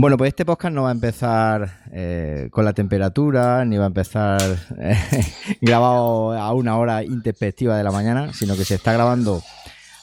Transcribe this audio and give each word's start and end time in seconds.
Bueno, 0.00 0.16
pues 0.16 0.28
este 0.28 0.46
podcast 0.46 0.74
no 0.74 0.84
va 0.84 0.88
a 0.88 0.92
empezar 0.92 1.82
eh, 1.92 2.48
con 2.50 2.64
la 2.64 2.72
temperatura, 2.72 3.66
ni 3.66 3.76
va 3.76 3.84
a 3.84 3.88
empezar 3.88 4.40
eh, 4.78 4.96
grabado 5.60 6.32
a 6.32 6.54
una 6.54 6.78
hora 6.78 7.04
introspectiva 7.04 7.76
de 7.76 7.84
la 7.84 7.92
mañana, 7.92 8.32
sino 8.32 8.56
que 8.56 8.64
se 8.64 8.76
está 8.76 8.94
grabando 8.94 9.42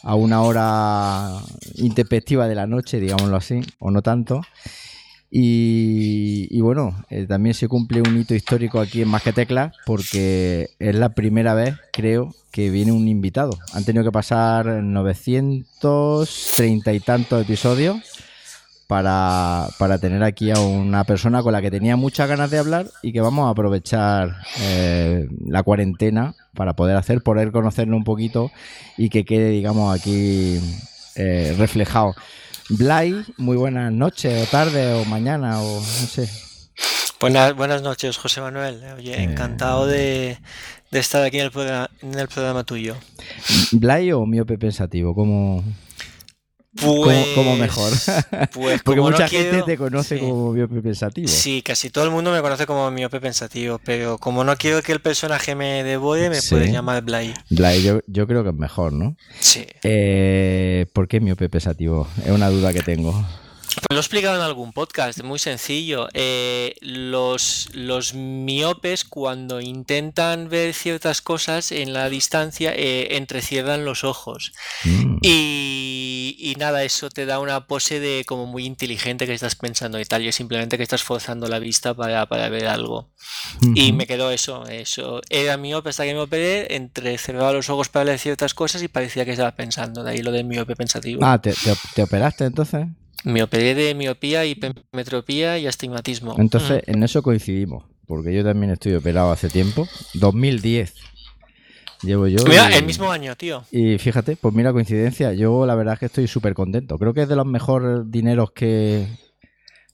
a 0.03 0.13
una 0.13 0.43
hora 0.43 1.31
introspectiva 1.77 2.47
de 2.47 2.53
la 2.53 2.67
noche, 2.67 2.99
digámoslo 2.99 3.37
así, 3.37 3.61
o 3.79 3.89
no 3.89 4.03
tanto. 4.03 4.41
Y, 5.31 6.61
bueno, 6.61 7.03
eh, 7.09 7.25
también 7.25 7.55
se 7.55 7.67
cumple 7.67 8.01
un 8.01 8.19
hito 8.19 8.35
histórico 8.35 8.79
aquí 8.79 9.01
en 9.01 9.07
Más 9.07 9.23
que 9.23 9.33
porque 9.87 10.69
es 10.77 10.95
la 10.95 11.15
primera 11.15 11.55
vez, 11.55 11.75
creo, 11.91 12.35
que 12.51 12.69
viene 12.69 12.91
un 12.91 13.07
invitado. 13.07 13.57
Han 13.73 13.83
tenido 13.83 14.03
que 14.03 14.11
pasar 14.11 14.67
930 14.67 16.93
y 16.93 16.99
tantos 16.99 17.41
episodios 17.41 17.97
para, 18.87 19.67
para 19.77 19.97
tener 19.99 20.23
aquí 20.23 20.49
a 20.51 20.59
una 20.59 21.03
persona 21.03 21.43
con 21.43 21.51
la 21.51 21.61
que 21.61 21.69
tenía 21.69 21.95
muchas 21.97 22.27
ganas 22.29 22.49
de 22.49 22.57
hablar 22.57 22.87
y 23.03 23.11
que 23.11 23.21
vamos 23.21 23.45
a 23.47 23.49
aprovechar 23.49 24.37
eh, 24.61 25.27
la 25.45 25.61
cuarentena 25.63 26.35
para 26.55 26.73
poder 26.73 26.95
hacer, 26.95 27.21
poder 27.21 27.51
conocerlo 27.51 27.97
un 27.97 28.05
poquito 28.05 28.49
y 28.97 29.09
que 29.09 29.25
quede, 29.25 29.49
digamos, 29.49 29.93
aquí 29.93 30.59
eh, 31.15 31.53
reflejado. 31.57 32.15
Blay, 32.69 33.23
muy 33.37 33.57
buenas 33.57 33.91
noches, 33.91 34.47
o 34.47 34.51
tarde, 34.51 34.93
o 34.93 35.05
mañana, 35.05 35.61
o 35.61 35.75
no 35.79 35.81
sé. 35.81 36.29
Buenas, 37.19 37.55
buenas 37.55 37.81
noches, 37.81 38.17
José 38.17 38.41
Manuel. 38.41 38.81
Oye, 38.97 39.15
Eh, 39.15 39.23
encantado 39.23 39.87
de, 39.87 40.37
de 40.91 40.99
estar 40.99 41.23
aquí 41.23 41.39
en 41.39 41.45
el, 41.45 41.51
programa, 41.51 41.89
en 42.01 42.17
el 42.19 42.27
programa 42.27 42.63
tuyo. 42.63 42.95
¿Blay 43.71 44.11
o 44.11 44.25
miope 44.25 44.57
pensativo? 44.57 45.15
¿Cómo, 45.15 45.63
Pues, 46.81 47.27
cómo 47.35 47.55
mejor? 47.57 47.91
Pues 48.53 48.81
Porque 48.83 48.99
como 48.99 49.09
no 49.09 49.17
mucha 49.17 49.27
gente 49.27 49.49
quiero- 49.49 49.65
te 49.65 49.77
conoce 49.77 50.15
sí. 50.19 50.21
como 50.25 50.53
miope 50.53 50.81
pensativo. 50.81 51.27
Sí, 51.27 51.61
casi 51.61 51.89
todo 51.89 52.03
el 52.05 52.11
mundo 52.11 52.31
me 52.31 52.41
conoce 52.41 52.65
como 52.65 52.89
miope 52.91 53.19
pensativo, 53.19 53.79
pero 53.83 54.17
como 54.17 54.43
no 54.43 54.55
quiero 54.57 54.81
que 54.81 54.91
el 54.91 54.99
personaje 55.01 55.55
me 55.55 55.83
devore, 55.83 56.29
me 56.29 56.41
Sí. 56.41 56.49
puedes 56.51 56.71
llamar 56.71 57.03
Blay. 57.03 57.33
Blay, 57.49 57.83
yo, 57.83 57.99
yo 58.07 58.27
creo 58.27 58.43
que 58.43 58.49
es 58.49 58.55
mejor, 58.55 58.93
¿no? 58.93 59.15
Sí. 59.39 59.65
Eh, 59.83 60.85
¿Por 60.93 61.07
qué 61.07 61.19
miope 61.19 61.49
pensativo? 61.49 62.07
Es 62.23 62.31
una 62.31 62.49
duda 62.49 62.73
que 62.73 62.81
tengo. 62.83 63.25
Pues 63.77 63.85
lo 63.91 63.97
he 63.97 63.99
explicado 63.99 64.35
en 64.37 64.41
algún 64.41 64.73
podcast, 64.73 65.21
muy 65.21 65.37
sencillo. 65.37 66.07
Eh, 66.13 66.73
los, 66.81 67.69
los 67.73 68.15
miopes 68.15 69.05
cuando 69.05 69.61
intentan 69.61 70.49
ver 70.49 70.73
ciertas 70.73 71.21
cosas 71.21 71.71
en 71.71 71.93
la 71.93 72.09
distancia 72.09 72.73
eh, 72.75 73.17
entrecierran 73.17 73.85
los 73.85 74.03
ojos. 74.03 74.51
Mm. 74.83 75.17
Y, 75.21 76.37
y 76.39 76.55
nada, 76.55 76.83
eso 76.83 77.11
te 77.11 77.27
da 77.27 77.37
una 77.37 77.67
pose 77.67 77.99
de 77.99 78.25
como 78.25 78.47
muy 78.47 78.65
inteligente 78.65 79.27
que 79.27 79.33
estás 79.33 79.55
pensando 79.55 79.99
y 79.99 80.05
tal. 80.05 80.23
Y 80.23 80.29
es 80.29 80.35
simplemente 80.35 80.77
que 80.77 80.83
estás 80.83 81.03
forzando 81.03 81.47
la 81.47 81.59
vista 81.59 81.93
para, 81.93 82.25
para 82.25 82.49
ver 82.49 82.65
algo. 82.65 83.11
Y 83.75 83.93
me 83.93 84.07
quedó 84.07 84.31
eso, 84.31 84.65
eso. 84.65 85.21
Era 85.29 85.55
miope 85.57 85.89
hasta 85.89 86.03
que 86.03 86.15
me 86.15 86.21
operé, 86.21 86.75
entrecerraba 86.75 87.53
los 87.53 87.69
ojos 87.69 87.89
para 87.89 88.05
ver 88.05 88.17
ciertas 88.17 88.55
cosas 88.55 88.81
y 88.81 88.87
parecía 88.87 89.23
que 89.23 89.31
estaba 89.31 89.51
pensando. 89.51 90.03
De 90.03 90.11
ahí 90.11 90.23
lo 90.23 90.31
de 90.31 90.43
miope 90.43 90.75
pensativo. 90.75 91.23
Ah, 91.23 91.39
¿te, 91.39 91.51
te, 91.53 91.75
te 91.93 92.01
operaste 92.01 92.45
entonces? 92.45 92.87
Me 93.23 93.43
operé 93.43 93.75
de 93.75 93.93
miopía, 93.95 94.45
hipermetropía 94.45 95.57
y 95.57 95.67
astigmatismo. 95.67 96.35
Entonces, 96.37 96.83
en 96.87 97.03
eso 97.03 97.21
coincidimos. 97.23 97.83
Porque 98.05 98.33
yo 98.33 98.43
también 98.43 98.71
estoy 98.71 98.93
operado 98.95 99.31
hace 99.31 99.49
tiempo. 99.49 99.87
2010. 100.13 100.93
Llevo 102.03 102.27
yo. 102.27 102.43
Mm. 102.45 102.49
Mira, 102.49 102.71
y- 102.71 102.75
el 102.75 102.85
mismo 102.85 103.11
año, 103.11 103.35
tío. 103.35 103.63
Y 103.71 103.97
fíjate, 103.97 104.37
pues 104.37 104.53
mira 104.53 104.71
coincidencia, 104.71 105.33
yo 105.33 105.65
la 105.65 105.75
verdad 105.75 105.95
es 105.95 105.99
que 105.99 106.05
estoy 106.05 106.27
súper 106.27 106.53
contento. 106.53 106.97
Creo 106.99 107.13
que 107.13 107.23
es 107.23 107.27
de 107.29 107.35
los 107.35 107.45
mejores 107.45 108.01
dineros 108.09 108.51
que, 108.51 109.07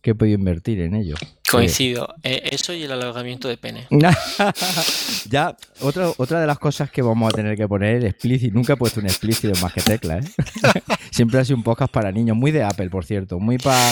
que 0.01 0.12
he 0.12 0.16
podido 0.16 0.38
invertir 0.38 0.81
en 0.81 0.95
ello. 0.95 1.16
Coincido. 1.58 2.14
Eh, 2.24 2.50
eso 2.52 2.74
y 2.74 2.84
el 2.84 2.91
alargamiento 2.91 3.47
de 3.47 3.58
pene. 3.58 3.88
ya, 5.30 5.56
otra, 5.81 6.09
otra 6.18 6.40
de 6.41 6.47
las 6.47 6.59
cosas 6.59 6.91
que 6.91 7.02
vamos 7.02 7.31
a 7.34 7.36
tener 7.36 7.56
que 7.58 7.68
poner 7.68 7.97
es 7.97 8.06
explícito. 8.12 8.53
Nunca 8.53 8.74
he 8.74 8.78
puesto 8.78 9.00
un 9.00 9.06
explícito 9.08 9.58
más 9.62 9.74
que 9.74 9.81
tecla, 9.81 10.18
¿eh? 10.18 10.24
Siempre 11.12 11.40
ha 11.40 11.46
sido 11.46 11.58
un 11.58 11.63
podcast 11.63 11.92
para 11.92 12.12
niños, 12.12 12.36
muy 12.38 12.52
de 12.52 12.63
Apple, 12.63 12.90
por 12.90 13.06
cierto, 13.06 13.40
muy 13.40 13.58
pa- 13.58 13.92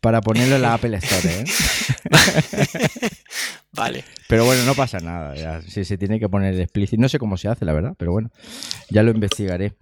para 0.00 0.20
ponerlo 0.20 0.56
en 0.56 0.62
la 0.62 0.74
Apple 0.74 0.96
Store, 0.96 1.40
¿eh? 1.40 1.44
Vale. 3.74 4.04
Pero 4.28 4.44
bueno, 4.44 4.64
no 4.64 4.74
pasa 4.74 4.98
nada. 5.00 5.34
ya, 5.34 5.62
si 5.62 5.84
se 5.84 5.96
tiene 5.96 6.20
que 6.20 6.28
poner 6.28 6.58
explícito. 6.60 7.00
No 7.00 7.08
sé 7.08 7.18
cómo 7.18 7.36
se 7.36 7.48
hace, 7.48 7.64
la 7.64 7.72
verdad, 7.72 7.94
pero 7.98 8.12
bueno, 8.12 8.30
ya 8.90 9.02
lo 9.02 9.10
investigaré. 9.10 9.74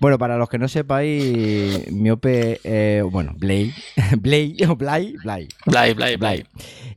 Bueno, 0.00 0.18
para 0.18 0.36
los 0.36 0.48
que 0.48 0.58
no 0.58 0.66
sepáis, 0.68 1.90
Miope, 1.92 2.60
eh, 2.64 3.02
bueno, 3.08 3.34
Blay, 3.36 3.72
Blay, 4.18 4.56
o 4.68 4.76
Blay, 4.76 5.14
Blay, 5.22 5.48
Blay, 5.66 5.94
blay, 5.94 6.16
blay. 6.16 6.16
Blay, 6.16 6.46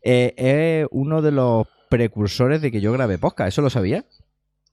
eh, 0.03 0.34
es 0.38 0.88
uno 0.91 1.22
de 1.22 1.31
los 1.31 1.68
precursores 1.90 2.62
de 2.62 2.72
que 2.72 2.81
yo 2.81 2.91
grabé 2.91 3.18
podcast. 3.18 3.50
¿Eso 3.50 3.62
lo 3.62 3.69
sabía? 3.69 4.06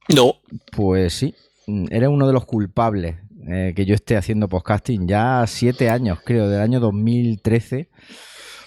No. 0.08 0.36
Pues 0.72 1.12
sí, 1.12 1.34
mm, 1.66 1.86
eres 1.90 2.08
uno 2.08 2.26
de 2.26 2.32
los 2.32 2.46
culpables 2.46 3.16
eh, 3.50 3.72
que 3.74 3.84
yo 3.84 3.94
esté 3.94 4.16
haciendo 4.16 4.48
podcasting 4.48 5.06
ya 5.08 5.44
siete 5.46 5.90
años, 5.90 6.18
creo, 6.24 6.48
del 6.48 6.60
año 6.60 6.80
2013, 6.80 7.88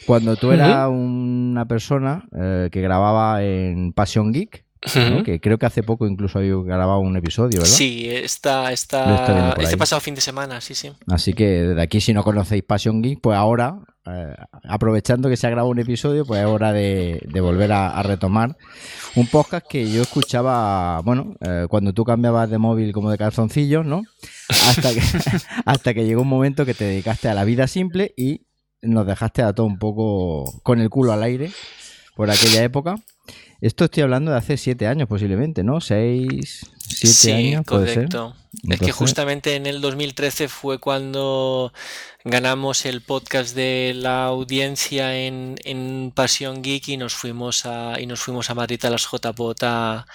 cuando 0.05 0.35
tú 0.35 0.51
eras 0.51 0.89
una 0.89 1.65
persona 1.65 2.25
eh, 2.37 2.69
que 2.71 2.81
grababa 2.81 3.43
en 3.43 3.93
Passion 3.93 4.31
Geek, 4.31 4.65
que 5.23 5.39
creo 5.39 5.59
que 5.59 5.65
hace 5.67 5.83
poco 5.83 6.07
incluso 6.07 6.39
había 6.39 6.55
grabado 6.63 6.99
un 6.99 7.15
episodio, 7.15 7.59
¿verdad? 7.59 7.75
Sí, 7.75 8.09
está, 8.09 8.71
está, 8.71 9.51
este 9.51 9.67
ahí. 9.67 9.75
pasado 9.75 10.01
fin 10.01 10.15
de 10.15 10.21
semana, 10.21 10.59
sí, 10.59 10.73
sí. 10.73 10.91
Así 11.07 11.33
que 11.33 11.45
desde 11.45 11.81
aquí, 11.81 12.01
si 12.01 12.13
no 12.13 12.23
conocéis 12.23 12.63
Passion 12.63 13.01
Geek, 13.01 13.21
pues 13.21 13.37
ahora, 13.37 13.79
eh, 14.07 14.35
aprovechando 14.63 15.29
que 15.29 15.37
se 15.37 15.45
ha 15.45 15.51
grabado 15.51 15.69
un 15.69 15.79
episodio, 15.79 16.25
pues 16.25 16.41
es 16.41 16.47
hora 16.47 16.73
de, 16.73 17.21
de 17.31 17.41
volver 17.41 17.71
a, 17.71 17.89
a 17.89 18.01
retomar 18.01 18.57
un 19.15 19.27
podcast 19.27 19.67
que 19.67 19.91
yo 19.91 20.01
escuchaba, 20.01 20.99
bueno, 21.01 21.35
eh, 21.41 21.67
cuando 21.69 21.93
tú 21.93 22.03
cambiabas 22.03 22.49
de 22.49 22.57
móvil 22.57 22.91
como 22.91 23.11
de 23.11 23.17
calzoncillos, 23.17 23.85
¿no? 23.85 24.01
Hasta 24.49 24.93
que, 24.93 25.01
hasta 25.65 25.93
que 25.93 26.05
llegó 26.05 26.23
un 26.23 26.27
momento 26.27 26.65
que 26.65 26.73
te 26.73 26.85
dedicaste 26.85 27.29
a 27.29 27.35
la 27.35 27.43
vida 27.43 27.67
simple 27.67 28.13
y 28.17 28.41
nos 28.81 29.05
dejaste 29.05 29.41
a 29.41 29.53
todo 29.53 29.65
un 29.65 29.77
poco 29.77 30.59
con 30.63 30.79
el 30.79 30.89
culo 30.89 31.13
al 31.13 31.23
aire 31.23 31.51
por 32.15 32.29
aquella 32.29 32.63
época. 32.63 32.95
Esto 33.61 33.85
estoy 33.85 34.01
hablando 34.03 34.31
de 34.31 34.37
hace 34.37 34.57
siete 34.57 34.87
años 34.87 35.07
posiblemente, 35.07 35.63
¿no? 35.63 35.81
Seis, 35.81 36.65
siete 36.79 37.13
sí, 37.13 37.31
años, 37.31 37.65
puede 37.65 37.87
ser. 37.87 37.95
correcto. 38.09 38.35
Es 38.67 38.79
que 38.79 38.91
justamente 38.91 39.55
en 39.55 39.65
el 39.65 39.81
2013 39.81 40.47
fue 40.49 40.79
cuando 40.79 41.71
ganamos 42.25 42.85
el 42.85 43.01
podcast 43.01 43.55
de 43.55 43.93
la 43.95 44.25
audiencia 44.25 45.15
en, 45.15 45.55
en 45.63 46.11
Pasión 46.13 46.61
Geek 46.61 46.89
y 46.89 46.97
nos 46.97 47.13
fuimos 47.13 47.65
a, 47.65 47.99
y 47.99 48.07
nos 48.07 48.19
fuimos 48.19 48.49
a 48.49 48.55
Madrid 48.55 48.83
a 48.83 48.89
las 48.89 49.07
JPOT 49.09 49.63
a, 49.63 50.05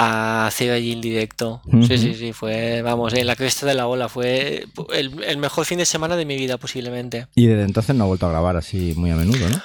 a 0.00 0.46
hacer 0.46 0.70
allí 0.70 0.92
el 0.92 1.00
directo. 1.00 1.60
Sí, 1.88 1.98
sí, 1.98 2.14
sí, 2.14 2.32
fue, 2.32 2.82
vamos, 2.82 3.14
en 3.14 3.26
la 3.26 3.34
cresta 3.34 3.66
de 3.66 3.74
la 3.74 3.88
ola. 3.88 4.08
Fue 4.08 4.66
el, 4.92 5.24
el 5.24 5.36
mejor 5.38 5.64
fin 5.64 5.78
de 5.78 5.86
semana 5.86 6.14
de 6.14 6.24
mi 6.24 6.36
vida 6.36 6.56
posiblemente. 6.56 7.26
Y 7.34 7.46
desde 7.46 7.64
entonces 7.64 7.96
no 7.96 8.04
he 8.04 8.06
vuelto 8.06 8.26
a 8.26 8.30
grabar 8.30 8.56
así 8.56 8.94
muy 8.96 9.10
a 9.10 9.16
menudo, 9.16 9.48
¿no? 9.48 9.60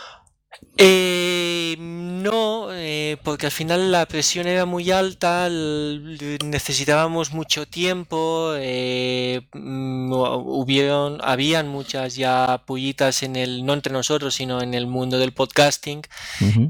Eh, 0.77 1.75
no, 1.77 2.69
eh, 2.71 3.17
porque 3.23 3.45
al 3.45 3.51
final 3.51 3.91
la 3.91 4.07
presión 4.07 4.47
era 4.47 4.65
muy 4.65 4.89
alta, 4.89 5.47
necesitábamos 5.49 7.31
mucho 7.31 7.67
tiempo, 7.67 8.53
eh, 8.57 9.41
hubieron, 9.53 11.19
habían 11.23 11.67
muchas 11.67 12.15
ya 12.15 12.63
pullitas 12.65 13.21
en 13.21 13.35
el, 13.35 13.65
no 13.65 13.73
entre 13.73 13.93
nosotros, 13.93 14.33
sino 14.33 14.63
en 14.63 14.73
el 14.73 14.87
mundo 14.87 15.19
del 15.19 15.33
podcasting 15.33 16.01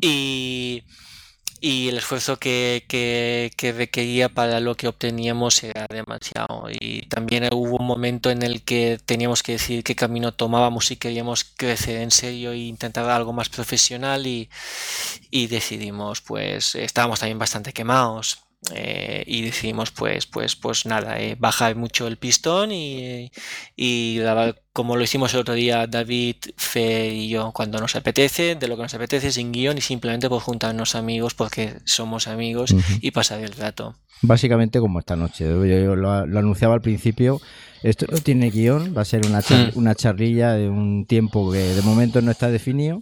y, 0.02 0.84
y 1.66 1.88
el 1.88 1.98
esfuerzo 1.98 2.40
que, 2.40 2.84
que, 2.90 3.52
que 3.56 3.72
requería 3.72 4.28
para 4.28 4.60
lo 4.60 4.76
que 4.76 4.90
obteníamos 4.90 5.64
era 5.64 5.88
demasiado. 5.90 6.68
Y 6.70 7.04
también 7.08 7.48
hubo 7.54 7.78
un 7.78 7.86
momento 7.86 8.30
en 8.32 8.44
el 8.44 8.64
que 8.64 9.00
teníamos 9.06 9.44
que 9.44 9.54
decidir 9.54 9.82
qué 9.86 9.96
camino 9.96 10.34
tomábamos 10.34 10.88
si 10.88 10.98
queríamos 10.98 11.46
crecer 11.46 12.02
en 12.02 12.12
serio 12.12 12.52
e 12.52 12.58
intentar 12.58 13.10
algo 13.10 13.32
más 13.32 13.48
profesional 13.48 14.28
y, 14.28 14.50
y 15.32 15.48
decidimos, 15.48 16.20
pues 16.22 16.76
estábamos 16.76 17.22
también 17.22 17.40
bastante 17.40 17.72
quemados. 17.72 18.44
Eh, 18.74 19.24
y 19.28 19.42
decidimos 19.42 19.92
pues 19.92 20.26
pues 20.26 20.56
pues 20.56 20.86
nada 20.86 21.20
eh, 21.20 21.36
bajar 21.38 21.76
mucho 21.76 22.08
el 22.08 22.18
pistón 22.18 22.72
y, 22.72 23.32
y 23.76 24.20
como 24.72 24.96
lo 24.96 25.04
hicimos 25.04 25.34
el 25.34 25.42
otro 25.42 25.54
día 25.54 25.86
David, 25.88 26.38
Fe 26.58 27.10
y 27.14 27.30
yo 27.30 27.52
cuando 27.54 27.80
nos 27.80 27.96
apetece, 27.96 28.56
de 28.56 28.68
lo 28.68 28.76
que 28.76 28.84
nos 28.84 28.94
apetece 28.94 29.32
sin 29.32 29.52
guion 29.52 29.78
y 29.78 29.82
simplemente 29.82 30.30
por 30.30 30.42
juntarnos 30.42 30.96
amigos 30.96 31.34
porque 31.34 31.76
somos 31.86 32.28
amigos 32.28 32.74
y 33.02 33.12
pasar 33.12 33.42
el 33.42 33.52
rato. 33.54 33.96
Básicamente 34.22 34.80
como 34.80 35.00
esta 35.00 35.16
noche. 35.18 35.44
Yo, 35.44 35.66
yo 35.66 35.96
lo, 35.96 36.26
lo 36.26 36.40
anunciaba 36.40 36.74
al 36.76 36.82
principio. 36.82 37.42
Esto 37.84 38.06
no 38.10 38.18
tiene 38.20 38.50
guion, 38.50 38.94
va 38.98 39.02
a 39.02 39.06
ser 39.06 39.26
una, 39.28 39.42
char- 39.42 39.72
una 39.76 39.94
charrilla 39.94 40.54
de 40.54 40.70
un 40.70 41.06
tiempo 41.06 41.52
que 41.52 41.58
de 41.60 41.82
momento 41.82 42.22
no 42.22 42.32
está 42.32 42.50
definido. 42.50 43.02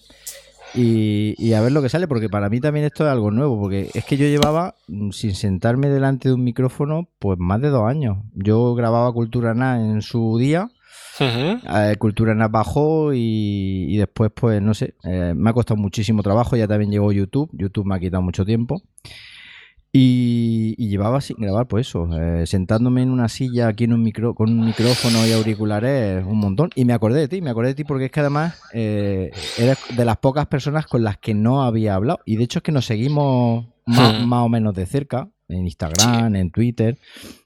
Y, 0.73 1.35
y 1.37 1.53
a 1.53 1.61
ver 1.61 1.71
lo 1.71 1.81
que 1.81 1.89
sale, 1.89 2.07
porque 2.07 2.29
para 2.29 2.49
mí 2.49 2.59
también 2.59 2.85
esto 2.85 3.05
es 3.05 3.11
algo 3.11 3.31
nuevo, 3.31 3.59
porque 3.59 3.89
es 3.93 4.05
que 4.05 4.17
yo 4.17 4.25
llevaba 4.25 4.75
mm, 4.87 5.11
sin 5.11 5.35
sentarme 5.35 5.89
delante 5.89 6.29
de 6.29 6.35
un 6.35 6.43
micrófono 6.43 7.09
pues 7.19 7.37
más 7.39 7.61
de 7.61 7.69
dos 7.69 7.89
años. 7.89 8.17
Yo 8.33 8.73
grababa 8.75 9.11
Cultura 9.11 9.53
Na 9.53 9.81
en 9.81 10.01
su 10.01 10.37
día, 10.37 10.69
Uh 11.19 11.97
Cultura 11.99 12.33
NAS 12.33 12.51
bajó 12.51 13.11
y, 13.13 13.95
después, 13.97 14.31
pues, 14.33 14.61
no 14.61 14.73
sé, 14.73 14.95
eh, 15.03 15.33
me 15.35 15.49
ha 15.49 15.53
costado 15.53 15.79
muchísimo 15.79 16.23
trabajo. 16.23 16.55
Ya 16.55 16.67
también 16.67 16.91
llegó 16.91 17.11
YouTube. 17.11 17.49
YouTube 17.53 17.85
me 17.85 17.95
ha 17.95 17.99
quitado 17.99 18.23
mucho 18.23 18.45
tiempo. 18.45 18.81
Y, 19.93 20.87
llevaba 20.87 21.19
sin 21.19 21.37
grabar, 21.37 21.67
pues 21.67 21.87
eso, 21.87 22.07
eh, 22.17 22.45
sentándome 22.45 23.01
en 23.01 23.09
una 23.09 23.27
silla 23.27 23.67
aquí 23.67 23.83
en 23.83 23.93
un 23.93 24.03
micro, 24.03 24.33
con 24.33 24.49
un 24.49 24.65
micrófono 24.65 25.25
y 25.27 25.33
auriculares 25.33 26.25
un 26.25 26.37
montón. 26.37 26.69
Y 26.75 26.85
me 26.85 26.93
acordé 26.93 27.19
de 27.19 27.27
ti, 27.27 27.41
me 27.41 27.49
acordé 27.49 27.69
de 27.69 27.75
ti 27.75 27.83
porque 27.83 28.05
es 28.05 28.11
que 28.11 28.21
además 28.21 28.61
eh, 28.73 29.31
eres 29.57 29.77
de 29.95 30.05
las 30.05 30.17
pocas 30.17 30.47
personas 30.47 30.85
con 30.85 31.03
las 31.03 31.17
que 31.17 31.33
no 31.33 31.63
había 31.63 31.95
hablado. 31.95 32.19
Y 32.25 32.37
de 32.37 32.43
hecho 32.45 32.59
es 32.59 32.63
que 32.63 32.71
nos 32.71 32.85
seguimos 32.85 33.65
más, 33.85 34.25
hmm. 34.25 34.31
o 34.31 34.49
menos 34.49 34.75
de 34.75 34.85
cerca, 34.85 35.29
en 35.49 35.65
Instagram, 35.65 36.35
en 36.35 36.51
Twitter. 36.51 36.97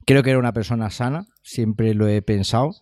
Creo 0.05 0.21
que 0.21 0.29
era 0.29 0.39
una 0.39 0.53
persona 0.53 0.91
sana, 0.91 1.25
siempre 1.41 1.95
lo 1.95 2.07
he 2.07 2.21
pensado. 2.21 2.75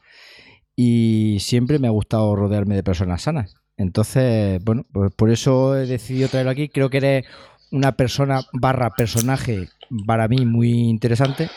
Y 0.76 1.38
siempre 1.40 1.80
me 1.80 1.88
ha 1.88 1.92
gustado 1.92 2.36
rodearme 2.36 2.76
de 2.76 2.84
personas 2.84 3.22
sanas. 3.22 3.56
Entonces, 3.78 4.64
bueno, 4.64 4.86
pues 4.92 5.14
por 5.14 5.30
eso 5.30 5.78
he 5.78 5.86
decidido 5.86 6.30
traerlo 6.30 6.52
aquí. 6.52 6.70
Creo 6.70 6.90
que 6.90 6.98
eres 6.98 7.26
una 7.74 7.94
persona 7.94 8.42
barra 8.54 8.92
personaje 8.92 9.68
para 10.06 10.28
mí 10.28 10.46
muy 10.46 10.70
interesante 10.70 11.50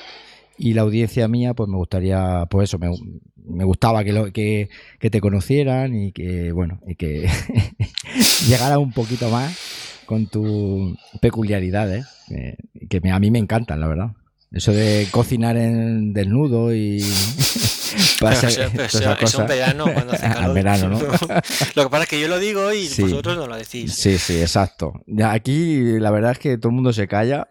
y 0.59 0.73
la 0.73 0.83
audiencia 0.83 1.29
mía 1.29 1.53
pues 1.53 1.69
me 1.69 1.77
gustaría 1.77 2.47
pues 2.51 2.71
eso 2.71 2.79
me, 2.79 2.91
me 3.47 3.65
gustaba 3.65 4.03
que, 4.03 4.13
lo, 4.13 4.33
que, 4.33 4.71
que, 4.99 5.11
te 5.11 5.21
conocieran 5.21 5.95
y 5.95 6.13
que 6.13 6.53
bueno 6.53 6.81
y 6.87 6.95
que 6.95 7.29
llegara 8.49 8.79
un 8.79 8.93
poquito 8.93 9.29
más 9.29 10.03
con 10.07 10.27
tus 10.27 10.97
peculiaridades 11.21 12.07
eh, 12.31 12.57
que 12.89 13.01
a 13.11 13.19
mí 13.19 13.31
me 13.31 13.39
encantan 13.39 13.81
la 13.81 13.87
verdad 13.87 14.11
eso 14.57 14.73
de 14.73 15.07
cocinar 15.11 15.57
en 15.59 16.15
desnudo 16.15 16.75
y 16.75 16.99
es 19.21 19.35
un 19.35 19.47
verano 19.47 19.85
cuando 19.93 20.13
hace 20.13 20.29
calor. 20.33 20.55
verano, 20.55 20.89
¿no? 20.89 20.99
lo 21.75 21.83
que 21.85 21.91
pasa 21.91 22.03
es 22.05 22.09
que 22.09 22.21
yo 22.21 22.29
lo 22.29 22.39
digo 22.39 22.73
y 22.73 22.89
vosotros 22.99 23.37
no 23.37 23.47
lo 23.47 23.57
decís. 23.57 23.95
Sí, 23.95 24.19
sí, 24.19 24.41
exacto. 24.41 24.95
Aquí 25.25 25.99
la 25.99 26.11
verdad 26.11 26.33
es 26.33 26.39
que 26.39 26.57
todo 26.57 26.71
el 26.71 26.75
mundo 26.77 26.93
se 26.93 27.07
calla 27.07 27.47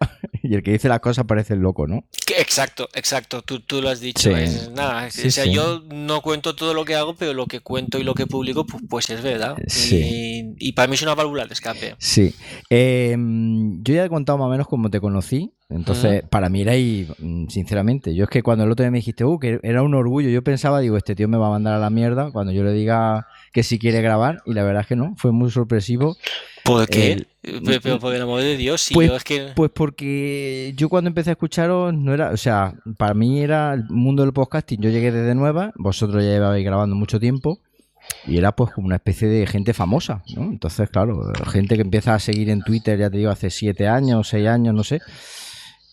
y 0.48 0.54
el 0.54 0.62
que 0.62 0.72
dice 0.72 0.88
las 0.88 1.00
cosas 1.00 1.24
parece 1.26 1.54
el 1.54 1.60
loco, 1.60 1.86
¿no? 1.86 2.04
Exacto, 2.36 2.88
exacto. 2.94 3.42
Tú, 3.42 3.60
tú 3.60 3.80
lo 3.80 3.88
has 3.88 4.00
dicho. 4.00 4.30
nada, 4.74 5.06
o 5.06 5.30
sea, 5.30 5.44
yo 5.44 5.82
no 5.92 6.20
cuento 6.20 6.54
todo 6.54 6.74
lo 6.74 6.84
que 6.84 6.94
hago, 6.94 7.14
pero 7.14 7.34
lo 7.34 7.46
que 7.46 7.60
cuento 7.60 7.98
y 7.98 8.04
lo 8.04 8.14
que 8.14 8.26
publico, 8.26 8.66
pues, 8.66 8.82
pues 8.88 9.10
es 9.10 9.22
verdad. 9.22 9.56
Y, 9.66 10.54
y, 10.58 10.72
para 10.72 10.88
mí 10.88 10.94
es 10.94 11.02
una 11.02 11.14
válvula 11.14 11.46
de 11.46 11.54
escape. 11.54 11.96
Sí. 11.98 12.34
Em, 12.70 13.82
yo 13.82 13.94
ya 13.94 14.04
he 14.04 14.08
contado 14.08 14.38
más 14.38 14.46
o 14.46 14.50
menos 14.50 14.66
cómo 14.68 14.90
te 14.90 15.00
conocí. 15.00 15.52
Entonces, 15.68 16.22
para 16.30 16.48
mí 16.48 16.62
era 16.62 16.72
ahí, 16.72 17.08
mm, 17.18 17.48
sinceramente, 17.48 18.14
yo 18.14 18.24
es 18.24 18.30
que 18.30 18.42
cuando 18.44 18.62
el 18.62 18.70
otro 18.70 18.84
día 18.84 18.90
me 18.92 18.98
dijiste, 18.98 19.24
uh, 19.24 19.38
que 19.38 19.58
era 19.64 19.82
un 19.82 19.94
orgullo, 19.94 20.28
yo 20.28 20.42
pensaba, 20.42 20.78
digo, 20.78 20.96
este 20.96 21.16
tío 21.16 21.26
me 21.26 21.38
va 21.38 21.48
a 21.48 21.50
mandar 21.50 21.74
a 21.74 21.78
la 21.78 21.90
mierda 21.90 22.30
cuando 22.30 22.52
yo 22.52 22.62
le 22.62 22.72
diga 22.72 23.26
que 23.52 23.64
si 23.64 23.78
quiere 23.78 24.00
grabar, 24.00 24.42
y 24.46 24.54
la 24.54 24.62
verdad 24.62 24.82
es 24.82 24.86
que 24.86 24.94
no, 24.94 25.14
fue 25.16 25.32
muy 25.32 25.50
sorpresivo. 25.50 26.16
¿Por 26.62 26.86
qué? 26.88 27.26
Pero 27.82 27.98
por 27.98 28.14
el 28.14 28.22
amor 28.22 28.40
de 28.40 28.56
Dios, 28.56 28.80
sí, 28.80 28.94
pues, 28.94 29.10
es 29.10 29.24
que... 29.24 29.52
Pues 29.54 29.70
porque 29.72 30.74
yo 30.76 30.88
cuando 30.88 31.08
empecé 31.08 31.30
a 31.30 31.32
escucharos, 31.32 31.94
no 31.94 32.12
era, 32.12 32.30
o 32.30 32.36
sea, 32.36 32.74
para 32.98 33.14
mí 33.14 33.40
era 33.40 33.74
el 33.74 33.84
mundo 33.88 34.22
del 34.22 34.32
podcasting, 34.32 34.80
yo 34.80 34.90
llegué 34.90 35.12
desde 35.12 35.34
nueva, 35.34 35.72
vosotros 35.76 36.22
ya 36.22 36.30
llevabais 36.30 36.64
grabando 36.64 36.96
mucho 36.96 37.20
tiempo, 37.20 37.60
y 38.26 38.38
era 38.38 38.52
pues 38.52 38.72
como 38.72 38.86
una 38.86 38.96
especie 38.96 39.28
de 39.28 39.46
gente 39.46 39.74
famosa, 39.74 40.22
¿no? 40.34 40.42
Entonces, 40.44 40.88
claro, 40.90 41.32
gente 41.46 41.76
que 41.76 41.82
empieza 41.82 42.14
a 42.14 42.18
seguir 42.18 42.50
en 42.50 42.62
Twitter, 42.62 42.98
ya 42.98 43.10
te 43.10 43.18
digo, 43.18 43.30
hace 43.30 43.50
siete 43.50 43.86
años, 43.86 44.28
seis 44.28 44.48
años, 44.48 44.74
no 44.74 44.84
sé 44.84 45.00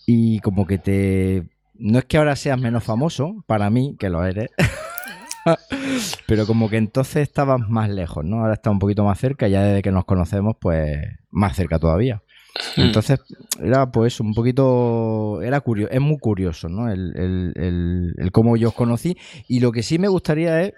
y 0.06 0.40
como 0.40 0.66
que 0.66 0.78
te... 0.78 1.44
No 1.76 2.00
es 2.00 2.06
que 2.06 2.18
ahora 2.18 2.36
seas 2.36 2.60
menos 2.60 2.84
famoso, 2.84 3.44
para 3.48 3.70
mí, 3.70 3.96
que 4.00 4.10
lo 4.10 4.24
eres, 4.24 4.50
pero 6.28 6.46
como 6.46 6.70
que 6.70 6.78
entonces 6.78 7.24
estabas 7.24 7.68
más 7.68 7.90
lejos, 7.90 8.24
¿no? 8.24 8.42
Ahora 8.42 8.54
está 8.54 8.70
un 8.70 8.80
poquito 8.80 9.04
más 9.04 9.20
cerca, 9.20 9.48
ya 9.48 9.64
desde 9.64 9.82
que 9.82 9.92
nos 9.92 10.06
conocemos, 10.06 10.56
pues 10.60 11.02
más 11.34 11.56
cerca 11.56 11.80
todavía. 11.80 12.22
Hmm. 12.78 12.82
Entonces, 12.82 13.20
era 13.62 13.92
pues 13.92 14.20
un 14.20 14.34
poquito, 14.34 15.42
era 15.42 15.60
curioso, 15.62 15.92
es 15.92 16.02
muy 16.02 16.18
curioso, 16.20 16.70
¿no? 16.70 16.90
El, 16.90 17.14
el, 17.16 18.14
el, 18.18 18.32
cómo 18.32 18.56
yo 18.58 18.70
os 18.70 18.76
conocí. 18.76 19.18
Y 19.48 19.60
lo 19.60 19.72
que 19.72 19.84
sí 19.84 20.00
me 20.00 20.08
gustaría 20.08 20.62
es 20.62 20.74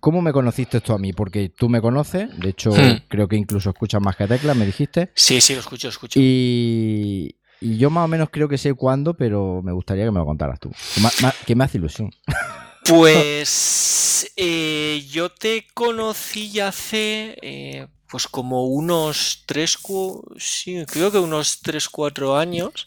¿Cómo 0.00 0.22
me 0.22 0.32
conociste 0.32 0.76
esto 0.76 0.94
a 0.94 0.98
mí? 0.98 1.12
Porque 1.12 1.48
tú 1.48 1.68
me 1.68 1.80
conoces, 1.80 2.28
de 2.38 2.50
hecho 2.50 2.70
hmm. 2.70 3.08
creo 3.08 3.26
que 3.26 3.34
incluso 3.34 3.70
escuchas 3.70 4.00
más 4.00 4.14
que 4.14 4.28
Tecla, 4.28 4.54
me 4.54 4.64
dijiste. 4.64 5.10
Sí, 5.14 5.40
sí, 5.40 5.54
lo 5.54 5.60
escucho, 5.60 5.88
escucho. 5.88 6.20
Y, 6.22 7.34
y 7.60 7.78
yo 7.78 7.90
más 7.90 8.04
o 8.04 8.08
menos 8.08 8.28
creo 8.30 8.48
que 8.48 8.58
sé 8.58 8.74
cuándo, 8.74 9.14
pero 9.14 9.62
me 9.62 9.72
gustaría 9.72 10.04
que 10.04 10.10
me 10.10 10.18
lo 10.18 10.26
contaras 10.26 10.58
tú. 10.58 10.70
Que 11.46 11.54
me, 11.54 11.64
hace 11.64 11.78
ilusión. 11.78 12.10
Pues 12.84 14.32
eh, 14.34 15.06
yo 15.08 15.28
te 15.30 15.68
conocí 15.72 16.58
hace 16.58 17.36
eh, 17.40 17.86
pues 18.12 18.28
como 18.28 18.66
unos 18.66 19.44
3, 19.46 19.78
sí, 20.36 20.84
creo 20.86 21.10
que 21.10 21.16
unos 21.16 21.62
3, 21.62 21.88
4 21.88 22.36
años. 22.36 22.86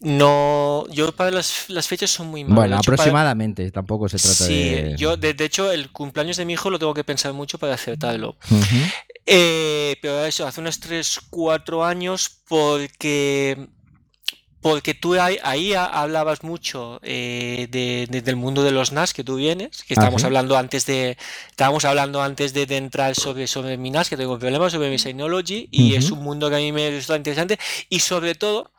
No, 0.00 0.84
yo 0.90 1.10
para 1.12 1.30
las, 1.30 1.70
las, 1.70 1.88
fechas 1.88 2.10
son 2.10 2.26
muy 2.26 2.44
malas. 2.44 2.56
Bueno, 2.56 2.76
aproximadamente, 2.76 3.70
tampoco 3.70 4.10
se 4.10 4.18
trata 4.18 4.44
de... 4.44 4.90
Sí, 4.90 4.96
yo 4.98 5.16
de, 5.16 5.34
hecho 5.38 5.72
el 5.72 5.90
cumpleaños 5.90 6.36
de 6.36 6.44
mi 6.44 6.52
hijo 6.52 6.68
lo 6.68 6.78
tengo 6.78 6.92
que 6.92 7.02
pensar 7.02 7.32
mucho 7.32 7.56
para 7.56 7.72
acertarlo. 7.72 8.36
Eh, 9.24 9.96
pero 10.02 10.22
eso, 10.26 10.46
hace 10.46 10.60
unos 10.60 10.78
3, 10.80 11.20
4 11.30 11.82
años 11.86 12.30
porque 12.46 13.70
porque 14.62 14.94
tú 14.94 15.14
ahí, 15.20 15.74
hablabas 15.74 16.44
mucho 16.44 17.00
eh, 17.02 17.66
del 17.68 18.36
mundo 18.36 18.62
de 18.62 18.70
los 18.70 18.92
NAS 18.92 19.12
que 19.12 19.24
tú 19.24 19.36
vienes, 19.36 19.82
que 19.82 19.94
estábamos 19.94 20.22
hablando 20.24 20.56
antes 20.56 20.86
de 20.86 21.18
estábamos 21.50 21.84
hablando 21.84 22.22
antes 22.22 22.54
de, 22.54 22.62
entrar 22.76 23.14
sobre, 23.16 23.48
sobre 23.48 23.76
mi 23.76 23.90
NAS, 23.90 24.08
que 24.08 24.16
tengo 24.16 24.38
problemas 24.38 24.72
sobre 24.72 24.88
mi 24.88 24.98
Synology, 24.98 25.68
y 25.72 25.96
es 25.96 26.10
un 26.12 26.20
mundo 26.20 26.48
que 26.48 26.56
a 26.56 26.58
mí 26.60 26.70
me 26.70 26.90
resulta 26.90 27.16
interesante, 27.16 27.58
y 27.88 27.98
sobre 27.98 28.36
todo 28.36 28.70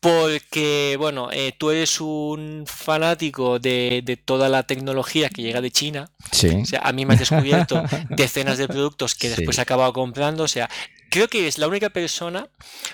porque, 0.00 0.96
bueno, 0.98 1.30
eh, 1.32 1.54
tú 1.56 1.70
eres 1.70 2.00
un 2.00 2.64
fanático 2.66 3.58
de, 3.58 4.20
toda 4.24 4.48
la 4.48 4.64
tecnología 4.64 5.28
que 5.28 5.42
llega 5.42 5.60
de 5.60 5.70
China. 5.70 6.10
Sí. 6.30 6.48
O 6.48 6.66
sea, 6.66 6.80
a 6.80 6.92
mí 6.92 7.04
me 7.04 7.14
has 7.14 7.20
descubierto 7.20 7.82
decenas 8.10 8.58
de 8.58 8.68
productos 8.68 9.14
que 9.16 9.30
después 9.30 9.58
he 9.58 9.60
acabado 9.60 9.92
comprando. 9.92 10.44
O 10.44 10.48
sea, 10.48 10.70
creo 11.10 11.28
que 11.28 11.48
es 11.48 11.58
la 11.58 11.68
única 11.68 11.90
persona, 11.90 12.48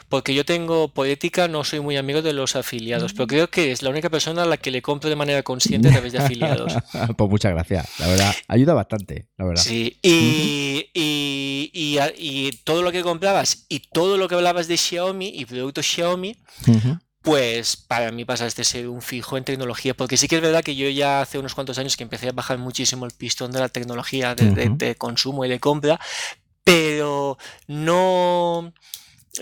porque 0.09 0.35
yo 0.35 0.44
tengo 0.44 0.88
poética, 0.88 1.49
no 1.49 1.64
soy 1.64 1.80
muy 1.80 1.97
amigo 1.97 2.23
de 2.23 2.33
los 2.33 2.56
afiliados, 2.56 3.12
pero 3.12 3.26
creo 3.26 3.50
que 3.50 3.73
es 3.73 3.83
la 3.83 3.90
única 3.90 4.11
persona 4.11 4.42
a 4.42 4.47
la 4.47 4.56
que 4.56 4.71
le 4.71 4.83
compro 4.83 5.11
de 5.11 5.16
manera 5.16 5.42
consciente 5.42 5.88
a 5.88 5.92
través 5.92 6.12
de 6.12 6.18
afiliados. 6.18 6.75
pues 7.16 7.30
muchas 7.30 7.52
gracias, 7.52 7.88
la 7.99 8.09
verdad, 8.09 8.35
ayuda 8.49 8.75
bastante, 8.75 9.28
la 9.37 9.44
verdad. 9.47 9.62
Sí, 9.62 9.99
y, 10.02 10.90
y, 10.94 12.50
todo 12.64 12.83
lo 12.83 12.92
que 12.92 13.02
comprabas 13.02 13.66
y 13.68 13.80
todo 13.80 14.16
lo 14.16 14.28
que 14.28 14.35
hablabas 14.35 14.68
de 14.68 14.76
Xiaomi 14.76 15.28
y 15.28 15.44
productos 15.44 15.87
Xiaomi, 15.87 16.37
pues 17.23 17.76
para 17.76 18.11
mí 18.12 18.25
pasaste 18.25 18.62
a 18.62 18.64
ser 18.64 18.88
un 18.88 19.00
fijo 19.00 19.37
en 19.37 19.44
tecnología, 19.44 19.94
porque 19.94 20.16
sí 20.16 20.28
que 20.28 20.37
es 20.37 20.42
verdad 20.42 20.62
que 20.62 20.76
yo 20.76 20.88
ya 20.88 21.21
hace 21.21 21.38
unos 21.38 21.54
cuantos 21.54 21.78
años 21.78 21.97
que 21.97 22.02
empecé 22.02 22.28
a 22.28 22.33
bajar 22.33 22.59
muchísimo 22.59 23.06
el 23.06 23.12
pistón 23.12 23.50
de 23.52 23.61
la 23.61 23.68
tecnología 23.68 24.35
de 24.35 24.94
consumo 24.97 25.44
y 25.44 25.49
de 25.49 25.59
compra, 25.59 25.99
pero 26.64 27.38
no 27.68 28.73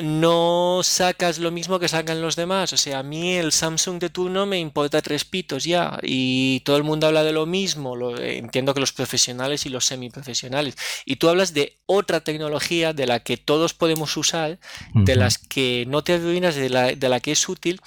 no 0.00 0.80
sacas 0.82 1.38
lo 1.38 1.50
mismo 1.50 1.78
que 1.78 1.88
sacan 1.88 2.22
los 2.22 2.36
demás. 2.36 2.72
O 2.72 2.76
sea, 2.76 3.00
a 3.00 3.02
mí 3.02 3.34
el 3.34 3.52
Samsung 3.52 3.98
de 3.98 4.08
turno 4.08 4.46
me 4.46 4.58
importa 4.58 5.02
tres 5.02 5.24
pitos 5.24 5.64
ya. 5.64 5.98
Y 6.02 6.60
todo 6.60 6.76
el 6.76 6.82
mundo 6.82 7.06
habla 7.06 7.22
de 7.24 7.32
lo 7.32 7.44
mismo. 7.44 7.94
Lo, 7.94 8.18
entiendo 8.18 8.72
que 8.72 8.80
los 8.80 8.92
profesionales 8.92 9.66
y 9.66 9.68
los 9.68 9.84
semiprofesionales. 9.84 10.76
Y 11.04 11.16
tú 11.16 11.28
hablas 11.28 11.52
de 11.52 11.78
otra 11.86 12.20
tecnología 12.20 12.92
de 12.92 13.06
la 13.06 13.20
que 13.20 13.36
todos 13.36 13.74
podemos 13.74 14.16
usar, 14.16 14.58
de 14.94 15.16
las 15.16 15.36
que 15.36 15.84
no 15.86 16.02
te 16.02 16.14
arruinas, 16.14 16.54
de 16.54 16.70
la, 16.70 16.94
de 16.94 17.08
la 17.08 17.20
que 17.20 17.32
es 17.32 17.48
útil. 17.48 17.80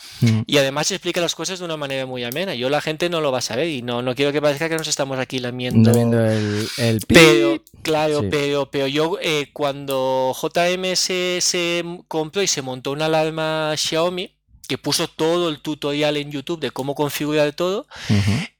Y 0.46 0.58
además 0.58 0.92
explica 0.92 1.22
las 1.22 1.34
cosas 1.34 1.60
de 1.60 1.66
una 1.66 1.78
manera 1.78 2.06
muy 2.06 2.24
amena. 2.24 2.54
Yo 2.54 2.70
la 2.70 2.82
gente 2.82 3.10
no 3.10 3.22
lo 3.22 3.32
va 3.32 3.40
a 3.40 3.42
saber 3.42 3.70
y 3.70 3.82
no, 3.82 4.02
no 4.02 4.14
quiero 4.14 4.32
que 4.32 4.42
parezca 4.42 4.70
que 4.70 4.78
nos 4.78 4.88
estamos 4.88 5.18
aquí 5.18 5.40
lamiendo. 5.40 5.92
el, 5.92 6.68
el 6.78 7.02
pero, 7.08 7.64
claro, 7.82 8.24
pero, 8.30 8.70
pero 8.70 8.88
yo 8.88 9.18
eh, 9.22 9.50
cuando 9.54 10.36
JM 10.40 10.96
se, 10.96 11.40
se 11.42 11.84
compró 12.04 12.42
y 12.42 12.48
se 12.48 12.62
montó 12.62 12.92
una 12.92 13.06
alarma 13.06 13.74
Xiaomi 13.76 14.32
que 14.68 14.78
puso 14.78 15.08
todo 15.08 15.50
el 15.50 15.60
tutorial 15.60 16.18
en 16.18 16.32
YouTube 16.32 16.60
de 16.60 16.72
cómo 16.72 16.96
configurar 16.96 17.54
todo, 17.54 17.88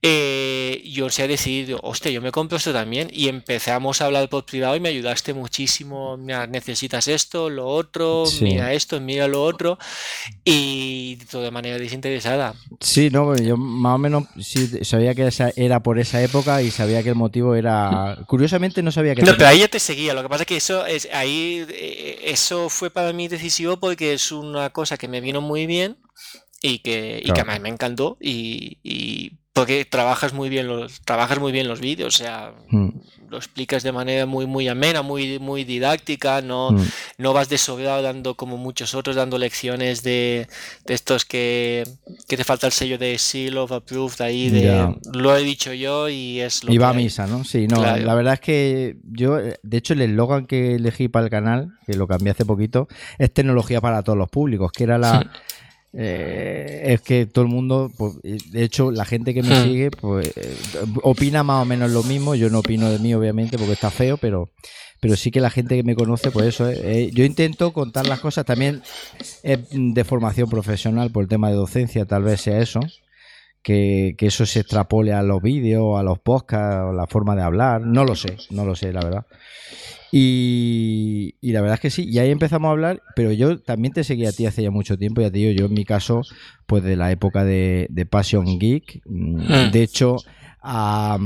eh, 0.08 0.84
yo 0.86 1.10
se 1.10 1.24
ha 1.24 1.28
decidido, 1.28 1.80
hostia, 1.82 2.12
yo 2.12 2.22
me 2.22 2.32
compro 2.32 2.58
esto 2.58 2.72
también 2.72 3.10
y 3.12 3.28
empezamos 3.28 4.02
a 4.02 4.06
hablar 4.06 4.30
por 4.30 4.46
privado 4.46 4.76
y 4.76 4.80
me 4.80 4.90
ayudaste 4.90 5.34
muchísimo, 5.34 6.16
mira, 6.16 6.46
necesitas 6.46 7.08
esto, 7.08 7.50
lo 7.50 7.68
otro, 7.68 8.26
mira 8.40 8.72
esto, 8.72 9.02
mira 9.02 9.28
lo 9.28 9.42
otro 9.42 9.80
y 10.44 11.16
todo 11.32 11.42
de 11.42 11.50
manera 11.50 11.80
desinteresada. 11.80 12.54
Sí, 12.80 13.10
no, 13.10 13.36
yo 13.36 13.58
más 13.58 13.96
o 13.96 13.98
menos 13.98 14.26
sí, 14.40 14.86
sabía 14.86 15.16
que 15.16 15.26
esa 15.26 15.52
era 15.56 15.80
por 15.80 15.98
esa 15.98 16.22
época 16.22 16.62
y 16.62 16.70
sabía 16.70 17.02
que 17.02 17.10
el 17.10 17.16
motivo 17.16 17.56
era, 17.56 18.20
curiosamente 18.28 18.84
no 18.84 18.92
sabía 18.92 19.16
que... 19.16 19.24
No, 19.24 19.34
pero 19.36 19.48
ahí 19.48 19.62
ya 19.62 19.70
te 19.70 19.80
seguía, 19.80 20.14
lo 20.14 20.22
que 20.22 20.30
pasa 20.30 20.44
es 20.44 20.48
que 20.48 20.58
eso, 20.58 20.86
es, 20.86 21.10
ahí, 21.14 21.66
eh, 21.68 22.20
eso 22.26 22.70
fue 22.70 22.92
para 22.92 23.12
mí 23.12 23.28
decisivo 23.28 23.78
porque 23.78 24.14
es 24.14 24.32
una 24.32 24.70
cosa 24.70 24.98
que 24.98 25.08
me 25.08 25.20
vino 25.20 25.42
muy 25.42 25.66
bien 25.66 25.98
y 26.62 26.78
que, 26.78 27.24
y 27.24 27.32
que 27.32 27.42
además 27.42 27.60
me 27.62 27.70
encantó 27.70 28.18
y, 28.22 29.32
porque 29.56 29.86
trabajas 29.86 30.34
muy 30.34 30.50
bien 30.50 30.68
los 30.68 31.00
trabajas 31.00 31.40
muy 31.40 31.54
bien 31.54 31.70
los 31.70 31.80
vídeos 31.80 32.14
o 32.16 32.18
sea 32.18 32.52
mm. 32.72 32.90
lo 33.30 33.38
explicas 33.38 33.84
de 33.84 33.94
manera 33.94 34.26
muy 34.26 34.46
muy 34.46 34.68
amena 34.68 35.02
muy 35.02 35.40
muy 35.40 35.64
didáctica 35.64 36.42
no 36.42 36.72
mm. 36.72 36.82
no 37.20 37.32
vas 37.32 37.48
desobrado 37.48 38.02
dando 38.02 38.36
como 38.36 38.58
muchos 38.58 38.94
otros 38.94 39.16
dando 39.16 39.38
lecciones 39.38 40.04
de, 40.04 40.50
de 40.86 40.94
estos 40.94 41.24
que, 41.24 41.88
que, 42.28 42.36
te 42.36 42.44
falta 42.44 42.68
el 42.68 42.74
sello 42.74 42.98
de 42.98 43.18
seal 43.18 43.58
of 43.58 43.72
approved 43.72 44.20
ahí 44.20 44.50
de 44.50 44.94
lo 45.14 45.38
he 45.38 45.42
dicho 45.42 45.72
yo 45.72 46.10
y 46.10 46.42
es 46.42 46.66
lo 46.66 46.74
y 46.74 46.78
va 46.78 46.90
a 46.90 46.94
misa 46.94 47.26
no 47.26 47.46
sí 47.46 47.66
no 47.66 47.82
la 47.82 48.14
verdad 48.14 48.34
es 48.34 48.42
que 48.42 48.98
yo 49.06 49.38
de 49.38 49.78
hecho 49.78 49.94
el 49.94 50.02
eslogan 50.02 50.48
que 50.48 50.76
elegí 50.76 51.08
para 51.08 51.24
el 51.24 51.32
canal 51.32 51.78
que 51.88 51.94
lo 51.94 52.08
cambié 52.08 52.32
hace 52.32 52.44
poquito 52.44 52.90
es 53.18 53.34
tecnología 53.34 53.80
para 53.80 54.04
todos 54.04 54.18
los 54.18 54.30
públicos 54.30 54.74
que 54.74 54.84
era 54.84 54.98
la 54.98 55.32
eh, 55.98 56.82
es 56.94 57.02
que 57.02 57.26
todo 57.26 57.46
el 57.46 57.52
mundo, 57.52 57.90
pues, 57.98 58.16
de 58.22 58.64
hecho, 58.64 58.92
la 58.92 59.06
gente 59.06 59.34
que 59.34 59.42
me 59.42 59.58
hmm. 59.58 59.64
sigue, 59.64 59.92
pues 59.92 60.34
eh, 60.36 60.56
opina 61.04 61.44
más 61.44 61.62
o 61.62 61.66
menos 61.66 61.92
lo 61.92 62.04
mismo. 62.04 62.36
Yo 62.36 62.50
no 62.50 62.60
opino 62.60 62.90
de 62.90 63.00
mí, 63.00 63.14
obviamente, 63.14 63.58
porque 63.58 63.74
está 63.74 63.90
feo, 63.92 64.18
pero, 64.18 64.50
pero 65.00 65.16
sí 65.16 65.32
que 65.32 65.40
la 65.40 65.50
gente 65.50 65.78
que 65.78 65.84
me 65.84 65.96
conoce, 65.96 66.32
pues 66.32 66.48
eso. 66.48 66.70
Eh, 66.70 67.12
yo 67.14 67.24
intento 67.24 67.72
contar 67.72 68.08
las 68.08 68.20
cosas 68.20 68.46
también 68.46 68.82
de 69.72 70.04
formación 70.04 70.50
profesional, 70.50 71.12
por 71.12 71.24
el 71.24 71.30
tema 71.30 71.50
de 71.50 71.56
docencia, 71.56 72.06
tal 72.06 72.24
vez 72.24 72.42
sea 72.42 72.60
eso. 72.60 72.82
Que, 73.64 74.14
que 74.16 74.28
eso 74.28 74.46
se 74.46 74.60
extrapole 74.60 75.12
a 75.12 75.24
los 75.24 75.42
vídeos, 75.42 76.00
a 76.00 76.04
los 76.04 76.20
podcasts, 76.20 76.92
a 76.92 76.94
la 76.94 77.08
forma 77.08 77.36
de 77.36 77.42
hablar. 77.42 77.82
No 77.82 78.04
lo 78.04 78.16
sé, 78.16 78.38
no 78.52 78.64
lo 78.64 78.76
sé, 78.76 78.94
la 78.94 79.02
verdad. 79.02 79.26
Y, 80.12 81.36
la 81.42 81.62
verdad 81.62 81.76
es 81.76 81.82
que 81.82 81.90
sí, 81.90 82.08
y 82.10 82.20
ahí 82.20 82.32
empezamos 82.32 82.70
a 82.70 82.72
hablar, 82.72 83.02
pero 83.16 83.32
yo 83.32 83.60
también 83.60 83.94
te 83.94 84.04
seguía 84.04 84.30
a 84.30 84.32
ti 84.32 84.46
hace 84.46 84.64
ya 84.64 84.72
mucho 84.72 84.98
tiempo, 84.98 85.22
ya 85.22 85.32
te 85.32 85.40
digo, 85.40 85.52
yo 85.52 85.66
en 85.66 85.74
mi 85.74 85.86
caso, 85.86 86.22
pues 86.66 86.84
de 86.84 86.96
la 86.96 87.12
época 87.12 87.44
de, 87.44 88.08
Passion 88.10 88.60
Geek, 88.60 89.02
mm, 89.06 89.36
hmm. 89.36 89.72
de 89.72 89.84
hecho, 89.84 90.18
a, 90.62 91.18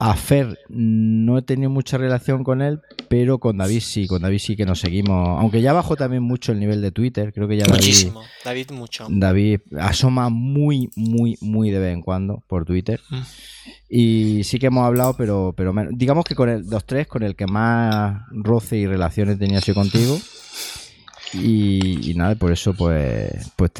a 0.00 0.14
Fer 0.14 0.58
no 0.68 1.38
he 1.38 1.42
tenido 1.42 1.70
mucha 1.70 1.98
relación 1.98 2.44
con 2.44 2.62
él, 2.62 2.80
pero 3.08 3.38
con 3.38 3.58
David 3.58 3.80
sí, 3.80 4.06
con 4.06 4.22
David 4.22 4.38
sí 4.38 4.56
que 4.56 4.64
nos 4.64 4.78
seguimos, 4.78 5.40
aunque 5.40 5.60
ya 5.60 5.72
bajó 5.72 5.96
también 5.96 6.22
mucho 6.22 6.52
el 6.52 6.60
nivel 6.60 6.80
de 6.80 6.92
Twitter, 6.92 7.32
creo 7.32 7.48
que 7.48 7.56
ya 7.56 7.66
Muchísimo, 7.68 8.22
David, 8.44 8.70
mucho. 8.70 9.06
David 9.10 9.60
asoma 9.78 10.28
muy, 10.28 10.90
muy, 10.94 11.36
muy 11.40 11.70
de 11.70 11.80
vez 11.80 11.94
en 11.94 12.02
cuando 12.02 12.44
por 12.46 12.64
Twitter. 12.64 13.00
Hmm. 13.10 13.22
Y 13.88 14.44
sí 14.44 14.58
que 14.58 14.66
hemos 14.66 14.86
hablado, 14.86 15.14
pero, 15.14 15.54
pero 15.56 15.74
digamos 15.90 16.24
que 16.24 16.34
con 16.34 16.48
el, 16.48 16.68
los 16.68 16.84
tres, 16.84 17.08
con 17.08 17.22
el 17.22 17.34
que 17.34 17.46
más 17.46 18.22
roce 18.30 18.76
y 18.76 18.86
relaciones 18.86 19.38
tenía 19.38 19.60
sido 19.60 19.76
contigo. 19.76 20.18
Y, 21.34 22.14
nada, 22.16 22.34
por 22.36 22.52
eso, 22.52 22.72
pues, 22.72 23.52
pues 23.56 23.70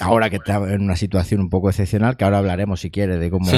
ahora 0.00 0.30
que 0.30 0.36
estamos 0.36 0.70
en 0.70 0.82
una 0.82 0.96
situación 0.96 1.40
un 1.40 1.50
poco 1.50 1.68
excepcional, 1.68 2.16
que 2.16 2.24
ahora 2.24 2.38
hablaremos 2.38 2.80
si 2.80 2.90
quieres 2.90 3.20
de 3.20 3.30
cómo, 3.30 3.50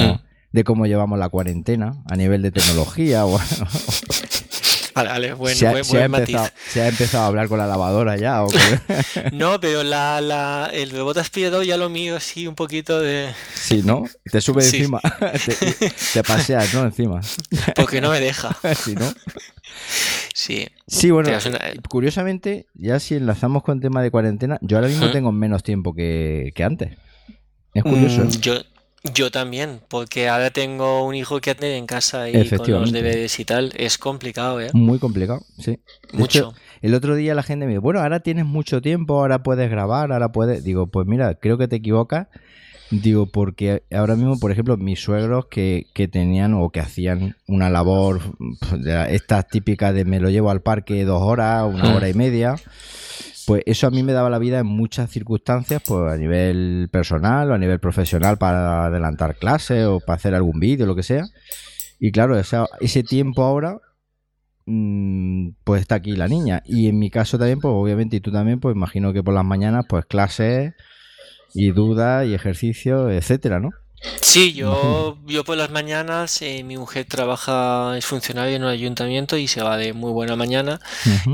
de 0.51 0.63
cómo 0.63 0.85
llevamos 0.85 1.17
la 1.17 1.29
cuarentena 1.29 2.03
a 2.09 2.15
nivel 2.15 2.41
de 2.41 2.51
tecnología 2.51 3.25
o, 3.27 3.39
Vale, 4.93 5.33
bueno, 5.33 5.55
se, 5.55 5.67
ha, 5.67 6.07
empezado, 6.87 7.23
a 7.23 7.27
hablar 7.27 7.47
con 7.47 7.57
la 7.57 7.65
lavadora 7.65 8.17
ya. 8.17 8.43
no, 9.31 9.59
pero 9.59 9.83
la, 9.83 10.19
la, 10.21 10.69
el 10.73 10.91
robot 10.91 11.17
aspirador 11.17 11.63
ya 11.63 11.77
lo 11.77 11.89
mío 11.89 12.17
así 12.17 12.47
un 12.47 12.55
poquito 12.55 12.99
de. 12.99 13.29
Sí, 13.53 13.81
¿no? 13.85 14.03
Te 14.29 14.41
sube 14.41 14.63
encima. 14.63 14.99
te, 16.13 16.23
paseas, 16.23 16.73
¿no? 16.73 16.83
Encima. 16.83 17.21
Porque 17.75 18.01
no 18.01 18.11
me 18.11 18.19
deja. 18.19 18.55
sí, 18.75 18.95
¿no? 18.95 19.11
Sí. 20.33 20.67
Sí, 20.87 21.11
bueno, 21.11 21.29
curiosamente, 21.89 22.67
ya 22.73 22.99
si 22.99 23.15
enlazamos 23.15 23.63
con 23.63 23.77
el 23.77 23.81
tema 23.81 24.01
de 24.01 24.11
cuarentena, 24.11 24.57
yo 24.61 24.77
ahora 24.77 24.89
mismo 24.89 25.11
tengo 25.11 25.31
menos 25.31 25.63
tiempo 25.63 25.93
que, 25.93 26.51
que 26.53 26.63
antes. 26.63 26.97
Es 27.73 27.83
curioso. 27.83 28.25
Mm, 28.25 28.27
¿eh? 28.27 28.31
yo, 28.41 28.53
yo 29.03 29.31
también, 29.31 29.79
porque 29.87 30.29
ahora 30.29 30.51
tengo 30.51 31.05
un 31.05 31.15
hijo 31.15 31.41
que 31.41 31.51
atender 31.51 31.75
en 31.77 31.87
casa 31.87 32.29
y 32.29 32.47
con 32.49 32.71
los 32.71 32.91
deberes 32.91 33.39
y 33.39 33.45
tal, 33.45 33.73
es 33.75 33.97
complicado, 33.97 34.61
¿eh? 34.61 34.69
Muy 34.73 34.99
complicado, 34.99 35.41
sí. 35.57 35.79
mucho. 36.13 36.53
el 36.81 36.93
otro 36.93 37.15
día 37.15 37.33
la 37.33 37.41
gente 37.41 37.65
me 37.65 37.71
dijo, 37.71 37.81
bueno, 37.81 37.99
ahora 37.99 38.19
tienes 38.19 38.45
mucho 38.45 38.81
tiempo, 38.81 39.19
ahora 39.19 39.41
puedes 39.41 39.69
grabar, 39.71 40.11
ahora 40.11 40.31
puedes... 40.31 40.63
Digo, 40.63 40.87
pues 40.87 41.07
mira, 41.07 41.33
creo 41.35 41.57
que 41.57 41.67
te 41.67 41.77
equivocas. 41.77 42.27
Digo, 42.91 43.25
porque 43.25 43.83
ahora 43.89 44.17
mismo, 44.17 44.37
por 44.37 44.51
ejemplo, 44.51 44.75
mis 44.75 44.99
suegros 44.99 45.45
que, 45.45 45.87
que 45.93 46.09
tenían 46.09 46.53
o 46.53 46.69
que 46.71 46.81
hacían 46.81 47.37
una 47.47 47.69
labor, 47.69 48.19
pues, 48.37 48.85
esta 49.09 49.43
típica 49.43 49.93
de 49.93 50.03
me 50.03 50.19
lo 50.19 50.29
llevo 50.29 50.51
al 50.51 50.61
parque 50.61 51.05
dos 51.05 51.21
horas, 51.21 51.63
una 51.73 51.91
hmm. 51.91 51.95
hora 51.95 52.09
y 52.09 52.13
media 52.13 52.55
pues 53.51 53.63
eso 53.65 53.85
a 53.85 53.91
mí 53.91 54.01
me 54.01 54.13
daba 54.13 54.29
la 54.29 54.39
vida 54.39 54.59
en 54.59 54.65
muchas 54.65 55.09
circunstancias, 55.09 55.83
pues 55.85 56.09
a 56.09 56.15
nivel 56.15 56.87
personal 56.89 57.51
o 57.51 57.53
a 57.53 57.57
nivel 57.57 57.81
profesional 57.81 58.37
para 58.37 58.85
adelantar 58.85 59.35
clases 59.35 59.85
o 59.87 59.99
para 59.99 60.15
hacer 60.15 60.33
algún 60.35 60.61
vídeo, 60.61 60.85
lo 60.85 60.95
que 60.95 61.03
sea. 61.03 61.25
Y 61.99 62.13
claro, 62.13 62.39
ese 62.39 63.03
tiempo 63.03 63.43
ahora, 63.43 63.81
mm, 64.67 65.49
pues 65.65 65.81
está 65.81 65.95
aquí 65.95 66.15
la 66.15 66.29
niña. 66.29 66.63
Y 66.63 66.87
en 66.87 66.97
mi 66.97 67.09
caso 67.09 67.37
también, 67.37 67.59
pues 67.59 67.73
obviamente, 67.75 68.15
y 68.15 68.21
tú 68.21 68.31
también, 68.31 68.61
pues 68.61 68.73
imagino 68.73 69.11
que 69.11 69.21
por 69.21 69.33
las 69.33 69.43
mañanas, 69.43 69.83
pues 69.89 70.05
clases 70.05 70.73
y 71.53 71.71
dudas 71.71 72.25
y 72.25 72.33
ejercicios, 72.33 73.11
etcétera, 73.11 73.59
¿no? 73.59 73.71
Sí, 74.21 74.53
yo, 74.53 75.17
yo 75.27 75.43
por 75.43 75.57
las 75.57 75.69
mañanas, 75.69 76.41
eh, 76.41 76.63
mi 76.63 76.77
mujer 76.77 77.05
trabaja, 77.05 77.95
es 77.97 78.05
funcionaria 78.05 78.55
en 78.55 78.63
un 78.63 78.69
ayuntamiento 78.69 79.37
y 79.37 79.47
se 79.47 79.61
va 79.61 79.77
de 79.77 79.93
muy 79.93 80.11
buena 80.11 80.35
mañana. 80.35 80.79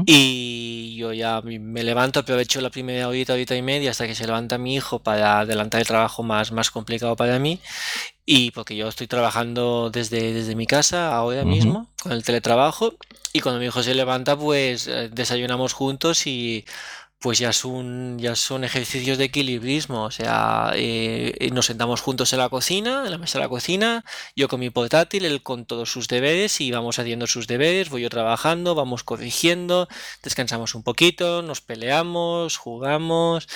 Y 0.06 0.96
yo 0.98 1.14
ya 1.14 1.42
me 1.42 1.84
levanto, 1.84 2.20
aprovecho 2.20 2.60
la 2.60 2.70
primera 2.70 3.08
horita, 3.08 3.34
horita 3.34 3.56
y 3.56 3.62
media 3.62 3.92
hasta 3.92 4.06
que 4.06 4.16
se 4.16 4.26
levanta 4.26 4.58
mi 4.58 4.76
hijo 4.76 5.00
para 5.00 5.40
adelantar 5.40 5.80
el 5.80 5.88
trabajo 5.88 6.24
más, 6.24 6.52
más 6.52 6.70
complicado 6.70 7.16
para 7.16 7.40
mí. 7.40 7.60
Y 8.26 8.52
porque 8.52 8.76
yo 8.76 8.90
estoy 8.90 9.08
trabajando 9.08 9.90
desde, 9.90 10.34
desde 10.34 10.56
mi 10.56 10.68
casa 10.68 11.16
ahora 11.16 11.46
mismo, 11.46 11.88
con 12.02 12.12
el 12.12 12.24
teletrabajo. 12.24 12.96
Y 13.32 13.40
cuando 13.40 13.60
mi 13.60 13.68
hijo 13.68 13.82
se 13.84 13.96
levanta, 13.96 14.36
pues 14.36 14.88
eh, 14.88 15.10
desayunamos 15.10 15.72
juntos 15.72 16.28
y 16.28 16.66
pues 17.20 17.40
ya 17.40 17.52
son, 17.52 18.20
ya 18.20 18.36
son 18.36 18.64
ejercicios 18.64 19.18
de 19.18 19.26
equilibrismo. 19.26 20.04
O 20.04 20.12
sea, 20.12 20.72
eh, 20.76 21.34
eh, 21.40 21.50
nos 21.52 21.66
sentamos 21.66 22.02
juntos 22.02 22.32
en 22.34 22.40
la 22.40 22.50
cocina, 22.50 23.04
en 23.06 23.12
la 23.12 23.18
mesa 23.18 23.40
de 23.40 23.46
la 23.46 23.50
cocina, 23.50 24.06
yo 24.36 24.48
con 24.48 24.60
mi 24.60 24.70
portátil, 24.70 25.26
él 25.26 25.42
con 25.42 25.66
todos 25.66 25.92
sus 25.92 26.08
deberes 26.08 26.62
y 26.62 26.70
vamos 26.72 27.00
haciendo 27.00 27.26
sus 27.26 27.48
deberes, 27.48 27.90
voy 27.90 28.04
yo 28.04 28.10
trabajando, 28.10 28.76
vamos 28.76 29.04
corrigiendo, 29.04 29.88
descansamos 30.22 30.76
un 30.76 30.84
poquito, 30.84 31.42
nos 31.42 31.62
peleamos, 31.62 32.58
jugamos 32.58 33.48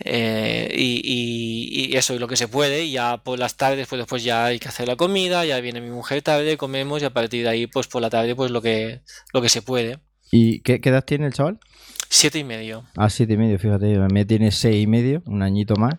eh, 0.00 0.74
y, 0.76 1.00
y, 1.04 1.96
eso 1.96 2.14
es 2.14 2.20
lo 2.20 2.26
que 2.26 2.36
se 2.36 2.48
puede. 2.48 2.84
Y 2.84 2.92
ya 2.92 3.18
por 3.18 3.38
las 3.38 3.56
tardes, 3.56 3.86
pues 3.86 4.00
después 4.00 4.24
ya 4.24 4.46
hay 4.46 4.58
que 4.58 4.68
hacer 4.68 4.88
la 4.88 4.96
comida, 4.96 5.44
ya 5.44 5.60
viene 5.60 5.80
mi 5.80 5.90
mujer 5.90 6.22
tarde, 6.22 6.56
comemos 6.56 7.02
y 7.02 7.04
a 7.04 7.10
partir 7.10 7.44
de 7.44 7.50
ahí, 7.50 7.66
pues 7.68 7.86
por 7.86 8.02
la 8.02 8.10
tarde, 8.10 8.34
pues 8.34 8.50
lo 8.50 8.60
que, 8.62 9.02
lo 9.32 9.40
que 9.40 9.48
se 9.48 9.62
puede. 9.62 10.00
¿Y 10.32 10.60
qué, 10.62 10.80
qué 10.80 10.88
edad 10.88 11.04
tiene 11.04 11.26
el 11.26 11.32
chaval? 11.32 11.60
Siete 12.08 12.38
y 12.38 12.44
medio. 12.44 12.84
Ah, 12.96 13.10
siete 13.10 13.34
y 13.34 13.36
medio, 13.36 13.58
fíjate, 13.58 13.98
me 13.98 14.24
tiene 14.24 14.50
seis 14.50 14.84
y 14.84 14.86
medio, 14.86 15.22
un 15.26 15.42
añito 15.42 15.76
más. 15.76 15.94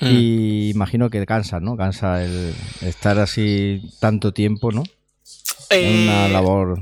Mm. 0.00 0.06
Y 0.06 0.70
imagino 0.70 1.10
que 1.10 1.24
cansa, 1.26 1.60
¿no? 1.60 1.76
Cansa 1.76 2.24
el 2.24 2.54
estar 2.82 3.18
así 3.18 3.82
tanto 4.00 4.32
tiempo, 4.32 4.72
¿no? 4.72 4.82
Una 5.70 6.26
eh, 6.26 6.30
labor. 6.30 6.80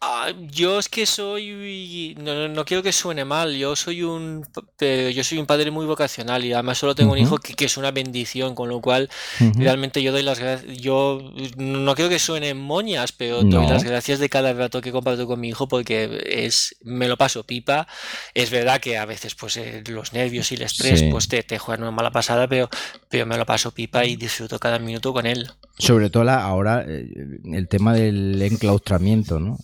Ah, 0.00 0.30
yo 0.50 0.78
es 0.78 0.90
que 0.90 1.06
soy, 1.06 2.14
no, 2.18 2.48
no, 2.48 2.64
quiero 2.66 2.82
que 2.82 2.92
suene 2.92 3.24
mal, 3.24 3.56
yo 3.56 3.74
soy 3.74 4.02
un, 4.02 4.46
yo 4.78 5.24
soy 5.24 5.38
un 5.38 5.46
padre 5.46 5.70
muy 5.70 5.86
vocacional 5.86 6.44
y 6.44 6.52
además 6.52 6.76
solo 6.76 6.94
tengo 6.94 7.12
un 7.12 7.18
hijo 7.18 7.38
que, 7.38 7.64
es 7.64 7.76
una 7.78 7.92
bendición, 7.92 8.54
con 8.54 8.68
lo 8.68 8.82
cual 8.82 9.08
realmente 9.54 10.02
yo 10.02 10.12
doy 10.12 10.22
las 10.22 10.38
gracias, 10.38 10.76
yo 10.78 11.32
no 11.56 11.94
quiero 11.94 12.10
que 12.10 12.18
suene 12.18 12.52
moñas, 12.52 13.12
pero 13.12 13.42
doy 13.42 13.66
las 13.66 13.84
gracias 13.84 14.18
de 14.18 14.28
cada 14.28 14.52
rato 14.52 14.82
que 14.82 14.92
comparto 14.92 15.26
con 15.26 15.40
mi 15.40 15.48
hijo 15.48 15.66
porque 15.66 16.22
es, 16.26 16.76
me 16.82 17.08
lo 17.08 17.16
paso 17.16 17.44
pipa. 17.44 17.88
Es 18.34 18.50
verdad 18.50 18.80
que 18.80 18.98
a 18.98 19.06
veces 19.06 19.34
pues 19.34 19.56
eh, 19.56 19.82
los 19.88 20.12
nervios 20.12 20.52
y 20.52 20.56
el 20.56 20.62
estrés 20.62 21.04
pues 21.10 21.28
te, 21.28 21.42
te 21.42 21.58
juegan 21.58 21.82
una 21.82 21.90
mala 21.90 22.10
pasada, 22.10 22.46
pero, 22.48 22.68
pero 23.08 23.24
me 23.24 23.38
lo 23.38 23.46
paso 23.46 23.72
pipa 23.72 24.04
y 24.04 24.16
disfruto 24.16 24.58
cada 24.58 24.78
minuto 24.78 25.12
con 25.14 25.24
él. 25.24 25.50
Sobre 25.78 26.08
todo 26.08 26.30
ahora 26.30 26.84
eh, 26.86 27.06
el 27.44 27.68
tema 27.68 27.92
del 27.92 28.40
enclaustramiento, 28.40 29.38
¿no? 29.38 29.58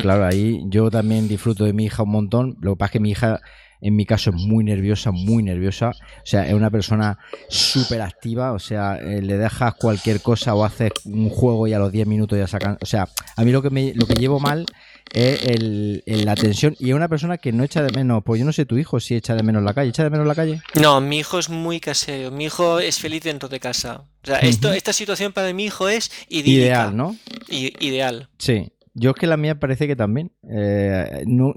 claro, 0.00 0.24
ahí 0.24 0.62
yo 0.66 0.90
también 0.90 1.28
disfruto 1.28 1.64
de 1.64 1.72
mi 1.72 1.84
hija 1.84 2.04
un 2.04 2.10
montón. 2.10 2.56
Lo 2.60 2.72
que 2.72 2.78
pasa 2.78 2.86
es 2.86 2.92
que 2.92 3.00
mi 3.00 3.10
hija, 3.10 3.40
en 3.82 3.94
mi 3.94 4.06
caso, 4.06 4.30
es 4.30 4.36
muy 4.36 4.64
nerviosa, 4.64 5.10
muy 5.10 5.42
nerviosa. 5.42 5.90
O 5.90 6.26
sea, 6.26 6.46
es 6.48 6.54
una 6.54 6.70
persona 6.70 7.18
súper 7.50 8.00
activa. 8.00 8.52
O 8.52 8.58
sea, 8.58 8.96
eh, 8.96 9.20
le 9.20 9.36
dejas 9.36 9.74
cualquier 9.74 10.22
cosa 10.22 10.54
o 10.54 10.64
haces 10.64 10.92
un 11.04 11.28
juego 11.28 11.66
y 11.66 11.74
a 11.74 11.78
los 11.78 11.92
10 11.92 12.06
minutos 12.06 12.38
ya 12.38 12.46
sacan. 12.46 12.78
O 12.80 12.86
sea, 12.86 13.06
a 13.36 13.44
mí 13.44 13.52
lo 13.52 13.60
que, 13.60 13.70
me, 13.70 13.92
lo 13.94 14.06
que 14.06 14.14
llevo 14.14 14.40
mal 14.40 14.64
es 15.12 15.42
el, 15.46 16.02
la 16.06 16.34
tensión. 16.34 16.76
Y 16.78 16.90
es 16.90 16.94
una 16.94 17.08
persona 17.08 17.38
que 17.38 17.52
no 17.52 17.64
echa 17.64 17.82
de 17.82 17.92
menos, 17.92 18.22
pues 18.24 18.38
yo 18.38 18.46
no 18.46 18.52
sé 18.52 18.66
tu 18.66 18.78
hijo 18.78 19.00
si 19.00 19.14
echa 19.14 19.34
de 19.34 19.42
menos 19.42 19.62
la 19.62 19.74
calle. 19.74 19.90
¿Echa 19.90 20.04
de 20.04 20.10
menos 20.10 20.26
la 20.26 20.34
calle? 20.34 20.60
No, 20.80 21.00
mi 21.00 21.18
hijo 21.18 21.38
es 21.38 21.48
muy 21.48 21.80
casero. 21.80 22.30
Mi 22.30 22.44
hijo 22.44 22.80
es 22.80 22.98
feliz 22.98 23.22
dentro 23.22 23.48
de 23.48 23.60
casa. 23.60 24.04
O 24.22 24.26
sea, 24.26 24.38
esto, 24.38 24.72
esta 24.72 24.92
situación 24.92 25.32
para 25.32 25.52
mi 25.52 25.64
hijo 25.64 25.88
es 25.88 26.10
idílica. 26.28 26.66
Ideal, 26.66 26.96
¿no? 26.96 27.16
ideal. 27.48 28.28
Sí. 28.38 28.72
Yo 29.00 29.10
es 29.10 29.16
que 29.16 29.28
la 29.28 29.36
mía 29.36 29.60
parece 29.60 29.86
que 29.86 29.94
también. 29.94 30.32
Eh, 30.50 31.22
no, 31.26 31.54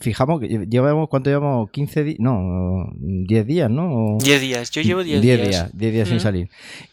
fijamos 0.00 0.42
llevamos, 0.42 1.08
¿cuánto 1.08 1.30
llevamos? 1.30 1.70
15 1.70 2.04
días, 2.04 2.18
no, 2.18 2.92
10 2.98 3.46
días, 3.46 3.70
¿no? 3.70 4.18
10 4.20 4.40
días, 4.40 4.70
yo 4.72 4.82
llevo 4.82 5.04
10 5.04 5.22
días. 5.22 5.38
10 5.38 5.48
días, 5.48 5.70
10 5.76 5.92
días 5.92 6.08
sin 6.08 6.20
salir. 6.20 6.48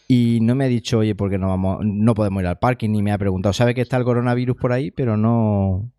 Y 0.06 0.38
no 0.40 0.54
me 0.54 0.66
ha 0.66 0.68
dicho, 0.68 0.98
oye, 0.98 1.16
porque 1.16 1.38
no 1.38 1.48
vamos, 1.48 1.80
no 1.82 2.14
podemos 2.14 2.42
ir 2.42 2.46
al 2.46 2.58
parking, 2.58 2.90
ni 2.90 3.02
me 3.02 3.10
ha 3.10 3.18
preguntado, 3.18 3.52
sabe 3.52 3.74
que 3.74 3.80
está 3.80 3.96
el 3.96 4.04
coronavirus 4.04 4.56
por 4.56 4.72
ahí, 4.72 4.92
pero 4.92 5.16
no, 5.16 5.90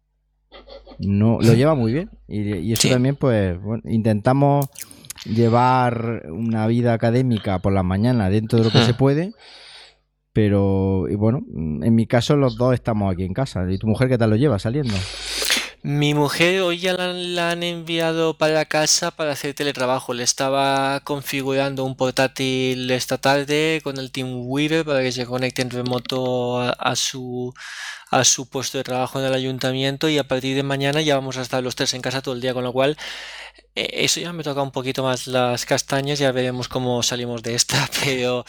no, 1.00 1.40
lo 1.42 1.54
lleva 1.54 1.76
muy 1.76 1.94
bien. 1.94 2.10
Y, 2.28 2.72
eso 2.74 2.90
también, 2.90 3.16
pues, 3.16 3.62
bueno, 3.62 3.84
intentamos 3.86 4.68
llevar 5.26 6.24
una 6.32 6.68
vida 6.68 6.94
académica 6.94 7.60
por 7.60 7.74
la 7.74 7.84
mañana 7.84 8.30
dentro 8.30 8.60
de 8.60 8.66
lo 8.66 8.72
que 8.72 8.86
se 8.86 8.94
puede 8.94 9.34
pero, 10.34 11.08
y 11.10 11.16
bueno, 11.16 11.42
en 11.54 11.96
mi 11.96 12.06
caso 12.06 12.36
los 12.36 12.56
dos 12.56 12.74
estamos 12.74 13.12
aquí 13.12 13.24
en 13.24 13.34
casa. 13.34 13.66
¿Y 13.70 13.78
tu 13.78 13.88
mujer 13.88 14.08
qué 14.08 14.18
tal 14.18 14.30
lo 14.30 14.36
lleva 14.36 14.60
saliendo? 14.60 14.96
Mi 15.82 16.14
mujer 16.14 16.62
hoy 16.62 16.78
ya 16.78 16.94
la, 16.94 17.52
han 17.52 17.64
enviado 17.64 18.38
para 18.38 18.66
casa 18.66 19.12
para 19.12 19.32
hacer 19.32 19.54
teletrabajo. 19.54 20.14
Le 20.14 20.24
estaba 20.24 21.00
configurando 21.02 21.84
un 21.84 21.96
portátil 21.96 22.92
esta 22.92 23.18
tarde 23.18 23.82
con 23.84 23.98
el 23.98 24.12
Team 24.12 24.30
Weaver 24.46 24.86
para 24.86 25.02
que 25.02 25.12
se 25.12 25.26
conecte 25.26 25.62
en 25.62 25.72
remoto 25.72 26.60
a, 26.62 26.96
su, 26.96 27.54
a 28.10 28.24
su 28.24 28.50
puesto 28.50 28.78
de 28.78 28.84
trabajo 28.84 29.20
en 29.20 29.26
el 29.26 29.34
ayuntamiento 29.34 30.10
y 30.10 30.18
a 30.18 30.28
partir 30.28 30.56
de 30.56 30.64
mañana 30.64 31.02
ya 31.02 31.16
vamos 31.16 31.38
a 31.38 31.42
estar 31.42 31.64
los 31.64 31.76
tres 31.76 31.94
en 31.94 32.02
casa 32.02 32.22
todo 32.22 32.36
el 32.36 32.42
día, 32.42 32.54
con 32.54 32.64
lo 32.64 32.74
cual 32.74 32.98
eh, 33.76 34.04
eso 34.04 34.20
ya 34.20 34.34
me 34.34 34.44
toca 34.44 34.62
un 34.62 34.72
poquito 34.72 35.04
más 35.04 35.28
las 35.28 35.66
castañas, 35.66 36.20
ya 36.20 36.32
veremos 36.32 36.68
cómo 36.68 37.02
salimos 37.04 37.44
de 37.44 37.56
esta, 37.56 37.90
pero, 38.04 38.46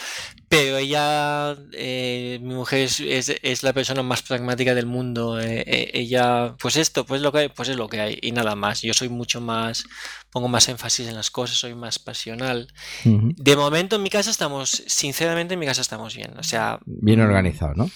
pero 0.48 0.78
ella, 0.78 1.56
eh, 1.72 2.38
mi 2.42 2.54
mujer 2.54 2.88
es, 3.00 3.62
la 3.62 3.72
persona 3.72 4.02
más 4.02 4.22
pragmática 4.22 4.74
del 4.74 4.86
mundo. 4.86 5.38
Eh, 5.40 5.90
ella, 5.94 6.56
pues 6.60 6.76
esto, 6.76 7.04
pues 7.04 7.20
lo 7.20 7.32
que 7.32 7.38
hay, 7.38 7.48
pues 7.48 7.68
es 7.68 7.76
lo 7.76 7.88
que 7.88 8.00
hay 8.00 8.18
y 8.22 8.32
nada 8.32 8.56
más. 8.56 8.82
Yo 8.82 8.94
soy 8.94 9.08
mucho 9.08 9.40
más, 9.40 9.84
pongo 10.30 10.48
más 10.48 10.68
énfasis 10.68 11.06
en 11.06 11.14
las 11.14 11.30
cosas, 11.30 11.56
soy 11.56 11.74
más 11.74 11.98
pasional. 11.98 12.72
De 13.04 13.56
momento 13.56 13.96
en 13.96 14.02
mi 14.02 14.10
casa 14.10 14.30
estamos, 14.30 14.82
sinceramente 14.86 15.54
en 15.54 15.60
mi 15.60 15.66
casa 15.66 15.82
estamos 15.82 16.16
bien. 16.16 16.32
O 16.38 16.42
sea, 16.42 16.80
bien 16.86 17.20
organizado, 17.20 17.74
¿no? 17.74 17.90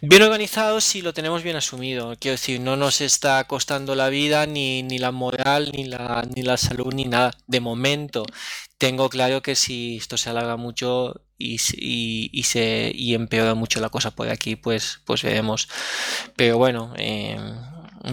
Bien 0.00 0.22
organizado 0.22 0.80
si 0.80 1.02
lo 1.08 1.14
tenemos 1.14 1.42
bien 1.42 1.56
asumido. 1.56 2.14
Quiero 2.20 2.34
decir, 2.34 2.60
no 2.60 2.76
nos 2.76 3.00
está 3.00 3.42
costando 3.44 3.94
la 3.94 4.10
vida, 4.10 4.46
ni, 4.46 4.82
ni 4.82 4.98
la 4.98 5.10
moral, 5.10 5.70
ni 5.74 5.84
la, 5.84 6.26
ni 6.36 6.42
la 6.42 6.58
salud, 6.58 6.92
ni 6.92 7.06
nada. 7.06 7.32
De 7.46 7.60
momento, 7.60 8.24
tengo 8.76 9.08
claro 9.08 9.40
que 9.40 9.54
si 9.56 9.96
esto 9.96 10.18
se 10.18 10.28
alarga 10.28 10.56
mucho 10.56 11.22
y, 11.38 11.58
y, 11.78 12.42
se 12.42 12.92
y 12.94 13.14
empeora 13.14 13.54
mucho 13.54 13.80
la 13.80 13.88
cosa 13.88 14.10
por 14.10 14.28
aquí, 14.28 14.56
pues, 14.56 15.00
pues 15.06 15.22
veremos. 15.22 15.68
Pero 16.36 16.58
bueno, 16.58 16.92
eh, 16.98 17.38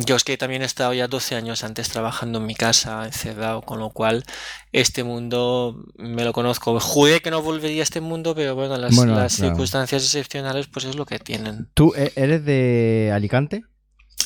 yo 0.04 0.16
es 0.16 0.24
que 0.24 0.38
también 0.38 0.62
he 0.62 0.66
estado 0.66 0.94
ya 0.94 1.08
12 1.08 1.36
años 1.36 1.64
antes 1.64 1.90
trabajando 1.90 2.40
en 2.40 2.46
mi 2.46 2.56
casa, 2.56 3.06
encerrado, 3.06 3.62
con 3.62 3.80
lo 3.80 3.90
cual 3.92 4.24
este 4.72 5.04
mundo 5.04 5.86
me 5.98 6.24
lo 6.24 6.34
conozco. 6.34 6.80
Juré 6.80 7.22
que 7.22 7.32
no 7.32 7.42
volvería 7.42 7.82
a 7.82 7.84
este 7.84 8.02
mundo, 8.02 8.36
pero 8.36 8.56
bueno, 8.56 8.78
las, 8.78 9.34
circunstancias 9.34 10.04
excepcionales 10.04 10.68
pues 10.68 10.86
es 10.86 10.96
lo 10.96 11.06
que 11.06 11.20
tienen. 11.20 11.70
¿Tú 11.74 11.94
e-, 11.96 12.12
eres 12.16 12.44
de 12.46 13.12
Alicante? 13.14 13.66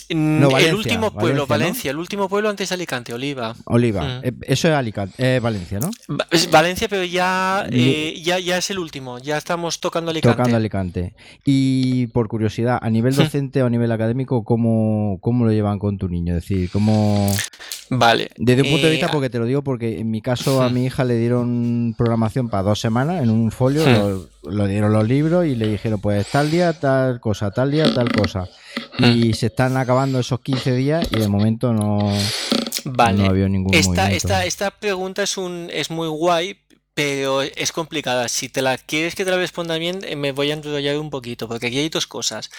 El 0.09 0.75
último 0.75 1.11
pueblo, 1.11 1.45
Valencia, 1.45 1.91
el 1.91 1.97
último 1.97 2.27
pueblo 2.27 2.49
antes 2.49 2.69
de 2.69 2.75
Alicante, 2.75 3.13
Oliva. 3.13 3.55
Oliva, 3.65 4.03
mm. 4.03 4.21
eh, 4.23 4.33
eso 4.41 4.67
es 4.67 4.73
Alicante, 4.73 5.13
eh, 5.17 5.39
Valencia, 5.39 5.79
¿no? 5.79 5.91
Es 6.31 6.49
Valencia, 6.49 6.87
pero 6.87 7.03
ya, 7.03 7.67
eh, 7.71 8.19
ya, 8.23 8.39
ya 8.39 8.57
es 8.57 8.69
el 8.69 8.79
último, 8.79 9.19
ya 9.19 9.37
estamos 9.37 9.79
tocando 9.79 10.11
Alicante. 10.11 10.35
Tocando 10.35 10.57
Alicante. 10.57 11.13
Y 11.45 12.07
por 12.07 12.27
curiosidad, 12.27 12.79
a 12.81 12.89
nivel 12.89 13.15
docente 13.15 13.61
o 13.61 13.67
a 13.67 13.69
nivel 13.69 13.91
académico, 13.91 14.43
¿cómo, 14.43 15.19
cómo 15.21 15.45
lo 15.45 15.51
llevan 15.51 15.79
con 15.79 15.97
tu 15.97 16.09
niño? 16.09 16.35
Es 16.35 16.43
decir, 16.43 16.69
¿cómo, 16.71 17.31
Vale. 17.89 18.29
Desde 18.37 18.61
un 18.61 18.69
punto 18.69 18.85
de 18.85 18.91
vista, 18.91 19.07
eh, 19.07 19.09
porque 19.11 19.29
te 19.29 19.39
lo 19.39 19.45
digo, 19.45 19.63
porque 19.63 19.99
en 19.99 20.11
mi 20.11 20.21
caso 20.21 20.61
a 20.61 20.69
mi 20.69 20.85
hija 20.85 21.03
le 21.03 21.17
dieron 21.17 21.95
programación 21.97 22.49
para 22.49 22.63
dos 22.63 22.79
semanas 22.79 23.23
en 23.23 23.29
un 23.31 23.51
folio, 23.51 24.29
lo, 24.43 24.67
dieron 24.67 24.93
los 24.93 25.07
libros 25.07 25.45
y 25.47 25.55
le 25.55 25.67
dijeron, 25.67 25.99
pues 25.99 26.27
tal 26.27 26.51
día, 26.51 26.73
tal 26.73 27.19
cosa, 27.19 27.49
tal 27.51 27.71
día, 27.71 27.91
tal 27.93 28.11
cosa. 28.11 28.47
Y 28.99 29.33
se 29.33 29.47
están 29.47 29.75
acabando 29.77 30.19
esos 30.19 30.39
15 30.39 30.75
días 30.75 31.07
y 31.11 31.19
de 31.19 31.27
momento 31.27 31.73
no, 31.73 32.13
vale. 32.85 33.23
no 33.23 33.29
había 33.29 33.49
ningún 33.49 33.73
esta, 33.73 34.11
esta, 34.11 34.45
esta 34.45 34.71
pregunta 34.71 35.23
es, 35.23 35.37
un, 35.37 35.69
es 35.71 35.89
muy 35.89 36.07
guay, 36.07 36.57
pero 36.93 37.41
es 37.41 37.71
complicada. 37.71 38.27
Si 38.27 38.49
te 38.49 38.61
la 38.61 38.77
quieres 38.77 39.15
que 39.15 39.25
te 39.25 39.31
la 39.31 39.37
responda 39.37 39.77
bien, 39.77 40.01
eh, 40.03 40.15
me 40.15 40.31
voy 40.31 40.51
a 40.51 40.53
enrollar 40.55 40.97
un 40.97 41.09
poquito, 41.09 41.47
porque 41.47 41.67
aquí 41.67 41.79
hay 41.79 41.89
dos 41.89 42.05
cosas. 42.05 42.51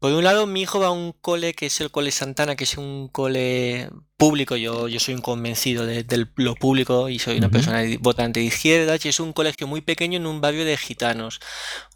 Por 0.00 0.12
un 0.12 0.24
lado, 0.24 0.46
mi 0.46 0.62
hijo 0.62 0.80
va 0.80 0.86
a 0.86 0.92
un 0.92 1.12
cole 1.12 1.52
que 1.52 1.66
es 1.66 1.78
el 1.82 1.90
Cole 1.90 2.10
Santana, 2.10 2.56
que 2.56 2.64
es 2.64 2.78
un 2.78 3.08
cole 3.08 3.90
público. 4.16 4.56
Yo, 4.56 4.88
yo 4.88 4.98
soy 4.98 5.12
un 5.12 5.20
convencido 5.20 5.84
de, 5.84 6.26
lo 6.36 6.54
público 6.54 7.10
y 7.10 7.18
soy 7.18 7.36
una 7.36 7.50
persona 7.50 7.82
votante 8.00 8.40
de 8.40 8.46
izquierda. 8.46 8.96
Y 9.02 9.08
es 9.08 9.20
un 9.20 9.34
colegio 9.34 9.66
muy 9.66 9.82
pequeño 9.82 10.16
en 10.16 10.26
un 10.26 10.40
barrio 10.40 10.64
de 10.64 10.78
gitanos. 10.78 11.38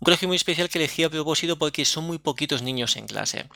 Un 0.01 0.05
colegio 0.05 0.29
muy 0.29 0.37
especial 0.37 0.69
que 0.69 0.77
elegí 0.77 1.03
a 1.03 1.09
propósito 1.09 1.59
porque 1.59 1.87
son 1.87 2.05
muy 2.05 2.19
poquitos 2.19 2.61
niños 2.61 2.95
en 2.97 3.07
clase. 3.07 3.49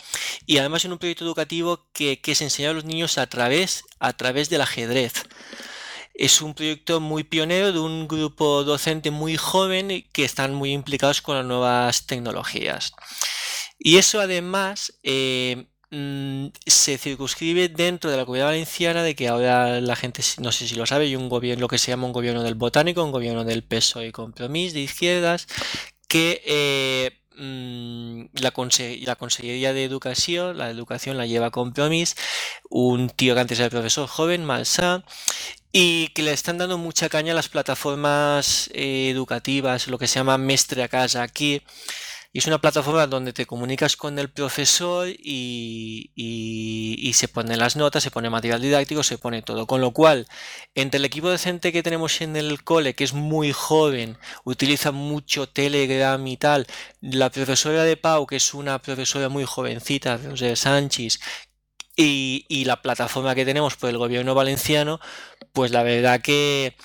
Y 0.47 0.57
además 0.57 0.83
en 0.87 0.93
un 0.93 0.99
proyecto 0.99 1.27
educativo 1.27 1.87
que, 1.93 2.23
que 2.23 2.35
se 2.35 2.45
enseña 2.45 2.71
a 2.71 2.73
los 2.73 2.87
niños 2.87 3.19
a 3.19 3.27
través, 3.27 3.85
a 3.99 4.15
través 4.15 4.49
del 4.49 4.63
ajedrez. 4.63 5.25
Es 6.15 6.41
un 6.41 6.55
proyecto 6.55 7.01
muy 7.01 7.23
pionero 7.23 7.71
de 7.71 7.81
un 7.81 8.09
grupo 8.09 8.65
docente 8.65 9.11
muy 9.11 9.37
joven 9.37 10.07
que 10.11 10.25
están 10.25 10.55
muy 10.55 10.73
implicados 10.73 11.21
con 11.21 11.37
las 11.37 11.45
nuevas 11.45 12.07
tecnologías. 12.07 12.95
Y 13.79 13.97
eso 13.99 14.21
además 14.21 14.99
eh, 15.03 15.67
mm, 15.91 16.47
se 16.67 16.99
circunscribe 16.99 17.69
dentro 17.69 18.11
de 18.11 18.17
la 18.17 18.25
comunidad 18.25 18.47
valenciana 18.47 19.03
de 19.03 19.14
que 19.14 19.29
ahora 19.29 19.81
la 19.81 19.97
gente, 19.97 20.23
no 20.38 20.53
sé 20.53 20.67
si 20.67 20.75
lo 20.75 20.87
sabe, 20.87 21.05
hay 21.07 21.17
un 21.17 21.29
gobierno, 21.29 21.62
lo 21.62 21.69
que 21.69 21.79
se 21.79 21.91
llama 21.93 22.07
un 22.07 22.12
gobierno 22.12 22.43
del 22.43 22.55
botánico, 22.55 23.05
un 23.05 23.12
gobierno 23.12 23.45
del 23.45 23.62
PSOE 23.62 24.09
y 24.09 24.12
Compromís 24.12 24.75
de 24.75 24.81
izquierdas, 24.81 25.47
que 26.09 26.43
eh, 26.47 27.21
mm, 27.37 28.41
la, 28.41 28.53
la, 29.07 29.17
Consejería 29.17 29.73
de 29.73 29.85
Educación, 29.85 30.59
la 30.59 30.71
educación 30.71 31.17
la 31.17 31.27
lleva 31.27 31.51
Compromís, 31.51 32.17
un 32.71 33.11
tío 33.11 33.35
que 33.35 33.41
antes 33.41 33.61
era 33.61 33.71
profesor 33.71 34.09
joven, 34.09 34.45
Malsa, 34.45 35.05
y 35.73 36.09
que 36.09 36.23
le 36.23 36.33
están 36.33 36.59
dando 36.59 36.79
mucha 36.79 37.09
caña 37.09 37.33
a 37.33 37.37
las 37.37 37.49
plataformas 37.49 38.71
eh, 38.75 39.11
educativas, 39.11 39.87
lo 39.88 39.99
que 39.99 40.09
se 40.09 40.17
llama 40.17 40.38
Mestre 40.38 40.83
a 40.83 40.88
Casa 40.88 41.23
aquí 41.23 41.62
y 42.38 42.40
es 42.40 42.46
una 42.46 42.61
plataforma 42.61 43.09
donde 43.09 43.33
te 43.33 43.46
comunicas 43.46 43.96
con 43.96 44.16
el 44.16 44.31
profesor 44.31 45.09
y, 45.09 46.12
se 47.12 47.27
ponen 47.27 47.59
las 47.59 47.74
notas, 47.74 48.05
se 48.05 48.12
pone 48.12 48.31
material 48.31 48.62
didáctico, 48.62 49.03
se 49.03 49.18
pone 49.18 49.42
todo. 49.42 49.66
Con 49.66 49.81
lo 49.81 49.90
cual, 49.92 50.29
entre 50.77 50.98
el 50.98 51.05
equipo 51.05 51.29
docente 51.29 51.72
que 51.72 51.83
tenemos 51.83 52.20
en 52.20 52.37
el 52.37 52.62
cole, 52.62 52.94
que 52.94 53.03
es 53.03 53.12
muy 53.12 53.51
joven, 53.51 54.18
utiliza 54.44 54.92
mucho 54.92 55.48
Telegram 55.48 56.24
y 56.24 56.37
tal, 56.37 56.68
la 57.01 57.29
profesora 57.31 57.83
de 57.83 57.96
Pau, 57.96 58.24
que 58.24 58.37
es 58.37 58.55
una 58.55 58.81
profesora 58.81 59.29
muy 59.29 59.44
jovencita, 59.44 60.20
José 60.24 60.55
Sánchez, 60.55 61.18
y, 61.96 62.46
y 62.48 62.66
la 62.66 62.81
plataforma 62.83 63.35
que 63.35 63.44
tenemos 63.46 63.74
por 63.74 63.90
el 63.90 63.98
gobierno 63.98 64.37
valenciano, 64.37 65.01
pues 65.53 65.72
la 65.72 65.83
verdad 65.83 66.20
que 66.20 66.77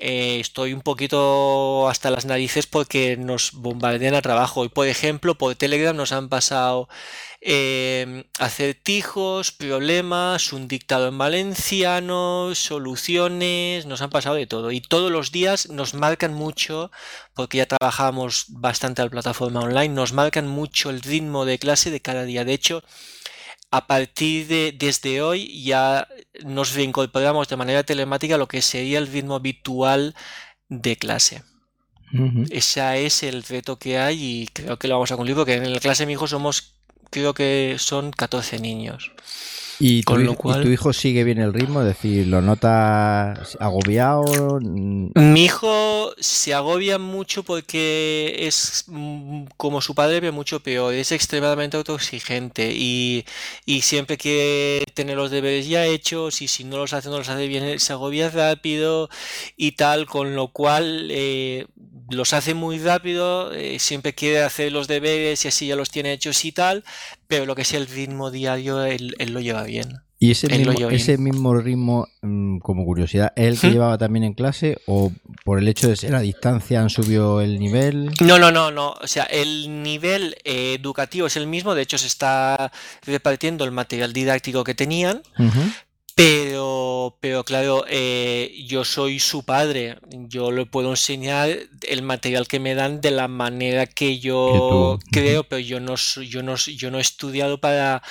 eh, 0.00 0.38
estoy 0.40 0.72
un 0.72 0.82
poquito 0.82 1.88
hasta 1.88 2.10
las 2.10 2.24
narices 2.24 2.66
porque 2.66 3.16
nos 3.16 3.52
bombardean 3.52 4.14
a 4.14 4.22
trabajo. 4.22 4.64
Y 4.64 4.68
por 4.68 4.86
ejemplo, 4.86 5.36
por 5.36 5.54
Telegram 5.54 5.96
nos 5.96 6.12
han 6.12 6.28
pasado 6.28 6.88
eh, 7.40 8.24
acertijos, 8.38 9.52
problemas, 9.52 10.52
un 10.52 10.68
dictado 10.68 11.08
en 11.08 11.18
valenciano, 11.18 12.54
soluciones, 12.54 13.86
nos 13.86 14.02
han 14.02 14.10
pasado 14.10 14.36
de 14.36 14.46
todo. 14.46 14.72
Y 14.72 14.80
todos 14.80 15.10
los 15.10 15.32
días 15.32 15.68
nos 15.70 15.94
marcan 15.94 16.34
mucho, 16.34 16.90
porque 17.34 17.58
ya 17.58 17.66
trabajamos 17.66 18.46
bastante 18.48 19.02
a 19.02 19.04
la 19.04 19.10
plataforma 19.10 19.60
online, 19.60 19.90
nos 19.94 20.12
marcan 20.12 20.46
mucho 20.46 20.90
el 20.90 21.02
ritmo 21.02 21.44
de 21.44 21.58
clase 21.58 21.90
de 21.90 22.00
cada 22.00 22.24
día. 22.24 22.44
De 22.44 22.54
hecho, 22.54 22.82
a 23.76 23.86
partir 23.86 24.46
de 24.46 24.72
desde 24.72 25.20
hoy 25.20 25.62
ya 25.62 26.08
nos 26.44 26.72
reincorporamos 26.72 27.46
de 27.48 27.56
manera 27.56 27.84
telemática 27.84 28.36
a 28.36 28.38
lo 28.38 28.48
que 28.48 28.62
sería 28.62 28.98
el 28.98 29.06
ritmo 29.06 29.34
habitual 29.34 30.14
de 30.70 30.96
clase. 30.96 31.42
Ese 32.50 33.04
es 33.04 33.22
el 33.22 33.42
reto 33.42 33.78
que 33.78 33.98
hay 33.98 34.16
y 34.22 34.46
creo 34.46 34.78
que 34.78 34.88
lo 34.88 34.94
vamos 34.94 35.12
a 35.12 35.16
cumplir 35.16 35.36
porque 35.36 35.54
en 35.54 35.74
la 35.74 35.80
clase 35.80 36.04
de 36.04 36.06
mi 36.06 36.14
hijo 36.14 36.26
somos, 36.26 36.74
creo 37.10 37.34
que 37.34 37.76
son 37.78 38.12
14 38.12 38.58
niños. 38.60 39.12
¿Y 39.78 40.02
tu, 40.02 40.18
hijo 40.70 40.92
sigue 40.92 41.22
bien 41.24 41.38
el 41.38 41.52
ritmo? 41.52 41.80
Es 41.82 41.88
decir, 41.88 42.26
¿lo 42.26 42.40
notas 42.40 43.56
agobiado? 43.60 44.58
Mi 44.60 45.44
hijo 45.44 46.12
se 46.18 46.54
agobia 46.54 46.98
mucho 46.98 47.42
porque 47.42 48.34
es 48.40 48.84
mm, 48.86 49.44
como 49.56 49.82
su 49.82 49.94
padre, 49.94 50.20
pero 50.20 50.32
mucho 50.32 50.60
peor. 50.60 50.94
Es 50.94 51.12
extremadamente 51.12 51.76
autoexigente 51.76 52.72
y, 52.74 53.26
y 53.66 53.82
siempre 53.82 54.16
que 54.16 54.82
tener 54.94 55.16
los 55.16 55.30
deberes 55.30 55.68
ya 55.68 55.84
hechos 55.84 56.40
y 56.40 56.48
si 56.48 56.64
no 56.64 56.78
los 56.78 56.94
hace, 56.94 57.10
no 57.10 57.18
los 57.18 57.28
hace 57.28 57.46
bien, 57.46 57.78
se 57.78 57.92
agobia 57.92 58.30
rápido 58.30 59.10
y 59.56 59.72
tal, 59.72 60.06
con 60.06 60.34
lo 60.34 60.48
cual 60.48 61.08
eh, 61.10 61.66
los 62.10 62.32
hace 62.32 62.54
muy 62.54 62.78
rápido, 62.78 63.52
eh, 63.52 63.78
siempre 63.78 64.14
quiere 64.14 64.42
hacer 64.42 64.72
los 64.72 64.88
deberes 64.88 65.44
y 65.44 65.48
así 65.48 65.66
ya 65.66 65.76
los 65.76 65.90
tiene 65.90 66.12
hechos 66.12 66.44
y 66.44 66.52
tal, 66.52 66.84
pero 67.26 67.46
lo 67.46 67.54
que 67.54 67.62
es 67.62 67.72
el 67.72 67.86
ritmo 67.86 68.30
diario, 68.30 68.84
él, 68.84 69.14
lo 69.18 69.40
lleva 69.40 69.64
bien. 69.64 70.00
¿Y 70.18 70.30
ese, 70.30 70.48
mismo, 70.48 70.72
ese 70.88 71.18
mismo 71.18 71.54
ritmo, 71.54 72.08
mm, 72.22 72.58
como 72.60 72.86
curiosidad, 72.86 73.34
es 73.36 73.48
el 73.48 73.60
que 73.60 73.70
llevaba 73.70 73.98
también 73.98 74.24
en 74.24 74.32
clase 74.32 74.78
o 74.86 75.12
por 75.44 75.58
el 75.58 75.68
hecho 75.68 75.88
de 75.88 75.96
ser 75.96 76.14
a 76.14 76.20
distancia 76.20 76.80
han 76.80 76.88
subido 76.88 77.42
el 77.42 77.58
nivel? 77.58 78.10
No, 78.22 78.38
no, 78.38 78.50
no, 78.50 78.70
no. 78.70 78.92
O 78.92 79.06
sea, 79.06 79.24
el 79.24 79.82
nivel 79.82 80.36
eh, 80.44 80.78
educativo 80.80 81.26
es 81.26 81.36
el 81.36 81.46
mismo, 81.46 81.74
de 81.74 81.82
hecho 81.82 81.98
se 81.98 82.06
está 82.06 82.72
repartiendo 83.04 83.66
el 83.66 83.72
material 83.72 84.14
didáctico 84.14 84.64
que 84.64 84.74
tenían, 84.74 85.20
pero, 86.16 87.18
pero 87.20 87.44
claro, 87.44 87.84
eh, 87.90 88.64
yo 88.66 88.86
soy 88.86 89.20
su 89.20 89.44
padre, 89.44 89.98
yo 90.08 90.50
le 90.50 90.64
puedo 90.64 90.88
enseñar 90.88 91.50
el 91.86 92.00
material 92.00 92.48
que 92.48 92.58
me 92.58 92.74
dan 92.74 93.02
de 93.02 93.10
la 93.10 93.28
manera 93.28 93.84
que 93.84 94.18
yo 94.18 94.98
creo, 95.12 95.44
pero 95.44 95.58
yo 95.58 95.78
no, 95.78 95.94
yo, 95.96 96.42
no, 96.42 96.56
yo 96.56 96.90
no 96.90 96.96
he 96.96 97.02
estudiado 97.02 97.60
para 97.60 98.02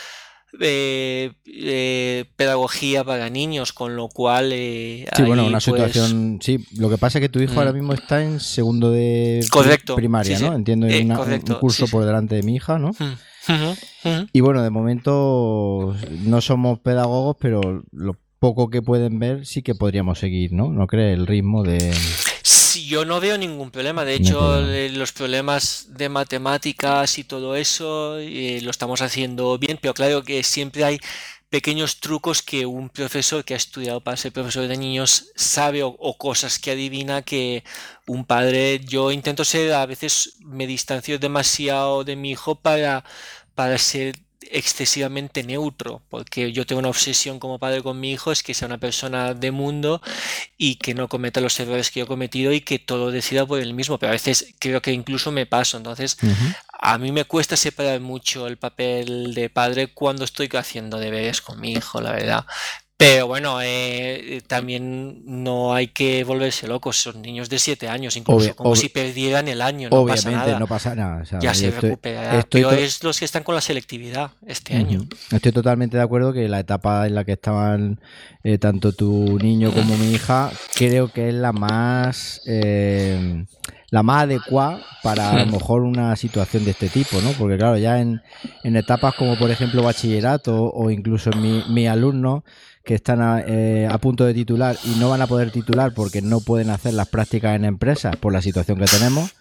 eh, 0.60 1.32
eh, 1.48 2.26
pedagogía 2.36 3.04
para 3.04 3.32
niños, 3.32 3.74
con 3.74 3.96
lo 3.96 4.08
cual... 4.08 4.52
sí, 4.52 5.06
bueno, 5.26 5.44
una 5.48 5.54
pues 5.54 5.64
situación... 5.64 6.38
Sí, 6.44 6.64
lo 6.78 6.92
que 6.92 7.00
pasa 7.00 7.18
es 7.18 7.24
que 7.24 7.30
tu 7.30 7.40
hijo 7.40 7.56
ahora 7.56 7.72
mm. 7.72 7.76
mismo 7.76 7.94
está 7.94 8.22
en 8.22 8.40
segundo 8.40 8.92
de 8.92 9.44
primaria, 9.96 10.38
¿no? 10.38 10.54
Entiendo, 10.54 10.86
en 10.86 11.12
un 11.12 11.56
curso 11.60 11.88
por 11.88 12.06
delante 12.06 12.36
de 12.36 12.44
mi 12.44 12.58
hija, 12.58 12.78
¿no? 12.78 12.92
Mm. 12.92 13.14
Y 14.34 14.42
bueno, 14.42 14.64
de 14.64 14.70
momento 14.70 15.96
no 16.24 16.42
somos 16.42 16.80
pedagogos, 16.80 17.38
pero 17.40 17.84
lo 17.92 18.18
poco 18.40 18.70
que 18.70 18.82
pueden 18.82 19.20
ver 19.20 19.46
sí 19.46 19.62
que 19.62 19.76
podríamos 19.76 20.20
seguir, 20.20 20.52
¿no? 20.54 20.70
¿No 20.70 20.88
cree 20.88 21.14
el 21.14 21.28
ritmo 21.28 21.64
de...? 21.64 21.94
Sí, 22.44 22.86
yo 22.86 23.06
no 23.06 23.20
veo 23.20 23.38
ningún 23.38 23.72
problema. 23.72 24.06
De 24.06 24.16
hecho, 24.16 24.62
los 24.62 25.12
problemas 25.14 25.88
de 25.92 26.10
matemáticas 26.10 27.18
y 27.18 27.24
todo 27.24 27.56
eso 27.56 28.20
eh, 28.20 28.60
lo 28.62 28.70
estamos 28.70 29.02
haciendo 29.02 29.58
bien, 29.58 29.80
pero 29.82 29.94
claro 29.94 30.24
que 30.24 30.44
siempre 30.44 30.84
hay 30.84 31.00
pequeños 31.50 32.00
trucos 32.00 32.42
que 32.42 32.66
un 32.66 32.90
profesor 32.90 33.46
que 33.46 33.54
ha 33.54 33.58
estudiado 33.58 34.02
para 34.02 34.18
ser 34.18 34.34
profesor 34.34 34.68
de 34.68 34.78
niños 34.78 35.32
sabe 35.36 35.84
o, 35.84 36.18
cosas 36.18 36.60
que 36.60 36.72
adivina 36.72 37.22
que 37.22 37.64
un 38.08 38.26
padre, 38.26 38.80
yo 38.80 39.12
intento 39.12 39.46
ser, 39.46 39.74
a 39.74 39.86
veces 39.86 40.38
me 40.40 40.68
distancio 40.68 41.20
demasiado 41.20 42.04
de 42.04 42.16
mi 42.16 42.32
hijo 42.32 42.56
para, 42.56 43.06
para 43.56 43.78
ser 43.78 44.25
excesivamente 44.42 45.44
neutro, 45.44 46.02
porque 46.10 46.52
yo 46.52 46.66
tengo 46.66 46.80
una 46.80 46.90
obsesión 46.90 47.40
como 47.40 47.60
padre 47.60 47.82
con 47.82 48.00
mi 48.00 48.12
hijo, 48.12 48.32
es 48.32 48.44
que 48.44 48.54
sea 48.54 48.68
una 48.68 48.78
persona 48.78 49.34
de 49.34 49.52
mundo 49.52 50.02
y 50.58 50.76
que 50.76 50.94
no 50.94 51.08
cometa 51.08 51.42
los 51.42 51.60
errores 51.60 51.92
que 51.92 52.00
yo 52.00 52.06
he 52.06 52.08
cometido 52.08 52.52
y 52.52 52.62
que 52.62 52.80
todo 52.80 53.12
decida 53.12 53.46
por 53.46 53.60
él 53.60 53.74
mismo, 53.74 53.98
pero 53.98 54.12
a 54.12 54.14
veces 54.14 54.56
creo 54.60 54.82
que 54.82 54.92
incluso 54.92 55.32
me 55.32 55.46
paso, 55.46 55.78
entonces 55.78 56.18
a 56.72 56.98
mí 56.98 57.12
me 57.12 57.26
cuesta 57.26 57.58
separar 57.58 58.00
mucho 58.00 58.48
el 58.48 58.58
papel 58.58 59.34
de 59.34 59.50
padre 59.50 59.88
cuando 59.88 60.24
estoy 60.24 60.50
haciendo 60.54 61.00
deberes 61.00 61.42
con 61.42 61.60
mi 61.60 61.74
hijo, 61.74 62.02
la 62.02 62.12
verdad. 62.12 62.46
Pero 62.98 63.28
bueno, 63.28 63.58
eh, 63.62 64.42
también 64.48 65.22
no 65.26 65.74
hay 65.74 65.88
que 65.90 66.24
volverse 66.24 66.66
locos. 66.66 66.96
Son 66.96 67.22
niños 67.22 67.50
de 67.50 67.60
7 67.60 67.90
años, 67.90 68.16
incluso 68.16 68.56
como 68.56 68.74
si 68.78 68.88
perdieran 68.88 69.50
el 69.50 69.62
año. 69.62 69.90
No 69.90 69.98
obviamente, 69.98 70.32
pasa 70.32 70.46
nada. 70.46 70.60
no 70.60 70.68
pasa 70.68 70.96
nada. 70.96 71.24
ya 71.42 71.54
se 71.54 71.72
recupera. 71.72 72.46
Pero 72.50 72.72
es 72.72 73.04
los 73.04 73.20
que 73.20 73.26
están 73.26 73.44
con 73.44 73.54
la 73.54 73.60
selectividad 73.60 74.32
este 74.48 74.78
año. 74.78 75.06
Estoy 75.30 75.52
totalmente 75.52 75.98
de 75.98 76.04
acuerdo 76.04 76.32
que 76.32 76.48
la 76.48 76.60
etapa 76.60 77.06
en 77.06 77.16
la 77.16 77.26
que 77.26 77.34
estaban 77.34 78.00
eh, 78.46 78.58
tanto 78.60 78.94
tu 78.94 79.40
niño 79.40 79.74
como 79.74 79.98
mi 79.98 80.14
hija, 80.14 80.52
creo 80.74 81.12
que 81.12 81.30
es 81.30 81.36
la 81.36 81.52
más. 81.52 82.42
Eh, 82.46 83.46
la 83.92 84.04
más 84.04 84.24
adecuada 84.24 84.82
para 85.04 85.32
a 85.32 85.46
lo 85.46 85.52
mejor 85.52 85.84
una 85.84 86.16
situación 86.16 86.66
de 86.66 86.72
este 86.72 86.90
tipo, 86.90 87.22
¿no? 87.22 87.32
Porque 87.34 87.58
claro, 87.58 87.78
ya 87.78 88.02
en, 88.02 88.22
en 88.64 88.76
etapas 88.76 89.16
como 89.16 89.38
por 89.38 89.52
ejemplo 89.52 89.84
bachillerato 89.84 90.70
o 90.74 90.90
incluso 90.90 91.30
mi, 91.32 91.64
mi 91.70 91.88
alumno 91.88 92.44
que 92.86 92.94
están 92.94 93.44
eh, 93.48 93.88
a, 93.90 93.98
punto 93.98 94.26
de 94.26 94.34
titular 94.34 94.78
y 94.86 95.00
no 95.00 95.10
van 95.10 95.22
a 95.22 95.28
poder 95.28 95.52
titular 95.52 95.94
porque 95.94 96.22
no 96.22 96.40
pueden 96.40 96.70
hacer 96.70 96.94
las 96.94 97.08
prácticas 97.10 97.56
en 97.56 97.66
empresas 97.66 98.16
por 98.16 98.32
la 98.32 98.42
situación 98.42 98.78
que 98.78 98.86
tenemos, 98.86 99.36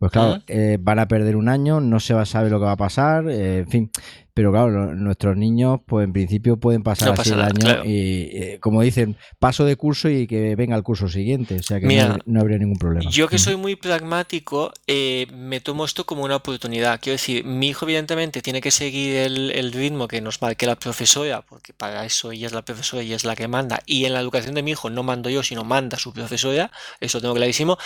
pues 0.00 0.12
claro, 0.12 0.42
eh, 0.46 0.78
van 0.80 0.98
a 0.98 1.08
perder 1.08 1.36
un 1.36 1.50
año, 1.50 1.78
no 1.78 2.00
se 2.00 2.14
va 2.14 2.22
a 2.22 2.26
saber 2.26 2.50
lo 2.50 2.58
que 2.58 2.64
va 2.64 2.72
a 2.72 2.76
pasar, 2.76 3.28
eh, 3.28 3.58
en 3.58 3.68
fin. 3.68 3.90
Pero 4.32 4.50
claro, 4.50 4.94
nuestros 4.94 5.36
niños, 5.36 5.80
pues 5.86 6.06
en 6.06 6.14
principio 6.14 6.56
pueden 6.56 6.82
pasar 6.82 7.10
así 7.10 7.32
el 7.32 7.42
año 7.42 7.84
y, 7.84 8.30
eh, 8.32 8.58
como 8.62 8.80
dicen, 8.80 9.18
paso 9.38 9.66
de 9.66 9.76
curso 9.76 10.08
y 10.08 10.26
que 10.26 10.56
venga 10.56 10.74
el 10.74 10.82
curso 10.82 11.06
siguiente. 11.06 11.56
O 11.56 11.62
sea 11.62 11.80
que 11.80 12.18
no, 12.24 12.40
habría 12.40 12.56
ningún 12.56 12.78
problema. 12.78 13.10
Yo 13.10 13.28
que 13.28 13.36
soy 13.38 13.56
muy 13.56 13.76
pragmático, 13.76 14.72
me 14.86 15.60
tomo 15.60 15.84
esto 15.84 16.06
como 16.06 16.24
una 16.24 16.36
oportunidad. 16.36 16.98
Quiero 17.02 17.16
decir, 17.16 17.44
mi 17.44 17.68
hijo 17.68 17.84
evidentemente 17.84 18.40
tiene 18.40 18.62
que 18.62 18.70
seguir 18.70 19.16
el, 19.16 19.50
el, 19.50 19.70
ritmo 19.70 20.08
que 20.08 20.22
nos 20.22 20.40
marque 20.40 20.64
la 20.64 20.76
profesora, 20.76 21.42
porque 21.42 21.74
para 21.74 22.06
eso 22.06 22.32
ella 22.32 22.46
es 22.46 22.54
la 22.54 22.62
profesora 22.62 23.02
y 23.02 23.12
es 23.12 23.24
la 23.24 23.36
que 23.36 23.48
manda. 23.48 23.82
Y 23.84 24.06
en 24.06 24.14
la 24.14 24.20
educación 24.20 24.54
de 24.54 24.62
mi 24.62 24.70
hijo 24.70 24.88
no 24.88 25.02
mando 25.02 25.28
yo, 25.28 25.42
sino 25.42 25.62
manda 25.62 25.98
su 25.98 26.14
profesora, 26.14 26.70
eso 27.00 27.20
tengo 27.20 27.34
clarísimo. 27.34 27.76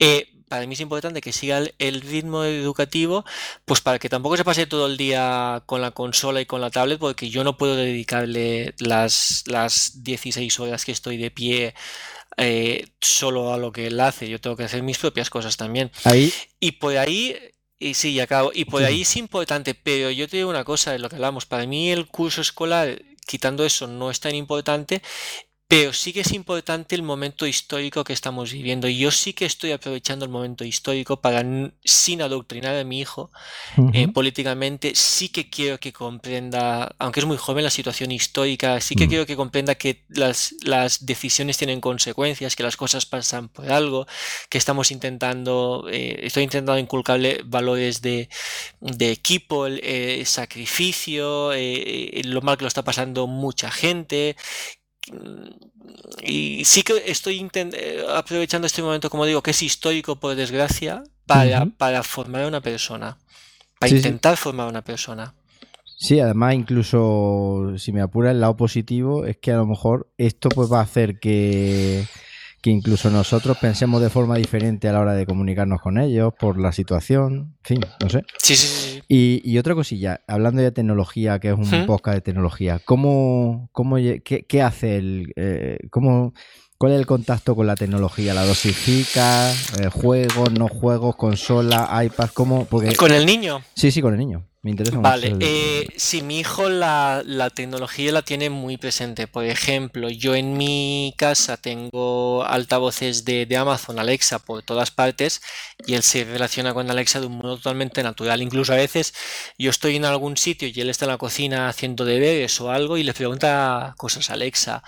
Eh, 0.00 0.39
para 0.50 0.66
mí 0.66 0.74
es 0.74 0.80
importante 0.80 1.20
que 1.20 1.32
siga 1.32 1.62
el, 1.78 2.00
ritmo 2.00 2.42
educativo, 2.42 3.24
pues 3.64 3.80
para 3.80 4.00
que 4.00 4.08
tampoco 4.08 4.36
se 4.36 4.42
pase 4.42 4.66
todo 4.66 4.88
el 4.88 4.96
día 4.96 5.62
con 5.64 5.80
la 5.80 5.92
consola 5.92 6.40
y 6.40 6.46
con 6.46 6.60
la 6.60 6.70
tablet, 6.70 6.98
porque 6.98 7.30
yo 7.30 7.44
no 7.44 7.56
puedo 7.56 7.76
dedicarle 7.76 8.74
las, 8.80 9.44
las 9.46 10.02
16 10.02 10.58
horas 10.58 10.84
que 10.84 10.90
estoy 10.90 11.18
de 11.18 11.30
pie 11.30 11.74
eh, 12.36 12.88
solo 13.00 13.54
a 13.54 13.58
lo 13.58 13.70
que 13.70 13.86
él 13.86 14.00
hace. 14.00 14.28
Yo 14.28 14.40
tengo 14.40 14.56
que 14.56 14.64
hacer 14.64 14.82
mis 14.82 14.98
propias 14.98 15.30
cosas 15.30 15.56
también. 15.56 15.92
Ahí. 16.02 16.32
Y 16.58 16.72
por 16.72 16.96
ahí 16.96 17.36
y 17.78 17.94
sí, 17.94 18.18
acabo. 18.18 18.50
Y 18.52 18.64
por 18.64 18.82
ahí 18.82 19.02
es 19.02 19.16
importante, 19.16 19.76
pero 19.76 20.10
yo 20.10 20.26
te 20.26 20.38
digo 20.38 20.50
una 20.50 20.64
cosa 20.64 20.90
de 20.90 20.98
lo 20.98 21.08
que 21.08 21.14
hablamos. 21.14 21.46
Para 21.46 21.64
mí 21.64 21.92
el 21.92 22.08
curso 22.08 22.40
escolar, 22.40 23.00
quitando 23.24 23.64
eso, 23.64 23.86
no 23.86 24.10
es 24.10 24.18
tan 24.18 24.34
importante. 24.34 25.00
Pero 25.70 25.92
sí 25.92 26.12
que 26.12 26.22
es 26.22 26.32
importante 26.32 26.96
el 26.96 27.04
momento 27.04 27.46
histórico 27.46 28.02
que 28.02 28.12
estamos 28.12 28.50
viviendo. 28.50 28.88
Y 28.88 28.98
yo 28.98 29.12
sí 29.12 29.34
que 29.34 29.44
estoy 29.44 29.70
aprovechando 29.70 30.24
el 30.24 30.30
momento 30.32 30.64
histórico 30.64 31.20
para, 31.20 31.44
sin 31.84 32.22
adoctrinar 32.22 32.74
a 32.74 32.82
mi 32.82 32.98
hijo 32.98 33.30
eh, 33.92 34.08
políticamente, 34.08 34.96
sí 34.96 35.28
que 35.28 35.48
quiero 35.48 35.78
que 35.78 35.92
comprenda, 35.92 36.96
aunque 36.98 37.20
es 37.20 37.26
muy 37.26 37.36
joven, 37.36 37.62
la 37.62 37.70
situación 37.70 38.10
histórica, 38.10 38.80
sí 38.80 38.96
que 38.96 39.06
mm. 39.06 39.08
quiero 39.08 39.26
que 39.26 39.36
comprenda 39.36 39.76
que 39.76 40.02
las, 40.08 40.56
las, 40.64 41.06
decisiones 41.06 41.56
tienen 41.56 41.80
consecuencias, 41.80 42.56
que 42.56 42.64
las 42.64 42.76
cosas 42.76 43.06
pasan 43.06 43.48
por 43.48 43.70
algo, 43.70 44.08
que 44.48 44.58
estamos 44.58 44.90
intentando, 44.90 45.86
eh, 45.88 46.18
estoy 46.24 46.42
intentando 46.42 46.80
inculcarle 46.80 47.42
valores 47.44 48.02
de, 48.02 48.28
de 48.80 49.12
equipo, 49.12 49.66
el 49.66 49.78
eh, 49.84 50.24
sacrificio, 50.26 51.52
lo 52.24 52.42
mal 52.42 52.56
que 52.56 52.64
lo 52.64 52.68
está 52.68 52.82
pasando 52.82 53.28
mucha 53.28 53.70
gente 53.70 54.34
y 56.22 56.64
sí 56.64 56.82
que 56.82 57.02
estoy 57.06 57.48
eh, 57.54 58.04
aprovechando 58.14 58.66
este 58.66 58.82
momento, 58.82 59.10
como 59.10 59.26
digo, 59.26 59.42
que 59.42 59.52
es 59.52 59.62
histórico 59.62 60.16
por 60.16 60.34
desgracia, 60.34 61.02
para, 61.26 61.66
para 61.66 62.02
formar 62.02 62.42
a 62.42 62.48
una 62.48 62.60
persona, 62.60 63.16
para 63.78 63.94
intentar 63.94 64.36
formar 64.36 64.66
a 64.66 64.70
una 64.70 64.82
persona. 64.82 65.34
Sí, 65.96 66.18
además 66.18 66.54
incluso 66.54 67.74
si 67.76 67.92
me 67.92 68.00
apura 68.00 68.30
el 68.30 68.40
lado 68.40 68.56
positivo 68.56 69.26
es 69.26 69.36
que 69.36 69.52
a 69.52 69.56
lo 69.56 69.66
mejor 69.66 70.10
esto 70.16 70.48
pues 70.48 70.72
va 70.72 70.78
a 70.78 70.84
hacer 70.84 71.20
que 71.20 72.06
que 72.60 72.70
incluso 72.70 73.10
nosotros 73.10 73.56
pensemos 73.58 74.02
de 74.02 74.10
forma 74.10 74.36
diferente 74.36 74.88
a 74.88 74.92
la 74.92 75.00
hora 75.00 75.14
de 75.14 75.26
comunicarnos 75.26 75.80
con 75.80 75.98
ellos 75.98 76.32
por 76.38 76.60
la 76.60 76.72
situación, 76.72 77.56
en 77.58 77.64
fin, 77.64 77.80
no 78.02 78.10
sé. 78.10 78.22
Sí, 78.38 78.56
sí, 78.56 78.66
sí. 78.66 79.02
Y, 79.08 79.58
otra 79.58 79.74
cosilla, 79.74 80.20
hablando 80.28 80.62
de 80.62 80.70
tecnología, 80.70 81.38
que 81.40 81.48
es 81.48 81.54
un 81.54 81.86
podcast 81.86 82.16
de 82.16 82.20
tecnología, 82.20 82.80
¿cómo, 82.84 83.68
cómo 83.72 83.96
qué, 83.96 84.62
hace 84.62 84.96
el, 84.96 85.32
eh, 85.36 85.78
cómo, 85.90 86.32
cuál 86.80 86.94
es 86.94 86.98
el 86.98 87.06
contacto 87.06 87.54
con 87.54 87.66
la 87.66 87.76
tecnología? 87.76 88.32
¿La 88.32 88.46
dosifica? 88.46 89.52
Eh, 89.52 89.90
¿Juegos, 89.92 90.50
no 90.50 90.66
juegos, 90.66 91.14
consola, 91.14 91.90
iPad? 92.02 92.30
¿Cómo? 92.32 92.64
Porque... 92.64 92.96
¿Con 92.96 93.12
el 93.12 93.26
niño? 93.26 93.62
Sí, 93.74 93.90
sí, 93.90 94.00
con 94.00 94.14
el 94.14 94.18
niño. 94.18 94.46
Me 94.62 94.70
interesa 94.70 94.98
vale, 94.98 95.36
eh, 95.40 95.88
si 95.96 96.20
mi 96.20 96.38
hijo 96.38 96.68
la, 96.68 97.22
tecnología 97.54 98.12
la 98.12 98.22
tiene 98.22 98.48
muy 98.48 98.78
presente. 98.78 99.26
Por 99.26 99.44
ejemplo, 99.44 100.08
yo 100.08 100.34
en 100.34 100.56
mi 100.56 101.14
casa 101.18 101.58
tengo 101.58 102.44
altavoces 102.44 103.26
de, 103.26 103.46
Amazon, 103.56 103.98
Alexa, 103.98 104.38
por 104.38 104.62
todas 104.62 104.90
partes 104.90 105.42
y 105.86 105.94
él 105.94 106.02
se 106.02 106.24
relaciona 106.24 106.72
con 106.72 106.90
Alexa 106.90 107.20
de 107.20 107.26
un 107.26 107.38
modo 107.38 107.56
totalmente 107.56 108.02
natural. 108.02 108.40
Incluso 108.40 108.72
a 108.72 108.76
veces 108.76 109.12
yo 109.58 109.70
estoy 109.70 109.96
en 109.96 110.06
algún 110.06 110.36
sitio 110.38 110.68
y 110.68 110.80
él 110.80 110.88
está 110.90 111.06
en 111.06 111.12
la 111.12 111.18
cocina 111.18 111.68
haciendo 111.68 112.04
deberes 112.06 112.58
o 112.60 112.70
algo 112.70 112.96
y 112.98 113.02
le 113.02 113.14
pregunta 113.14 113.94
cosas 113.96 114.30
a 114.30 114.34
Alexa. 114.34 114.82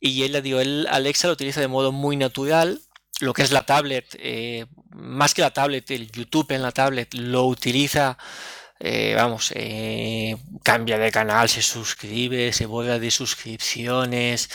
Y 0.00 0.22
él 0.22 0.32
le 0.32 0.42
digo, 0.42 0.60
él 0.60 0.86
Alexa 0.90 1.28
lo 1.28 1.34
utiliza 1.34 1.60
de 1.60 1.68
modo 1.68 1.92
muy 1.92 2.16
natural. 2.16 2.80
Lo 3.20 3.32
que 3.32 3.42
es 3.42 3.50
la 3.50 3.64
tablet, 3.64 4.14
eh, 4.18 4.66
más 4.90 5.32
que 5.32 5.40
la 5.40 5.52
tablet, 5.52 5.90
el 5.90 6.10
YouTube 6.10 6.50
en 6.52 6.62
la 6.62 6.72
tablet 6.72 7.14
lo 7.14 7.44
utiliza 7.44 8.18
eh, 8.78 9.14
vamos, 9.16 9.54
cambia 10.62 10.98
de 10.98 11.10
canal, 11.10 11.48
se 11.48 11.62
suscribe, 11.62 12.52
se 12.52 12.66
vuelve 12.66 13.00
de 13.00 13.10
suscripciones, 13.10 14.50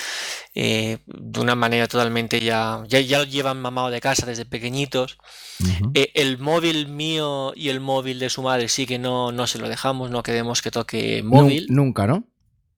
de 0.53 0.99
una 1.39 1.55
manera 1.55 1.87
totalmente 1.87 2.39
ya, 2.39 2.83
ya, 2.87 2.99
ya 2.99 3.19
lo 3.19 3.23
llevan 3.23 3.59
mamado 3.59 3.89
de 3.89 3.99
casa 3.99 4.27
desde 4.27 4.45
pequeñitos. 4.45 5.17
el 5.95 6.37
móvil 6.37 6.87
mío 6.87 7.53
y 7.55 7.69
el 7.69 7.79
móvil 7.79 8.19
de 8.19 8.29
su 8.29 8.43
madre 8.43 8.69
sí 8.69 8.85
que 8.85 8.99
no, 8.99 9.31
no 9.31 9.47
se 9.47 9.57
lo 9.57 9.67
dejamos, 9.67 10.11
no 10.11 10.21
queremos 10.21 10.61
que 10.61 10.69
toque 10.69 11.23
móvil. 11.23 11.65
Nunca, 11.69 12.05
¿no? 12.05 12.30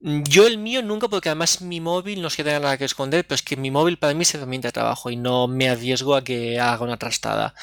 Yo 0.06 0.48
el 0.48 0.58
mío 0.58 0.82
nunca, 0.82 1.08
porque 1.08 1.30
además 1.30 1.62
mi 1.62 1.80
móvil 1.80 2.22
no 2.22 2.28
es 2.28 2.36
que 2.36 2.44
tenga 2.44 2.60
nada 2.60 2.78
que 2.78 2.84
esconder, 2.84 3.26
pero 3.26 3.36
es 3.36 3.42
que 3.42 3.56
mi 3.56 3.72
móvil 3.72 3.98
para 3.98 4.14
mí 4.14 4.24
es 4.24 4.36
herramienta 4.36 4.68
de 4.68 4.74
trabajo 4.74 5.10
y 5.10 5.16
no 5.16 5.48
me 5.48 5.70
arriesgo 5.70 6.16
a 6.16 6.26
que 6.26 6.60
haga 6.60 6.84
una 6.84 6.98
trastada. 6.98 7.56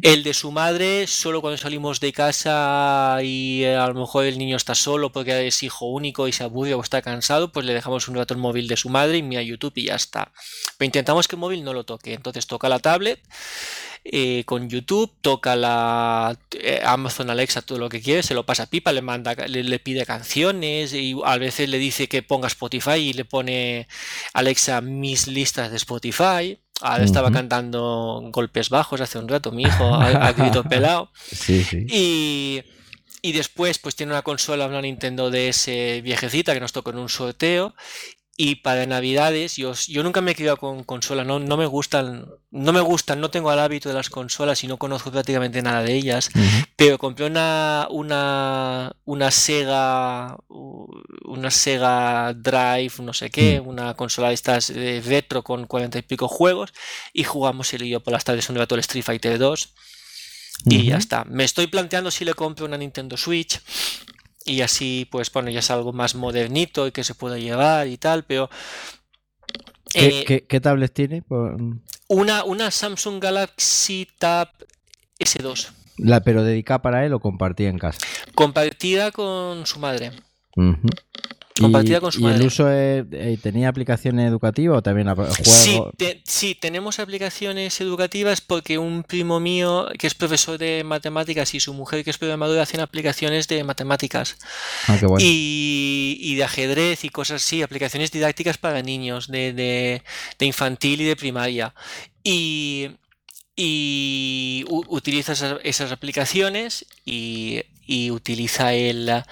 El 0.00 0.22
de 0.22 0.32
su 0.32 0.52
madre, 0.52 1.08
solo 1.08 1.40
cuando 1.40 1.58
salimos 1.58 1.98
de 1.98 2.12
casa 2.12 3.18
y 3.24 3.64
a 3.64 3.88
lo 3.88 3.94
mejor 3.94 4.24
el 4.24 4.38
niño 4.38 4.56
está 4.56 4.76
solo 4.76 5.10
porque 5.10 5.48
es 5.48 5.64
hijo 5.64 5.86
único 5.86 6.28
y 6.28 6.32
se 6.32 6.44
aburre 6.44 6.74
o 6.74 6.80
está 6.80 7.02
cansado, 7.02 7.50
pues 7.50 7.66
le 7.66 7.74
dejamos 7.74 8.06
un 8.06 8.14
rato 8.14 8.34
el 8.34 8.40
móvil 8.40 8.68
de 8.68 8.76
su 8.76 8.88
madre 8.88 9.18
y 9.18 9.24
mira 9.24 9.42
YouTube 9.42 9.72
y 9.74 9.86
ya 9.86 9.96
está. 9.96 10.30
Pero 10.78 10.86
intentamos 10.86 11.26
que 11.26 11.34
el 11.34 11.40
móvil 11.40 11.64
no 11.64 11.74
lo 11.74 11.82
toque. 11.82 12.14
Entonces 12.14 12.46
toca 12.46 12.68
la 12.68 12.78
tablet 12.78 13.20
eh, 14.02 14.44
con 14.46 14.70
YouTube, 14.70 15.12
toca 15.20 15.56
la 15.56 16.38
eh, 16.52 16.80
Amazon 16.84 17.28
Alexa, 17.28 17.60
todo 17.60 17.78
lo 17.78 17.90
que 17.90 18.00
quiere, 18.00 18.22
se 18.22 18.32
lo 18.32 18.46
pasa 18.46 18.62
a 18.62 18.66
pipa, 18.66 18.92
le 18.92 19.02
manda, 19.02 19.34
le, 19.34 19.78
pide 19.78 20.06
canciones 20.06 20.94
y 20.94 21.14
a 21.24 21.36
veces 21.36 21.68
le 21.68 21.78
dice 21.78 22.08
que 22.08 22.22
ponga 22.22 22.48
Spotify 22.48 22.98
y 22.98 23.12
le 23.12 23.26
pone 23.26 23.88
Alexa 24.32 24.80
mis 24.80 25.26
listas 25.26 25.70
de 25.70 25.76
Spotify. 25.76 26.58
Ahora 26.80 27.04
estaba 27.04 27.30
cantando 27.30 28.22
golpes 28.32 28.70
bajos 28.70 29.02
hace 29.02 29.18
un 29.18 29.28
rato, 29.28 29.52
mi 29.52 29.64
hijo 29.64 29.94
ha, 29.94 30.32
grito 30.32 30.64
pelado. 30.68 31.12
Y, 31.70 32.62
y 33.20 33.32
después, 33.32 33.78
pues 33.78 33.96
tiene 33.96 34.12
una 34.12 34.22
consola, 34.22 34.66
una 34.66 34.80
Nintendo 34.80 35.30
DS 35.30 35.66
viejecita 36.02 36.54
que 36.54 36.60
nos 36.60 36.72
tocó 36.72 36.90
en 36.90 36.98
un 36.98 37.10
sorteo. 37.10 37.74
Y 38.42 38.54
para 38.54 38.86
Navidades, 38.86 39.56
yo, 39.56 39.74
yo 39.86 40.02
nunca 40.02 40.22
me 40.22 40.30
he 40.30 40.34
quedado 40.34 40.56
con 40.56 40.82
consola, 40.82 41.24
no, 41.24 41.38
no 41.38 41.58
me 41.58 41.66
gustan, 41.66 42.26
no 42.50 42.72
me 42.72 42.80
gustan, 42.80 43.20
no 43.20 43.30
tengo 43.30 43.52
el 43.52 43.58
hábito 43.58 43.90
de 43.90 43.94
las 43.94 44.08
consolas 44.08 44.64
y 44.64 44.66
no 44.66 44.78
conozco 44.78 45.10
prácticamente 45.10 45.60
nada 45.60 45.82
de 45.82 45.92
ellas, 45.92 46.30
pero 46.74 46.96
compré 46.96 47.26
una, 47.26 47.86
una, 47.90 48.96
una 49.04 49.30
Sega, 49.30 50.38
una 50.48 51.50
Sega 51.50 52.32
Drive, 52.32 52.94
no 53.02 53.12
sé 53.12 53.28
qué, 53.28 53.60
mm. 53.60 53.68
una 53.68 53.92
consola 53.92 54.28
de 54.28 54.34
estas 54.34 54.68
de 54.68 55.02
retro 55.04 55.42
con 55.42 55.66
cuarenta 55.66 55.98
y 55.98 56.02
pico 56.02 56.26
juegos 56.26 56.72
y 57.12 57.24
jugamos 57.24 57.74
el 57.74 57.82
y 57.82 57.90
yo 57.90 58.00
por 58.00 58.14
las 58.14 58.24
tardes 58.24 58.48
un 58.48 58.56
rato 58.56 58.74
el 58.74 58.80
Street 58.80 59.04
Fighter 59.04 59.38
2 59.38 59.74
y 60.64 60.84
ya 60.86 60.96
está. 60.96 61.24
Me 61.24 61.44
estoy 61.44 61.66
planteando 61.66 62.10
si 62.10 62.24
le 62.24 62.34
compro 62.34 62.64
una 62.64 62.78
Nintendo 62.78 63.16
Switch 63.16 63.60
y 64.44 64.62
así 64.62 65.06
pues 65.10 65.32
bueno 65.32 65.50
ya 65.50 65.60
es 65.60 65.70
algo 65.70 65.92
más 65.92 66.14
modernito 66.14 66.86
y 66.86 66.92
que 66.92 67.04
se 67.04 67.14
pueda 67.14 67.38
llevar 67.38 67.86
y 67.88 67.98
tal 67.98 68.24
pero 68.24 68.50
¿Qué, 69.92 70.46
eh, 70.48 70.60
tablet 70.60 70.92
tiene? 70.92 71.24
Una, 72.06 72.44
una 72.44 72.70
Samsung 72.70 73.20
Galaxy 73.20 74.06
Tab 74.18 74.48
S2 75.18 75.72
la 75.96 76.20
pero 76.22 76.44
dedicada 76.44 76.80
para 76.80 77.04
él 77.04 77.12
o 77.12 77.20
compartida 77.20 77.68
en 77.68 77.78
casa 77.78 77.98
compartida 78.34 79.10
con 79.10 79.66
su 79.66 79.78
madre 79.80 80.12
Compartida 81.60 82.00
con 82.00 82.12
su 82.12 82.20
¿Y 82.20 82.26
el 82.26 82.42
uso 82.42 82.66
eh, 82.70 83.04
tenía 83.42 83.68
aplicaciones 83.68 84.28
educativas 84.28 84.78
o 84.78 84.82
también 84.82 85.14
juegos? 85.14 85.92
Sí, 86.24 86.54
tenemos 86.54 86.98
aplicaciones 86.98 87.80
educativas 87.80 88.40
porque 88.40 88.78
un 88.78 89.02
primo 89.02 89.40
mío 89.40 89.88
que 89.98 90.06
es 90.06 90.14
profesor 90.14 90.58
de 90.58 90.84
matemáticas 90.84 91.54
y 91.54 91.60
su 91.60 91.74
mujer 91.74 92.04
que 92.04 92.10
es 92.10 92.18
programadora 92.18 92.62
hacen 92.62 92.80
aplicaciones 92.80 93.48
de 93.48 93.64
matemáticas. 93.64 94.36
Ah, 94.86 94.96
qué 94.98 95.06
bueno. 95.06 95.24
y, 95.26 96.34
de 96.36 96.44
ajedrez 96.44 97.04
y 97.04 97.10
cosas 97.10 97.42
así, 97.42 97.62
aplicaciones 97.62 98.10
didácticas 98.10 98.58
para 98.58 98.82
niños 98.82 99.28
de, 99.28 99.52
de, 99.52 100.02
de 100.38 100.46
infantil 100.46 101.00
y 101.00 101.04
de 101.04 101.16
primaria. 101.16 101.74
Y, 102.22 102.90
y 103.56 104.64
utiliza 104.68 105.32
esas, 105.62 105.92
aplicaciones 105.92 106.86
y, 107.04 107.62
utiliza 108.10 108.72
el 108.74 109.22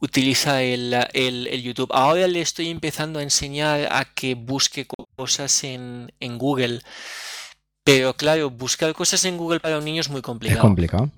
utiliza 0.00 0.62
el, 0.62 0.94
el, 1.12 1.62
YouTube. 1.62 1.90
Ahora 1.92 2.26
le 2.26 2.40
estoy 2.40 2.68
empezando 2.68 3.18
a 3.18 3.22
enseñar 3.22 3.88
a 3.90 4.04
que 4.04 4.34
busque 4.34 4.86
cosas 5.16 5.64
en, 5.64 6.12
en, 6.20 6.38
Google. 6.38 6.80
Pero 7.84 8.14
claro, 8.14 8.50
buscar 8.50 8.92
cosas 8.94 9.24
en 9.24 9.36
Google 9.36 9.60
para 9.60 9.78
un 9.78 9.84
niño 9.84 10.00
es 10.00 10.10
muy 10.10 10.22
complicado. 10.22 10.60
Es 10.60 10.62
complicado. 10.62 11.10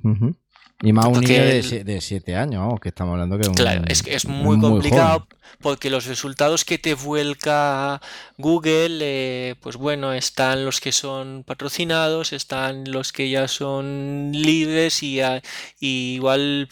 Y 0.80 0.92
más 0.92 1.06
un 1.06 1.20
niño 1.20 1.42
de 1.42 1.98
7 2.00 2.36
años, 2.36 2.78
que 2.80 2.90
estamos 2.90 3.14
hablando 3.14 3.36
que 3.36 3.48
es 3.48 3.50
Claro, 3.50 3.82
es 3.88 4.02
que 4.02 4.14
es 4.14 4.26
muy, 4.26 4.60
complicado 4.60 5.26
porque 5.60 5.90
los 5.90 6.06
resultados 6.06 6.64
que 6.64 6.78
te 6.78 6.94
vuelca 6.94 8.00
Google, 8.36 8.98
eh, 9.00 9.54
pues 9.60 9.76
bueno, 9.76 10.12
están 10.12 10.64
los 10.64 10.80
que 10.80 10.92
son 10.92 11.42
patrocinados, 11.44 12.32
están 12.32 12.84
los 12.92 13.12
que 13.12 13.28
ya 13.28 13.48
son 13.48 14.30
libres 14.32 15.02
y, 15.02 15.20
igual 15.80 16.68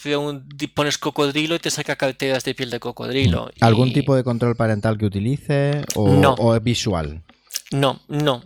pones 0.73 0.97
cocodrilo 0.97 1.55
y 1.55 1.59
te 1.59 1.69
saca 1.69 1.97
carteras 1.97 2.45
de 2.45 2.55
piel 2.55 2.69
de 2.69 2.79
cocodrilo. 2.79 3.51
¿Algún 3.59 3.91
tipo 3.91 4.15
de 4.15 4.23
control 4.23 4.55
parental 4.55 4.97
que 4.97 5.05
utilice 5.05 5.83
o, 5.95 6.05
o 6.05 6.55
es 6.55 6.63
visual? 6.63 7.23
No, 7.71 7.99
no. 8.07 8.41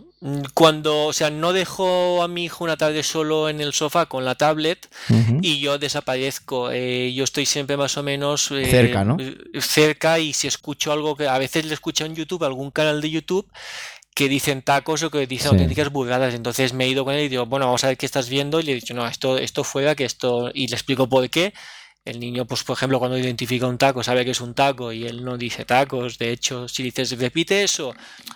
Cuando, 0.54 1.06
o 1.06 1.12
sea, 1.12 1.30
no 1.30 1.52
dejo 1.52 2.22
a 2.22 2.28
mi 2.28 2.44
hijo 2.44 2.62
una 2.62 2.76
tarde 2.76 3.02
solo 3.02 3.48
en 3.48 3.60
el 3.60 3.72
sofá 3.72 4.06
con 4.06 4.24
la 4.24 4.36
tablet 4.36 4.88
y 5.40 5.58
yo 5.58 5.78
desaparezco. 5.78 6.70
Eh, 6.70 7.12
yo 7.12 7.24
estoy 7.24 7.44
siempre 7.44 7.76
más 7.76 7.96
o 7.96 8.04
menos 8.04 8.52
eh, 8.52 8.66
cerca, 8.70 9.04
¿no? 9.04 9.16
Eh, 9.18 9.36
cerca 9.60 10.20
y 10.20 10.32
si 10.32 10.46
escucho 10.46 10.92
algo 10.92 11.16
que 11.16 11.26
a 11.26 11.38
veces 11.38 11.64
le 11.66 11.74
escucho 11.74 12.04
en 12.04 12.14
YouTube, 12.14 12.44
algún 12.44 12.70
canal 12.70 13.00
de 13.00 13.10
YouTube 13.10 13.50
que 14.14 14.28
dicen 14.28 14.62
tacos 14.62 15.02
o 15.02 15.10
que 15.10 15.26
dicen 15.26 15.52
auténticas 15.52 15.90
burradas. 15.90 16.34
Entonces 16.34 16.72
me 16.72 16.84
he 16.84 16.88
ido 16.88 17.04
con 17.04 17.14
él 17.14 17.24
y 17.24 17.28
digo, 17.28 17.46
bueno, 17.46 17.66
vamos 17.66 17.82
a 17.82 17.88
ver 17.88 17.96
qué 17.96 18.06
estás 18.06 18.28
viendo. 18.28 18.60
Y 18.60 18.62
le 18.62 18.72
he 18.72 18.74
dicho, 18.76 18.94
no, 18.94 19.06
esto, 19.08 19.38
esto 19.38 19.64
fuera, 19.64 19.96
que 19.96 20.04
esto. 20.04 20.50
Y 20.54 20.68
le 20.68 20.76
explico 20.76 21.08
por 21.08 21.28
qué. 21.30 21.52
El 22.04 22.18
niño, 22.18 22.46
pues 22.46 22.64
por 22.64 22.76
ejemplo, 22.76 22.98
cuando 22.98 23.16
identifica 23.16 23.68
un 23.68 23.78
taco, 23.78 24.02
sabe 24.02 24.24
que 24.24 24.32
es 24.32 24.40
un 24.40 24.54
taco 24.54 24.92
y 24.92 25.06
él 25.06 25.24
no 25.24 25.38
dice 25.38 25.64
tacos. 25.64 26.18
De 26.18 26.32
hecho, 26.32 26.66
si 26.66 26.82
dices 26.82 27.16
repite 27.16 27.62
eso, 27.62 27.94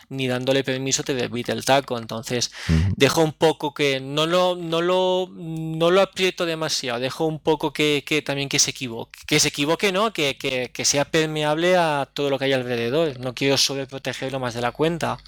ni 0.09 0.29
dándole 0.29 0.63
permiso 0.63 1.03
te 1.03 1.19
repite 1.19 1.51
el 1.51 1.65
taco. 1.65 1.99
Entonces, 1.99 2.53
dejo 2.97 3.23
un 3.23 3.33
poco 3.33 3.75
que 3.75 3.99
no 3.99 4.27
lo, 4.27 4.55
no 4.55 4.83
lo, 4.83 5.29
no 5.35 5.91
lo 5.91 6.01
aprieto 6.01 6.47
demasiado, 6.47 7.01
dejo 7.01 7.27
un 7.27 7.41
poco 7.41 7.73
que, 7.73 8.23
también 8.25 8.49
que 8.49 8.61
se 8.61 8.71
equivoque. 8.71 9.19
Que 9.27 9.41
se 9.41 9.49
equivoque, 9.49 9.91
¿no? 9.91 10.13
Que, 10.13 10.37
que, 10.39 10.85
sea 10.85 11.05
permeable 11.05 11.77
a 11.77 12.09
todo 12.15 12.31
lo 12.31 12.39
que 12.39 12.45
hay 12.45 12.53
alrededor. 12.53 13.19
No 13.19 13.35
quiero 13.35 13.57
sobreprotegerlo 13.57 14.39
más 14.39 14.55
de 14.55 14.61
la 14.61 14.71
cuenta. 14.71 15.19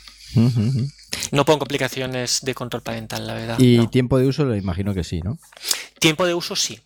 No 1.33 1.45
pongo 1.45 1.59
complicaciones 1.59 2.39
de 2.43 2.55
control 2.55 2.83
parental, 2.83 3.27
la 3.27 3.35
verdad. 3.35 3.57
¿Y 3.59 3.85
tiempo 3.89 4.17
de 4.17 4.29
uso? 4.29 4.45
Lo 4.45 4.55
imagino 4.55 4.95
que 4.95 5.03
sí, 5.03 5.23
¿no? 5.23 5.39
Tiempo 5.99 6.25
de 6.25 6.35
uso 6.35 6.55
sí 6.55 6.79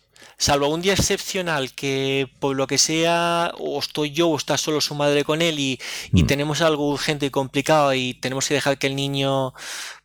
salvo 0.43 0.67
un 0.67 0.81
día 0.81 0.93
excepcional 0.93 1.73
que 1.73 2.29
por 2.39 2.55
lo 2.55 2.67
que 2.67 2.77
sea 2.77 3.53
o 3.57 3.79
estoy 3.79 4.11
yo 4.11 4.27
o 4.27 4.35
está 4.35 4.57
solo 4.57 4.81
su 4.81 4.93
madre 4.93 5.23
con 5.23 5.41
él 5.41 5.57
y, 5.57 5.79
y 6.11 6.23
mm. 6.23 6.27
tenemos 6.27 6.61
algo 6.61 6.89
urgente 6.89 7.27
y 7.27 7.29
complicado 7.29 7.93
y 7.93 8.13
tenemos 8.15 8.47
que 8.47 8.55
dejar 8.55 8.77
que 8.77 8.87
el 8.87 8.95
niño 8.97 9.53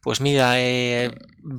pues 0.01 0.21
mira, 0.21 0.61
eh, 0.61 1.11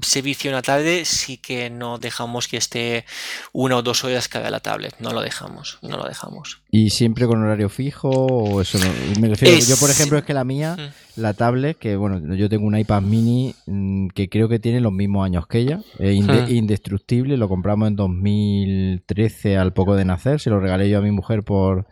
se 0.01 0.21
vicia 0.21 0.51
una 0.51 0.61
tarde, 0.61 1.05
sí 1.05 1.37
que 1.37 1.69
no 1.69 1.97
dejamos 1.97 2.47
que 2.47 2.57
esté 2.57 3.05
una 3.53 3.77
o 3.77 3.81
dos 3.81 4.03
horas 4.03 4.27
cada 4.27 4.49
la 4.49 4.59
tablet, 4.59 4.95
no 4.99 5.11
lo 5.11 5.21
dejamos, 5.21 5.79
no 5.81 5.97
lo 5.97 6.07
dejamos. 6.07 6.61
¿Y 6.71 6.89
siempre 6.89 7.27
con 7.27 7.41
horario 7.41 7.69
fijo 7.69 8.09
o 8.09 8.61
eso 8.61 8.77
Me 9.19 9.29
refiero, 9.29 9.57
yo 9.59 9.77
por 9.77 9.89
ejemplo 9.89 10.17
es 10.17 10.23
que 10.23 10.33
la 10.33 10.43
mía, 10.43 10.75
mm. 10.77 11.21
la 11.21 11.33
tablet, 11.33 11.77
que 11.77 11.95
bueno, 11.95 12.35
yo 12.35 12.49
tengo 12.49 12.65
un 12.65 12.77
iPad 12.77 13.01
mini 13.01 13.55
mm, 13.65 14.09
que 14.09 14.29
creo 14.29 14.49
que 14.49 14.59
tiene 14.59 14.81
los 14.81 14.93
mismos 14.93 15.25
años 15.25 15.47
que 15.47 15.59
ella, 15.59 15.81
es 15.97 16.21
mm. 16.23 16.49
indestructible, 16.49 17.37
lo 17.37 17.49
compramos 17.49 17.87
en 17.87 17.95
2013 17.95 19.57
al 19.57 19.73
poco 19.73 19.95
de 19.95 20.05
nacer, 20.05 20.39
se 20.39 20.49
lo 20.49 20.59
regalé 20.59 20.89
yo 20.89 20.99
a 20.99 21.01
mi 21.01 21.11
mujer 21.11 21.43
por, 21.43 21.87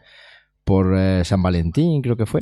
por 0.63 0.97
eh, 0.97 1.23
San 1.25 1.41
Valentín, 1.41 2.01
creo 2.01 2.17
que 2.17 2.25
fue. 2.25 2.39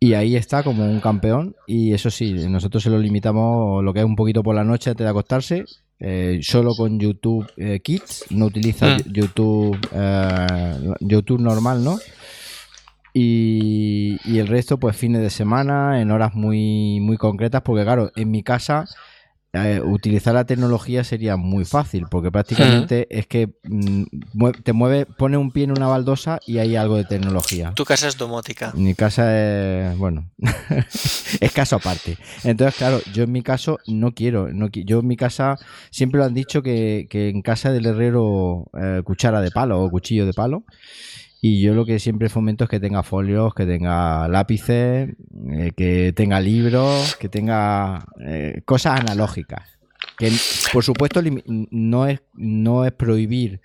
Y 0.00 0.14
ahí 0.14 0.36
está 0.36 0.62
como 0.62 0.84
un 0.84 1.00
campeón. 1.00 1.56
Y 1.66 1.92
eso 1.92 2.10
sí, 2.10 2.32
nosotros 2.48 2.82
se 2.82 2.90
lo 2.90 2.98
limitamos 2.98 3.82
lo 3.82 3.92
que 3.92 4.00
es 4.00 4.04
un 4.04 4.16
poquito 4.16 4.42
por 4.42 4.54
la 4.54 4.64
noche 4.64 4.90
antes 4.90 5.04
de 5.04 5.10
acostarse. 5.10 5.64
Eh, 6.00 6.38
solo 6.42 6.74
con 6.76 6.98
YouTube 7.00 7.50
eh, 7.56 7.80
Kids. 7.80 8.26
No 8.30 8.46
utiliza 8.46 8.96
mm. 8.96 9.12
YouTube, 9.12 9.78
eh, 9.92 10.94
YouTube 11.00 11.40
normal, 11.40 11.82
¿no? 11.82 11.98
Y, 13.12 14.16
y, 14.24 14.38
el 14.38 14.46
resto, 14.46 14.78
pues 14.78 14.96
fines 14.96 15.20
de 15.20 15.30
semana, 15.30 16.00
en 16.00 16.12
horas 16.12 16.34
muy, 16.34 17.00
muy 17.00 17.16
concretas. 17.16 17.62
Porque 17.62 17.82
claro, 17.82 18.12
en 18.14 18.30
mi 18.30 18.44
casa 18.44 18.84
eh, 19.54 19.80
utilizar 19.80 20.34
la 20.34 20.44
tecnología 20.44 21.04
sería 21.04 21.36
muy 21.36 21.64
fácil, 21.64 22.06
porque 22.10 22.30
prácticamente 22.30 23.06
es 23.10 23.26
que 23.26 23.54
mm, 23.64 24.02
te 24.62 24.74
mueve, 24.74 25.06
pone 25.06 25.38
un 25.38 25.50
pie 25.52 25.64
en 25.64 25.70
una 25.70 25.86
baldosa 25.86 26.38
y 26.46 26.58
hay 26.58 26.76
algo 26.76 26.96
de 26.96 27.04
tecnología. 27.04 27.72
Tu 27.74 27.86
casa 27.86 28.08
es 28.08 28.18
domótica. 28.18 28.72
Mi 28.74 28.94
casa 28.94 29.36
es, 29.36 29.96
bueno, 29.96 30.30
es 31.40 31.52
caso 31.52 31.76
aparte. 31.76 32.18
Entonces, 32.44 32.76
claro, 32.76 33.00
yo 33.14 33.24
en 33.24 33.32
mi 33.32 33.42
caso 33.42 33.78
no 33.86 34.12
quiero, 34.12 34.52
no, 34.52 34.68
yo 34.68 35.00
en 35.00 35.06
mi 35.06 35.16
casa 35.16 35.56
siempre 35.90 36.18
lo 36.18 36.26
han 36.26 36.34
dicho 36.34 36.62
que, 36.62 37.06
que 37.08 37.30
en 37.30 37.40
casa 37.40 37.72
del 37.72 37.86
herrero 37.86 38.70
eh, 38.78 39.00
cuchara 39.02 39.40
de 39.40 39.50
palo 39.50 39.82
o 39.82 39.90
cuchillo 39.90 40.26
de 40.26 40.34
palo. 40.34 40.64
Y 41.40 41.60
yo 41.60 41.74
lo 41.74 41.84
que 41.84 42.00
siempre 42.00 42.28
fomento 42.28 42.64
es 42.64 42.70
que 42.70 42.80
tenga 42.80 43.02
folios, 43.02 43.54
que 43.54 43.64
tenga 43.64 44.26
lápices, 44.26 45.10
eh, 45.50 45.72
que 45.76 46.12
tenga 46.12 46.40
libros, 46.40 47.14
que 47.16 47.28
tenga 47.28 48.04
eh, 48.20 48.62
cosas 48.64 49.00
analógicas. 49.00 49.78
Que 50.16 50.32
por 50.72 50.82
supuesto 50.82 51.20
no 51.46 52.06
es, 52.06 52.20
no 52.34 52.84
es 52.84 52.92
prohibir 52.92 53.60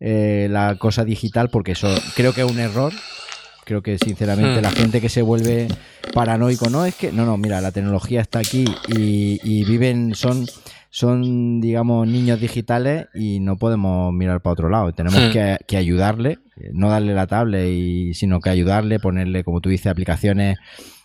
eh, 0.00 0.48
la 0.50 0.76
cosa 0.76 1.04
digital 1.04 1.48
porque 1.48 1.72
eso 1.72 1.88
creo 2.14 2.34
que 2.34 2.42
es 2.42 2.50
un 2.50 2.60
error. 2.60 2.92
Creo 3.64 3.82
que 3.82 3.96
sinceramente 3.96 4.60
la 4.60 4.70
hmm. 4.70 4.74
gente 4.74 5.00
que 5.00 5.08
se 5.08 5.22
vuelve 5.22 5.68
paranoico 6.12 6.68
no 6.68 6.84
es 6.84 6.94
que 6.94 7.10
no 7.10 7.24
no 7.24 7.38
mira 7.38 7.62
la 7.62 7.72
tecnología 7.72 8.20
está 8.20 8.40
aquí 8.40 8.66
y, 8.88 9.40
y 9.42 9.64
viven 9.64 10.14
son 10.14 10.46
son, 10.94 11.60
digamos, 11.60 12.06
niños 12.06 12.38
digitales 12.38 13.08
y 13.14 13.40
no 13.40 13.56
podemos 13.56 14.12
mirar 14.12 14.40
para 14.42 14.52
otro 14.52 14.68
lado. 14.68 14.92
Tenemos 14.92 15.18
hmm. 15.18 15.64
que, 15.66 15.76
ayudarle, 15.76 16.38
no 16.72 16.88
darle 16.88 17.14
la 17.14 17.26
tablet, 17.26 17.68
y, 17.68 18.14
sino 18.14 18.38
que 18.38 18.50
ayudarle, 18.50 19.00
ponerle, 19.00 19.42
como 19.42 19.60
tú 19.60 19.70
dices, 19.70 19.88
aplicaciones 19.88 20.56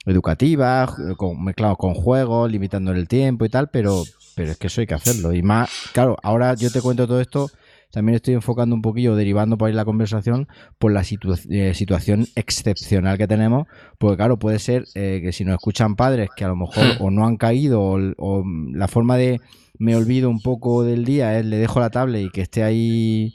educativas, 0.05 0.91
con, 1.17 1.43
mezclados 1.43 1.79
con 1.79 1.95
juegos, 1.95 2.51
limitando 2.51 2.91
el 2.91 3.07
tiempo 3.07 3.45
y 3.45 3.49
tal, 3.49 3.71
pero, 3.71 4.03
pero 4.35 4.51
es 4.51 4.57
que 4.59 4.67
eso 4.67 4.81
hay 4.81 4.85
que 4.85 4.93
hacerlo. 4.93 5.33
Y 5.33 5.41
más, 5.41 5.71
claro, 5.91 6.17
ahora 6.21 6.53
yo 6.53 6.69
te 6.69 6.81
cuento 6.81 7.07
todo 7.07 7.19
esto, 7.19 7.49
también 7.89 8.17
estoy 8.17 8.35
enfocando 8.35 8.75
un 8.75 8.83
poquillo, 8.83 9.15
derivando 9.15 9.57
por 9.57 9.69
ahí 9.69 9.73
la 9.73 9.85
conversación, 9.85 10.47
por 10.77 10.91
la 10.91 11.01
eh, 11.49 11.73
situación 11.73 12.27
excepcional 12.35 13.17
que 13.17 13.27
tenemos, 13.27 13.65
porque 13.97 14.17
claro, 14.17 14.37
puede 14.37 14.59
ser 14.59 14.85
eh, 14.93 15.19
que 15.23 15.31
si 15.31 15.45
nos 15.45 15.55
escuchan 15.55 15.95
padres 15.95 16.29
que 16.35 16.45
a 16.45 16.49
lo 16.49 16.55
mejor 16.55 16.85
hmm. 16.85 17.03
o 17.03 17.09
no 17.09 17.25
han 17.25 17.37
caído 17.37 17.81
o 17.81 18.43
la 18.71 18.87
forma 18.87 19.17
de 19.17 19.41
me 19.79 19.95
olvido 19.95 20.29
un 20.29 20.41
poco 20.41 20.83
del 20.83 21.05
día, 21.05 21.41
le 21.41 21.57
dejo 21.57 21.79
la 21.79 21.89
tablet 21.89 22.25
y 22.25 22.29
que 22.29 22.41
esté 22.41 22.63
ahí. 22.63 23.33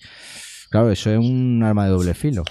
Claro, 0.70 0.90
eso 0.92 1.10
es 1.10 1.18
un 1.18 1.62
arma 1.64 1.84
de 1.84 1.90
doble 1.90 2.14
filo. 2.14 2.44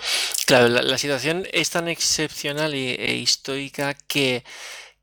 Claro, 0.45 0.67
la, 0.67 0.97
situación 0.97 1.45
es 1.53 1.69
tan 1.69 1.87
excepcional 1.87 2.73
e, 2.73 3.15
histórica 3.15 3.95
que, 4.07 4.43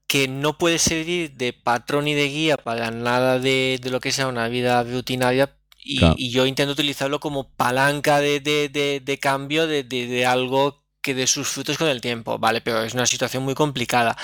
que 0.07 0.29
no 0.29 0.59
puede 0.59 0.79
servir 0.79 1.33
de 1.33 1.53
patrón 1.53 2.09
y 2.09 2.15
de 2.15 2.29
guía 2.29 2.57
para 2.57 2.91
nada 2.91 3.39
de, 3.39 3.81
lo 3.85 4.01
que 4.01 4.13
sea 4.13 4.27
una 4.27 4.49
vida 4.49 4.83
rutinaria. 4.83 5.57
Y, 5.83 6.31
yo 6.31 6.45
intento 6.45 6.73
utilizarlo 6.73 7.21
como 7.21 7.55
palanca 7.55 8.21
de, 8.21 8.41
de 8.41 9.19
cambio 9.19 9.67
de, 9.67 10.27
algo 10.27 10.85
que 11.01 11.15
dé 11.15 11.27
sus 11.27 11.49
frutos 11.49 11.79
con 11.79 11.89
el 11.89 12.01
tiempo, 12.01 12.39
¿vale? 12.39 12.61
Pero 12.61 12.83
es 12.83 12.95
una 12.95 13.07
situación 13.07 13.43
muy 13.43 13.55
complicada. 13.55 14.17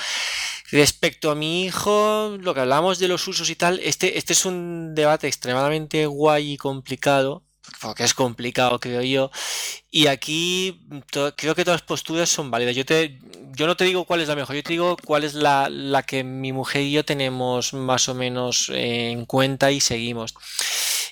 Respecto 0.71 1.31
a 1.31 1.35
mi 1.35 1.65
hijo, 1.65 2.37
lo 2.41 2.53
que 2.53 2.59
hablamos 2.59 2.99
de 2.99 3.07
los 3.07 3.27
usos 3.27 3.49
y 3.49 3.55
tal, 3.55 3.79
este, 3.81 4.17
este 4.17 4.33
es 4.33 4.45
un 4.45 4.95
debate 4.95 5.27
extremadamente 5.27 6.05
guay 6.05 6.53
y 6.53 6.57
complicado, 6.57 7.43
porque 7.81 8.03
es 8.03 8.13
complicado, 8.13 8.79
creo 8.79 9.01
yo. 9.01 9.31
Y 9.89 10.07
aquí 10.07 10.81
creo 11.11 11.55
que 11.55 11.63
todas 11.63 11.81
las 11.81 11.87
posturas 11.87 12.29
son 12.29 12.51
válidas. 12.51 12.75
Yo, 12.75 12.85
te, 12.85 13.19
yo 13.55 13.65
no 13.65 13.77
te 13.77 13.85
digo 13.85 14.05
cuál 14.05 14.21
es 14.21 14.27
la 14.27 14.35
mejor, 14.35 14.55
yo 14.55 14.63
te 14.63 14.73
digo 14.73 14.97
cuál 15.05 15.23
es 15.23 15.33
la, 15.33 15.69
la 15.69 16.03
que 16.03 16.23
mi 16.23 16.51
mujer 16.51 16.81
y 16.81 16.91
yo 16.91 17.05
tenemos 17.05 17.73
más 17.73 18.09
o 18.09 18.15
menos 18.15 18.69
en 18.73 19.25
cuenta 19.25 19.71
y 19.71 19.79
seguimos. 19.79 20.33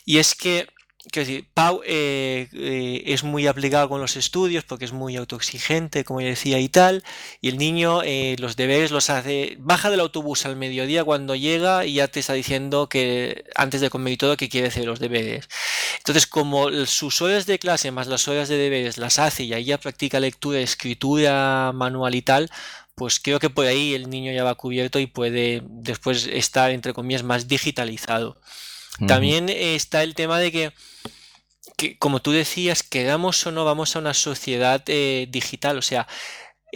Y 0.06 0.18
es 0.18 0.36
que 0.36 0.68
Quiero 1.12 1.28
decir, 1.28 1.48
Pau 1.54 1.82
eh, 1.86 2.48
eh, 2.54 3.04
es 3.06 3.24
muy 3.24 3.46
aplicado 3.46 3.88
con 3.90 4.02
los 4.02 4.16
estudios 4.16 4.64
porque 4.64 4.86
es 4.86 4.92
muy 4.92 5.16
autoexigente, 5.18 6.04
como 6.04 6.20
yo 6.20 6.28
decía, 6.28 6.60
y 6.60 6.68
tal. 6.68 7.04
Y 7.42 7.50
el 7.50 7.58
niño 7.58 8.02
eh, 8.04 8.36
los 8.40 8.56
deberes 8.56 8.90
los 8.92 9.10
hace. 9.12 9.56
Baja 9.60 9.92
del 9.92 10.00
autobús 10.00 10.46
al 10.46 10.56
mediodía 10.56 11.04
cuando 11.04 11.36
llega 11.36 11.86
y 11.86 11.96
ya 11.96 12.08
te 12.08 12.20
está 12.20 12.34
diciendo 12.34 12.90
que 12.90 13.46
antes 13.56 13.82
de 13.82 13.90
comer 13.92 14.14
y 14.14 14.18
todo 14.18 14.36
que 14.36 14.50
quiere 14.50 14.68
hacer 14.68 14.86
los 14.86 15.00
deberes. 15.00 15.48
Entonces, 16.00 16.26
como 16.26 16.72
sus 16.86 17.22
horas 17.22 17.46
de 17.46 17.60
clase 17.60 17.92
más 17.92 18.08
las 18.08 18.28
horas 18.28 18.50
de 18.50 18.58
deberes 18.58 18.98
las 18.98 19.20
hace 19.20 19.44
y 19.44 19.54
ahí 19.54 19.66
ya 19.66 19.78
practica 19.78 20.20
lectura, 20.20 20.60
escritura 20.60 21.72
manual 21.74 22.16
y 22.16 22.22
tal, 22.24 22.50
pues 22.96 23.20
creo 23.20 23.40
que 23.40 23.50
por 23.50 23.66
ahí 23.68 23.94
el 23.94 24.10
niño 24.10 24.32
ya 24.32 24.44
va 24.44 24.56
cubierto 24.56 25.00
y 25.00 25.08
puede 25.08 25.62
después 25.66 26.28
estar, 26.28 26.72
entre 26.72 26.94
comillas, 26.94 27.24
más 27.24 27.48
digitalizado. 27.48 28.38
También 29.08 29.50
está 29.50 30.04
el 30.04 30.16
tema 30.16 30.40
de 30.40 30.52
que, 30.52 30.72
que, 31.78 31.98
como 31.98 32.22
tú 32.22 32.32
decías, 32.32 32.84
quedamos 32.84 33.46
o 33.46 33.52
no 33.52 33.66
vamos 33.66 33.96
a 33.96 34.00
una 34.00 34.14
sociedad 34.14 34.84
eh, 34.88 35.28
digital. 35.30 35.78
O 35.78 35.82
sea, 35.82 36.08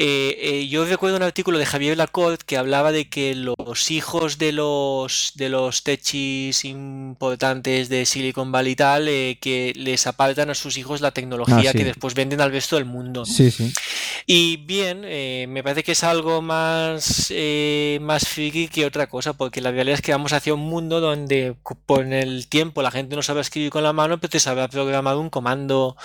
eh, 0.02 0.38
eh, 0.42 0.68
yo 0.70 0.86
recuerdo 0.86 1.18
un 1.18 1.24
artículo 1.24 1.58
de 1.58 1.66
Javier 1.66 1.98
Lacorte 1.98 2.46
que 2.46 2.56
hablaba 2.56 2.94
de 2.94 3.10
que 3.10 3.36
los 3.36 3.92
hijos 3.92 4.38
de 4.38 4.54
los 4.54 5.34
de 5.36 5.50
los 5.50 5.84
techis 5.84 6.64
importantes 6.64 7.90
de 7.90 8.06
Silicon 8.06 8.50
Valley 8.50 8.72
y 8.72 8.76
tal, 8.78 9.10
eh, 9.10 9.38
que 9.42 9.74
les 9.76 10.08
apartan 10.08 10.50
a 10.52 10.56
sus 10.56 10.78
hijos 10.78 11.02
la 11.02 11.12
tecnología 11.12 11.72
ah, 11.72 11.74
que 11.74 11.84
después 11.84 12.14
venden 12.14 12.40
al 12.40 12.54
resto 12.54 12.78
del 12.78 12.86
mundo. 12.86 13.26
Sí, 13.26 13.52
sí. 13.52 13.74
Y 14.26 14.58
bien, 14.58 15.02
me 15.52 15.64
parece 15.64 15.84
que 15.84 15.94
es 15.94 16.04
algo 16.04 16.42
más, 16.42 17.32
más 18.02 18.28
friki 18.28 18.68
que 18.68 18.86
otra 18.86 19.08
cosa, 19.08 19.34
porque 19.34 19.62
la 19.62 19.72
realidad 19.72 19.96
es 19.96 20.02
que 20.02 20.12
vamos 20.12 20.34
hacia 20.34 20.54
un 20.54 20.62
mundo 20.62 21.00
donde 21.00 21.56
con 21.64 22.14
el 22.14 22.48
tiempo 22.48 22.82
la 22.82 22.92
gente 22.92 23.16
no 23.16 23.22
sabe 23.22 23.42
escribir 23.42 23.72
con 23.72 23.84
la 23.84 23.94
mano, 23.94 24.20
pero 24.20 24.32
te 24.32 24.40
sabe 24.40 24.68
programar 24.70 25.18
un 25.18 25.30
comando 25.30 25.96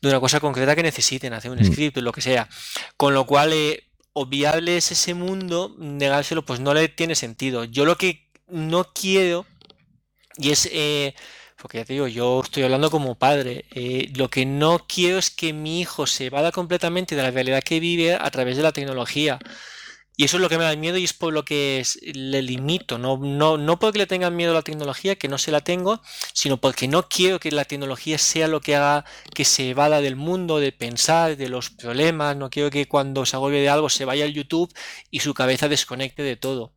de 0.00 0.08
una 0.08 0.20
cosa 0.20 0.40
concreta 0.40 0.76
que 0.76 0.82
necesiten, 0.82 1.32
hacer 1.32 1.50
un 1.50 1.58
mm. 1.58 1.64
script, 1.64 1.96
lo 1.98 2.12
que 2.12 2.20
sea. 2.20 2.48
Con 2.96 3.14
lo 3.14 3.26
cual, 3.26 3.52
eh, 3.52 3.84
obviarles 4.12 4.90
ese 4.92 5.14
mundo, 5.14 5.74
negárselo, 5.78 6.44
pues 6.44 6.60
no 6.60 6.74
le 6.74 6.88
tiene 6.88 7.14
sentido. 7.14 7.64
Yo 7.64 7.84
lo 7.84 7.96
que 7.96 8.30
no 8.46 8.92
quiero, 8.92 9.46
y 10.36 10.50
es, 10.50 10.68
eh, 10.72 11.14
porque 11.64 11.78
ya 11.78 11.86
te 11.86 11.94
digo, 11.94 12.06
yo 12.08 12.42
estoy 12.44 12.62
hablando 12.62 12.90
como 12.90 13.14
padre, 13.14 13.64
eh, 13.70 14.12
lo 14.16 14.28
que 14.28 14.44
no 14.44 14.84
quiero 14.86 15.16
es 15.16 15.30
que 15.30 15.54
mi 15.54 15.80
hijo 15.80 16.06
se 16.06 16.28
vada 16.28 16.52
completamente 16.52 17.16
de 17.16 17.22
la 17.22 17.30
realidad 17.30 17.62
que 17.62 17.80
vive 17.80 18.12
a 18.20 18.30
través 18.30 18.58
de 18.58 18.62
la 18.62 18.72
tecnología. 18.72 19.38
Y 20.14 20.24
eso 20.24 20.36
es 20.36 20.42
lo 20.42 20.50
que 20.50 20.58
me 20.58 20.64
da 20.64 20.76
miedo 20.76 20.98
y 20.98 21.04
es 21.04 21.14
por 21.14 21.32
lo 21.32 21.46
que 21.46 21.82
le 22.02 22.42
limito. 22.42 22.98
No, 22.98 23.16
no, 23.16 23.56
no 23.56 23.78
porque 23.78 23.98
le 23.98 24.06
tengan 24.06 24.36
miedo 24.36 24.50
a 24.50 24.56
la 24.56 24.62
tecnología, 24.62 25.16
que 25.16 25.28
no 25.28 25.38
se 25.38 25.52
la 25.52 25.62
tengo, 25.62 26.02
sino 26.34 26.58
porque 26.58 26.86
no 26.86 27.08
quiero 27.08 27.40
que 27.40 27.50
la 27.50 27.64
tecnología 27.64 28.18
sea 28.18 28.46
lo 28.46 28.60
que 28.60 28.76
haga 28.76 29.06
que 29.34 29.46
se 29.46 29.70
evada 29.70 30.02
del 30.02 30.16
mundo, 30.16 30.60
de 30.60 30.70
pensar, 30.70 31.38
de 31.38 31.48
los 31.48 31.70
problemas. 31.70 32.36
No 32.36 32.50
quiero 32.50 32.68
que 32.68 32.86
cuando 32.86 33.24
se 33.24 33.36
agobie 33.36 33.62
de 33.62 33.70
algo 33.70 33.88
se 33.88 34.04
vaya 34.04 34.26
al 34.26 34.34
YouTube 34.34 34.70
y 35.10 35.20
su 35.20 35.32
cabeza 35.32 35.68
desconecte 35.68 36.22
de 36.22 36.36
todo. 36.36 36.74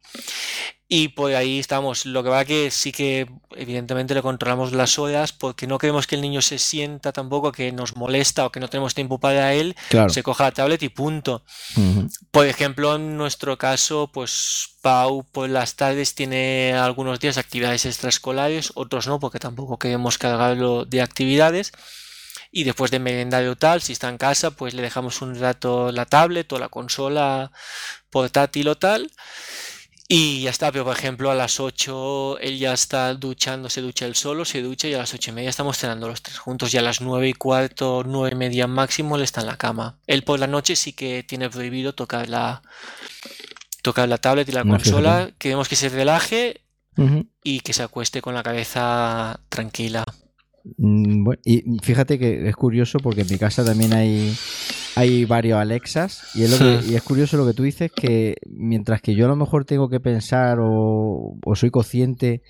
Y 0.90 1.10
por 1.10 1.34
ahí 1.36 1.60
estamos. 1.60 2.06
Lo 2.06 2.24
que 2.24 2.30
va 2.30 2.46
que 2.46 2.72
sí 2.72 2.94
que 2.94 3.30
evidentemente 3.58 4.14
le 4.14 4.22
controlamos 4.22 4.72
las 4.72 4.98
horas 4.98 5.34
porque 5.34 5.68
no 5.68 5.78
queremos 5.78 6.08
que 6.08 6.16
el 6.16 6.22
niño 6.22 6.42
se 6.42 6.60
sienta 6.60 7.12
tampoco 7.12 7.52
que 7.52 7.74
nos 7.74 7.98
molesta 7.98 8.46
o 8.46 8.52
que 8.52 8.62
no 8.62 8.70
tenemos 8.70 8.96
tiempo 8.96 9.20
para 9.20 9.54
él. 9.54 9.76
Se 10.10 10.24
coja 10.24 10.46
la 10.46 10.52
tablet 10.52 10.82
y 10.84 10.90
punto. 10.90 11.44
Por 12.32 12.46
ejemplo, 12.46 12.96
en 12.96 13.18
nuestro 13.18 13.58
caso, 13.58 14.10
pues 14.14 14.78
Pau 14.82 15.26
por 15.30 15.50
las 15.50 15.76
tardes 15.76 16.16
tiene 16.16 16.74
algunos 16.74 17.20
días 17.20 17.38
actividades 17.38 17.86
extraescolares, 17.86 18.72
otros 18.76 19.08
no 19.08 19.20
porque 19.20 19.40
tampoco 19.40 19.78
queremos 19.78 20.18
cargarlo 20.18 20.86
de 20.86 21.02
actividades. 21.02 21.74
Y 22.50 22.64
después 22.64 22.92
de 22.92 23.00
merendar 23.00 23.46
o 23.48 23.58
tal, 23.58 23.82
si 23.82 23.92
está 23.92 24.08
en 24.08 24.18
casa, 24.18 24.52
pues 24.52 24.74
le 24.74 24.82
dejamos 24.82 25.22
un 25.22 25.38
rato 25.38 25.92
la 25.92 26.06
tablet 26.06 26.52
o 26.54 26.60
la 26.60 26.70
consola 26.70 27.52
portátil 28.10 28.70
o 28.70 28.78
tal. 28.78 29.12
Y 30.10 30.42
ya 30.44 30.52
está, 30.52 30.72
pero 30.72 30.86
por 30.86 30.96
ejemplo 30.96 31.30
a 31.30 31.36
las 31.36 31.60
8 31.60 32.40
él 32.40 32.58
ya 32.58 32.72
está 32.72 33.14
duchando, 33.14 33.70
se 33.70 33.82
ducha 33.82 34.06
él 34.06 34.16
solo, 34.16 34.46
se 34.46 34.62
ducha 34.62 34.88
y 34.88 34.94
a 34.94 35.00
las 35.00 35.14
8 35.14 35.32
y 35.32 35.34
media 35.34 35.50
estamos 35.50 35.78
cenando 35.78 36.08
los 36.08 36.22
tres 36.22 36.38
juntos 36.38 36.74
y 36.74 36.78
a 36.78 36.82
las 36.82 37.02
9 37.02 37.28
y 37.28 37.34
cuarto, 37.34 38.04
9 38.08 38.30
y 38.32 38.38
media 38.38 38.68
máximo 38.68 39.18
él 39.18 39.24
está 39.24 39.42
en 39.42 39.48
la 39.48 39.58
cama. 39.58 40.00
Él 40.08 40.24
por 40.24 40.40
la 40.40 40.48
noche 40.48 40.78
sí 40.78 40.94
que 40.94 41.24
tiene 41.24 41.50
prohibido 41.50 41.94
tocar 41.94 42.30
la, 42.30 42.62
tocar 43.82 44.08
la 44.08 44.18
tablet 44.18 44.48
y 44.48 44.54
la 44.54 44.64
consola, 44.64 45.32
queremos 45.38 45.68
que 45.68 45.76
se 45.76 45.90
relaje 45.90 46.62
y 47.44 47.60
que 47.60 47.74
se 47.74 47.84
acueste 47.84 48.22
con 48.22 48.34
la 48.34 48.44
cabeza 48.44 49.42
tranquila. 49.50 50.06
Mm, 50.78 51.30
y 51.44 51.64
fíjate 51.84 52.18
que 52.18 52.48
es 52.48 52.56
curioso 52.56 53.00
porque 53.00 53.22
en 53.22 53.28
mi 53.30 53.38
casa 53.38 53.66
también 53.66 53.94
hay, 53.94 54.36
hay 54.98 55.26
varios 55.26 55.60
Alexas 55.60 56.24
y 56.34 56.44
es, 56.44 56.60
y 56.88 56.96
es 56.96 57.04
curioso 57.04 57.38
lo 57.38 57.46
que 57.46 57.54
tú 57.54 57.64
dices 57.64 57.92
que 57.92 58.36
mientras 58.50 59.02
que 59.02 59.14
yo 59.14 59.26
a 59.26 59.28
lo 59.30 59.36
mejor 59.36 59.64
tengo 59.64 59.90
que 59.90 60.00
pensar 60.00 60.58
o, 60.60 61.38
soy 61.54 61.70
consciente 61.70 62.42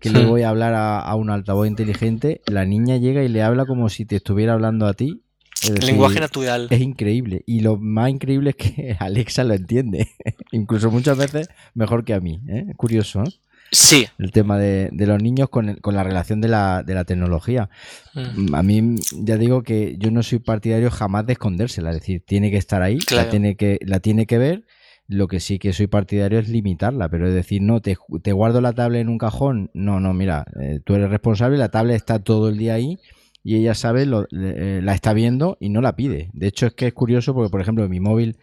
que 0.00 0.10
le 0.10 0.26
voy 0.26 0.42
a 0.42 0.50
hablar 0.50 0.74
a, 0.74 1.14
un 1.14 1.30
altavoz 1.30 1.66
inteligente, 1.66 2.42
la 2.46 2.66
niña 2.66 2.98
llega 2.98 3.22
y 3.22 3.28
le 3.28 3.42
habla 3.42 3.64
como 3.64 3.88
si 3.88 4.04
te 4.04 4.16
estuviera 4.16 4.52
hablando 4.52 4.86
a 4.86 4.92
ti. 4.92 5.22
El 5.66 5.86
lenguaje 5.86 6.20
natural. 6.20 6.66
Es 6.68 6.82
increíble. 6.82 7.42
Y 7.46 7.60
lo 7.60 7.78
más 7.78 8.10
increíble 8.10 8.50
es 8.50 8.56
que 8.56 8.96
Alexa 9.00 9.44
lo 9.44 9.54
entiende. 9.54 10.08
Incluso 10.52 10.90
muchas 10.90 11.16
veces 11.16 11.48
mejor 11.72 12.04
que 12.04 12.12
a 12.12 12.20
mí. 12.20 12.38
¿eh? 12.48 12.66
Curioso. 12.76 13.22
¿eh? 13.22 13.32
Sí. 13.70 14.06
El 14.18 14.30
tema 14.30 14.58
de, 14.58 14.90
los 14.92 15.22
niños 15.22 15.48
con, 15.48 15.76
con, 15.76 15.94
la 15.94 16.04
relación 16.04 16.40
de 16.40 16.48
la, 16.48 16.82
de 16.82 16.94
la 16.94 17.04
tecnología. 17.04 17.70
Mm. 18.14 18.54
A 18.54 18.62
mí, 18.62 18.96
ya 19.12 19.36
digo 19.36 19.62
que 19.62 19.96
yo 19.98 20.10
no 20.10 20.22
soy 20.22 20.38
partidario 20.38 20.90
jamás 20.90 21.26
de 21.26 21.34
escondérsela, 21.34 21.90
es 21.90 21.96
decir, 21.96 22.22
tiene 22.24 22.50
que 22.50 22.56
estar 22.56 22.82
ahí, 22.82 22.98
la, 23.10 23.28
tiene 23.28 23.56
que, 23.56 23.78
la 23.82 24.00
tiene 24.00 24.26
que 24.26 24.38
ver. 24.38 24.64
Lo 25.06 25.28
que 25.28 25.38
sí 25.38 25.58
que 25.58 25.74
soy 25.74 25.86
partidario 25.86 26.38
es 26.38 26.48
limitarla, 26.48 27.10
pero 27.10 27.28
es 27.28 27.34
decir, 27.34 27.60
no, 27.60 27.82
te, 27.82 27.98
te 28.22 28.32
guardo 28.32 28.62
la 28.62 28.72
tablet 28.72 29.02
en 29.02 29.10
un 29.10 29.18
cajón. 29.18 29.70
No, 29.74 30.00
no, 30.00 30.14
mira, 30.14 30.46
eh, 30.58 30.80
tú 30.82 30.94
eres 30.94 31.10
responsable, 31.10 31.58
la 31.58 31.68
tablet 31.68 31.96
está 31.96 32.20
todo 32.20 32.48
el 32.48 32.56
día 32.56 32.72
ahí 32.74 32.98
y 33.42 33.56
ella 33.56 33.74
sabe, 33.74 34.06
lo, 34.06 34.26
eh, 34.32 34.80
la 34.82 34.94
está 34.94 35.12
viendo 35.12 35.58
y 35.60 35.68
no 35.68 35.82
la 35.82 35.94
pide. 35.94 36.30
De 36.32 36.46
hecho, 36.46 36.66
es 36.66 36.72
que 36.72 36.86
es 36.86 36.94
curioso 36.94 37.34
porque, 37.34 37.50
por 37.50 37.60
ejemplo, 37.60 37.84
en 37.84 37.90
mi 37.90 38.00
móvil 38.00 38.38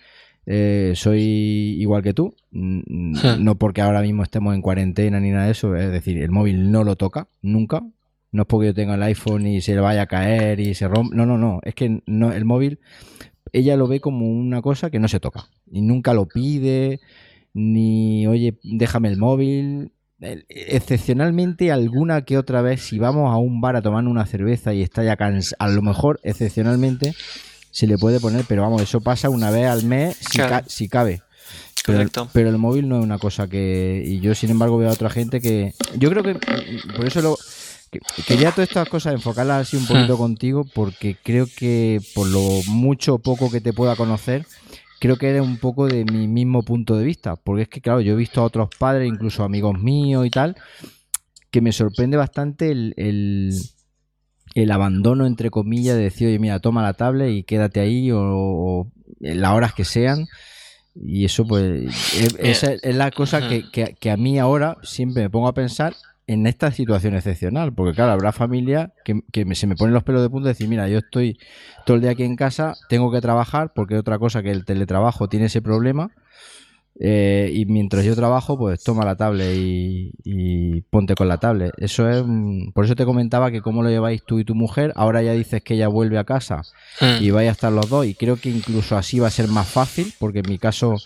eh, 0.45 0.93
soy 0.95 1.21
igual 1.79 2.03
que 2.03 2.13
tú, 2.13 2.35
no 2.51 3.55
porque 3.55 3.81
ahora 3.81 4.01
mismo 4.01 4.23
estemos 4.23 4.55
en 4.55 4.61
cuarentena 4.61 5.19
ni 5.19 5.31
nada 5.31 5.45
de 5.45 5.51
eso, 5.51 5.75
es 5.75 5.91
decir, 5.91 6.17
el 6.17 6.31
móvil 6.31 6.71
no 6.71 6.83
lo 6.83 6.95
toca 6.95 7.27
nunca. 7.41 7.83
No 8.33 8.43
es 8.43 8.47
porque 8.47 8.67
yo 8.67 8.73
tenga 8.73 8.95
el 8.95 9.03
iPhone 9.03 9.45
y 9.45 9.59
se 9.59 9.75
le 9.75 9.81
vaya 9.81 10.03
a 10.03 10.07
caer 10.07 10.61
y 10.61 10.73
se 10.73 10.87
rompe. 10.87 11.13
No, 11.13 11.25
no, 11.25 11.37
no. 11.37 11.59
Es 11.63 11.75
que 11.75 12.01
no, 12.05 12.31
el 12.31 12.45
móvil, 12.45 12.79
ella 13.51 13.75
lo 13.75 13.89
ve 13.89 13.99
como 13.99 14.25
una 14.25 14.61
cosa 14.61 14.89
que 14.89 14.99
no 14.99 15.09
se 15.09 15.19
toca. 15.19 15.49
Y 15.69 15.81
nunca 15.81 16.13
lo 16.13 16.27
pide, 16.27 17.01
ni, 17.53 18.25
oye, 18.27 18.57
déjame 18.63 19.09
el 19.09 19.17
móvil 19.17 19.91
excepcionalmente 20.49 21.71
alguna 21.71 22.23
que 22.23 22.37
otra 22.37 22.61
vez, 22.61 22.81
si 22.81 22.99
vamos 22.99 23.33
a 23.33 23.37
un 23.37 23.59
bar 23.59 23.75
a 23.75 23.81
tomar 23.81 24.05
una 24.05 24.25
cerveza 24.25 24.73
y 24.73 24.83
está 24.83 25.03
ya 25.03 25.17
cansado, 25.17 25.57
a 25.59 25.67
lo 25.67 25.81
mejor 25.81 26.19
excepcionalmente 26.23 27.13
se 27.71 27.87
le 27.87 27.97
puede 27.97 28.19
poner, 28.19 28.45
pero 28.47 28.61
vamos, 28.61 28.81
eso 28.81 29.01
pasa 29.01 29.29
una 29.29 29.49
vez 29.49 29.67
al 29.67 29.83
mes 29.83 30.17
si, 30.67 30.87
cabe. 30.87 31.21
Pero, 31.85 32.27
pero, 32.31 32.49
el 32.49 32.57
móvil 32.57 32.87
no 32.87 32.99
es 32.99 33.03
una 33.03 33.17
cosa 33.17 33.47
que... 33.47 34.03
Y 34.05 34.19
yo, 34.19 34.35
sin 34.35 34.51
embargo, 34.51 34.77
veo 34.77 34.89
a 34.89 34.93
otra 34.93 35.09
gente 35.09 35.41
que... 35.41 35.73
Yo 35.97 36.09
creo 36.11 36.23
que... 36.23 36.35
Por 36.95 37.05
eso 37.05 37.21
lo... 37.21 37.37
Quería 38.25 38.51
todas 38.51 38.69
estas 38.69 38.87
cosas 38.87 39.13
enfocarlas 39.13 39.67
así 39.67 39.75
un 39.75 39.85
poquito 39.85 40.15
hmm. 40.15 40.19
contigo 40.19 40.65
porque 40.73 41.17
creo 41.21 41.45
que 41.53 41.99
por 42.15 42.27
lo 42.27 42.61
mucho 42.67 43.15
o 43.15 43.19
poco 43.19 43.51
que 43.51 43.59
te 43.59 43.73
pueda 43.73 43.97
conocer, 43.97 44.45
creo 45.01 45.17
que 45.17 45.29
eres 45.29 45.41
un 45.41 45.57
poco 45.57 45.87
de 45.87 46.05
mi 46.05 46.27
mismo 46.27 46.61
punto 46.61 46.95
de 46.95 47.03
vista, 47.03 47.35
porque 47.35 47.63
es 47.63 47.67
que, 47.67 47.81
claro, 47.81 48.01
yo 48.01 48.13
he 48.13 48.15
visto 48.15 48.39
a 48.39 48.45
otros 48.45 48.69
padres, 48.77 49.09
incluso 49.09 49.43
amigos 49.43 49.79
míos 49.79 50.27
y 50.27 50.29
tal, 50.29 50.55
que 51.49 51.59
me 51.59 51.71
sorprende 51.71 52.17
bastante 52.17 52.71
el, 52.71 52.93
el, 52.95 53.51
abandono, 54.71 55.25
entre 55.25 55.49
comillas, 55.49 55.95
de 55.95 56.03
decir, 56.03 56.27
oye, 56.27 56.39
mira, 56.39 56.59
toma 56.59 56.83
la 56.83 56.93
tablet 56.93 57.31
y 57.31 57.43
quédate 57.43 57.79
ahí, 57.79 58.09
o, 58.11 58.87
en 59.21 59.41
las 59.41 59.51
horas 59.51 59.73
que 59.73 59.85
sean. 59.85 60.27
Y 60.93 61.25
eso, 61.25 61.45
pues, 61.47 62.15
es, 62.39 62.63
es, 62.63 62.95
la 62.95 63.11
cosa 63.11 63.47
que, 63.47 63.63
que, 63.97 64.11
a 64.11 64.17
mí 64.17 64.39
ahora 64.39 64.77
siempre 64.83 65.23
me 65.23 65.29
pongo 65.29 65.47
a 65.47 65.53
pensar 65.53 65.95
en 66.27 66.47
esta 66.47 66.71
situación 66.71 67.15
excepcional, 67.15 67.73
porque 67.73 67.93
claro, 67.93 68.11
habrá 68.11 68.31
familia 68.31 68.93
que, 69.03 69.21
se 69.55 69.67
me 69.67 69.75
ponen 69.75 69.93
los 69.93 70.03
pelos 70.03 70.21
de 70.21 70.29
punta 70.29 70.49
y 70.49 70.51
decir, 70.51 70.67
mira, 70.67 70.87
yo 70.87 70.99
estoy 70.99 71.37
todo 71.85 71.95
el 71.95 72.01
día 72.01 72.11
aquí 72.11 72.23
en 72.23 72.35
casa, 72.35 72.75
tengo 72.89 73.11
que 73.11 73.21
trabajar, 73.21 73.71
porque 73.73 73.97
otra 73.97 74.19
cosa 74.19 74.41
que 74.41 74.51
el 74.51 74.65
teletrabajo 74.65 75.27
tiene 75.27 75.47
ese 75.47 75.61
problema, 75.61 76.11
eh, 77.03 77.49
y 77.51 77.65
mientras 77.65 78.05
yo 78.05 78.15
trabajo, 78.15 78.59
pues 78.59 78.83
toma 78.83 79.03
la 79.03 79.15
tablet 79.15 79.55
y, 79.55 80.81
ponte 80.91 81.15
con 81.15 81.27
la 81.27 81.39
tablet. 81.39 81.73
Eso 81.77 82.07
es, 82.07 82.23
por 82.75 82.85
eso 82.85 82.95
te 82.95 83.05
comentaba 83.05 83.49
que 83.49 83.61
cómo 83.61 83.81
lo 83.81 83.89
lleváis 83.89 84.21
tú 84.23 84.37
y 84.37 84.45
tu 84.45 84.53
mujer, 84.53 84.93
ahora 84.95 85.23
ya 85.23 85.33
dices 85.33 85.63
que 85.63 85.73
ella 85.73 85.87
vuelve 85.87 86.19
a 86.19 86.25
casa 86.25 86.61
hmm. 86.99 87.23
y 87.23 87.31
vais 87.31 87.49
a 87.49 87.53
estar 87.53 87.71
los 87.71 87.89
dos, 87.89 88.05
y 88.05 88.13
creo 88.13 88.35
que 88.35 88.49
incluso 88.49 88.95
así 88.97 89.19
va 89.19 89.27
a 89.27 89.31
ser 89.31 89.47
más 89.47 89.67
fácil, 89.67 90.13
porque 90.19 90.39
en 90.39 90.49
mi 90.49 90.59
caso 90.59 90.97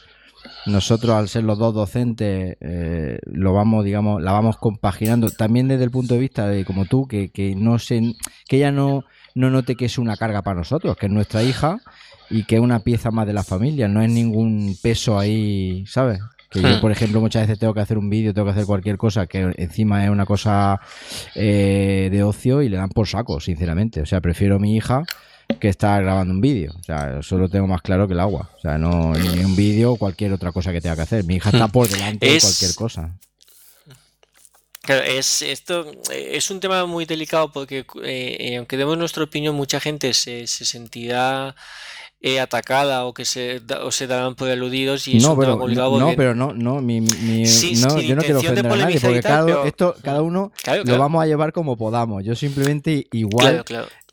nosotros, 0.65 1.15
al 1.15 1.29
ser 1.29 1.45
los 1.45 1.57
dos 1.57 1.73
docentes, 1.73 2.57
eh, 2.59 3.19
lo 3.25 3.53
vamos, 3.53 3.85
digamos, 3.85 4.21
la 4.21 4.33
vamos 4.33 4.57
compaginando. 4.57 5.29
También 5.29 5.69
desde 5.69 5.85
el 5.85 5.91
punto 5.91 6.15
de 6.15 6.19
vista 6.19 6.47
de, 6.47 6.65
como 6.65 6.85
tú, 6.85 7.07
que, 7.07 7.29
que 7.29 7.55
no 7.55 7.79
se, 7.79 8.01
que 8.49 8.57
ella 8.57 8.71
no, 8.73 9.05
no 9.33 9.49
note 9.49 9.75
que 9.75 9.85
es 9.85 9.97
una 9.97 10.17
carga 10.17 10.41
para 10.41 10.57
nosotros, 10.57 10.97
que 10.97 11.05
es 11.05 11.11
nuestra 11.11 11.41
hija 11.41 11.79
y 12.29 12.43
que 12.43 12.55
es 12.55 12.61
una 12.61 12.79
pieza 12.79 13.11
más 13.11 13.27
de 13.27 13.33
la 13.33 13.43
familia. 13.43 13.87
No 13.87 14.01
es 14.01 14.09
ningún 14.09 14.77
peso 14.81 15.17
ahí, 15.19 15.85
¿sabes? 15.87 16.19
Que 16.49 16.61
yo, 16.61 16.69
hmm. 16.69 16.81
por 16.81 16.91
ejemplo, 16.91 17.21
muchas 17.21 17.43
veces 17.43 17.59
tengo 17.59 17.73
que 17.73 17.81
hacer 17.81 17.97
un 17.97 18.09
vídeo, 18.09 18.33
tengo 18.33 18.45
que 18.45 18.51
hacer 18.51 18.65
cualquier 18.65 18.97
cosa 18.97 19.27
que 19.27 19.53
encima 19.57 20.03
es 20.03 20.09
una 20.09 20.25
cosa 20.25 20.79
eh, 21.33 22.09
de 22.11 22.23
ocio 22.23 22.61
y 22.61 22.69
le 22.69 22.77
dan 22.77 22.89
por 22.89 23.07
saco, 23.07 23.39
sinceramente. 23.39 24.01
O 24.01 24.05
sea, 24.05 24.21
prefiero 24.21 24.55
a 24.55 24.59
mi 24.59 24.75
hija 24.75 25.03
que 25.59 25.69
está 25.69 25.99
grabando 25.99 26.33
un 26.33 26.41
vídeo. 26.41 26.73
O 26.79 26.83
sea, 26.83 27.19
eso 27.19 27.37
lo 27.37 27.49
tengo 27.49 27.67
más 27.67 27.81
claro 27.81 28.07
que 28.07 28.13
el 28.13 28.19
agua. 28.19 28.49
O 28.57 28.59
sea, 28.59 28.77
no 28.77 29.13
ni 29.13 29.43
un 29.43 29.55
vídeo 29.55 29.93
o 29.93 29.97
cualquier 29.97 30.33
otra 30.33 30.51
cosa 30.51 30.71
que 30.71 30.81
tenga 30.81 30.95
que 30.95 31.01
hacer. 31.03 31.23
Mi 31.25 31.35
hija 31.35 31.49
está 31.49 31.67
por 31.67 31.87
delante 31.87 32.27
de 32.27 32.39
cualquier 32.39 32.75
cosa. 32.75 33.15
Claro, 34.81 35.03
es, 35.03 35.41
esto 35.41 35.91
es 36.11 36.51
un 36.51 36.59
tema 36.59 36.85
muy 36.85 37.05
delicado 37.05 37.51
porque 37.51 37.85
eh, 38.03 38.55
aunque 38.57 38.77
demos 38.77 38.97
nuestra 38.97 39.23
opinión, 39.23 39.55
mucha 39.55 39.79
gente 39.79 40.13
se, 40.13 40.45
se 40.45 40.63
sentirá 40.63 41.55
eh, 42.27 42.39
atacada 42.39 43.05
o 43.05 43.13
que 43.13 43.23
se, 43.23 43.61
o 43.83 43.91
se 43.91 44.07
darán 44.07 44.33
por 44.33 44.49
aludidos 44.49 45.07
y 45.07 45.19
no, 45.19 45.37
pero, 45.37 45.57
no, 45.67 46.13
pero 46.17 46.33
no, 46.33 46.53
no, 46.53 46.81
mi, 46.81 46.99
mi, 46.99 47.43
no 47.79 48.01
yo 48.01 48.15
no 48.15 48.23
quiero 48.23 48.39
ofender 48.39 48.65
a 48.65 48.75
nadie 48.75 48.99
porque 48.99 49.21
cada, 49.21 49.67
esto, 49.67 49.93
cada 50.01 50.23
uno 50.23 50.51
lo 50.85 50.97
vamos 50.97 51.21
a 51.21 51.27
llevar 51.27 51.53
como 51.53 51.77
podamos. 51.77 52.23
Yo 52.23 52.33
simplemente 52.33 53.05
igual 53.11 53.63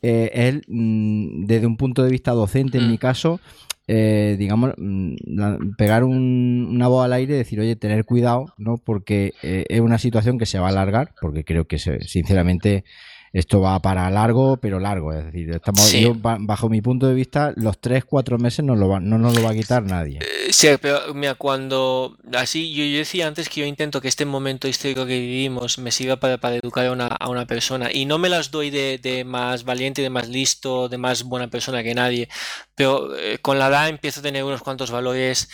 eh, 0.03 0.29
él 0.31 0.63
mm, 0.67 1.47
desde 1.47 1.65
un 1.65 1.75
punto 1.75 2.03
de 2.03 2.11
vista 2.11 2.33
docente 2.33 2.77
en 2.77 2.91
mi 2.91 2.99
caso 2.99 3.39
eh, 3.87 4.35
digamos, 4.37 4.73
mm, 4.77 5.75
pegar 5.75 6.03
una 6.03 6.87
voz 6.87 7.05
al 7.05 7.13
aire 7.13 7.33
y 7.33 7.37
decir, 7.37 7.59
oye, 7.59 7.75
tener 7.75 8.05
cuidado, 8.05 8.53
¿no? 8.57 8.77
Porque 8.77 9.33
eh, 9.41 9.65
es 9.67 9.81
una 9.81 9.97
situación 9.97 10.37
que 10.37 10.45
se 10.45 10.59
va 10.59 10.67
a 10.67 10.69
alargar, 10.69 11.15
porque 11.19 11.43
creo 11.43 11.65
que, 11.65 11.79
sinceramente, 11.79 12.85
esto 13.33 13.61
va 13.61 13.79
para 13.79 14.09
largo, 14.11 14.57
pero 14.57 14.79
largo. 14.79 15.11
Es 15.11 15.25
decir, 15.25 15.49
estamos, 15.49 15.91
bajo 16.21 16.69
mi 16.69 16.81
punto 16.81 17.07
de 17.07 17.15
vista, 17.15 17.51
los 17.55 17.81
3-4 17.81 18.37
meses 18.37 18.63
no, 18.63 18.75
lo 18.75 18.99
no 18.99 19.17
nos 19.17 19.35
lo 19.35 19.43
va 19.43 19.49
a 19.49 19.55
quitar 19.55 19.81
nadie. 19.81 20.19
Eh, 20.21 20.53
sí, 20.53 20.67
pero 20.79 21.15
mira, 21.15 21.33
cuando 21.33 22.15
así 22.37 22.71
yo, 22.75 22.83
yo, 22.83 22.99
decía 22.99 23.25
antes 23.25 23.49
que 23.49 23.61
yo 23.61 23.65
intento 23.65 24.01
que 24.01 24.07
este 24.07 24.25
momento 24.25 24.67
histórico 24.67 25.07
que 25.07 25.19
vivimos 25.19 25.79
me 25.79 25.91
sirva 25.91 26.17
para, 26.17 26.37
para 26.37 26.57
educar 26.57 26.85
a 26.85 26.91
una, 26.91 27.07
a 27.07 27.29
una, 27.29 27.47
persona 27.47 27.91
y 27.91 28.05
no 28.05 28.19
me 28.19 28.29
las 28.29 28.51
doy 28.51 28.69
de, 28.69 28.99
de, 28.99 29.23
más 29.23 29.63
valiente, 29.63 30.03
de 30.03 30.11
más 30.11 30.29
listo, 30.29 30.87
de 30.87 30.99
más 30.99 31.23
buena 31.23 31.49
persona 31.49 31.81
que 31.81 31.95
nadie, 31.95 32.29
pero 32.75 33.17
eh, 33.17 33.39
con 33.41 33.57
la 33.57 33.67
edad 33.67 33.89
empiezo 33.89 34.19
a 34.19 34.23
tener 34.23 34.43
unos 34.43 34.61
cuantos 34.61 34.91
valores 34.91 35.49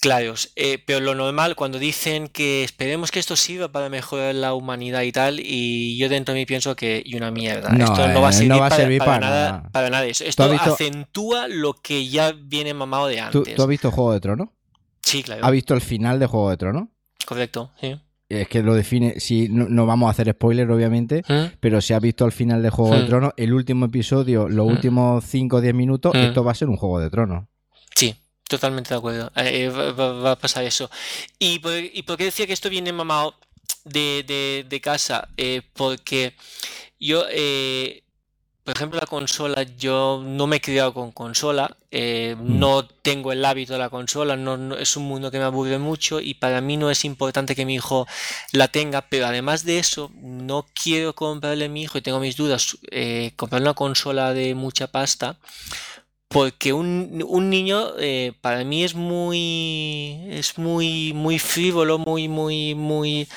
claros. 0.00 0.52
Eh, 0.56 0.82
pero 0.86 1.00
lo 1.00 1.14
normal, 1.14 1.56
cuando 1.56 1.78
dicen 1.78 2.28
que 2.28 2.64
esperemos 2.64 3.10
que 3.10 3.18
esto 3.18 3.36
sirva 3.36 3.68
para 3.68 3.88
mejorar 3.88 4.34
la 4.34 4.54
humanidad 4.54 5.02
y 5.02 5.12
tal, 5.12 5.40
y 5.40 5.96
yo 5.98 6.08
dentro 6.08 6.34
de 6.34 6.40
mí 6.40 6.46
pienso 6.46 6.76
que 6.76 7.02
y 7.04 7.16
una 7.16 7.30
mierda. 7.30 7.68
esto 7.70 8.08
no 8.08 8.20
va 8.20 8.28
a 8.28 8.30
eh, 8.30 8.70
servir, 8.70 8.98
para, 8.98 9.20
nada, 9.20 9.62
para 9.72 9.90
nada. 9.90 10.06
Esto 10.06 10.44
acentúa 10.44 11.48
lo 11.48 11.74
que 11.74 12.08
ya 12.08 12.32
viene 12.32 12.74
mamado 12.74 13.06
de 13.06 13.20
antes. 13.20 13.54
¿Tú, 13.54 13.62
has 13.62 13.68
visto 13.68 13.90
Juego 13.90 14.12
de 14.12 14.20
Tronos? 14.20 14.48
Sí, 15.02 15.22
claro. 15.22 15.44
¿Has 15.44 15.52
visto 15.52 15.74
el 15.74 15.80
final 15.80 16.18
de 16.18 16.26
Juego 16.26 16.50
de 16.50 16.56
Tronos? 16.56 16.88
Correcto, 17.24 17.72
sí. 17.80 17.96
Es 18.28 18.46
que 18.46 18.62
lo 18.62 18.74
define, 18.74 19.20
si 19.20 19.48
no, 19.48 19.86
vamos 19.86 20.08
a 20.08 20.10
hacer 20.10 20.30
spoiler 20.32 20.70
obviamente, 20.70 21.22
¿Mm? 21.26 21.56
pero 21.60 21.80
si 21.80 21.94
has 21.94 22.02
visto 22.02 22.26
el 22.26 22.32
final 22.32 22.62
de 22.62 22.68
Juego 22.68 22.94
de 22.94 23.04
¿Mm? 23.04 23.06
Tronos, 23.06 23.32
el 23.38 23.54
último 23.54 23.86
episodio, 23.86 24.48
los 24.50 24.66
¿Mm? 24.66 24.70
últimos 24.70 25.24
5 25.24 25.56
o 25.56 25.60
10 25.62 25.74
minutos, 25.74 26.14
esto 26.14 26.44
va 26.44 26.52
a 26.52 26.54
ser 26.54 26.68
un 26.68 26.76
Juego 26.76 27.00
de 27.00 27.08
Tronos. 27.08 27.46
Sí, 27.96 28.14
Totalmente 28.48 28.94
de 28.94 28.96
acuerdo. 28.96 29.30
Eh, 29.36 29.68
va, 29.68 30.32
a 30.32 30.36
pasar 30.36 30.64
eso. 30.64 30.90
¿Y 31.38 31.58
por, 31.58 32.16
qué 32.16 32.24
decía 32.24 32.46
que 32.46 32.54
esto 32.54 32.70
viene 32.70 32.92
mamado 32.94 33.34
de, 33.84 34.64
de, 34.66 34.80
casa? 34.80 35.28
Eh, 35.36 35.60
porque 35.74 36.34
yo, 36.98 37.26
eh, 37.30 38.02
por 38.64 38.74
ejemplo, 38.74 38.98
la 38.98 39.06
consola, 39.06 39.64
yo 39.76 40.22
no 40.24 40.46
me 40.46 40.56
he 40.56 40.60
criado 40.62 40.94
con 40.94 41.12
consola, 41.12 41.76
mm. 41.92 42.58
no 42.58 42.86
tengo 42.86 43.32
el 43.32 43.44
hábito 43.44 43.74
de 43.74 43.80
la 43.80 43.90
consola, 43.90 44.34
no, 44.34 44.76
es 44.76 44.96
un 44.96 45.04
mundo 45.04 45.30
que 45.30 45.38
me 45.38 45.44
aburre 45.44 45.76
mucho 45.76 46.18
y 46.18 46.32
para 46.32 46.62
mí 46.62 46.78
no 46.78 46.90
es 46.90 47.04
importante 47.04 47.54
que 47.54 47.66
mi 47.66 47.74
hijo 47.74 48.06
la 48.52 48.68
tenga, 48.68 49.02
pero 49.02 49.26
además 49.26 49.64
de 49.64 49.78
eso, 49.78 50.10
no 50.14 50.64
quiero 50.72 51.14
comprarle 51.14 51.66
a 51.66 51.68
mi 51.68 51.82
hijo 51.82 51.98
y 51.98 52.02
tengo 52.02 52.18
mis 52.18 52.36
dudas, 52.36 52.78
comprar 53.36 53.60
una 53.60 53.74
consola 53.74 54.32
de 54.32 54.54
mucha 54.54 54.86
pasta 54.86 55.36
porque 56.28 56.72
un, 56.74 57.24
un 57.26 57.50
niño 57.50 57.92
eh, 57.98 58.32
para 58.40 58.62
mí 58.64 58.84
es 58.84 58.94
muy 58.94 60.26
es 60.30 60.58
muy 60.58 61.12
muy 61.14 61.38
frívolo 61.38 61.98
muy 61.98 62.28
muy 62.28 62.74
muy 62.74 63.28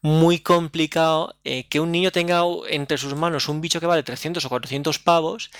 muy 0.00 0.38
complicado 0.40 1.36
eh, 1.44 1.68
que 1.68 1.80
un 1.80 1.92
niño 1.92 2.10
tenga 2.10 2.42
entre 2.70 2.98
sus 2.98 3.14
manos 3.14 3.48
un 3.48 3.60
bicho 3.60 3.80
que 3.80 3.86
vale 3.86 4.02
300 4.02 4.44
o 4.44 4.48
400 4.48 4.98
pavos 4.98 5.50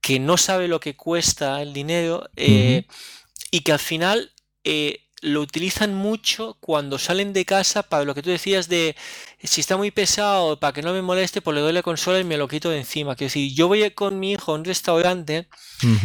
que 0.00 0.20
no 0.20 0.36
sabe 0.36 0.68
lo 0.68 0.80
que 0.80 0.96
cuesta 0.96 1.60
el 1.60 1.72
dinero 1.72 2.28
eh, 2.36 2.86
y 3.50 3.60
que 3.60 3.72
al 3.72 3.78
final 3.78 4.32
lo 5.20 5.40
utilizan 5.40 5.94
mucho 5.94 6.56
cuando 6.60 6.96
salen 6.98 7.32
de 7.32 7.44
casa 7.44 7.82
para 7.82 8.04
lo 8.04 8.14
que 8.14 8.22
tú 8.22 8.30
decías 8.30 8.68
de 8.68 8.94
si 9.42 9.60
está 9.60 9.76
muy 9.76 9.90
pesado, 9.90 10.60
para 10.60 10.72
que 10.72 10.82
no 10.82 10.92
me 10.92 11.02
moleste, 11.02 11.40
pues 11.42 11.54
le 11.56 11.60
doy 11.60 11.72
la 11.72 11.82
consola 11.82 12.20
y 12.20 12.24
me 12.24 12.36
lo 12.36 12.46
quito 12.48 12.70
de 12.70 12.78
encima. 12.78 13.16
Quiero 13.16 13.28
decir, 13.28 13.52
yo 13.54 13.66
voy 13.68 13.90
con 13.90 14.18
mi 14.20 14.32
hijo 14.32 14.52
a 14.52 14.54
un 14.54 14.64
restaurante, 14.64 15.48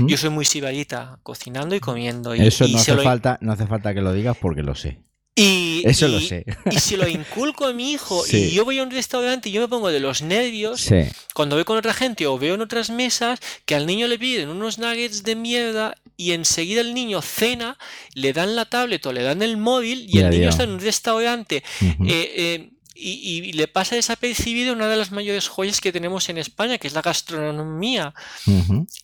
yo 0.07 0.17
soy 0.17 0.29
muy 0.31 0.45
sibarita, 0.45 1.19
cocinando 1.23 1.75
y 1.75 1.79
comiendo. 1.79 2.35
Y, 2.35 2.41
Eso 2.45 2.67
no, 2.67 2.77
hace 2.77 2.95
falta, 2.97 3.37
no 3.41 3.51
hace 3.53 3.67
falta 3.67 3.93
que 3.93 4.01
lo 4.01 4.13
digas 4.13 4.35
porque 4.39 4.63
lo 4.63 4.73
sé. 4.75 4.99
Y, 5.35 5.81
Eso 5.85 6.07
y- 6.07 6.11
lo 6.11 6.19
sé. 6.19 6.45
Y 6.69 6.77
si 6.79 6.95
lo 6.95 7.07
inculco 7.07 7.65
a 7.65 7.73
mi 7.73 7.91
hijo 7.91 8.23
Sí. 8.23 8.37
y 8.37 8.51
yo 8.51 8.65
voy 8.65 8.77
a 8.77 8.83
un 8.83 8.91
restaurante 8.91 9.49
y 9.49 9.51
yo 9.51 9.61
me 9.61 9.67
pongo 9.67 9.89
de 9.89 9.99
los 9.99 10.21
nervios 10.21 10.81
Sí, 10.81 11.05
cuando 11.33 11.55
voy 11.55 11.65
con 11.65 11.75
otra 11.77 11.93
gente 11.93 12.27
o 12.27 12.37
veo 12.37 12.53
en 12.53 12.61
otras 12.61 12.91
mesas 12.91 13.39
que 13.65 13.73
al 13.73 13.87
niño 13.87 14.07
le 14.07 14.19
piden 14.19 14.49
unos 14.49 14.77
nuggets 14.77 15.23
de 15.23 15.35
mierda 15.35 15.95
y 16.17 16.31
enseguida 16.31 16.81
el 16.81 16.93
niño 16.93 17.21
cena, 17.21 17.77
le 18.13 18.33
dan 18.33 18.55
la 18.55 18.65
tablet 18.65 19.05
o 19.05 19.11
le 19.13 19.23
dan 19.23 19.41
el 19.41 19.57
móvil 19.57 20.05
y 20.07 20.19
el 20.19 20.29
niño 20.29 20.49
está 20.49 20.63
en 20.63 20.71
un 20.71 20.79
restaurante 20.79 21.63
ujú, 21.81 22.05
eh, 22.05 22.31
eh, 22.35 22.69
y, 22.95 23.09
y 23.49 23.53
le 23.53 23.67
pasa 23.67 23.95
desapercibido 23.95 24.71
una 24.73 24.87
de 24.87 24.95
las 24.95 25.11
mayores 25.11 25.47
joyas 25.47 25.81
que 25.81 25.91
tenemos 25.91 26.29
en 26.29 26.37
España, 26.37 26.77
que 26.77 26.87
es 26.87 26.93
la 26.93 27.01
gastronomía. 27.01 28.13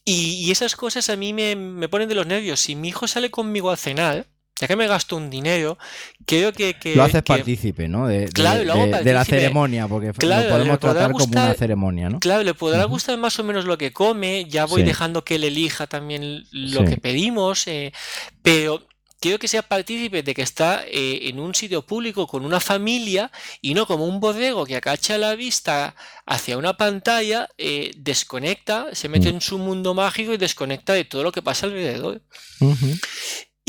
Y, 0.06 0.46
y 0.46 0.52
esas 0.52 0.76
cosas 0.76 1.10
a 1.10 1.16
mí 1.16 1.34
me, 1.34 1.56
me 1.56 1.90
ponen 1.90 2.08
de 2.08 2.16
los 2.16 2.28
nervios. 2.28 2.60
Si 2.60 2.76
mi 2.76 2.90
hijo 2.90 3.08
sale 3.08 3.32
conmigo 3.32 3.72
a 3.72 3.78
cenar, 3.78 4.28
ya 4.60 4.68
que 4.68 4.76
me 4.76 4.88
gasto 4.88 5.16
un 5.16 5.30
dinero, 5.30 5.78
creo 6.26 6.52
que... 6.54 6.74
que- 6.76 6.96
Lo 6.96 7.04
haces 7.04 7.24
que- 7.24 7.34
partícipe, 7.34 7.88
¿no? 7.88 8.08
De, 8.08 8.22
de- 8.22 8.28
Claro, 8.32 8.64
lo 8.64 8.74
hago 8.74 8.86
de- 8.88 9.04
de 9.04 9.14
la 9.14 9.24
ceremonia, 9.26 9.88
porque 9.88 10.12
Claro, 10.14 10.44
lo 10.50 10.56
podemos 10.56 10.80
tratar 10.80 11.12
como 11.12 11.26
una 11.26 11.54
ceremonia, 11.54 12.10
¿no? 12.10 12.20
Claro, 12.20 12.44
le 12.44 12.54
podrá 12.54 12.84
gustar 12.86 13.18
más 13.18 13.40
o 13.40 13.44
menos 13.44 13.66
lo 13.66 13.78
que 13.78 13.94
come, 13.94 14.46
ya 14.50 14.66
voy 14.66 14.82
Sí. 14.82 14.88
dejando 14.88 15.24
que 15.24 15.36
él 15.36 15.44
elija 15.46 15.88
también 15.88 16.46
lo 16.52 16.82
Sí. 16.82 16.88
que 16.88 16.98
pedimos, 16.98 17.68
eh, 17.68 17.94
pero 18.42 18.86
quiero 19.22 19.38
que 19.38 19.50
sea 19.50 19.62
partícipe 19.64 20.24
de 20.24 20.34
que 20.34 20.42
está 20.42 20.84
eh, 20.88 21.28
en 21.30 21.42
un 21.42 21.54
sitio 21.54 21.82
público 21.86 22.26
con 22.26 22.46
una 22.46 22.62
familia 22.62 23.32
y 23.62 23.74
no 23.74 23.86
como 23.86 24.06
un 24.06 24.22
bodego 24.22 24.66
que 24.66 24.78
acacha 24.78 25.18
la 25.18 25.36
vista 25.36 25.94
hacia 26.26 26.58
una 26.58 26.78
pantalla, 26.78 27.50
eh, 27.58 27.92
desconecta, 27.98 28.88
se 28.94 29.10
mete 29.10 29.30
Mm. 29.32 29.36
en 29.36 29.42
su 29.42 29.58
mundo 29.58 29.94
mágico 29.94 30.34
y 30.34 30.38
desconecta 30.38 30.94
de 30.94 31.04
todo 31.04 31.24
lo 31.24 31.32
que 31.34 31.42
pasa 31.42 31.66
alrededor. 31.66 32.22
Ujú. 32.62 32.98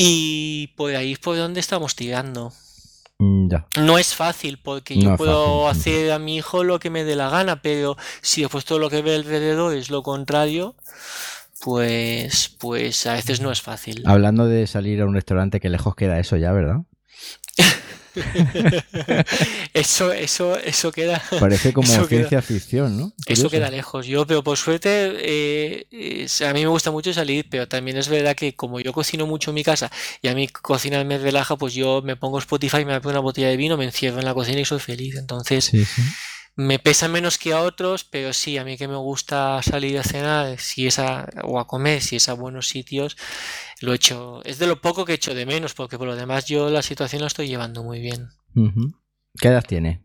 Y 0.03 0.69
por 0.77 0.95
ahí 0.97 1.13
es 1.13 1.19
por 1.19 1.37
donde 1.37 1.61
estamos 1.61 1.95
tirando. 1.95 2.53
Mm, 3.19 3.49
Ya. 3.49 3.67
No 3.79 3.99
es 3.99 4.15
fácil 4.15 4.59
porque 4.63 4.97
yo 4.97 5.11
No 5.11 5.17
puedo 5.17 5.67
fácil, 5.67 5.81
hacer 5.93 6.13
a 6.13 6.19
mi 6.19 6.37
hijo 6.37 6.65
lo 6.65 6.79
que 6.79 6.89
me 6.91 7.05
dé 7.05 7.17
la 7.17 7.29
gana, 7.29 7.61
pero 7.61 7.97
si 8.23 8.41
después 8.43 8.65
todo 8.65 8.79
lo 8.79 8.89
que 8.89 9.03
ve 9.03 9.15
alrededor 9.17 9.75
es 9.75 9.91
lo 9.91 10.03
contrario, 10.03 10.75
pues, 11.61 12.57
pues 12.59 13.07
a 13.07 13.15
veces 13.15 13.41
no 13.41 13.53
es 13.53 13.61
fácil. 13.61 14.03
Hablando 14.07 14.47
de 14.47 14.67
salir 14.67 15.03
a 15.03 15.07
un 15.07 15.15
restaurante, 15.15 15.61
que 15.61 15.69
lejos 15.69 15.95
queda 15.95 16.19
eso 16.19 16.37
ya, 16.37 16.53
¿verdad? 16.53 16.79
Eso, 19.75 20.13
eso, 20.13 20.59
eso 20.59 20.91
queda, 20.93 21.23
Parece 21.39 21.73
como 21.73 21.87
Eso 21.93 22.07
queda- 22.09 22.29
ciencia 22.29 22.43
ficción, 22.43 22.97
¿no? 22.99 23.13
eso 23.27 23.49
queda 23.51 23.71
lejos. 23.71 24.07
Yo, 24.07 24.27
pero 24.27 24.43
por 24.43 24.57
suerte, 24.59 25.13
eh, 25.21 26.27
a 26.47 26.53
mí 26.53 26.61
me 26.63 26.67
gusta 26.69 26.91
mucho 26.91 27.13
salir, 27.13 27.47
pero 27.51 27.69
también 27.69 27.97
es 27.97 28.09
verdad 28.09 28.35
que 28.35 28.55
como 28.55 28.81
yo 28.81 28.93
cocino 28.93 29.27
mucho 29.27 29.51
en 29.51 29.55
mi 29.57 29.65
casa 29.65 29.91
y 30.23 30.29
a 30.29 30.35
mí 30.35 30.49
cocinar 30.49 31.05
me 31.05 31.19
relaja, 31.19 31.57
pues 31.57 31.75
yo 31.75 32.03
me 32.03 32.17
pongo 32.17 32.39
Spotify, 32.39 32.85
me 32.85 33.01
pongo 33.01 33.11
una 33.11 33.21
botella 33.21 33.49
de 33.49 33.57
vino, 33.57 33.77
me 33.77 33.85
encierro 33.85 34.19
en 34.19 34.25
la 34.25 34.35
cocina 34.35 34.61
y 34.61 34.65
soy 34.65 34.81
feliz. 34.81 35.17
Entonces, 35.17 35.65
Sí, 35.67 35.85
sí. 35.85 36.03
Me 36.57 36.79
pesa 36.79 37.09
menos 37.09 37.39
que 37.39 37.53
a 37.53 37.63
otros, 37.63 38.05
pero 38.05 38.33
sí, 38.33 38.59
a 38.59 38.65
mí 38.65 38.77
que 38.77 38.89
me 38.89 38.97
gusta 38.97 39.63
salir 39.63 39.99
a 39.99 40.03
cenar, 40.03 40.59
si 40.59 40.87
es 40.87 40.99
a, 40.99 41.29
o 41.45 41.59
a 41.59 41.67
comer, 41.67 42.03
si 42.03 42.17
es 42.17 42.29
a 42.29 42.35
buenos 42.35 42.69
sitios, 42.69 43.17
lo 43.81 43.93
he 43.93 43.97
hecho. 43.97 44.43
Es 44.45 44.59
de 44.59 44.67
lo 44.67 44.81
poco 44.81 45.05
que 45.05 45.13
he 45.13 45.15
hecho 45.15 45.35
de 45.35 45.47
menos, 45.47 45.75
porque 45.75 45.97
por 45.97 46.07
lo 46.07 46.17
demás 46.17 46.47
yo 46.47 46.69
la 46.69 46.83
situación 46.83 47.23
la 47.23 47.29
estoy 47.29 47.49
llevando 47.49 47.83
muy 47.83 48.01
bien. 48.01 48.29
¿Qué 49.39 49.49
edad 49.49 49.65
tienes? 49.67 50.01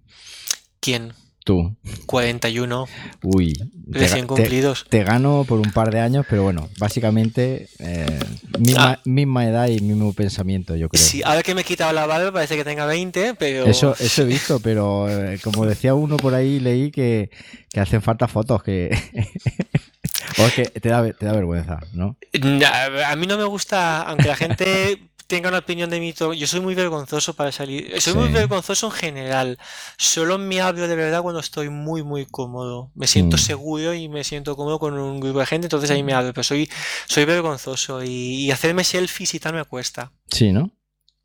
¿Quién? 0.80 1.14
Tú. 1.46 1.76
41, 2.08 2.88
Uy. 3.22 3.54
recién 3.88 4.26
ga- 4.28 4.36
te- 4.36 4.42
cumplidos. 4.42 4.86
te 4.90 5.04
gano 5.04 5.46
por 5.48 5.60
un 5.60 5.72
par 5.72 5.92
de 5.92 6.00
años, 6.00 6.26
pero 6.28 6.42
bueno, 6.42 6.70
básicamente 6.80 7.70
eh, 7.78 8.20
misma, 8.58 8.94
Ah. 8.94 9.00
misma 9.06 9.46
edad 9.46 9.68
y 9.68 9.80
mismo 9.80 10.12
pensamiento, 10.14 10.76
yo 10.76 10.90
creo. 10.90 11.02
Sí, 11.04 11.22
ahora 11.24 11.44
que 11.44 11.54
me 11.54 11.62
he 11.62 11.64
quitado 11.64 11.94
la 11.94 12.08
barba 12.08 12.32
parece 12.32 12.56
que 12.58 12.64
tenga 12.64 12.88
20, 12.88 13.36
pero 13.36 13.66
Eso, 13.68 13.96
eso 14.00 14.24
he 14.24 14.26
visto, 14.26 14.60
pero 14.60 15.08
eh, 15.08 15.40
como 15.44 15.68
decía 15.68 15.94
uno 15.94 16.18
por 16.18 16.34
ahí, 16.34 16.60
leí 16.60 16.90
que, 16.90 17.30
que 17.72 17.80
hacen 17.80 18.02
falta 18.02 18.28
fotos, 18.28 18.64
que... 18.64 18.90
o 20.40 20.48
es 20.48 20.54
que 20.54 20.66
te 20.66 20.90
da, 20.90 21.14
te 21.14 21.26
da 21.28 21.32
vergüenza, 21.34 21.80
¿no? 21.94 22.18
Nah, 22.42 23.12
a 23.12 23.16
mí 23.16 23.28
no 23.28 23.38
me 23.38 23.44
gusta, 23.46 24.02
aunque 24.02 24.28
la 24.28 24.36
gente 24.36 24.98
tenga 25.28 25.50
una 25.50 25.60
opinión 25.60 25.90
de 25.90 26.00
mí, 26.00 26.14
yo 26.14 26.48
soy 26.48 26.60
muy 26.60 26.76
vergonzoso 26.76 27.34
para 27.34 27.52
salir. 27.52 28.00
Soy 28.02 28.14
muy 28.14 28.30
vergonzoso 28.30 28.88
en 28.88 28.92
general. 28.92 29.58
Solo 29.98 30.38
me 30.38 30.62
hablo 30.62 30.88
de 30.88 30.96
verdad 30.96 31.22
cuando 31.22 31.40
estoy 31.40 31.70
muy, 31.70 32.04
muy 32.04 32.26
cómodo. 32.26 32.92
Me 32.96 33.08
siento 33.08 33.38
Mm. 33.38 33.40
seguro 33.40 33.94
y 33.94 34.08
me 34.10 34.24
siento 34.24 34.56
cómodo 34.56 34.80
con 34.80 34.98
un 34.98 35.20
grupo 35.20 35.40
de 35.40 35.46
gente, 35.46 35.66
entonces 35.66 35.90
ahí 35.92 36.04
me 36.04 36.14
hablo. 36.14 36.34
Pero 36.34 36.44
soy, 36.44 36.70
soy 37.08 37.26
vergonzoso 37.26 38.04
y, 38.04 38.10
y 38.46 38.52
hacerme 38.52 38.84
selfies 38.84 39.34
y 39.34 39.40
tal 39.40 39.54
me 39.56 39.64
cuesta. 39.66 40.12
Sí, 40.30 40.52
¿no? 40.52 40.70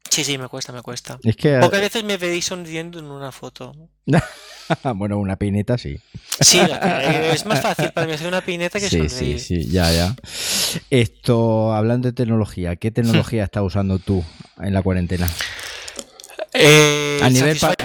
Sí, 0.09 0.25
sí, 0.25 0.39
me 0.39 0.49
cuesta, 0.49 0.73
me 0.73 0.83
cuesta. 0.83 1.19
Es 1.23 1.37
que... 1.37 1.59
Pocas 1.59 1.81
veces 1.81 2.03
me 2.05 2.17
veréis 2.17 2.47
sonriendo 2.47 2.99
en 2.99 3.05
una 3.07 3.31
foto. 3.33 3.73
bueno, 4.97 5.19
una 5.19 5.37
peineta 5.37 5.79
sí. 5.79 5.99
Sí, 6.41 6.61
es 7.33 7.47
más 7.47 7.61
fácil 7.61 7.93
para 7.93 8.07
mí 8.07 8.15
hacer 8.15 8.27
una 8.29 8.41
pineta 8.41 8.81
que 8.81 8.89
Sí, 8.89 9.03
sí, 9.03 9.09
sonreír. 9.09 9.41
sí, 9.41 9.69
ya, 9.71 9.93
ya. 9.93 10.17
Esto, 10.91 11.73
hablando 11.73 12.09
de 12.09 12.13
tecnología, 12.13 12.77
¿qué 12.77 12.91
tecnología 12.91 13.45
estás 13.45 13.63
usando 13.63 13.99
tú 13.99 14.25
en 14.61 14.75
la 14.75 14.83
cuarentena? 14.83 15.31
Eh, 16.53 17.21
A 17.23 17.31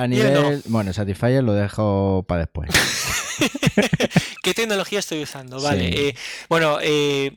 nivel, 0.07 0.33
no. 0.33 0.61
bueno, 0.65 0.91
Satisfyer 0.93 1.43
lo 1.43 1.53
dejo 1.53 2.25
para 2.27 2.41
después. 2.41 2.69
¿Qué 4.43 4.53
tecnología 4.53 4.99
estoy 4.99 5.21
usando? 5.23 5.61
Vale. 5.61 5.87
Sí. 5.91 5.93
eh, 5.95 6.15
bueno, 6.49 6.79
eh, 6.81 7.33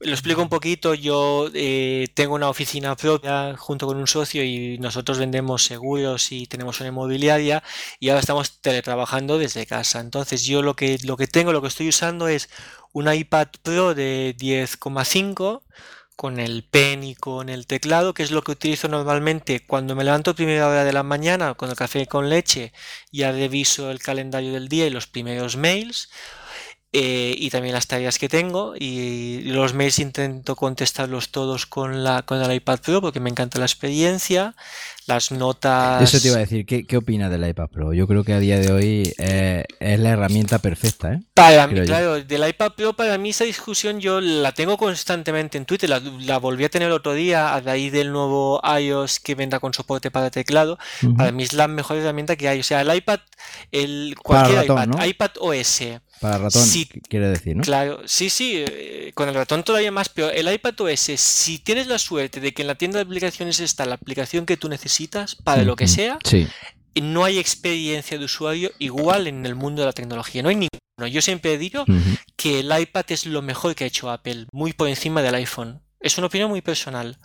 lo 0.00 0.12
explico 0.12 0.42
un 0.42 0.48
poquito. 0.48 0.94
Yo 0.94 1.48
eh, 1.54 2.08
tengo 2.14 2.34
una 2.34 2.48
oficina 2.48 2.96
propia 2.96 3.56
junto 3.56 3.86
con 3.86 3.96
un 3.96 4.06
socio 4.06 4.44
y 4.44 4.78
nosotros 4.78 5.18
vendemos 5.18 5.64
seguros 5.64 6.32
y 6.32 6.46
tenemos 6.46 6.80
una 6.80 6.90
inmobiliaria 6.90 7.62
y 7.98 8.08
ahora 8.08 8.20
estamos 8.20 8.60
teletrabajando 8.60 9.38
desde 9.38 9.66
casa. 9.66 10.00
Entonces 10.00 10.44
yo 10.44 10.62
lo 10.62 10.76
que, 10.76 10.98
lo 11.04 11.16
que 11.16 11.26
tengo, 11.26 11.52
lo 11.52 11.62
que 11.62 11.68
estoy 11.68 11.88
usando 11.88 12.28
es 12.28 12.48
un 12.92 13.12
iPad 13.12 13.48
Pro 13.62 13.94
de 13.94 14.34
10,5 14.38 15.62
con 16.16 16.40
el 16.40 16.64
pen 16.64 17.04
y 17.04 17.14
con 17.14 17.50
el 17.50 17.66
teclado, 17.66 18.14
que 18.14 18.22
es 18.22 18.30
lo 18.30 18.42
que 18.42 18.52
utilizo 18.52 18.88
normalmente 18.88 19.64
cuando 19.66 19.94
me 19.94 20.02
levanto 20.02 20.30
a 20.30 20.34
primera 20.34 20.66
hora 20.66 20.84
de 20.84 20.92
la 20.94 21.02
mañana 21.02 21.54
con 21.54 21.68
el 21.68 21.76
café 21.76 22.06
con 22.06 22.30
leche, 22.30 22.72
ya 23.12 23.32
reviso 23.32 23.90
el 23.90 23.98
calendario 23.98 24.52
del 24.52 24.68
día 24.68 24.86
y 24.86 24.90
los 24.90 25.06
primeros 25.06 25.56
mails. 25.56 26.08
Eh, 26.98 27.34
y 27.36 27.50
también 27.50 27.74
las 27.74 27.88
tareas 27.88 28.18
que 28.18 28.26
tengo 28.26 28.72
y 28.74 29.42
los 29.42 29.74
mails 29.74 29.98
intento 29.98 30.56
contestarlos 30.56 31.28
todos 31.28 31.66
con 31.66 32.02
la 32.04 32.22
con 32.22 32.40
el 32.40 32.50
iPad 32.50 32.78
Pro 32.80 33.02
porque 33.02 33.20
me 33.20 33.28
encanta 33.28 33.58
la 33.58 33.66
experiencia 33.66 34.54
las 35.06 35.30
notas 35.30 36.02
Eso 36.02 36.20
te 36.20 36.28
iba 36.28 36.36
a 36.36 36.40
decir, 36.40 36.66
¿qué, 36.66 36.84
qué 36.84 36.96
opinas 36.96 37.30
del 37.30 37.48
iPad 37.48 37.68
Pro? 37.68 37.92
Yo 37.92 38.06
creo 38.06 38.24
que 38.24 38.32
a 38.32 38.40
día 38.40 38.58
de 38.58 38.72
hoy 38.72 39.14
eh, 39.18 39.64
es 39.78 40.00
la 40.00 40.10
herramienta 40.10 40.58
perfecta, 40.58 41.12
¿eh? 41.12 41.22
Para 41.34 41.66
mí, 41.66 41.80
claro, 41.82 42.22
del 42.22 42.48
iPad 42.48 42.72
Pro, 42.76 42.92
para 42.94 43.16
mí 43.18 43.30
esa 43.30 43.44
discusión 43.44 44.00
yo 44.00 44.20
la 44.20 44.52
tengo 44.52 44.76
constantemente 44.76 45.58
en 45.58 45.64
Twitter, 45.64 45.88
la, 45.88 46.00
la 46.00 46.38
volví 46.38 46.64
a 46.64 46.68
tener 46.68 46.88
el 46.88 46.94
otro 46.94 47.14
día 47.14 47.54
a 47.54 47.60
raíz 47.60 47.92
del 47.92 48.10
nuevo 48.12 48.60
iOS 48.78 49.20
que 49.20 49.34
vendrá 49.34 49.60
con 49.60 49.72
soporte 49.72 50.10
para 50.10 50.30
teclado. 50.30 50.78
Ujú. 51.02 51.16
Para 51.16 51.30
mí 51.30 51.44
es 51.44 51.52
la 51.52 51.68
mejor 51.68 51.98
herramienta 51.98 52.36
que 52.36 52.48
hay. 52.48 52.60
O 52.60 52.64
sea, 52.64 52.80
el 52.80 52.94
iPad, 52.94 53.20
el 53.70 54.16
cualquier 54.22 54.60
ratón, 54.60 54.76
iPad, 54.76 54.98
¿no? 54.98 55.06
iPad 55.06 55.30
OS, 55.40 55.82
Para 56.20 56.38
ratón, 56.38 56.62
quiere 57.08 57.28
decir, 57.28 57.56
¿no? 57.56 57.62
claro, 57.62 58.00
sí, 58.06 58.28
sí, 58.30 58.64
eh, 58.66 59.12
con 59.14 59.28
el 59.28 59.34
ratón 59.34 59.62
todavía 59.62 59.92
más, 59.92 60.08
pero 60.08 60.30
el 60.30 60.52
iPad 60.52 60.80
OS, 60.80 61.12
si 61.16 61.58
tienes 61.58 61.86
la 61.86 61.98
suerte 61.98 62.40
de 62.40 62.52
que 62.52 62.62
en 62.62 62.68
la 62.68 62.74
tienda 62.74 62.98
de 62.98 63.04
aplicaciones 63.04 63.60
está 63.60 63.86
la 63.86 63.94
aplicación 63.94 64.46
que 64.46 64.56
tú 64.56 64.68
necesitas 64.68 64.95
para 65.44 65.62
lo 65.62 65.76
que 65.76 65.88
sea, 65.88 66.18
Sí, 66.24 66.46
no 67.00 67.24
hay 67.24 67.38
experiencia 67.38 68.18
de 68.18 68.24
usuario 68.24 68.70
igual 68.78 69.26
en 69.26 69.44
el 69.46 69.54
mundo 69.54 69.82
de 69.82 69.86
la 69.86 69.92
tecnología, 69.92 70.42
no 70.42 70.48
hay 70.48 70.56
ninguno. 70.56 71.06
Yo 71.10 71.20
siempre 71.20 71.58
digo 71.58 71.82
ujú. 71.82 72.16
que 72.36 72.60
el 72.60 72.80
iPad 72.80 73.04
es 73.08 73.26
lo 73.26 73.42
mejor 73.42 73.74
que 73.74 73.84
ha 73.84 73.86
hecho 73.86 74.10
Apple, 74.10 74.46
muy 74.52 74.72
por 74.72 74.88
encima 74.88 75.22
del 75.22 75.34
iPhone. 75.34 75.82
Es 76.00 76.16
una 76.18 76.28
opinión 76.28 76.50
muy 76.50 76.62
personal. 76.62 77.18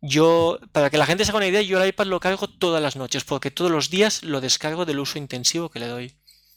Yo, 0.00 0.58
para 0.72 0.90
que 0.90 0.98
la 0.98 1.06
gente 1.06 1.24
se 1.24 1.30
haga 1.30 1.38
una 1.38 1.46
idea, 1.46 1.62
yo 1.62 1.82
el 1.82 1.88
iPad 1.88 2.06
lo 2.06 2.20
cargo 2.20 2.48
todas 2.48 2.82
las 2.82 2.96
noches, 2.96 3.24
porque 3.24 3.50
todos 3.50 3.70
los 3.70 3.90
días 3.90 4.22
lo 4.22 4.40
descargo 4.40 4.84
del 4.84 5.00
uso 5.00 5.18
intensivo 5.18 5.70
que 5.70 5.80
le 5.80 5.86
doy. 5.86 6.14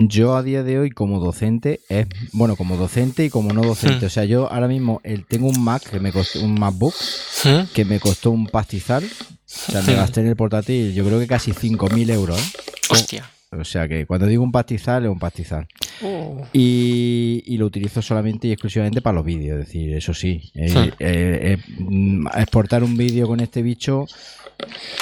Yo 0.07 0.35
a 0.35 0.43
día 0.43 0.63
de 0.63 0.79
hoy 0.79 0.89
como 0.89 1.19
docente, 1.19 1.81
es 1.89 2.07
bueno, 2.33 2.55
como 2.55 2.75
docente 2.77 3.25
y 3.25 3.29
como 3.29 3.53
no 3.53 3.61
docente. 3.61 4.05
Hmm. 4.05 4.07
O 4.07 4.09
sea, 4.09 4.25
yo 4.25 4.51
ahora 4.51 4.67
mismo 4.67 4.99
el- 5.03 5.25
tengo 5.25 5.47
un 5.47 5.63
Mac 5.63 5.83
que 5.89 5.99
me 5.99 6.11
costó, 6.11 6.41
un 6.41 6.59
MacBook 6.59 6.93
que 7.73 7.85
me 7.85 7.99
costó 7.99 8.31
un 8.31 8.47
pastizal. 8.47 9.03
O 9.03 9.09
sea, 9.45 9.81
me 9.81 9.93
Hmm. 9.93 9.97
gasté 9.97 10.21
en 10.21 10.27
el 10.27 10.35
portátil 10.35 10.93
yo 10.93 11.05
creo 11.05 11.19
que 11.19 11.27
casi 11.27 11.51
5.000 11.53 12.09
euros. 12.09 12.39
¿eh? 12.39 12.57
Hostia. 12.89 13.29
O 13.51 13.65
sea 13.65 13.85
que 13.89 14.05
cuando 14.05 14.27
digo 14.27 14.43
un 14.43 14.51
pastizal 14.51 15.03
es 15.03 15.11
un 15.11 15.19
pastizal. 15.19 15.67
Uh, 16.01 16.41
Y, 16.53 17.43
y 17.45 17.57
lo 17.57 17.65
utilizo 17.65 18.01
solamente 18.01 18.47
y 18.47 18.51
exclusivamente 18.53 19.01
para 19.01 19.15
los 19.15 19.25
vídeos. 19.25 19.59
Es 19.59 19.65
decir, 19.67 19.93
eso 19.93 20.13
sí, 20.13 20.41
eh, 20.55 20.73
Hmm. 20.73 20.77
eh, 20.77 20.93
eh, 20.99 21.57
mm, 21.79 22.27
exportar 22.37 22.81
un 22.83 22.95
vídeo 22.95 23.27
con 23.27 23.39
este 23.41 23.61
bicho 23.61 24.05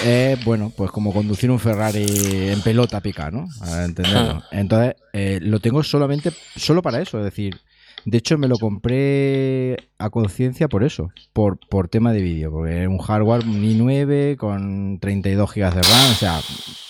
es, 0.05 0.43
bueno, 0.45 0.71
pues 0.75 0.91
como 0.91 1.13
conducir 1.13 1.51
un 1.51 1.59
Ferrari 1.59 2.05
en 2.49 2.61
pelota 2.61 3.01
pica, 3.01 3.31
¿no? 3.31 3.47
A 3.61 3.85
entenderlo. 3.85 4.43
Entonces, 4.51 4.95
eh, 5.13 5.39
lo 5.41 5.59
tengo 5.59 5.83
solamente, 5.83 6.31
solo 6.55 6.81
para 6.81 7.01
eso. 7.01 7.17
Es 7.19 7.25
decir, 7.25 7.59
De 8.05 8.17
hecho, 8.17 8.37
me 8.37 8.47
lo 8.47 8.57
compré 8.57 9.75
a 9.97 10.09
conciencia 10.09 10.67
por 10.69 10.83
eso, 10.83 11.11
por, 11.33 11.59
por 11.59 11.89
tema 11.89 12.13
de 12.13 12.21
vídeo, 12.21 12.51
porque 12.51 12.83
es 12.83 12.87
un 12.87 12.97
hardware 12.97 13.45
Mi 13.45 13.73
9 13.75 14.37
con 14.37 14.99
32 14.99 15.53
GB 15.53 15.73
de 15.75 15.81
RAM, 15.81 16.11
o 16.11 16.15
sea, 16.15 16.39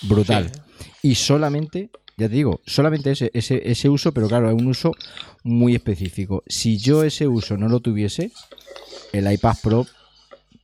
brutal. 0.04 0.52
Y 1.02 1.16
solamente, 1.16 1.90
ya 2.18 2.28
te 2.30 2.36
digo, 2.36 2.62
solamente 2.66 3.12
ese, 3.12 3.32
ese, 3.34 3.62
ese 3.70 3.90
uso, 3.90 4.12
pero 4.14 4.28
claro, 4.28 4.50
es 4.50 4.56
un 4.56 4.68
uso 4.68 4.92
muy 5.44 5.76
específico. 5.76 6.44
Si 6.48 6.78
yo 6.78 7.04
ese 7.04 7.28
uso 7.28 7.58
no 7.58 7.68
lo 7.70 7.80
tuviese, 7.80 8.32
el 9.12 9.32
iPad 9.32 9.56
Pro 9.64 9.88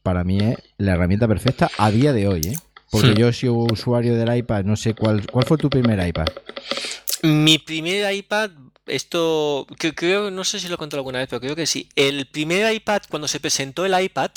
para 0.05 0.23
mí 0.23 0.37
es 0.37 0.59
la 0.77 0.93
herramienta 0.93 1.27
perfecta 1.27 1.71
a 1.79 1.89
día 1.89 2.13
de 2.13 2.27
hoy, 2.27 2.41
¿eh? 2.41 2.57
Porque 2.91 3.15
yo 3.15 3.27
he 3.27 3.33
sido 3.33 3.55
usuario 3.55 4.15
del 4.15 4.37
iPad, 4.37 4.63
no 4.63 4.75
sé 4.75 4.93
cuál, 4.93 5.25
¿cuál 5.25 5.45
fue 5.45 5.57
tu 5.57 5.67
primer 5.67 6.07
iPad? 6.07 6.27
Mi 7.23 7.57
primer 7.57 8.13
iPad, 8.13 8.51
esto 8.85 9.65
que 9.79 9.95
creo, 9.95 10.29
no 10.29 10.43
sé 10.43 10.59
si 10.59 10.67
lo 10.67 10.75
he 10.75 10.77
contado 10.77 10.99
alguna 10.99 11.17
vez, 11.17 11.27
pero 11.27 11.41
creo 11.41 11.55
que 11.55 11.65
sí. 11.65 11.89
El 11.95 12.27
primer 12.27 12.71
iPad, 12.71 13.01
cuando 13.09 13.27
se 13.27 13.39
presentó 13.39 13.83
el 13.83 13.99
iPad, 13.99 14.29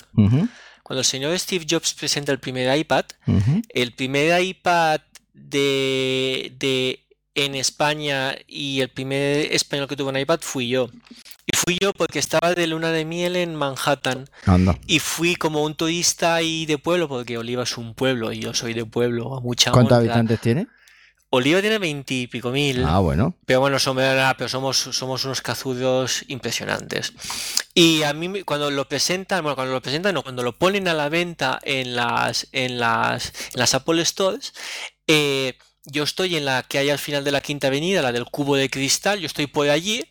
cuando 0.83 1.01
el 1.01 1.05
señor 1.05 1.39
Steve 1.39 1.67
Jobs 1.69 1.93
presenta 1.93 2.33
el 2.33 2.41
primer 2.41 2.77
iPad, 2.77 3.05
el 3.69 3.93
primer 3.93 4.43
iPad 4.43 5.03
de, 5.35 6.51
de 6.59 7.01
en 7.35 7.55
España 7.55 8.35
y 8.47 8.81
el 8.81 8.89
primer 8.89 9.53
español 9.53 9.87
que 9.87 9.97
tuvo 9.97 10.09
un 10.09 10.19
iPad 10.19 10.41
fui 10.41 10.71
yo. 10.71 10.89
Y 11.51 11.57
fui 11.57 11.79
yo 11.81 11.95
porque 11.95 12.19
estaba 12.19 12.53
de 12.53 12.67
luna 12.67 12.93
de 12.93 13.07
miel 13.07 13.35
en 13.35 13.55
Manhattan. 13.55 14.29
Anda. 14.45 14.79
Y 14.87 14.99
fui 14.99 15.35
como 15.35 15.65
un 15.65 15.75
turista 15.75 16.35
ahí 16.35 16.67
de 16.67 16.77
pueblo, 16.77 17.09
porque 17.09 17.39
Oliva 17.39 17.63
es 17.63 17.79
un 17.79 17.95
pueblo 17.95 18.33
y 18.33 18.41
yo 18.41 18.53
soy 18.53 18.75
de 18.75 18.85
pueblo, 18.85 19.35
a 19.35 19.41
mucha 19.41 19.73
¿Cuántos 19.73 19.97
habitantes 19.97 20.39
tiene? 20.43 20.67
Oliva 21.31 21.63
tiene 21.63 21.79
veintipico 21.79 22.51
mil. 22.51 22.85
Ah, 22.85 22.99
bueno. 22.99 23.35
Pero 23.47 23.61
bueno, 23.61 23.79
somos, 23.79 24.05
pero 24.37 24.49
somos, 24.49 24.77
somos 24.77 25.25
unos 25.25 25.41
cazudos 25.41 26.23
impresionantes. 26.29 27.15
Y 27.73 28.03
a 28.03 28.13
mí 28.13 28.43
cuando 28.43 28.71
lo 28.71 28.87
presentan, 28.87 29.43
bueno, 29.43 29.55
cuando 29.55 29.73
lo 29.73 29.81
presentan, 29.81 30.15
no, 30.15 30.23
cuando 30.23 30.43
lo 30.43 30.59
ponen 30.59 30.87
a 30.87 30.93
la 30.93 31.09
venta 31.09 31.59
en 31.63 31.97
las, 31.97 32.49
en 32.53 32.79
las, 32.79 33.33
en 33.55 33.61
las 33.61 33.75
Apple 33.75 34.05
Stores, 34.05 34.53
eh, 35.07 35.57
yo 35.85 36.03
estoy 36.03 36.37
en 36.37 36.45
la 36.45 36.63
que 36.63 36.79
hay 36.79 36.91
al 36.91 36.99
final 36.99 37.25
de 37.25 37.33
la 37.33 37.41
Quinta 37.41 37.69
Avenida, 37.69 38.03
la 38.03 38.13
del 38.13 38.27
cubo 38.27 38.57
de 38.57 38.69
cristal, 38.69 39.21
yo 39.21 39.27
estoy 39.27 39.47
por 39.47 39.69
allí 39.71 40.05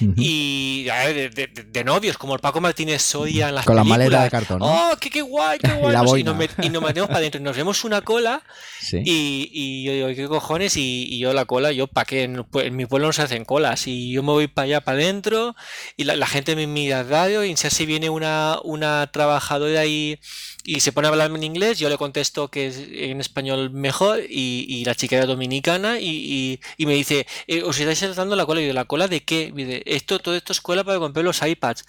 Y 0.00 0.88
a 0.88 1.04
ver, 1.06 1.34
de, 1.34 1.46
de- 1.46 1.62
de 1.64 1.84
novios, 1.84 2.16
como 2.18 2.34
el 2.34 2.40
Paco 2.40 2.60
Martínez 2.60 3.02
Soria 3.02 3.48
en 3.48 3.54
las 3.56 3.64
Con 3.64 3.76
la 3.76 3.84
maleta 3.84 3.98
películas. 4.10 4.24
de 4.24 4.30
cartón, 4.30 4.58
¿no? 4.60 4.66
¡Oh, 4.92 4.96
qué, 5.00 5.10
qué 5.10 5.22
guay, 5.22 5.58
qué 5.58 5.72
guay! 5.80 5.96
sé, 6.08 6.20
y, 6.20 6.24
nos 6.24 6.36
met- 6.36 6.64
y 6.64 6.68
nos 6.70 6.82
metemos 6.82 7.08
para 7.08 7.18
adentro 7.20 7.40
y 7.40 7.44
nos 7.44 7.56
vemos 7.56 7.84
una 7.84 8.00
cola 8.02 8.42
Sí. 8.80 8.98
y, 9.04 9.50
y 9.52 9.84
yo 9.84 9.92
digo, 9.92 10.08
¿qué 10.08 10.28
cojones? 10.28 10.76
Y, 10.76 11.18
yo 11.18 11.32
la 11.32 11.44
cola, 11.44 11.72
yo 11.72 11.86
para 11.86 12.04
qué, 12.04 12.22
en, 12.24 12.44
mi 12.76 12.86
pueblo 12.86 13.06
no 13.08 13.12
se 13.12 13.22
hacen 13.22 13.44
colas. 13.44 13.86
Y 13.86 14.12
yo 14.12 14.22
me 14.22 14.32
voy 14.32 14.48
para 14.48 14.64
allá, 14.66 14.80
para 14.80 14.98
adentro, 14.98 15.54
y 15.96 16.04
la, 16.04 16.16
la 16.16 16.26
gente 16.26 16.56
me 16.56 16.66
mira 16.66 17.02
raro, 17.02 17.44
y 17.44 17.52
si 17.70 17.86
viene 17.86 18.10
una, 18.10 18.58
una 18.64 19.08
trabajadora 19.12 19.86
y, 19.86 20.18
y 20.64 20.80
se 20.80 20.92
pone 20.92 21.08
a 21.08 21.10
hablarme 21.10 21.38
en 21.38 21.44
inglés, 21.44 21.78
yo 21.78 21.88
le 21.88 21.96
contesto 21.98 22.48
que 22.48 22.66
es 22.68 22.76
en 22.90 23.20
español 23.20 23.70
mejor, 23.70 24.20
y, 24.28 24.66
y 24.68 24.84
la 24.84 24.94
chica 24.94 25.16
era 25.16 25.26
dominicana, 25.26 25.98
y, 25.98 26.08
y- 26.08 26.60
y 26.76 26.86
me 26.86 26.94
dice, 26.94 27.26
eh, 27.46 27.62
¿os 27.62 27.78
estáis 27.78 27.98
saltando 27.98 28.36
la 28.36 28.46
cola? 28.46 28.60
Y 28.60 28.66
yo, 28.68 28.72
¿la 28.72 28.84
cola 28.84 29.08
de 29.08 29.24
qué? 29.24 29.52
Dice, 29.54 29.82
esto, 29.86 30.18
todo 30.18 30.34
esto 30.36 30.52
es 30.52 30.60
cola 30.60 30.84
para 30.84 30.98
comprar 30.98 31.24
los 31.24 31.42
iPads. 31.42 31.84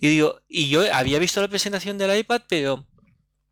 Y 0.00 0.08
digo, 0.08 0.40
y 0.48 0.68
yo 0.68 0.82
había 0.92 1.18
visto 1.18 1.40
la 1.40 1.48
presentación 1.48 1.98
del 1.98 2.18
iPad, 2.18 2.42
pero... 2.48 2.84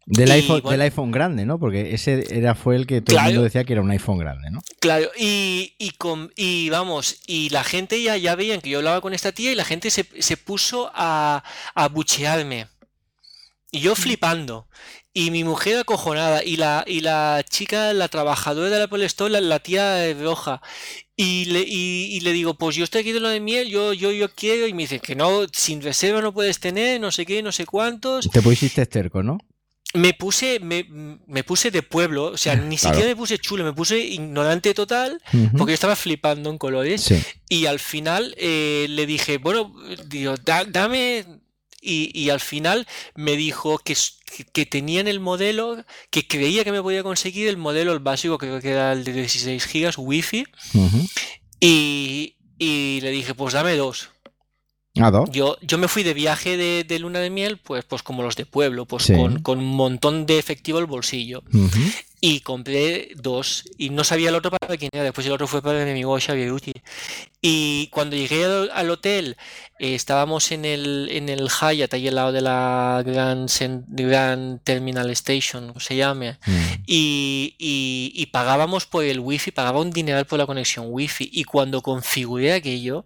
Del 0.09 0.31
iPhone, 0.31 0.61
bueno. 0.63 0.71
del 0.71 0.81
iPhone 0.83 1.11
grande, 1.11 1.45
¿no? 1.47 1.59
Porque 1.59 1.93
ese 1.93 2.25
era 2.31 2.55
fue 2.55 2.77
el 2.77 2.87
que 2.87 3.01
todo 3.01 3.19
el 3.19 3.25
mundo 3.25 3.43
decía 3.43 3.65
que 3.65 3.73
era 3.73 3.83
un 3.83 3.91
iPhone 3.91 4.19
grande, 4.19 4.53
¿no? 4.53 4.61
Claro, 4.79 5.11
y, 5.19 5.75
y, 5.79 5.91
con, 5.99 6.33
y 6.37 6.69
vamos, 6.71 7.17
y 7.27 7.49
la 7.51 7.65
gente 7.65 8.01
ya, 8.01 8.17
ya 8.17 8.37
veían 8.37 8.61
que 8.61 8.71
yo 8.71 8.79
hablaba 8.79 9.01
con 9.01 9.15
esta 9.15 9.33
tía 9.33 9.51
y 9.51 9.57
la 9.57 9.65
gente 9.65 9.91
se, 9.91 10.07
se 10.21 10.37
puso 10.37 10.93
a, 10.95 11.43
a 11.75 11.89
buchearme. 11.89 12.69
Y 13.73 13.81
yo 13.81 13.95
flipando. 13.95 14.69
Y 15.13 15.31
mi 15.31 15.45
mujer 15.45 15.79
acojonada. 15.79 16.45
Y 16.45 16.57
la, 16.57 16.85
y 16.87 17.01
la 17.01 17.45
chica, 17.49 17.93
la 17.93 18.09
trabajadora 18.09 18.71
de 18.71 18.79
la 18.79 18.85
Apple 18.85 19.05
Store, 19.07 19.31
la, 19.33 19.41
la 19.41 19.59
tía 19.61 20.13
roja. 20.15 20.61
Y 21.17 21.47
le, 21.47 21.61
y, 21.67 22.09
y 22.17 22.21
le 22.21 22.33
digo, 22.33 22.55
pues 22.55 22.77
yo 22.77 22.85
estoy 22.85 23.01
aquí 23.01 23.13
de 23.13 23.21
lo 23.21 23.29
de 23.29 23.41
miel, 23.41 23.69
yo, 23.69 23.93
yo, 23.93 24.13
yo 24.13 24.29
quiero. 24.35 24.67
Y 24.67 24.75
me 24.75 24.83
dicen 24.83 25.01
que 25.01 25.15
no, 25.17 25.47
sin 25.53 25.83
reserva 25.83 26.21
no 26.21 26.33
puedes 26.33 26.61
tener, 26.61 27.01
no 27.01 27.11
sé 27.11 27.27
qué, 27.27 27.43
no 27.43 27.53
sé 27.53 27.67
cuántos. 27.67 28.31
Te 28.31 28.43
pusiste 28.43 28.83
esterco, 28.83 29.23
¿no? 29.23 29.39
Me 29.95 30.13
puse, 30.13 30.61
me, 30.61 30.85
me 31.27 31.43
puse 31.43 31.71
de 31.71 31.81
pueblo, 31.83 32.27
o 32.27 32.37
sea, 32.37 32.55
ni 32.55 32.77
Claro. 32.77 32.95
siquiera 32.97 33.09
me 33.09 33.17
puse 33.17 33.39
chulo, 33.39 33.65
me 33.65 33.73
puse 33.73 33.99
ignorante 33.99 34.75
total. 34.75 35.23
Porque 35.57 35.71
yo 35.71 35.75
estaba 35.75 35.97
flipando 35.97 36.51
en 36.51 36.59
colores 36.59 37.03
Sí. 37.03 37.23
y 37.49 37.65
al 37.67 37.79
final 37.79 38.35
eh, 38.37 38.87
le 38.91 39.07
dije, 39.07 39.39
bueno, 39.39 39.75
digo, 40.07 40.35
"Da- 40.45 40.65
dame... 40.67 41.25
Y, 41.89 42.11
y 42.13 42.31
al 42.31 42.41
final 42.41 42.85
me 43.15 43.37
dijo 43.37 43.79
que, 43.79 43.97
que- 44.53 44.67
tenían 44.67 45.07
el 45.07 45.21
modelo, 45.21 45.85
que 46.11 46.27
creía 46.27 46.65
que 46.65 46.73
me 46.73 46.83
podía 46.83 47.05
conseguir 47.05 47.47
el 47.47 47.57
modelo, 47.57 47.93
el 47.93 48.01
básico, 48.01 48.39
creo 48.39 48.61
que 48.61 48.71
era 48.71 48.93
el 48.93 49.05
de 49.05 49.13
16 49.13 49.65
gigas, 49.67 49.95
wifi, 49.97 50.45
Ujú. 50.75 51.07
y, 51.61 52.35
y 52.59 53.01
le 53.03 53.11
dije, 53.11 53.35
pues 53.35 53.55
dame 53.55 53.77
dos. 53.77 54.11
Yo, 55.31 55.57
yo 55.63 55.79
me 55.79 55.89
fui 55.89 56.03
de 56.03 56.15
viaje 56.15 56.57
de, 56.57 56.85
de 56.85 56.99
luna 56.99 57.19
de 57.21 57.31
miel, 57.31 57.59
pues, 57.59 57.85
pues 57.85 58.03
como 58.03 58.23
los 58.23 58.37
de 58.37 58.47
pueblo, 58.47 58.85
pues 58.87 59.05
Sí. 59.05 59.15
con, 59.15 59.43
con 59.43 59.59
un 59.59 59.75
montón 59.77 60.27
de 60.27 60.39
efectivo 60.39 60.79
al 60.79 60.87
bolsillo. 60.87 61.43
Ujú. 61.53 61.81
Y 62.21 62.41
compré 62.41 63.11
dos. 63.17 63.65
Y 63.77 63.91
no 63.91 64.03
sabía 64.03 64.31
el 64.31 64.35
otro 64.35 64.51
para 64.51 64.77
quién 64.79 64.89
era. 64.93 65.05
Después 65.05 65.27
el 65.27 65.33
otro 65.35 65.47
fue 65.47 65.61
para 65.63 65.85
mi 65.85 65.91
amigo 65.91 66.19
Xavier 66.19 66.51
Uti. 66.51 66.73
Y 67.43 67.89
cuando 67.89 68.17
llegué 68.17 68.45
al, 68.45 68.71
al 68.73 68.91
hotel, 68.91 69.37
eh, 69.79 69.95
estábamos 69.95 70.51
en 70.51 70.65
el, 70.65 71.09
en 71.13 71.29
el 71.29 71.49
Hyatt, 71.51 71.93
ahí 71.95 72.09
al 72.09 72.15
lado 72.15 72.33
de 72.33 72.41
la 72.41 73.03
Grand, 73.05 73.49
Grand 73.89 74.61
Terminal 74.65 75.11
Station, 75.11 75.69
como 75.69 75.79
se 75.81 75.95
llame. 75.97 76.39
Mm. 76.47 76.57
Y, 76.87 77.55
y- 77.59 78.13
y 78.15 78.27
pagábamos 78.27 78.87
por 78.87 79.05
el 79.05 79.21
wifi, 79.21 79.51
pagaba 79.51 79.81
un 79.81 79.91
dineral 79.91 80.25
por 80.25 80.39
la 80.39 80.47
conexión 80.47 80.87
wifi. 80.89 81.29
Y 81.31 81.45
cuando 81.45 81.83
configuré 81.83 82.55
aquello, 82.55 83.05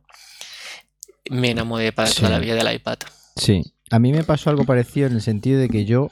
me 1.31 1.51
enamoré 1.53 1.93
para 1.93 2.11
toda 2.11 2.29
Sí. 2.29 2.33
la 2.33 2.39
vida 2.39 2.55
del 2.57 2.75
iPad. 2.75 2.99
Sí. 3.37 3.63
A 3.93 3.99
mí 3.99 4.13
me 4.13 4.23
pasó 4.23 4.51
algo 4.51 4.65
parecido 4.65 5.09
en 5.09 5.15
el 5.15 5.21
sentido 5.23 5.59
de 5.59 5.69
que 5.69 5.85
yo, 5.85 6.11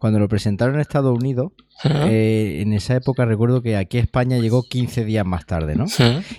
cuando 0.00 0.18
lo 0.18 0.26
presentaron 0.28 0.74
en 0.74 0.80
Estados 0.80 1.16
Unidos, 1.16 1.52
eh, 1.84 2.58
en 2.60 2.72
esa 2.72 2.96
época 2.96 3.24
recuerdo 3.24 3.62
que 3.62 3.76
aquí 3.76 3.98
a 3.98 4.00
España 4.00 4.38
llegó 4.38 4.64
15 4.64 5.04
días 5.04 5.24
más 5.24 5.46
tarde, 5.46 5.76
¿no? 5.76 5.84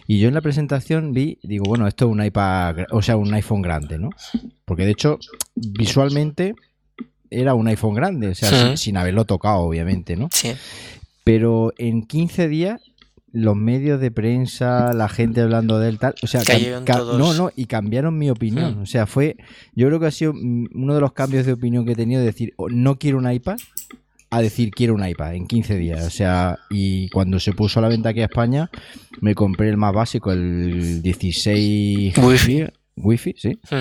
Y 0.06 0.20
yo 0.20 0.28
en 0.28 0.34
la 0.34 0.42
presentación 0.42 1.14
vi, 1.14 1.40
digo, 1.44 1.64
bueno, 1.66 1.88
esto 1.88 2.06
es 2.06 2.12
un 2.12 2.22
iPad, 2.24 2.76
o 2.92 3.02
sea, 3.02 3.16
un 3.16 3.34
iPhone 3.34 3.62
grande, 3.62 4.00
¿no? 4.00 4.10
Porque 4.66 4.84
de 4.84 4.92
hecho, 4.92 5.18
visualmente 5.56 6.56
era 7.30 7.54
un 7.54 7.68
iPhone 7.70 7.94
grande, 7.96 8.28
o 8.30 8.36
sea, 8.36 8.76
sin 8.76 8.98
haberlo 8.98 9.24
tocado, 9.26 9.60
obviamente, 9.60 10.18
¿no? 10.18 10.28
Sí. 10.34 10.52
Pero 11.24 11.72
en 11.78 12.04
15 12.06 12.50
días, 12.50 12.82
los 13.34 13.56
medios 13.56 14.00
de 14.02 14.12
prensa, 14.12 14.94
la 14.94 15.08
gente 15.10 15.42
hablando 15.42 15.80
de 15.80 15.90
él, 15.90 16.00
tal, 16.00 16.16
o 16.22 16.28
sea, 16.28 16.42
todos. 16.86 17.18
no, 17.18 17.34
no, 17.34 17.50
y 17.56 17.66
cambiaron 17.66 18.18
mi 18.18 18.30
opinión. 18.30 18.80
Mm. 18.80 18.82
O 18.84 18.86
sea, 18.86 19.06
fue, 19.06 19.38
yo 19.74 19.88
creo 19.88 20.00
que 20.00 20.08
ha 20.08 20.12
sido 20.12 20.34
uno 20.34 20.94
de 20.96 21.02
los 21.02 21.14
cambios 21.14 21.46
de 21.46 21.54
opinión 21.54 21.86
que 21.86 21.94
he 21.94 21.96
tenido 21.96 22.20
de 22.20 22.28
decir, 22.28 22.54
"Oh, 22.58 22.70
no 22.70 22.98
quiero 22.98 23.18
un 23.18 23.32
iPad, 23.32 23.58
a 24.32 24.42
decir 24.42 24.72
quiero 24.72 24.96
un 24.96 25.06
iPad 25.06 25.36
en 25.36 25.46
15 25.46 25.78
días. 25.78 26.08
O 26.08 26.10
sea, 26.10 26.58
y 26.70 27.10
cuando 27.10 27.40
se 27.40 27.52
puso 27.52 27.80
a 27.80 27.82
la 27.84 27.90
venta 27.90 28.10
aquí 28.10 28.22
a 28.22 28.26
España, 28.26 28.70
me 29.20 29.36
compré 29.36 29.70
el 29.70 29.78
más 29.78 29.94
básico, 29.94 30.32
el 30.32 31.02
16 31.02 32.18
Wi-Fi. 32.18 32.66
Wi-Fi, 32.96 33.36
sí. 33.38 33.60
Ujú. 33.70 33.76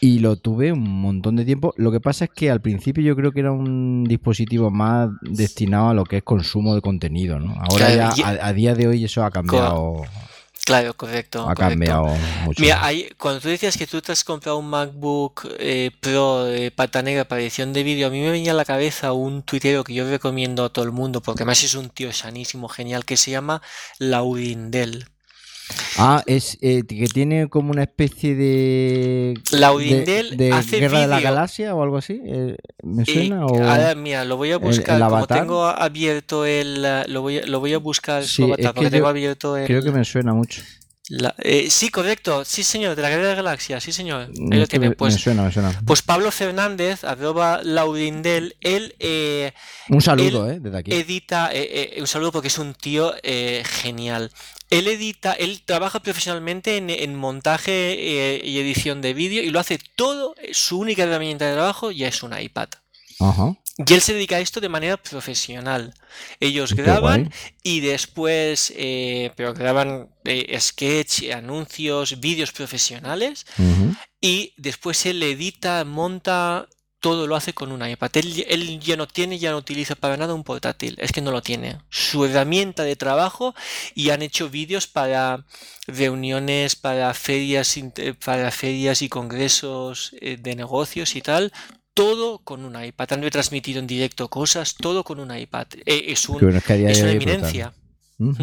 Y 0.00 0.18
lo 0.18 0.36
tuve 0.36 0.72
un 0.72 0.82
montón 1.00 1.36
de 1.36 1.44
tiempo. 1.44 1.72
Lo 1.76 1.90
que 1.90 2.00
pasa 2.00 2.26
es 2.26 2.30
que 2.34 2.50
al 2.50 2.60
principio 2.60 3.02
yo 3.02 3.16
creo 3.16 3.32
que 3.32 3.40
era 3.40 3.52
un 3.52 4.04
dispositivo 4.04 4.70
más 4.70 5.08
destinado 5.22 5.88
a 5.88 5.94
lo 5.94 6.04
que 6.04 6.18
es 6.18 6.22
consumo 6.22 6.74
de 6.74 6.82
contenido, 6.82 7.38
¿no? 7.40 7.54
Ahora 7.58 7.92
Claro, 7.92 8.14
ya, 8.16 8.28
a, 8.28 8.48
a 8.48 8.52
día 8.52 8.74
de 8.74 8.88
hoy 8.88 9.04
eso 9.04 9.24
ha 9.24 9.30
cambiado, 9.30 10.02
Claro, 10.66 10.94
correcto. 10.94 11.42
ha 11.48 11.54
correcto. 11.54 11.62
cambiado 11.70 12.08
mucho. 12.44 12.60
Mira, 12.60 12.84
hay- 12.84 13.08
cuando 13.16 13.40
tú 13.40 13.48
decías 13.48 13.76
que 13.78 13.86
tú 13.86 14.02
te 14.02 14.10
has 14.12 14.24
comprado 14.24 14.58
un 14.58 14.68
MacBook 14.68 15.46
eh, 15.60 15.92
Pro 16.00 16.44
de 16.44 16.70
pata 16.72 17.02
negra 17.02 17.24
para 17.26 17.40
edición 17.40 17.72
de 17.72 17.82
vídeo, 17.84 18.08
a 18.08 18.10
mí 18.10 18.20
me 18.20 18.30
venía 18.32 18.50
a 18.50 18.54
la 18.54 18.64
cabeza 18.64 19.12
un 19.12 19.42
tuitero 19.44 19.84
que 19.84 19.94
yo 19.94 20.10
recomiendo 20.10 20.64
a 20.64 20.68
todo 20.70 20.84
el 20.84 20.92
mundo, 20.92 21.22
porque 21.22 21.44
además 21.44 21.62
es 21.62 21.74
un 21.76 21.88
tío 21.88 22.12
sanísimo, 22.12 22.68
genial, 22.68 23.04
que 23.04 23.16
se 23.16 23.30
llama 23.30 23.62
Laurindel. 23.98 25.06
Ah, 25.98 26.22
es 26.26 26.58
eh, 26.60 26.82
que 26.86 27.06
tiene 27.06 27.48
como 27.48 27.70
una 27.70 27.82
especie 27.82 28.34
de. 28.34 29.34
Laurindel 29.52 30.36
de, 30.36 30.44
de 30.46 30.52
hace 30.52 30.78
Guerra 30.80 31.00
de 31.00 31.06
la. 31.06 31.20
Galaxia 31.20 31.74
o 31.74 31.82
algo 31.82 31.96
así. 31.96 32.20
eh, 32.24 32.56
¿Me 32.82 33.02
Eh, 33.02 33.06
suena? 33.06 33.46
o... 33.46 33.96
mira, 33.96 34.24
lo 34.24 34.36
voy 34.36 34.52
a 34.52 34.58
buscar, 34.58 35.00
el 35.00 35.08
como 35.08 35.26
tengo 35.26 35.64
abierto 35.66 36.44
el... 36.44 36.84
eh, 36.84 37.04
Lo 37.08 37.22
voy 37.22 37.38
a, 37.38 37.46
lo 37.46 37.60
voy 37.60 37.72
a 37.72 37.78
buscar 37.78 38.24
Sí, 38.24 38.42
avatar, 38.42 38.74
es 38.76 38.82
que 38.82 38.90
tengo 38.90 39.08
abierto 39.08 39.56
el... 39.56 39.66
Creo 39.66 39.82
que 39.82 39.90
me 39.90 40.04
suena 40.04 40.34
mucho. 40.34 40.62
eh, 41.38 41.68
sí, 41.70 41.88
correcto. 41.88 42.44
Sí, 42.44 42.62
señor, 42.62 42.94
de 42.96 43.02
la 43.02 43.08
Guerra 43.10 43.28
de 43.28 43.34
Galaxia. 43.36 43.80
Sí, 43.80 43.92
señor. 43.92 44.28
Ahí 44.50 44.58
lo 44.58 44.66
tiene. 44.66 44.90
Pues, 44.90 45.14
me 45.14 45.20
suena, 45.20 45.42
me 45.44 45.52
suena. 45.52 45.80
pues 45.86 46.02
Pablo 46.02 46.30
Fernández, 46.30 47.04
arroba 47.04 47.60
Laurindel, 47.62 48.56
él 48.60 48.94
eh, 48.98 49.52
Un 49.88 50.02
saludo, 50.02 50.50
¿eh? 50.50 50.58
Desde 50.60 50.78
aquí. 50.78 50.92
edita, 50.92 51.50
eh, 51.52 51.94
eh, 51.96 52.00
un 52.00 52.06
saludo 52.06 52.32
porque 52.32 52.48
es 52.48 52.58
un 52.58 52.74
tío 52.74 53.14
eh, 53.22 53.62
genial. 53.64 54.30
Él 54.70 54.88
edita, 54.88 55.32
él 55.32 55.62
trabaja 55.64 56.00
profesionalmente 56.00 56.76
en, 56.76 56.90
en 56.90 57.14
montaje 57.14 57.72
eh, 58.34 58.40
y 58.44 58.58
edición 58.58 59.00
de 59.00 59.14
vídeo 59.14 59.42
y 59.42 59.50
lo 59.50 59.60
hace 59.60 59.78
todo. 59.96 60.34
eh, 60.40 60.50
Su 60.52 60.78
única 60.80 61.04
herramienta 61.04 61.46
de 61.46 61.54
trabajo 61.54 61.90
ya 61.92 62.08
es 62.08 62.22
un 62.22 62.38
iPad. 62.38 62.68
Ajá. 63.20 63.56
Y 63.78 63.92
él 63.92 64.00
se 64.00 64.14
dedica 64.14 64.36
a 64.36 64.40
esto 64.40 64.60
de 64.60 64.68
manera 64.70 64.96
profesional. 64.96 65.92
Ellos 66.40 66.72
Qué 66.74 66.82
graban 66.82 67.24
guay. 67.24 67.32
y 67.62 67.80
después, 67.80 68.72
eh, 68.74 69.30
pero 69.36 69.52
graban 69.52 70.08
eh, 70.24 70.58
sketch, 70.58 71.30
anuncios, 71.30 72.18
vídeos 72.20 72.52
profesionales 72.52 73.46
y 74.20 74.54
después 74.56 75.04
él 75.06 75.22
edita, 75.22 75.84
monta, 75.84 76.68
todo 77.06 77.28
lo 77.28 77.36
hace 77.36 77.52
con 77.52 77.70
un 77.70 77.88
iPad. 77.88 78.10
Él, 78.14 78.44
él 78.48 78.80
ya 78.80 78.96
no 78.96 79.06
tiene, 79.06 79.38
ya 79.38 79.52
no 79.52 79.58
utiliza 79.58 79.94
para 79.94 80.16
nada 80.16 80.34
un 80.34 80.42
portátil, 80.42 80.96
es 80.98 81.12
que 81.12 81.20
no 81.20 81.30
lo 81.30 81.40
tiene. 81.40 81.78
Su 81.88 82.24
herramienta 82.24 82.82
de 82.82 82.96
trabajo 82.96 83.54
y 83.94 84.10
han 84.10 84.22
hecho 84.22 84.50
vídeos 84.50 84.88
para 84.88 85.44
reuniones, 85.86 86.74
para 86.74 87.14
ferias, 87.14 87.78
para 88.24 88.50
ferias 88.50 89.02
y 89.02 89.08
congresos 89.08 90.16
eh, 90.20 90.36
de 90.36 90.56
negocios 90.56 91.14
y 91.14 91.22
tal. 91.22 91.52
Todo 91.94 92.40
con 92.40 92.64
un 92.64 92.82
iPad. 92.82 93.12
Han 93.12 93.22
retransmitido 93.22 93.78
en 93.78 93.86
directo 93.86 94.26
cosas, 94.26 94.74
todo 94.74 95.04
con 95.04 95.20
un 95.20 95.32
iPad. 95.32 95.68
Eh, 95.86 96.06
es 96.08 96.28
un, 96.28 96.40
Qué 96.40 96.46
bueno, 96.46 96.58
es 96.58 96.64
que 96.64 96.72
a 96.72 96.76
día 96.76 96.90
es 96.90 96.98
de 96.98 97.04
una 97.04 97.36
brutal. 97.36 97.72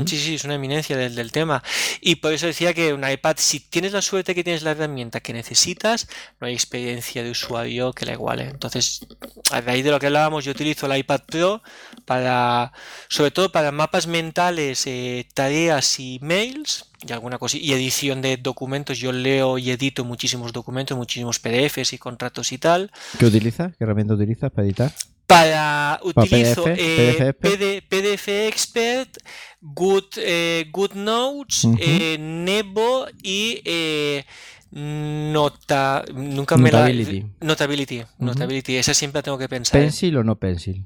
Sí, 0.06 0.18
sí, 0.18 0.36
es 0.36 0.44
una 0.44 0.56
eminencia 0.56 0.96
del, 0.96 1.16
del 1.16 1.32
tema. 1.32 1.64
Y 2.00 2.18
por 2.18 2.32
eso 2.32 2.46
decía 2.46 2.76
que 2.76 2.94
un 2.94 3.10
iPad, 3.10 3.38
si 3.40 3.60
tienes 3.60 3.92
la 3.92 4.04
suerte 4.04 4.36
que 4.36 4.44
tienes 4.44 4.62
la 4.62 4.72
herramienta 4.72 5.20
que 5.20 5.34
necesitas, 5.34 6.08
no 6.40 6.46
hay 6.46 6.54
experiencia 6.54 7.24
de 7.24 7.32
usuario 7.32 7.92
que 7.92 8.06
la 8.06 8.14
iguale. 8.14 8.44
Entonces, 8.44 9.08
a 9.52 9.62
raíz 9.62 9.84
de 9.84 9.90
lo 9.90 10.00
que 10.00 10.08
hablábamos, 10.08 10.46
yo 10.46 10.52
utilizo 10.52 10.86
el 10.86 11.00
iPad 11.00 11.22
Pro 11.26 11.64
para, 12.06 12.72
sobre 13.08 13.32
todo 13.32 13.52
para 13.52 13.72
mapas 13.72 14.06
mentales, 14.06 14.86
eh, 14.86 15.28
tareas 15.34 16.00
y 16.00 16.20
mails 16.22 16.86
y 17.08 17.12
alguna 17.12 17.40
cosa, 17.40 17.58
y 17.58 17.74
edición 17.74 18.22
de 18.22 18.38
documentos. 18.38 19.00
Yo 19.00 19.12
leo 19.12 19.58
y 19.58 19.72
edito 19.72 20.06
muchísimos 20.06 20.54
documentos, 20.54 20.96
muchísimos 20.96 21.40
PDFs 21.40 21.94
y 21.94 21.98
contratos 21.98 22.52
y 22.52 22.60
tal. 22.60 22.92
¿Qué 23.18 23.26
utilizas? 23.26 23.76
¿Qué 23.76 23.84
herramienta 23.84 24.14
utilizas 24.14 24.52
para 24.52 24.68
editar? 24.68 24.92
Para 25.34 26.00
utilizo 26.04 26.64
PDF, 26.64 26.80
eh, 26.80 27.34
PDF. 27.34 27.58
PD 27.58 27.82
PDF 27.82 28.28
Expert, 28.48 29.18
Good, 29.62 30.18
eh, 30.18 30.66
Good 30.72 30.94
Notes, 30.94 31.68
eh, 31.80 32.18
Nebo 32.20 33.06
y 33.22 33.62
eh, 33.66 34.26
Nota. 34.72 36.04
Nunca 36.14 36.58
me 36.58 36.72
la. 36.72 36.80
Notability. 36.80 37.26
Notability. 37.42 38.00
Ujú. 38.00 38.26
Notability. 38.26 38.76
Esa 38.76 38.94
siempre 38.94 39.20
la 39.20 39.24
tengo 39.24 39.38
que 39.38 39.50
pensar. 39.50 39.80
¿Pencil 39.80 40.18
o 40.18 40.24
no 40.24 40.38
pencil? 40.38 40.86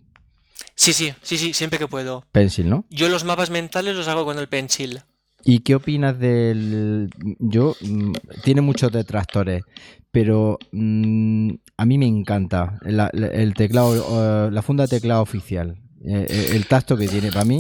Sí, 0.76 0.94
sí, 0.94 1.14
sí, 1.22 1.38
sí, 1.38 1.54
siempre 1.54 1.80
que 1.80 1.88
puedo. 1.88 2.24
Pencil, 2.32 2.70
¿no? 2.70 2.86
Yo 2.90 3.10
los 3.10 3.24
mapas 3.24 3.50
mentales 3.50 3.96
los 3.96 4.08
hago 4.08 4.26
con 4.26 4.38
el 4.38 4.48
Pencil. 4.48 5.02
¿Y 5.44 5.60
qué 5.60 5.76
opinas 5.76 6.20
del... 6.20 7.10
Yo... 7.40 7.76
mm, 7.82 8.14
tiene 8.44 8.62
muchos 8.62 8.92
detractores, 8.92 9.64
pero 10.12 10.58
mm, 10.72 11.52
a 11.78 11.86
mí 11.86 11.98
me 11.98 12.08
encanta 12.08 12.80
la- 12.84 13.10
la- 13.14 13.28
el 13.28 13.54
teclado, 13.54 14.48
eh, 14.48 14.52
la 14.52 14.62
funda 14.62 14.86
de 14.88 15.00
teclado 15.00 15.22
oficial, 15.22 15.78
eh, 16.06 16.26
eh, 16.30 16.50
el 16.54 16.66
tacto 16.68 16.98
que 16.98 17.08
tiene. 17.08 17.32
Para 17.32 17.46
mí, 17.46 17.60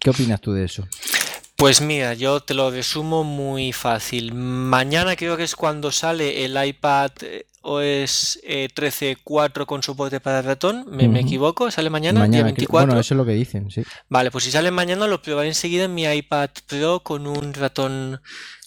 ¿qué 0.00 0.10
opinas 0.10 0.40
tú 0.40 0.52
de 0.52 0.64
eso? 0.64 0.86
Pues 1.56 1.80
mira, 1.80 2.14
yo 2.14 2.40
te 2.40 2.52
lo 2.52 2.70
resumo 2.70 3.22
muy 3.24 3.72
fácil. 3.72 4.34
Mañana 4.34 5.14
creo 5.16 5.36
que 5.36 5.44
es 5.44 5.54
cuando 5.54 5.92
sale 5.92 6.44
el 6.44 6.62
iPad 6.66 7.12
OS 7.62 8.40
eh, 8.42 8.68
13.4 8.74 9.64
con 9.64 9.82
soporte 9.82 10.20
para 10.20 10.42
ratón. 10.42 10.84
¿Me, 10.90 11.20
equivoco? 11.20 11.70
¿Sale 11.70 11.88
mañana? 11.90 12.18
Día 12.20 12.26
Mañana, 12.28 12.42
creo- 12.42 12.54
24. 12.56 12.86
bueno, 12.88 13.00
eso 13.00 13.14
es 13.14 13.18
lo 13.18 13.24
que 13.24 13.32
dicen, 13.32 13.70
sí. 13.70 13.84
Vale, 14.10 14.30
pues 14.30 14.44
si 14.44 14.50
sale 14.50 14.70
mañana 14.72 15.06
lo 15.06 15.22
probaré 15.22 15.48
enseguida 15.48 15.84
en 15.84 15.94
mi 15.94 16.04
iPad 16.04 16.50
Pro 16.66 17.00
con 17.00 17.26
un 17.26 17.54
ratón 17.54 18.20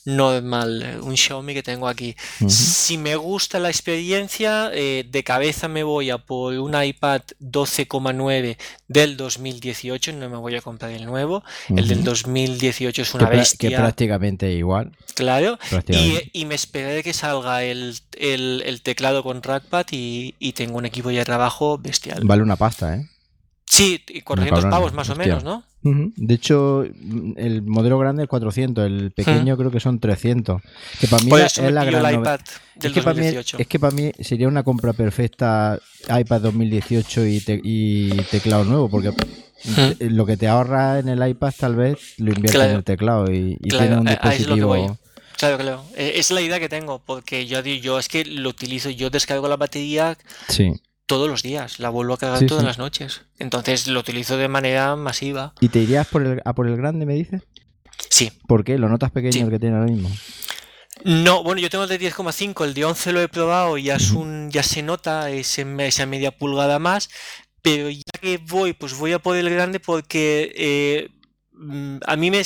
normal, 0.08 0.82
eh, 0.84 1.00
un 1.02 1.18
Xiaomi 1.18 1.54
que 1.54 1.64
tengo 1.64 1.88
aquí. 1.90 2.16
Si 2.48 2.98
me 2.98 3.18
gusta 3.18 3.60
la 3.60 3.68
experiencia, 3.70 4.72
eh, 4.74 5.06
de 5.08 5.24
cabeza 5.24 5.68
me 5.68 5.84
voy 5.84 6.10
a 6.10 6.18
por 6.18 6.54
un 6.58 6.82
iPad 6.82 7.22
12,9 7.40 8.58
del 8.88 9.18
2018, 9.18 10.14
no 10.14 10.30
me 10.30 10.38
voy 10.38 10.56
a 10.56 10.62
comprar 10.62 10.92
el 10.92 11.06
nuevo. 11.06 11.44
El 11.70 11.88
del 11.90 11.98
Ujú. 12.00 12.06
2018 12.12 13.02
es 13.02 13.12
Que, 13.12 13.18
una 13.18 13.30
que 13.30 13.36
bestia, 13.38 13.78
prácticamente 13.78 14.52
igual. 14.54 14.92
claro. 15.14 15.60
prácticamente. 15.70 16.32
Y, 16.34 16.42
y 16.42 16.46
me 16.46 16.56
esperaré 16.56 17.04
que 17.04 17.14
salga 17.14 17.64
el, 17.64 17.96
el- 18.18 18.64
el 18.66 18.82
teclado 18.82 19.24
con 19.24 19.42
trackpad 19.42 19.88
y, 19.92 20.36
y 20.40 20.54
tengo 20.54 20.78
un 20.78 20.86
equipo 20.86 21.12
ya 21.12 21.20
de 21.20 21.26
trabajo 21.26 21.78
bestial. 21.78 22.22
Vale 22.24 22.42
una 22.44 22.56
pasta, 22.56 22.96
¿eh? 22.96 23.10
Sí, 23.66 24.02
y 24.08 24.22
400 24.22 24.64
cabrón, 24.64 24.72
pavos 24.72 24.94
más 24.94 25.10
o 25.10 25.16
menos, 25.18 25.44
¿no? 25.44 25.64
De 25.84 26.34
hecho, 26.34 26.84
el 26.84 27.62
modelo 27.62 27.98
grande 27.98 28.24
es 28.24 28.30
400, 28.30 28.86
el 28.86 29.12
pequeño 29.12 29.56
creo 29.58 29.72
que 29.72 29.80
son 29.80 30.00
300. 30.00 30.62
Que 31.00 31.08
para 31.08 31.24
mí 31.24 31.30
Por 31.30 31.40
la- 31.40 31.46
eso 31.46 31.62
es 31.62 31.68
me 31.68 31.72
la 31.72 31.86
gran 31.86 32.06
el 32.06 32.20
iPad 32.20 32.40
del 32.76 32.92
Es 32.92 32.94
que, 32.94 33.02
para 33.04 33.14
mí, 33.14 33.20
2018. 33.22 33.58
es 33.60 33.68
que 33.68 33.80
para 33.80 33.96
mí 33.96 34.12
sería 34.20 34.48
una 34.50 34.64
compra 34.64 34.92
perfecta 34.94 35.80
iPad 36.10 36.42
2018 36.42 37.26
y, 37.26 37.40
te- 37.40 37.62
y 37.64 38.10
teclado 38.32 38.66
nuevo, 38.66 38.90
porque 38.90 39.12
lo 40.00 40.26
que 40.26 40.36
te 40.38 40.48
ahorra 40.48 41.00
en 41.00 41.08
el 41.10 41.26
iPad 41.28 41.54
tal 41.58 41.76
vez 41.76 41.98
lo 42.18 42.28
inviertes 42.32 42.52
Claro. 42.52 42.72
en 42.72 42.76
el 42.78 42.84
teclado 42.84 43.32
y, 43.32 43.58
y 43.62 43.70
Claro, 43.70 43.86
tiene 43.86 44.02
un 44.02 44.08
es 44.08 44.20
dispositivo. 44.38 44.98
Claro, 45.38 45.58
claro. 45.60 45.84
Eh, 45.96 46.14
Es 46.16 46.32
la 46.32 46.42
idea 46.42 46.60
que 46.60 46.68
tengo, 46.68 47.00
porque 47.00 47.46
yo, 47.46 47.62
digo, 47.62 47.82
yo 47.82 48.00
es 48.00 48.08
que 48.10 48.26
lo 48.26 48.50
utilizo, 48.50 48.90
yo 48.90 49.10
descargo 49.12 49.48
la 49.48 49.56
batería 49.56 50.18
Sí. 50.50 50.74
Todos 51.08 51.28
los 51.30 51.42
días, 51.42 51.80
la 51.80 51.90
vuelvo 51.90 52.14
a 52.14 52.18
cargar 52.18 52.40
Sí, 52.40 52.46
todas 52.46 52.62
sí. 52.62 52.68
las 52.68 52.78
noches. 52.78 53.22
Entonces 53.40 53.88
lo 53.88 54.00
utilizo 54.02 54.38
de 54.38 54.48
manera 54.48 54.96
masiva. 54.96 55.54
¿Y 55.60 55.70
te 55.70 55.80
irías 55.80 56.06
por 56.08 56.22
el, 56.26 56.42
a 56.46 56.54
por 56.54 56.68
el 56.68 56.78
grande, 56.78 57.06
me 57.08 57.16
dices? 57.16 57.42
Sí. 58.10 58.32
¿Por 58.48 58.64
qué? 58.64 58.78
¿Lo 58.78 58.90
notas 58.90 59.10
pequeño 59.12 59.32
Sí. 59.34 59.40
el 59.40 59.50
que 59.50 59.58
tiene 59.60 59.78
ahora 59.78 59.90
mismo? 59.92 60.12
No, 61.04 61.44
bueno, 61.44 61.62
yo 61.62 61.70
tengo 61.70 61.84
el 61.86 61.90
de 61.90 62.00
10,5, 62.00 62.66
el 62.66 62.74
de 62.74 62.86
11 62.86 63.12
lo 63.14 63.22
he 63.22 63.28
probado, 63.28 63.78
ya 63.78 63.96
es 63.96 64.12
un, 64.12 64.50
ya 64.52 64.64
se 64.64 64.82
nota 64.84 65.30
ese, 65.32 65.66
esa 65.80 66.06
media 66.06 66.32
pulgada 66.38 66.80
más, 66.80 67.10
pero 67.62 67.90
ya 67.90 68.02
que 68.20 68.40
voy, 68.40 68.74
pues 68.74 68.98
voy 68.98 69.14
a 69.14 69.20
por 69.20 69.38
el 69.38 69.50
grande 69.50 69.80
porque 69.80 70.52
eh, 70.56 71.10
mm, 71.54 71.98
a 72.06 72.16
mí 72.16 72.32
me 72.32 72.44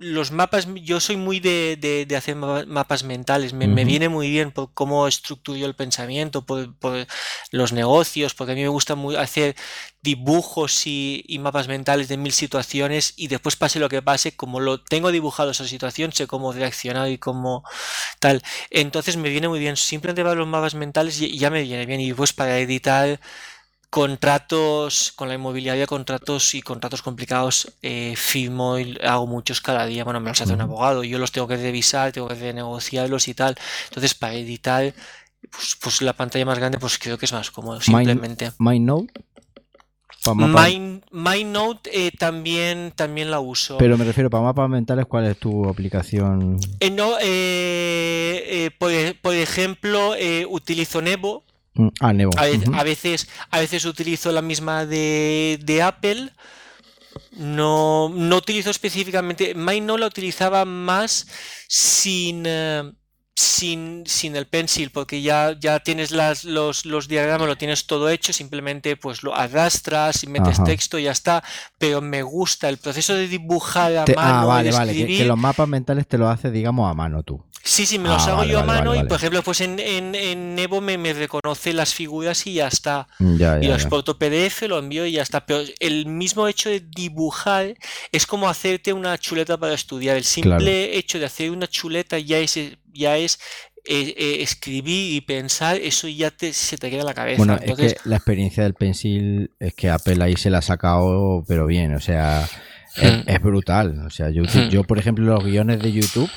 los 0.00 0.30
mapas, 0.32 0.68
yo 0.82 1.00
soy 1.00 1.16
muy 1.16 1.40
de, 1.40 1.76
de- 1.80 2.06
de 2.06 2.16
hacer 2.16 2.36
ma- 2.36 2.64
mapas 2.66 3.04
mentales, 3.04 3.52
me, 3.52 3.66
viene 3.84 4.08
muy 4.08 4.30
bien 4.30 4.52
por 4.52 4.72
cómo 4.74 5.06
estructuro 5.08 5.64
el 5.66 5.74
pensamiento, 5.74 6.44
por, 6.46 6.74
por 6.78 7.06
los 7.52 7.72
negocios, 7.72 8.34
porque 8.34 8.52
a 8.52 8.54
mí 8.54 8.62
me 8.62 8.68
gusta 8.68 8.94
muy 8.94 9.16
hacer 9.16 9.56
dibujos 10.02 10.86
y, 10.86 11.24
y 11.26 11.38
mapas 11.38 11.68
mentales 11.68 12.08
de 12.08 12.16
mil 12.16 12.32
situaciones 12.32 13.14
y 13.16 13.28
después 13.28 13.56
pase 13.56 13.80
lo 13.80 13.88
que 13.88 14.02
pase, 14.02 14.36
como 14.36 14.60
lo 14.60 14.82
tengo 14.82 15.10
dibujado 15.12 15.50
esa 15.50 15.66
situación, 15.66 16.12
sé 16.12 16.26
cómo 16.26 16.52
reaccionar 16.52 17.08
y 17.10 17.18
cómo 17.18 17.64
tal. 18.20 18.42
Entonces 18.70 19.16
me 19.16 19.28
viene 19.30 19.48
muy 19.48 19.58
bien, 19.60 19.76
simplemente 19.76 20.22
para 20.22 20.34
los 20.34 20.46
mapas 20.48 20.74
mentales 20.74 21.20
y 21.20 21.26
y 21.28 21.38
ya 21.38 21.50
me 21.50 21.62
viene 21.62 21.86
bien. 21.86 22.00
Y 22.00 22.12
pues 22.14 22.32
para 22.32 22.58
editar 22.58 23.20
contratos, 23.90 25.12
con 25.16 25.28
la 25.28 25.34
inmobiliaria, 25.34 25.86
contratos 25.86 26.54
y 26.54 26.62
contratos 26.62 27.02
complicados, 27.02 27.72
eh, 27.82 28.14
firmo 28.16 28.78
y 28.78 28.98
hago 29.02 29.26
muchos 29.26 29.60
cada 29.60 29.86
día. 29.86 30.04
Bueno, 30.04 30.20
me 30.20 30.28
los 30.30 30.40
hace 30.40 30.52
un 30.52 30.60
abogado, 30.60 31.04
yo 31.04 31.18
los 31.18 31.32
tengo 31.32 31.48
que 31.48 31.56
revisar, 31.56 32.12
tengo 32.12 32.28
que 32.28 32.34
renegociarlos 32.34 33.28
y 33.28 33.34
tal. 33.34 33.56
Entonces 33.88 34.14
para 34.14 34.34
editar, 34.34 34.92
pues, 35.50 35.76
pues 35.80 36.02
la 36.02 36.12
pantalla 36.12 36.44
más 36.44 36.58
grande, 36.58 36.78
pues 36.78 36.98
creo 36.98 37.16
que 37.18 37.24
es 37.26 37.32
más 37.32 37.50
cómodo, 37.50 37.80
simplemente. 37.80 38.52
MindNote. 38.58 39.12
Mind- 40.24 41.04
MindNote 41.10 42.06
eh, 42.06 42.10
también, 42.10 42.92
también 42.94 43.30
la 43.30 43.40
uso. 43.40 43.78
Pero 43.78 43.96
me 43.96 44.04
refiero, 44.04 44.28
para 44.28 44.42
mapas 44.42 44.68
mentales, 44.68 45.06
¿cuál 45.06 45.26
es 45.26 45.38
tu 45.38 45.66
aplicación? 45.68 46.58
Eh, 46.80 46.90
no, 46.90 47.12
eh, 47.20 48.42
eh, 48.66 48.70
por, 48.76 48.90
por 49.22 49.34
ejemplo, 49.34 50.14
eh, 50.16 50.44
utilizo 50.46 51.00
Nebo. 51.00 51.44
Mm, 51.78 51.88
Ah, 52.00 52.12
Nebo. 52.12 52.32
A, 52.38 52.82
veces, 52.82 53.28
a 53.50 53.60
veces 53.60 53.84
utilizo 53.84 54.30
la 54.32 54.42
misma 54.42 54.84
de, 54.84 55.58
de 55.62 55.80
Apple. 55.82 56.30
No, 57.32 58.08
no 58.12 58.36
utilizo 58.36 58.70
específicamente. 58.70 59.54
Mine 59.54 59.82
no 59.82 59.96
la 59.96 60.06
utilizaba 60.06 60.64
más 60.64 61.26
sin, 61.68 62.42
eh, 62.46 62.92
sin, 63.38 64.02
sin 64.04 64.34
el 64.34 64.46
pencil, 64.46 64.90
porque 64.90 65.22
ya, 65.22 65.56
ya 65.60 65.78
tienes 65.78 66.10
las, 66.10 66.42
los, 66.42 66.84
los 66.84 67.06
diagramas, 67.06 67.46
lo 67.46 67.56
tienes 67.56 67.86
todo 67.86 68.08
hecho, 68.08 68.32
simplemente 68.32 68.96
pues 68.96 69.22
lo 69.22 69.32
arrastras 69.32 70.24
y 70.24 70.26
metes 70.26 70.62
texto 70.64 70.98
y 70.98 71.04
ya 71.04 71.12
está. 71.12 71.44
Pero 71.78 72.00
me 72.00 72.22
gusta 72.22 72.68
el 72.68 72.78
proceso 72.78 73.14
de 73.14 73.28
dibujar 73.28 73.96
a 73.96 74.04
mano. 74.06 74.18
Ah, 74.18 74.44
vale, 74.44 74.72
vale, 74.72 74.92
que, 74.92 75.24
los 75.24 75.38
mapas 75.38 75.68
mentales 75.68 76.08
te 76.08 76.18
los 76.18 76.28
haces, 76.28 76.52
digamos, 76.52 76.90
a 76.90 76.94
mano 76.94 77.22
tú. 77.22 77.40
Sí, 77.62 77.86
sí, 77.86 77.98
me 77.98 78.08
los 78.08 78.26
ah, 78.26 78.32
hago 78.32 78.44
yo 78.44 78.60
a 78.60 78.64
mano 78.64 78.94
y, 78.94 79.04
por 79.04 79.18
ejemplo, 79.18 79.42
pues 79.42 79.60
en, 79.60 79.78
en, 79.78 80.14
en 80.14 80.58
Evo 80.58 80.80
me, 80.80 80.96
me, 80.96 81.12
reconoce 81.12 81.72
las 81.72 81.92
figuras 81.94 82.46
y 82.46 82.54
ya 82.54 82.66
está. 82.66 83.06
y 83.20 83.66
lo 83.66 83.74
exporto 83.74 84.18
PDF, 84.18 84.62
lo 84.62 84.78
envío 84.78 85.06
y 85.06 85.12
ya 85.12 85.22
está. 85.22 85.46
Pero 85.46 85.60
el 85.78 86.06
mismo 86.06 86.48
hecho 86.48 86.70
de 86.70 86.80
dibujar 86.80 87.74
es 88.10 88.26
como 88.26 88.48
hacerte 88.48 88.92
una 88.92 89.16
chuleta 89.18 89.58
para 89.58 89.74
estudiar. 89.74 90.16
El 90.16 90.24
simple 90.24 90.96
hecho 90.96 91.20
de 91.20 91.26
hacer 91.26 91.50
una 91.50 91.68
chuleta 91.68 92.18
ya 92.18 92.38
es, 92.38 92.58
ya 92.98 93.16
es 93.16 93.38
eh, 93.84 94.14
eh, 94.16 94.42
escribir 94.42 95.14
y 95.14 95.20
pensar, 95.22 95.76
eso 95.76 96.08
ya 96.08 96.30
te, 96.30 96.52
se 96.52 96.76
te 96.76 96.90
queda 96.90 97.00
en 97.00 97.06
la 97.06 97.14
cabeza. 97.14 97.38
Bueno, 97.38 97.56
es 97.56 97.76
que 97.76 97.96
la 98.04 98.16
experiencia 98.16 98.62
del 98.62 98.74
pencil 98.74 99.52
es 99.58 99.74
que 99.74 99.88
Apple 99.88 100.22
ahí 100.22 100.36
se 100.36 100.50
la 100.50 100.58
ha 100.58 100.62
sacado, 100.62 101.44
pero 101.48 101.66
bien, 101.66 101.94
o 101.94 102.00
sea, 102.00 102.46
es, 102.96 103.40
hmm. 103.40 103.42
brutal. 103.42 104.04
O 104.06 104.10
sea, 104.10 104.30
yo, 104.30 104.42
hmm. 104.42 104.68
yo, 104.70 104.84
por 104.84 104.98
ejemplo, 104.98 105.24
los 105.24 105.44
guiones 105.44 105.80
de 105.80 105.92
YouTube 105.92 106.30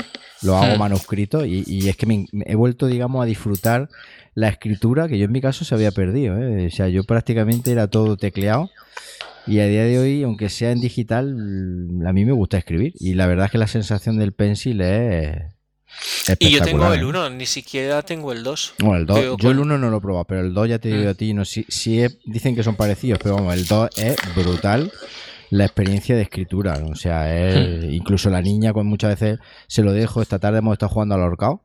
lo 0.43 0.55
hago 0.55 0.75
hmm. 0.75 0.79
manuscrito 0.79 1.45
y, 1.45 1.89
es 1.89 1.97
que 1.97 2.05
me, 2.05 2.25
he 2.45 2.55
vuelto, 2.55 2.87
digamos, 2.87 3.21
a 3.21 3.25
disfrutar 3.25 3.89
la 4.33 4.47
escritura 4.47 5.07
que 5.07 5.17
yo 5.17 5.25
en 5.25 5.31
mi 5.31 5.41
caso 5.41 5.65
se 5.65 5.75
había 5.75 5.91
perdido. 5.91 6.37
¿eh? 6.37 6.67
O 6.67 6.69
sea, 6.71 6.87
yo 6.87 7.03
prácticamente 7.03 7.71
era 7.71 7.87
todo 7.87 8.15
tecleado 8.15 8.69
y 9.47 9.59
a 9.59 9.67
día 9.67 9.83
de 9.83 9.99
hoy, 9.99 10.23
aunque 10.23 10.49
sea 10.49 10.71
en 10.71 10.79
digital, 10.79 11.31
a 12.05 12.13
mí 12.13 12.25
me 12.25 12.31
gusta 12.31 12.57
escribir 12.57 12.93
y 12.99 13.15
la 13.15 13.27
verdad 13.27 13.45
es 13.45 13.51
que 13.51 13.57
la 13.57 13.67
sensación 13.67 14.17
del 14.17 14.33
pencil 14.33 14.81
es... 14.81 15.35
Y 16.39 16.51
yo 16.51 16.61
tengo 16.61 16.93
el 16.93 17.03
1, 17.03 17.27
¿eh? 17.27 17.29
ni 17.31 17.45
siquiera 17.45 18.01
tengo 18.01 18.31
el 18.31 18.43
2. 18.43 18.75
Bueno, 18.79 18.97
el 18.97 19.05
2 19.05 19.37
yo 19.37 19.51
el 19.51 19.59
1 19.59 19.77
no 19.77 19.89
lo 19.89 19.97
he 19.97 20.01
probado, 20.01 20.25
pero 20.25 20.41
el 20.41 20.53
2 20.53 20.69
ya 20.69 20.79
te 20.79 20.89
digo 20.89 21.05
mm. 21.05 21.09
a 21.09 21.13
ti, 21.13 21.33
no, 21.33 21.45
si, 21.45 21.65
si 21.67 22.01
dicen 22.25 22.55
que 22.55 22.63
son 22.63 22.75
parecidos, 22.75 23.19
pero 23.21 23.35
vamos, 23.35 23.53
el 23.53 23.65
2 23.65 23.89
es 23.97 24.15
brutal 24.35 24.91
la 25.51 25.65
experiencia 25.65 26.15
de 26.15 26.23
escritura. 26.23 26.81
O 26.89 26.95
sea, 26.95 27.37
es, 27.37 27.83
hmm. 27.83 27.91
incluso 27.91 28.29
la 28.29 28.41
niña, 28.41 28.73
con 28.73 28.87
muchas 28.87 29.19
veces 29.19 29.39
se 29.67 29.83
lo 29.83 29.91
dejo. 29.91 30.21
Esta 30.21 30.39
tarde 30.39 30.59
hemos 30.59 30.73
estado 30.73 30.91
jugando 30.91 31.15
al 31.15 31.21
ahorcado. 31.21 31.61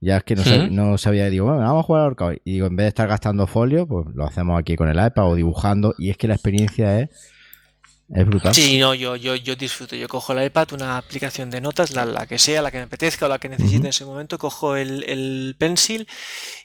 Ya 0.00 0.18
es 0.18 0.24
que 0.24 0.36
no, 0.36 0.44
sabía, 0.44 0.66
hmm. 0.66 0.74
no 0.74 0.98
sabía, 0.98 1.30
digo, 1.30 1.46
bueno, 1.46 1.60
vamos 1.60 1.80
a 1.80 1.86
jugar 1.86 2.00
al 2.00 2.06
ahorcado. 2.06 2.32
Y 2.32 2.52
digo, 2.52 2.66
en 2.66 2.76
vez 2.76 2.84
de 2.84 2.88
estar 2.88 3.08
gastando 3.08 3.46
folio, 3.46 3.86
pues 3.86 4.06
lo 4.14 4.24
hacemos 4.24 4.58
aquí 4.58 4.76
con 4.76 4.88
el 4.88 5.04
iPad 5.04 5.26
o 5.26 5.34
dibujando. 5.34 5.94
Y 5.98 6.10
es 6.10 6.16
que 6.16 6.28
la 6.28 6.34
experiencia 6.34 7.00
es, 7.00 7.10
es 8.12 8.26
brutal. 8.26 8.54
Sí, 8.54 8.78
no, 8.78 8.94
yo, 8.94 9.16
yo, 9.16 9.34
yo 9.34 9.56
disfruto. 9.56 9.96
Yo 9.96 10.08
cojo 10.08 10.32
el 10.32 10.44
iPad, 10.46 10.72
una 10.72 10.98
aplicación 10.98 11.50
de 11.50 11.60
notas, 11.60 11.92
la, 11.92 12.04
la 12.04 12.26
que 12.26 12.38
sea, 12.38 12.62
la 12.62 12.70
que 12.70 12.78
me 12.78 12.84
apetezca 12.84 13.26
o 13.26 13.28
la 13.28 13.38
que 13.38 13.48
necesite 13.48 13.76
en 13.76 13.86
ese 13.86 14.04
momento, 14.04 14.38
cojo 14.38 14.76
el, 14.76 15.04
el 15.04 15.56
pencil 15.58 16.06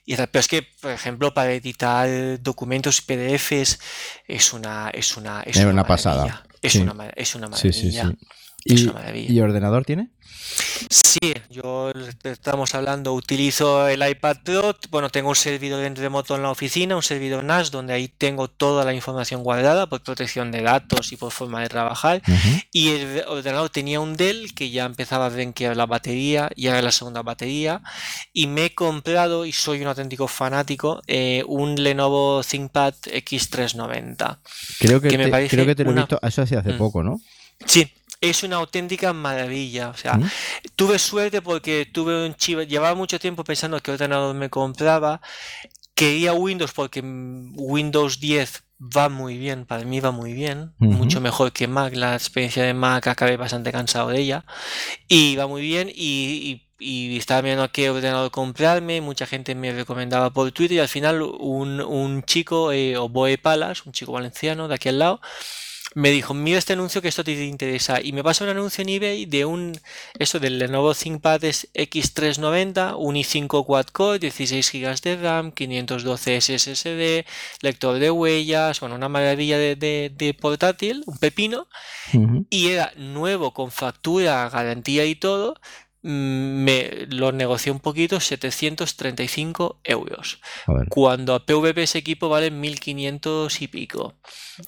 y 0.09 0.15
pero 0.15 0.39
es 0.39 0.47
que, 0.47 0.63
por 0.81 0.89
ejemplo, 0.89 1.35
para 1.35 1.53
editar 1.53 2.41
documentos 2.41 2.97
y 2.97 3.01
PDFs 3.03 3.79
es 4.27 4.53
una, 4.53 4.89
es 4.89 5.15
una, 5.17 5.43
es 5.43 5.57
una, 5.57 5.85
pasada. 5.85 6.43
Es, 6.63 6.75
una, 6.75 6.95
es 7.15 7.35
una 7.35 7.47
maravilla. 7.47 8.15
¿Y, 8.65 9.39
ordenador 9.39 9.85
tiene? 9.85 10.09
Sí, 10.89 11.34
yo 11.49 11.91
estamos 12.23 12.75
hablando, 12.75 13.13
utilizo 13.13 13.88
el 13.88 14.07
iPad 14.07 14.38
Pro, 14.43 14.75
bueno, 14.89 15.09
tengo 15.09 15.30
un 15.30 15.36
servidor 15.36 15.82
remoto 15.97 16.36
en 16.36 16.43
la 16.43 16.51
oficina, 16.51 16.95
un 16.95 17.03
servidor 17.03 17.43
NAS 17.43 17.71
donde 17.71 17.93
ahí 17.93 18.07
tengo 18.07 18.47
toda 18.47 18.86
la 18.86 18.93
información 18.93 19.43
guardada 19.43 19.88
por 19.88 20.01
protección 20.01 20.51
de 20.51 20.61
datos 20.61 21.11
y 21.11 21.17
por 21.17 21.32
forma 21.32 21.61
de 21.61 21.69
trabajar. 21.69 22.21
Y 22.71 22.89
el 22.89 23.23
ordenador 23.27 23.69
tenía 23.69 23.99
un 23.99 24.15
Dell 24.15 24.53
que 24.53 24.69
ya 24.69 24.86
empezaba 24.86 25.27
a 25.27 25.30
venquear 25.30 25.75
la 25.75 25.86
batería, 25.86 26.49
y 26.55 26.67
era 26.67 26.82
la 26.82 26.91
segunda 26.91 27.21
batería, 27.21 27.82
y 28.34 28.47
me 28.47 28.65
he 28.65 28.75
comprado, 28.75 29.45
y 29.45 29.51
soy 29.51 29.82
un 29.82 29.88
auténtico 29.88 30.27
fanático, 30.27 31.01
eh, 31.07 31.43
un 31.47 31.75
Lenovo 31.82 32.41
ThinkPad 32.43 32.93
X390. 32.93 34.38
Creo 34.80 35.01
que, 35.01 35.09
te, 35.09 35.47
creo 35.47 35.65
que 35.65 35.75
te 35.75 35.84
lo 35.84 35.91
he 35.91 35.95
visto, 35.95 36.19
eso 36.21 36.41
hace 36.41 36.57
mm. 36.57 36.77
poco, 36.77 37.03
¿no? 37.03 37.19
Sí, 37.65 37.91
es 38.22 38.43
una 38.43 38.57
auténtica 38.57 39.13
maravilla. 39.13 39.89
O 39.89 39.97
sea, 39.97 40.15
¿Mm? 40.15 40.30
tuve 40.76 40.99
suerte 40.99 41.41
porque 41.41 41.86
tuve 41.91 42.26
un 42.26 42.36
chivo, 42.36 42.61
llevaba 42.63 42.95
mucho 42.95 43.20
tiempo 43.20 43.43
pensando 43.43 43.80
que 43.82 43.91
ordenador 43.91 44.36
me 44.36 44.49
compraba. 44.49 45.22
Quería 45.93 46.34
Windows 46.34 46.72
porque 46.74 47.01
Windows 47.01 48.20
10 48.20 48.63
va 48.80 49.09
muy 49.09 49.38
bien, 49.38 49.65
para 49.65 49.84
mí 49.84 49.99
va 49.99 50.11
muy 50.11 50.32
bien, 50.34 50.74
mucho 50.78 51.20
mejor 51.20 51.51
que 51.51 51.67
Mac. 51.67 51.93
La 51.95 52.13
experiencia 52.13 52.63
de 52.63 52.74
Mac 52.74 53.07
acabé 53.07 53.36
bastante 53.36 53.72
cansado 53.72 54.09
de 54.09 54.20
ella. 54.20 54.45
Y 55.07 55.36
va 55.36 55.47
muy 55.47 55.61
bien 55.61 55.91
y, 55.93 56.65
estaba 56.82 57.41
viendo 57.41 57.63
a 57.63 57.67
qué 57.67 57.89
ordenador 57.89 58.32
comprarme, 58.32 59.01
mucha 59.01 59.26
gente 59.26 59.53
me 59.53 59.74
recomendaba 59.74 60.30
por 60.32 60.49
Twitter 60.53 60.78
y 60.78 60.80
al 60.80 60.88
final 60.88 61.22
un, 61.22 62.24
chico, 62.24 62.72
eh, 62.72 62.95
Oboe 62.95 63.38
Palas, 63.38 63.86
un 63.86 63.91
chico 63.91 64.13
valenciano 64.13 64.70
de 64.70 64.76
aquí 64.76 64.88
al 64.88 64.99
lado, 64.99 65.20
me 65.95 66.11
dijo, 66.11 66.33
mira 66.33 66.59
este 66.59 66.73
anuncio 66.73 67.01
que 67.01 67.07
esto 67.07 67.23
te 67.23 67.45
interesa. 67.45 67.99
Y 68.01 68.11
me 68.11 68.23
pasa 68.23 68.43
un 68.43 68.51
anuncio 68.51 68.81
en 68.83 68.89
eBay 68.89 69.25
de 69.25 69.45
un, 69.45 69.79
eso 70.17 70.39
del 70.39 70.59
Lenovo 70.59 70.93
ThinkPad 70.93 71.41
X390, 71.41 72.95
un 72.97 73.15
i5 73.15 73.65
quad-core, 73.65 74.19
16 74.19 74.71
GB 74.71 75.01
de 75.01 75.15
RAM, 75.17 75.51
512 75.51 76.41
SSD, 76.41 77.25
lector 77.61 77.97
de 77.97 78.11
huellas, 78.11 78.79
bueno, 78.79 78.95
una 78.95 79.09
maravilla 79.09 79.57
de, 79.57 80.37
portátil, 80.39 81.03
un 81.07 81.17
pepino. 81.17 81.67
Y 82.49 82.69
era 82.69 82.91
nuevo 82.95 83.53
con 83.53 83.71
factura, 83.71 84.49
garantía 84.49 85.05
y 85.05 85.15
todo, 85.15 85.55
me 86.01 87.07
lo 87.09 87.31
negocié 87.31 87.71
un 87.71 87.79
poquito, 87.79 88.19
735 88.19 89.81
euros. 89.83 90.39
Cuando 90.89 91.33
a 91.33 91.45
PVP 91.45 91.83
ese 91.83 91.97
equipo 91.97 92.29
vale 92.29 92.51
1500 92.51 93.61
y 93.61 93.67
pico. 93.67 94.15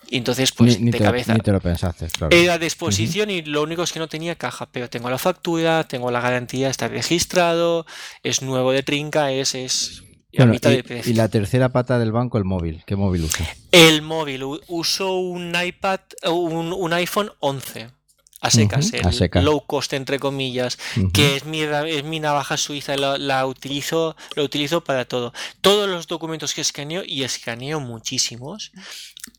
Y 0.10 0.18
entonces, 0.18 0.52
pues 0.52 0.84
de 0.84 0.98
cabeza. 0.98 1.36
te 1.38 1.52
lo 1.52 1.62
pensaste, 1.62 2.08
Era 2.32 2.58
de 2.58 2.66
exposición 2.66 3.30
y 3.30 3.44
lo 3.44 3.64
único 3.64 3.84
es 3.84 3.94
que 3.94 4.00
no 4.00 4.10
tenía 4.10 4.36
caja, 4.36 4.70
pero 4.72 4.90
tengo 4.90 5.10
la 5.10 5.18
factura, 5.18 5.86
tengo 5.86 6.12
la 6.12 6.20
garantía, 6.20 6.70
está 6.70 6.88
registrado, 6.88 7.86
es 8.24 8.42
nuevo 8.42 8.72
de 8.72 8.84
trinca, 8.84 9.32
es. 9.32 9.56
es 9.56 10.04
y, 10.34 11.14
la 11.14 11.28
tercera 11.28 11.70
pata 11.70 12.00
del 12.00 12.14
banco, 12.14 12.38
el 12.38 12.46
móvil. 12.46 12.84
¿Qué 12.86 12.96
móvil 12.96 13.26
usa? 13.26 13.46
El 13.72 14.02
móvil. 14.02 14.44
Uso 14.68 15.18
un 15.18 15.54
iPad, 15.62 16.00
un, 16.24 16.72
un 16.72 16.94
iPhone 16.94 17.32
11 17.40 18.01
a 18.42 18.50
secas, 18.50 18.92
el 18.92 19.46
low 19.46 19.64
cost 19.68 19.94
entre 19.94 20.18
comillas, 20.18 20.80
que 21.14 21.36
es 21.36 21.46
mi, 21.46 21.62
es 21.62 22.04
mi 22.04 22.20
navaja 22.20 22.58
suiza, 22.58 22.98
la, 22.98 23.20
la, 23.20 23.46
utilizo, 23.46 24.16
lo 24.36 24.44
utilizo 24.44 24.84
para 24.84 25.06
todo. 25.06 25.32
Todos 25.62 25.88
los 25.88 26.08
documentos 26.08 26.56
que 26.56 26.62
escaneo, 26.62 27.04
y 27.06 27.24
escaneo 27.24 27.80
muchísimos, 27.80 28.72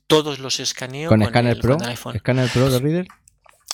todos 0.06 0.38
los 0.38 0.60
escaneo 0.60 1.08
con, 1.08 1.24
Scanner 1.24 1.58
Pro. 1.58 1.78
¿Scanner 2.16 2.48
Pro 2.50 2.70
de 2.70 2.78
Reader? 2.78 3.08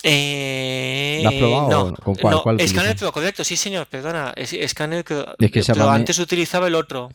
Eh, 0.03 1.21
¿Lo 1.23 1.29
has 1.29 1.35
probado? 1.35 1.95
¿Con 1.97 2.15
cuál, 2.15 2.57
no, 2.57 2.67
Scanner 2.67 2.97
Pro, 2.97 3.13
correcto, 3.13 3.45
sí 3.45 3.59
señor, 3.59 3.87
perdona. 3.87 4.35
Scanner 4.67 5.05
pero 5.05 5.91
antes 5.91 6.19
utilizaba 6.19 6.69
el 6.69 6.75
otro. 6.75 7.11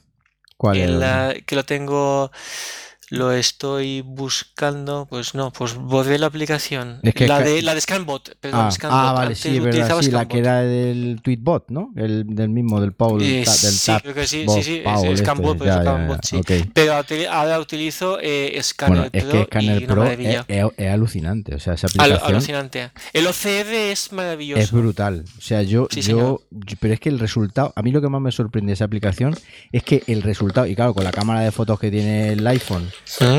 ¿Cuál? 0.56 0.78
El, 0.78 1.44
que 1.46 1.56
lo 1.56 1.66
tengo 1.66 2.32
lo 3.14 3.32
estoy 3.32 4.02
buscando, 4.02 5.06
pues 5.08 5.36
no, 5.36 5.54
pues 5.54 5.76
borré 5.76 6.18
la 6.18 6.26
aplicación. 6.26 7.00
la, 7.04 7.42
de, 7.42 7.62
la 7.62 7.76
de 7.76 7.82
Scanbot, 7.82 8.38
perdón, 8.40 8.62
ah, 8.66 8.72
Scanbot. 8.72 9.00
Ah, 9.00 9.14
vale, 9.14 9.36
sí, 9.36 9.60
verdad, 9.60 10.02
sí, 10.02 10.10
la 10.10 10.28
que 10.28 10.40
era 10.40 10.62
del 10.62 11.20
Tweetbot, 11.22 11.70
¿no? 11.70 11.92
El 11.96 12.26
del 12.36 12.50
mismo, 12.50 12.82
del 12.82 12.94
Paul, 12.94 13.22
eh, 13.22 13.46
del 13.46 13.46
sí, 13.46 13.92
creo 14.02 14.16
que 14.16 14.26
sí, 14.26 14.46
sí, 14.50 14.64
sí, 14.64 14.82
es 14.84 15.20
Scanbot, 15.20 15.58
este, 15.58 15.66
pero, 15.66 15.82
Scanbot, 15.82 16.26
sí. 16.26 16.42
pero 16.74 16.94
ahora 17.32 17.60
utilizo 17.60 18.18
eh, 18.20 18.60
Scanner 18.64 18.98
bueno, 18.98 19.10
es 19.14 19.24
que 19.26 19.44
Scanner 19.44 19.86
Pro 19.86 20.06
es, 20.06 20.74
es, 20.76 20.90
alucinante, 20.90 21.54
o 21.54 21.60
sea, 21.60 21.76
esa 21.76 21.86
aplicación... 21.86 22.20
alucinante. 22.24 22.92
El 23.14 23.28
OCR 23.28 23.74
es 23.92 24.12
maravilloso. 24.12 24.60
Es 24.60 24.72
brutal, 24.72 25.24
o 25.38 25.42
sea, 25.42 25.62
yo, 25.62 25.88
yo, 25.90 26.42
pero 26.80 26.96
es 26.96 27.00
que 27.00 27.10
el 27.10 27.20
resultado, 27.20 27.74
a 27.76 27.84
mí 27.84 27.92
lo 27.92 28.02
que 28.02 28.10
más 28.10 28.22
me 28.22 28.32
sorprende 28.32 28.72
de 28.72 28.74
esa 28.74 28.86
aplicación 28.86 29.36
es 29.72 29.84
que 29.84 30.02
el 30.08 30.24
resultado, 30.24 30.66
y 30.66 30.74
claro, 30.74 30.96
con 30.96 31.04
la 31.04 31.12
cámara 31.12 31.42
de 31.42 31.52
fotos 31.52 31.80
que 31.80 31.92
tiene 31.92 32.30
el 32.30 32.48
iPhone, 32.48 32.90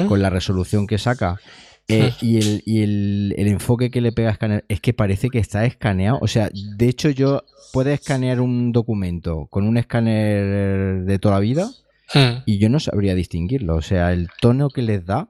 con 0.08 0.22
la 0.22 0.30
resolución 0.30 0.86
que 0.86 0.98
saca 0.98 1.38
eh, 1.86 2.12
y, 2.22 2.38
el, 2.38 2.62
y 2.64 2.82
el, 2.82 3.48
enfoque 3.48 3.90
que 3.90 4.00
le 4.00 4.12
pega 4.12 4.30
a 4.30 4.32
escanear 4.32 4.64
es 4.68 4.80
que 4.80 4.94
parece 4.94 5.28
que 5.28 5.38
está 5.38 5.66
escaneado. 5.66 6.18
O 6.22 6.28
sea, 6.28 6.50
de 6.52 6.88
hecho 6.88 7.10
yo 7.10 7.42
puedo 7.72 7.90
escanear 7.90 8.40
un 8.40 8.72
documento 8.72 9.46
con 9.50 9.66
un 9.66 9.76
escáner 9.76 11.04
de 11.04 11.18
toda 11.18 11.34
la 11.34 11.40
vida 11.40 11.70
y 12.46 12.58
yo 12.58 12.68
no 12.68 12.80
sabría 12.80 13.14
distinguirlo. 13.14 13.76
O 13.76 13.82
sea, 13.82 14.12
el 14.12 14.28
tono 14.40 14.70
que 14.70 14.82
les 14.82 15.04
da 15.04 15.28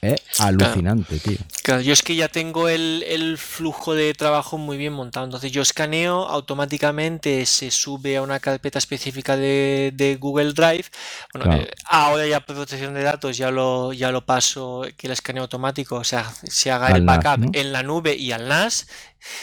es 0.00 0.20
alucinante, 0.38 1.18
tío. 1.20 1.38
Claro, 1.62 1.80
yo 1.80 1.92
es 1.92 2.02
que 2.02 2.14
ya 2.14 2.28
tengo 2.28 2.68
el, 2.68 3.02
el 3.08 3.38
flujo 3.38 3.94
de 3.94 4.14
trabajo 4.14 4.56
muy 4.58 4.76
bien 4.76 4.92
montado. 4.92 5.24
Entonces 5.26 5.50
yo 5.50 5.62
escaneo, 5.62 6.28
automáticamente 6.28 7.44
se 7.46 7.70
sube 7.70 8.16
a 8.16 8.22
una 8.22 8.38
carpeta 8.40 8.78
específica 8.78 9.36
de, 9.36 9.92
de 9.94 10.16
Google 10.16 10.52
Drive. 10.52 10.84
Bueno, 11.32 11.46
Claro. 11.46 11.62
eh, 11.62 11.70
ahora 11.86 12.26
ya 12.26 12.40
protección 12.40 12.94
de 12.94 13.02
datos 13.02 13.36
ya 13.36 13.50
lo, 13.50 13.92
ya 13.92 14.10
lo 14.12 14.24
paso, 14.24 14.84
que 14.96 15.06
el 15.08 15.12
escaneo 15.12 15.42
automático, 15.44 15.96
o 15.96 16.04
sea, 16.04 16.32
se 16.44 16.70
haga 16.70 16.90
Al 16.90 16.96
el 16.96 17.04
NAS, 17.04 17.24
backup 17.24 17.38
¿no? 17.38 17.50
en 17.52 17.72
la 17.72 17.82
nube 17.82 18.14
y 18.16 18.32
al 18.32 18.46
NAS, 18.48 18.86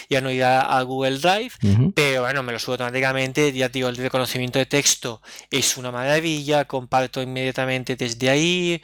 ya 0.08 0.20
no 0.20 0.30
irá 0.30 0.60
a 0.62 0.82
Google 0.82 1.18
Drive. 1.18 1.52
Pero 1.94 2.22
bueno, 2.22 2.42
me 2.42 2.52
lo 2.52 2.58
subo 2.58 2.72
automáticamente, 2.74 3.52
ya 3.52 3.68
digo, 3.68 3.88
el 3.88 3.96
reconocimiento 3.96 4.58
de 4.58 4.66
texto 4.66 5.20
es 5.50 5.76
una 5.76 5.90
maravilla, 5.90 6.64
comparto 6.64 7.22
inmediatamente 7.22 7.96
desde 7.96 8.30
ahí. 8.30 8.82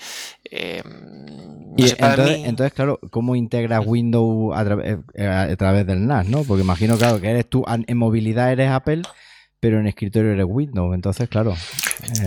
eh, 0.50 0.82
no 0.84 1.76
Y 1.78 1.88
sé, 1.88 1.96
para 1.96 2.14
entonces, 2.14 2.38
mí- 2.38 2.44
entonces, 2.46 2.72
claro, 2.74 3.00
¿cómo 3.10 3.36
integras 3.36 3.82
Windows 3.86 4.56
a, 4.56 4.64
tra- 4.64 5.02
eh, 5.14 5.26
a 5.26 5.56
través 5.56 5.86
del 5.86 6.06
NAS, 6.06 6.26
no? 6.26 6.44
Porque 6.44 6.62
imagino, 6.62 6.96
claro, 6.98 7.20
que 7.20 7.30
eres 7.30 7.48
tú, 7.48 7.64
en 7.66 7.96
movilidad 7.96 8.52
eres 8.52 8.70
Apple, 8.70 9.02
pero 9.60 9.78
en 9.80 9.86
escritorio 9.86 10.32
eres 10.32 10.46
Windows. 10.48 10.94
Entonces, 10.94 11.28
claro. 11.28 11.54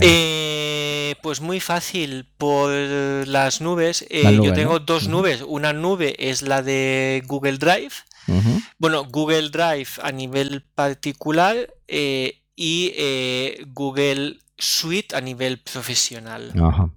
Eh, 0.02 1.14
pues 1.22 1.40
muy 1.40 1.60
fácil, 1.60 2.26
por 2.38 2.70
las 2.70 3.60
nubes. 3.60 4.04
eh, 4.10 4.22
yo 4.42 4.52
tengo 4.52 4.74
¿no? 4.74 4.78
dos 4.80 5.08
nubes. 5.08 5.42
Una 5.46 5.72
nube 5.72 6.14
es 6.18 6.42
la 6.42 6.62
de 6.62 7.22
Google 7.26 7.58
Drive. 7.58 7.92
Bueno, 8.78 9.04
Google 9.04 9.50
Drive 9.50 9.88
a 10.02 10.10
nivel 10.12 10.62
particular 10.74 11.72
eh, 11.88 12.42
y 12.56 12.92
eh, 12.96 13.64
Google 13.68 14.38
Suite 14.58 15.14
a 15.16 15.20
nivel 15.20 15.60
profesional. 15.60 16.52
Ajá. 16.60 16.90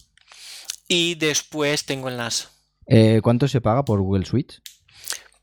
Y 0.88 1.16
después 1.16 1.86
tengo 1.86 2.10
el 2.10 2.18
NAS. 2.18 2.50
Eh, 2.86 3.20
¿Cuánto 3.22 3.48
se 3.48 3.60
paga 3.62 3.84
por 3.84 4.00
Google 4.02 4.26
Suite? 4.26 4.56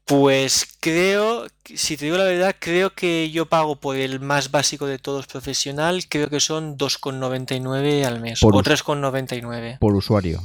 Pues 0.07 0.67
creo, 0.81 1.47
si 1.65 1.97
te 1.97 2.05
digo 2.07 2.19
la 2.19 2.25
verdad, 2.25 2.55
creo 2.59 2.91
que 2.95 3.31
yo 3.31 3.47
pago 3.47 3.77
por 3.81 3.97
el 3.97 4.21
más 4.21 4.51
básico 4.51 4.87
de 4.87 4.99
todos 4.99 5.27
profesional, 5.27 6.05
creo 6.11 6.29
que 6.29 6.41
son 6.41 6.77
2,99 6.77 8.05
al 8.05 8.21
mes 8.21 8.41
Por 8.41 8.55
o 8.55 8.59
us- 8.59 8.65
3,99. 8.67 9.79
Por 9.79 9.95
usuario. 9.95 10.43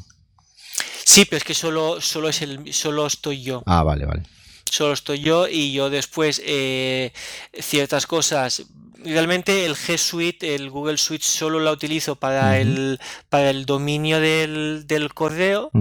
Sí, 1.03 1.25
pero 1.25 1.37
es 1.37 1.43
que 1.43 1.53
solo, 1.53 1.99
solo 1.99 2.29
es 2.29 2.41
el, 2.41 2.73
solo 2.73 3.05
estoy 3.05 3.41
yo. 3.43 3.63
Ah, 3.65 3.83
vale, 3.83 4.05
vale. 4.05 4.23
Solo 4.71 4.93
estoy 4.93 5.19
yo 5.19 5.47
y 5.47 5.71
yo 5.73 5.89
después 5.89 6.41
eh, 6.45 7.11
ciertas 7.53 8.07
cosas. 8.07 8.63
Realmente 9.01 9.65
el 9.65 9.75
G 9.75 9.97
Suite, 9.97 10.55
el 10.55 10.69
Google 10.69 10.97
Suite, 10.97 11.23
solo 11.23 11.61
la 11.61 11.71
utilizo 11.71 12.17
para 12.17 12.59
el, 12.59 12.99
para 13.29 13.49
el 13.49 13.65
dominio 13.65 14.19
del, 14.19 14.87
del 14.87 15.13
correo 15.13 15.71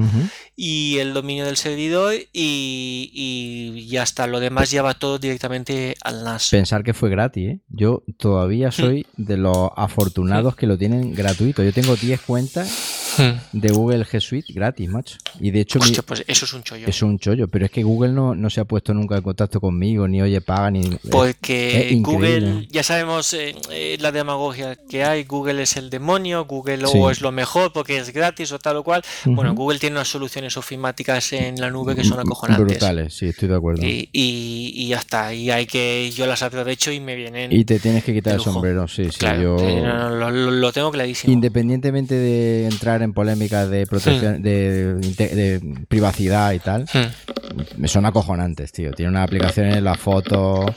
y 0.54 0.98
el 0.98 1.14
dominio 1.14 1.44
del 1.44 1.56
servidor 1.56 2.14
y, 2.14 3.10
y 3.12 3.88
ya 3.88 4.04
está. 4.04 4.28
Lo 4.28 4.38
demás 4.38 4.70
ya 4.70 4.82
va 4.82 4.94
todo 4.94 5.18
directamente 5.18 5.96
al 6.04 6.22
NAS. 6.22 6.50
Pensar 6.50 6.84
que 6.84 6.94
fue 6.94 7.10
gratis, 7.10 7.48
¿eh? 7.50 7.58
Yo 7.68 8.04
todavía 8.18 8.70
soy 8.70 9.04
de 9.16 9.36
los 9.36 9.70
afortunados 9.74 10.54
que 10.54 10.68
lo 10.68 10.78
tienen 10.78 11.12
gratuito. 11.12 11.64
Yo 11.64 11.72
tengo 11.72 11.96
10 11.96 12.20
cuentas 12.20 13.07
Hmm. 13.18 13.38
de 13.52 13.68
Google 13.70 14.04
G 14.04 14.20
Suite 14.20 14.52
gratis, 14.52 14.88
macho. 14.88 15.16
Y 15.40 15.50
de 15.50 15.60
hecho, 15.60 15.78
mi- 15.80 15.90
pues 16.06 16.24
eso 16.26 16.44
es 16.44 16.52
un 16.52 16.62
chollo. 16.62 16.86
es 16.86 17.02
un 17.02 17.18
chollo. 17.18 17.48
Pero 17.48 17.64
es 17.66 17.70
que 17.70 17.82
Google 17.82 18.12
no, 18.12 18.34
no 18.34 18.48
se 18.50 18.60
ha 18.60 18.64
puesto 18.64 18.94
nunca 18.94 19.16
en 19.16 19.22
contacto 19.22 19.60
conmigo, 19.60 20.06
ni 20.08 20.22
oye, 20.22 20.40
paga, 20.40 20.70
ni. 20.70 20.88
Porque. 21.10 21.98
Google, 22.00 22.66
ya 22.70 22.82
sabemos 22.82 23.32
eh, 23.34 23.54
eh, 23.72 23.96
la 24.00 24.12
demagogia 24.12 24.76
que 24.88 25.04
hay, 25.04 25.24
Google 25.24 25.62
es 25.62 25.76
el 25.76 25.90
demonio, 25.90 26.44
Google 26.44 26.86
Sí. 26.86 26.92
o 26.96 27.10
es 27.10 27.20
lo 27.20 27.32
mejor 27.32 27.72
porque 27.72 27.98
es 27.98 28.12
gratis 28.12 28.52
o 28.52 28.58
tal 28.58 28.76
o 28.76 28.84
cual. 28.84 29.02
Bueno. 29.24 29.54
Google 29.54 29.78
tiene 29.78 29.96
unas 29.96 30.08
soluciones 30.08 30.56
ofimáticas 30.56 31.32
en 31.32 31.60
la 31.60 31.70
nube 31.70 31.94
que 31.96 32.04
son 32.04 32.20
acojonantes. 32.20 32.66
Brutales, 32.66 33.14
sí, 33.14 33.26
estoy 33.26 33.48
de 33.48 33.56
acuerdo. 33.56 33.84
Y, 33.84 34.08
y- 34.12 34.72
y 34.74 34.88
ya 34.88 34.98
está, 34.98 35.34
y 35.34 35.50
hay 35.50 35.66
que, 35.66 36.10
yo 36.14 36.26
las 36.26 36.42
aprovecho 36.42 36.92
y 36.92 37.00
me 37.00 37.14
vienen. 37.16 37.52
Y 37.52 37.64
te 37.64 37.78
tienes 37.80 38.04
que 38.04 38.12
quitar 38.14 38.34
el 38.34 38.40
sombrero, 38.40 38.86
sí, 38.88 39.08
yo. 39.20 39.56
eh, 39.58 39.80
no, 39.82 40.10
no, 40.10 40.10
lo, 40.10 40.30
lo- 40.30 40.50
lo 40.50 40.72
tengo 40.72 40.90
clarísimo. 40.90 41.32
Independientemente 41.32 42.14
de 42.14 42.66
entrar 42.66 43.02
en 43.02 43.07
polémicas 43.12 43.68
de 43.70 43.86
protección, 43.86 44.42
de, 44.42 44.96
inte- 45.02 45.34
de 45.34 45.84
privacidad 45.88 46.52
y 46.52 46.58
tal, 46.58 46.84
Hmm. 46.92 47.60
me 47.76 47.88
son 47.88 48.06
acojonantes, 48.06 48.72
tío. 48.72 48.92
Tiene 48.92 49.10
unas 49.10 49.24
aplicaciones, 49.24 49.82
las 49.82 49.98
fotos. 49.98 50.70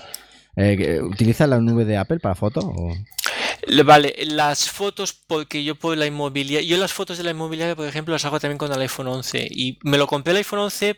Eh, 0.56 0.76
que- 0.78 1.02
¿Utilizas 1.02 1.48
la 1.48 1.60
nube 1.60 1.86
de 1.86 1.98
Apple 1.98 2.20
para 2.20 2.36
fotos? 2.36 2.66
Vale, 3.86 4.16
las 4.26 4.70
fotos, 4.70 5.14
porque 5.14 5.64
yo 5.64 5.76
por 5.76 5.96
la 5.98 6.06
inmobiliaria, 6.08 6.68
yo 6.68 6.78
las 6.78 6.92
fotos 6.92 7.18
de 7.18 7.24
la 7.24 7.32
inmobiliaria, 7.32 7.76
por 7.76 7.88
ejemplo, 7.88 8.12
las 8.14 8.26
hago 8.26 8.40
también 8.40 8.58
con 8.58 8.72
el 8.72 8.82
iPhone 8.82 9.08
11 9.08 9.48
y 9.50 9.78
me 9.84 9.98
lo 9.98 10.08
compré 10.08 10.32
el 10.32 10.38
iPhone 10.38 10.60
11 10.60 10.98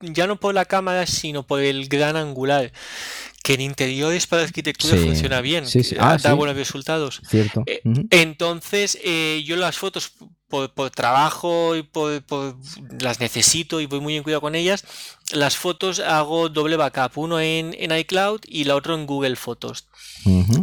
ya 0.00 0.26
no 0.26 0.38
por 0.38 0.54
la 0.54 0.64
cámara, 0.64 1.06
sino 1.06 1.46
por 1.46 1.60
el 1.60 1.88
gran 1.88 2.16
angular, 2.16 2.72
que 3.44 3.52
en 3.52 3.60
interiores 3.60 4.26
para 4.26 4.42
arquitectura 4.42 4.96
Sí, 4.96 5.04
funciona 5.04 5.42
bien, 5.42 5.66
sí, 5.66 5.84
sí. 5.84 5.94
que 5.96 6.00
Ah, 6.00 6.16
da 6.16 6.32
buenos 6.32 6.56
resultados. 6.56 7.20
¿Cierto? 7.28 7.62
Eh. 7.66 7.82
Entonces, 8.10 8.98
eh, 9.04 9.42
yo 9.44 9.56
las 9.56 9.76
fotos 9.76 10.12
por, 10.48 10.72
por 10.72 10.90
trabajo 10.90 11.76
y 11.76 11.82
por, 11.82 12.22
por- 12.24 12.56
las 13.00 13.20
necesito 13.20 13.82
y 13.82 13.86
voy 13.86 14.00
muy 14.00 14.16
en 14.16 14.22
cuidado 14.22 14.40
con 14.40 14.54
ellas. 14.54 14.84
Las 15.30 15.58
fotos 15.58 16.00
hago 16.00 16.48
doble 16.48 16.76
backup, 16.76 17.18
uno 17.18 17.38
en, 17.38 17.76
en 17.78 17.92
iCloud 17.96 18.40
y 18.46 18.64
la 18.64 18.76
otra 18.76 18.94
en 18.94 19.04
Google 19.04 19.36
Fotos. 19.36 19.88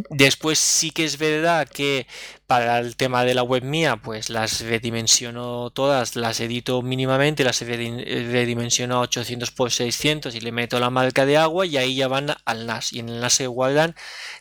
Después 0.10 0.58
sí 0.58 0.90
que 0.90 1.06
es 1.06 1.20
verdad 1.20 1.68
que 1.70 2.08
para 2.48 2.80
el 2.80 2.96
tema 2.96 3.24
de 3.24 3.36
la 3.36 3.44
web 3.44 3.64
mía, 3.64 3.98
pues 3.98 4.30
las 4.30 4.62
redimensiono 4.62 5.70
todas, 5.70 6.16
las 6.16 6.40
edito 6.40 6.82
mínimamente, 6.82 7.44
las 7.44 7.62
redi- 7.62 8.04
redimensiono 8.32 8.96
a 8.98 9.02
800 9.02 9.52
por 9.52 9.72
600 9.72 10.34
y 10.34 10.42
le 10.42 10.52
meto 10.52 10.80
la 10.80 10.90
marca 10.90 11.26
de 11.28 11.38
agua 11.38 11.66
y 11.68 11.78
ahí 11.78 11.96
ya 11.96 12.08
van 12.08 12.36
al 12.44 12.66
NAS. 12.66 12.92
Y 12.92 13.00
en 13.00 13.10
el 13.10 13.20
NAS 13.22 13.34
se 13.34 13.48
guardan 13.48 13.96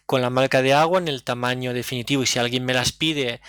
con 0.07 0.23
la 0.23 0.31
marca 0.31 0.63
de 0.63 0.73
agua 0.73 0.99
en 0.99 1.09
el 1.09 1.23
tamaño 1.23 1.75
definitivo. 1.75 2.23
Y 2.23 2.27
si 2.27 2.39
alguien 2.39 2.65
me 2.65 2.73
las 2.75 2.93
pide, 2.93 3.41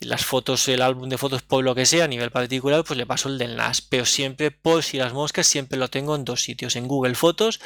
las 0.00 0.24
fotos, 0.24 0.66
el 0.68 0.80
álbum 0.82 1.08
de 1.10 1.18
fotos 1.18 1.42
por 1.42 1.62
lo 1.62 1.74
que 1.74 1.84
sea, 1.86 2.04
a 2.04 2.08
nivel 2.08 2.30
particular, 2.30 2.84
pues 2.84 2.96
le 2.96 3.06
paso 3.06 3.28
el 3.28 3.36
del 3.38 3.56
NAS. 3.56 3.82
Pero 3.82 4.06
siempre, 4.06 4.50
por 4.50 4.82
si 4.82 4.96
las 4.96 5.12
moscas, 5.12 5.46
siempre 5.46 5.78
lo 5.78 5.88
tengo 5.88 6.16
en 6.16 6.24
dos 6.24 6.42
sitios, 6.42 6.74
en 6.74 6.88
Google 6.88 7.14
Fotos 7.14 7.60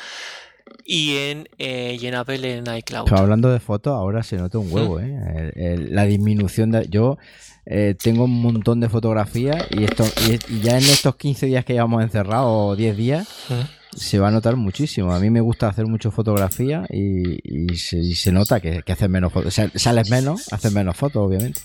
y 0.85 1.17
en, 1.17 1.49
eh, 1.59 1.97
y 2.01 2.07
en 2.07 2.15
Apple 2.15 2.53
en 2.59 2.75
iCloud. 2.77 3.05
Pero 3.05 3.19
hablando 3.19 3.51
de 3.51 3.61
fotos, 3.61 3.93
ahora 3.95 4.23
se 4.23 4.37
nota 4.37 4.59
un 4.59 4.73
huevo, 4.73 5.01
¿eh? 5.01 5.15
El- 5.55 5.63
el- 5.63 5.95
la 5.95 6.05
disminución 6.05 6.71
de... 6.71 6.87
Yo 6.89 7.19
eh, 7.67 7.95
tengo 8.03 8.25
un 8.25 8.43
montón 8.43 8.81
de 8.81 8.89
fotografías 8.89 9.67
y, 9.71 9.85
esto, 9.85 10.05
y, 10.29 10.33
y 10.55 10.61
ya 10.61 10.73
en 10.79 10.85
estos 10.85 11.15
15 11.17 11.47
días 11.47 11.65
que 11.65 11.75
llevamos 11.75 12.03
encerrados, 12.03 12.49
o 12.73 12.77
10 12.77 12.97
días, 12.97 13.29
Mm. 13.49 13.97
se 13.97 14.19
va 14.19 14.29
a 14.29 14.31
notar 14.33 14.57
muchísimo. 14.57 15.13
A 15.15 15.21
mí 15.21 15.31
me 15.31 15.41
gusta 15.41 15.69
hacer 15.69 15.87
mucho 15.87 16.11
fotografía 16.11 16.85
y, 16.91 17.39
y 17.73 17.77
se, 17.77 18.33
nota 18.33 18.59
que, 18.61 18.83
que 18.83 18.93
haces 18.93 19.09
menos 19.09 19.33
fotos. 19.33 19.49
O 19.49 19.51
sea, 19.53 19.71
sales 19.77 20.11
menos, 20.11 20.53
haces 20.53 20.73
menos 20.73 20.97
fotos, 20.97 21.23
obviamente. 21.25 21.61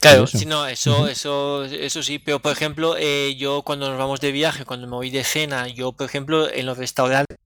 Claro, 0.00 0.24
eso. 0.24 0.36
sí, 0.38 0.44
no, 0.44 0.66
eso, 0.66 1.08
eso, 1.08 1.64
eso 1.64 2.02
sí, 2.02 2.18
pero 2.18 2.40
por 2.40 2.52
ejemplo, 2.52 2.94
eh, 2.98 3.34
yo 3.38 3.62
cuando 3.62 3.88
nos 3.88 3.98
vamos 3.98 4.20
de 4.20 4.30
viaje, 4.30 4.64
cuando 4.66 4.86
me 4.86 4.96
voy 4.96 5.08
de 5.10 5.24
cena, 5.24 5.66
yo 5.66 5.92
por 5.92 6.04
ejemplo 6.06 6.52
en 6.52 6.66
los 6.66 6.76
restaurantes 6.76 7.38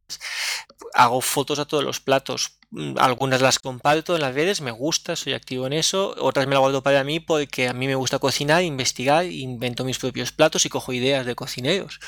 hago 0.96 1.20
fotos 1.20 1.58
a 1.58 1.66
todos 1.66 1.84
los 1.84 2.00
platos. 2.00 2.58
Mm, 2.78 2.98
Algunas 2.98 3.40
las 3.40 3.58
comparto 3.58 4.14
en 4.16 4.20
las 4.20 4.34
redes, 4.34 4.60
me 4.60 4.70
gusta, 4.70 5.16
soy 5.16 5.32
activo 5.32 5.66
en 5.66 5.72
eso, 5.72 6.14
otras 6.20 6.46
me 6.46 6.52
las 6.52 6.60
guardo 6.60 6.82
para 6.82 7.04
mí 7.04 7.20
porque 7.20 7.68
a 7.68 7.72
mí 7.72 7.86
me 7.86 7.94
gusta 7.94 8.18
cocinar, 8.18 8.62
investigar, 8.64 9.24
invento 9.24 9.82
mis 9.82 9.98
propios 9.98 10.30
platos 10.30 10.66
y 10.66 10.68
cojo 10.68 10.92
ideas 10.92 11.24
de 11.24 11.34
cocineros. 11.34 12.00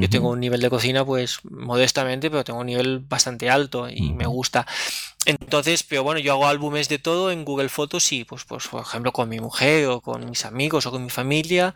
Ujú. 0.00 0.08
tengo 0.08 0.30
un 0.30 0.40
nivel 0.40 0.60
de 0.60 0.68
cocina, 0.70 1.04
pues 1.04 1.38
modestamente, 1.44 2.28
pero 2.28 2.42
tengo 2.42 2.58
un 2.58 2.66
nivel 2.66 2.98
bastante 2.98 3.48
alto 3.50 3.88
y 3.88 4.14
me 4.14 4.26
Ujú. 4.26 4.34
gusta. 4.34 4.66
Entonces, 5.26 5.82
pero 5.84 6.04
bueno, 6.04 6.20
yo 6.20 6.32
hago 6.32 6.46
álbumes 6.46 6.88
de 6.88 6.98
todo 7.00 7.30
en 7.32 7.44
Google 7.44 7.68
Fotos 7.68 8.12
y, 8.12 8.24
pues, 8.24 8.44
pues 8.44 8.68
por 8.68 8.82
ejemplo, 8.82 9.12
con 9.12 9.28
mi 9.28 9.40
mujer 9.40 9.86
o 9.88 10.00
con 10.00 10.28
mis 10.30 10.44
amigos 10.44 10.86
o 10.86 10.90
con 10.92 11.04
mi 11.04 11.10
familia, 11.10 11.74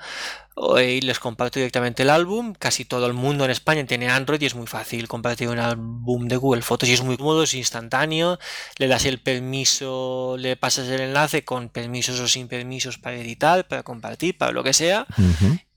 o- 0.54 0.78
y 0.80 1.00
les 1.00 1.18
comparto 1.20 1.58
directamente 1.60 2.02
el 2.02 2.10
álbum. 2.10 2.54
Casi 2.58 2.84
todo 2.84 3.06
el 3.06 3.14
mundo 3.14 3.44
en 3.46 3.50
España 3.52 3.86
tiene 3.86 4.08
Android 4.10 4.40
y 4.42 4.46
es 4.46 4.54
muy 4.56 4.66
fácil 4.66 5.08
compartir 5.08 5.48
un 5.48 5.58
álbum 5.60 6.28
de 6.28 6.36
Google 6.36 6.62
Fotos 6.62 6.88
y 6.88 6.92
es 6.94 7.02
muy 7.02 7.16
cómodo, 7.16 7.44
es 7.44 7.54
instantáneo. 7.54 8.38
Le 8.78 8.86
das 8.88 9.04
el 9.06 9.18
permiso, 9.20 10.36
le 10.38 10.56
pasas 10.56 10.88
el 10.88 11.00
enlace 11.00 11.44
con 11.44 11.68
permisos 11.68 12.18
o 12.20 12.28
sin 12.28 12.48
permisos 12.48 12.98
para 12.98 13.16
editar, 13.16 13.66
para 13.68 13.82
compartir, 13.82 14.36
para 14.38 14.52
lo 14.52 14.62
que 14.62 14.72
sea, 14.72 15.06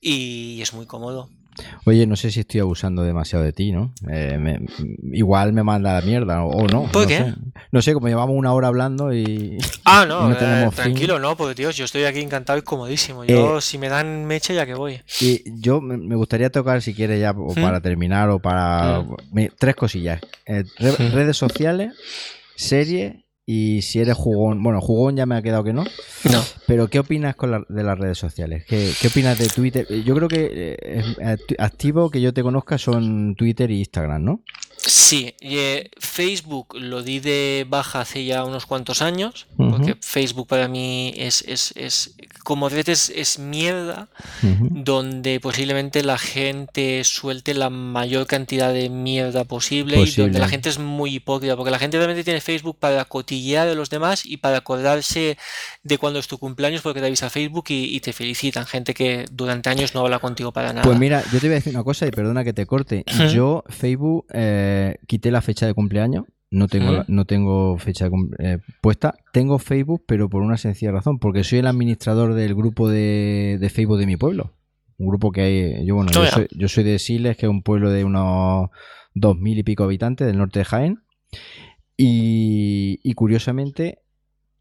y 0.02 0.60
es 0.62 0.74
muy 0.74 0.86
cómodo. 0.86 1.30
Oye, 1.86 2.08
no 2.08 2.16
sé 2.16 2.32
si 2.32 2.40
estoy 2.40 2.62
abusando 2.62 3.04
demasiado 3.04 3.46
de 3.46 3.54
ti, 3.54 3.72
¿no? 3.72 3.94
Eh, 4.12 4.40
me- 4.40 4.60
igual 5.12 5.54
me 5.54 5.62
manda 5.62 5.94
la 5.94 6.02
mierda 6.02 6.44
o, 6.44 6.50
o 6.50 6.68
no. 6.68 6.86
¿Por 6.92 7.04
no 7.04 7.08
qué? 7.08 7.18
Sé. 7.20 7.34
No 7.72 7.80
sé, 7.84 7.94
como 7.94 8.08
llevamos 8.08 8.36
una 8.36 8.54
hora 8.54 8.70
hablando 8.70 9.14
y... 9.14 9.60
Ah, 9.86 10.04
no, 10.08 10.26
Y 10.26 10.30
no 10.30 10.40
eh, 10.40 10.70
tranquilo, 10.76 11.20
no, 11.20 11.38
por 11.38 11.54
Dios, 11.54 11.76
yo 11.78 11.86
estoy 11.86 12.06
aquí 12.06 12.22
encantado 12.22 12.58
y 12.58 12.64
comodísimo. 12.64 13.24
Yo, 13.24 13.62
si 13.62 13.78
me 13.78 13.88
dan 13.90 14.26
mecha, 14.26 14.52
ya 14.52 14.66
que 14.66 14.74
voy. 14.74 15.02
Y 15.22 15.44
yo 15.62 15.80
me 15.80 16.16
gustaría 16.16 16.50
tocar, 16.50 16.82
si 16.82 16.96
quieres 16.96 17.22
ya, 17.22 17.32
o 17.32 17.52
¿Mm? 17.56 17.62
para 17.62 17.80
terminar, 17.82 18.30
o 18.32 18.40
para... 18.40 19.02
¿Mm? 19.32 19.46
tres 19.60 19.76
cosillas. 19.76 20.22
Eh, 20.48 20.64
re- 20.80 20.92
¿Mm? 20.98 21.12
Redes 21.14 21.38
sociales, 21.38 21.94
series 22.56 23.16
y 23.46 23.82
si 23.82 24.00
eres 24.00 24.16
jugón, 24.16 24.64
bueno, 24.64 24.80
jugón 24.80 25.18
ya 25.18 25.26
me 25.26 25.36
ha 25.36 25.42
quedado 25.42 25.66
que 25.66 25.74
no. 25.74 25.84
No. 26.32 26.42
Pero 26.66 26.88
¿qué 26.88 27.00
opinas 27.00 27.36
con 27.36 27.52
la- 27.52 27.66
de 27.68 27.84
las 27.84 28.00
redes 28.00 28.18
sociales? 28.18 28.64
¿Qué, 28.68 28.92
qué 29.02 29.08
opinas 29.10 29.38
de 29.38 29.48
Twitter? 29.50 29.86
Yo 30.06 30.16
creo 30.16 30.30
que 30.30 30.78
eh, 30.82 31.38
activo 31.60 32.10
que 32.10 32.22
yo 32.22 32.34
te 32.34 32.42
conozca 32.42 32.78
son 32.78 33.36
Twitter 33.36 33.70
y 33.70 33.80
Instagram, 33.80 34.24
¿no? 34.24 34.44
Sí, 34.86 35.34
y, 35.40 35.58
eh, 35.60 35.92
Facebook 35.98 36.76
lo 36.78 37.04
di 37.04 37.20
de 37.20 37.66
baja 37.70 38.02
hace 38.02 38.26
ya 38.26 38.44
unos 38.44 38.66
cuantos 38.66 39.02
años, 39.02 39.48
porque 39.56 39.96
Facebook 40.02 40.48
para 40.48 40.68
mí 40.68 41.14
es, 41.16 41.42
es, 41.48 41.74
es 41.78 42.16
como 42.44 42.68
red 42.68 42.90
es, 42.90 43.10
es 43.10 43.40
mierda, 43.40 44.10
donde 44.42 45.40
posiblemente 45.40 46.04
la 46.04 46.18
gente 46.18 47.02
suelte 47.06 47.54
la 47.54 47.70
mayor 47.70 48.28
cantidad 48.28 48.74
de 48.74 48.90
mierda 48.90 49.46
posible 49.46 50.02
y 50.02 50.12
donde 50.12 50.40
la 50.40 50.50
gente 50.50 50.70
es 50.70 50.80
muy 50.80 51.16
hipócrita, 51.16 51.56
porque 51.56 51.72
la 51.72 51.80
gente 51.80 51.98
realmente 51.98 52.26
tiene 52.26 52.42
Facebook 52.42 52.78
para 52.78 53.06
cotillear 53.06 53.68
de 53.68 53.76
los 53.76 53.90
demás 53.90 54.26
y 54.26 54.38
para 54.38 54.58
acordarse 54.58 55.38
de 55.84 55.98
cuando 55.98 56.20
es 56.20 56.28
tu 56.28 56.38
cumpleaños 56.38 56.82
porque 56.82 57.00
te 57.00 57.08
avisa 57.08 57.30
Facebook 57.30 57.66
y, 57.70 57.96
y 57.96 58.02
te 58.02 58.12
felicitan, 58.12 58.66
gente 58.66 58.94
que 58.94 59.26
durante 59.32 59.70
años 59.70 59.96
no 59.96 60.02
habla 60.02 60.20
contigo 60.20 60.52
para 60.52 60.74
nada. 60.74 60.84
Pues 60.84 61.00
mira, 61.00 61.24
yo 61.32 61.40
te 61.40 61.48
voy 61.48 61.54
a 61.54 61.56
decir 61.56 61.74
una 61.74 61.84
cosa 61.84 62.06
y 62.06 62.12
perdona 62.12 62.44
que 62.44 62.52
te 62.52 62.66
corte. 62.66 63.06
Yo, 63.34 63.64
Facebook, 63.70 64.26
eh, 64.34 64.73
quité 65.08 65.32
la 65.32 65.42
fecha 65.42 65.66
de 65.68 65.74
cumpleaños. 65.74 66.26
No 66.52 66.68
tengo, 66.68 66.92
la- 66.92 67.06
no 67.08 67.26
tengo 67.26 67.78
fecha 67.80 68.08
de 68.10 68.12
eh, 68.40 68.60
puesta. 68.82 69.16
Tengo 69.34 69.58
Facebook, 69.58 70.04
pero 70.08 70.30
por 70.30 70.44
una 70.44 70.58
sencilla 70.58 70.92
razón. 70.92 71.18
Porque 71.18 71.44
soy 71.44 71.60
el 71.60 71.68
administrador 71.68 72.36
del 72.36 72.54
grupo 72.54 72.88
de, 72.90 73.58
de 73.60 73.70
Facebook 73.70 73.98
de 73.98 74.06
mi 74.06 74.18
pueblo. 74.18 74.54
Un 75.00 75.08
grupo 75.08 75.32
que 75.32 75.42
hay. 75.42 75.86
Yo, 75.86 75.96
bueno, 75.96 76.12
yo 76.12 76.22
soy, 76.28 76.48
yo 76.56 76.68
soy 76.68 76.84
de 76.84 77.00
Siles, 77.00 77.38
que 77.38 77.48
es 77.48 77.50
un 77.50 77.64
pueblo 77.64 77.90
de 77.90 78.04
unos 78.04 78.70
dos 79.16 79.36
mil 79.38 79.58
y 79.58 79.64
pico 79.64 79.84
habitantes 79.84 80.28
del 80.28 80.38
norte 80.38 80.60
de 80.60 80.66
Jaén. 80.66 81.00
Y, 81.98 83.00
y 83.04 83.14
curiosamente 83.14 84.03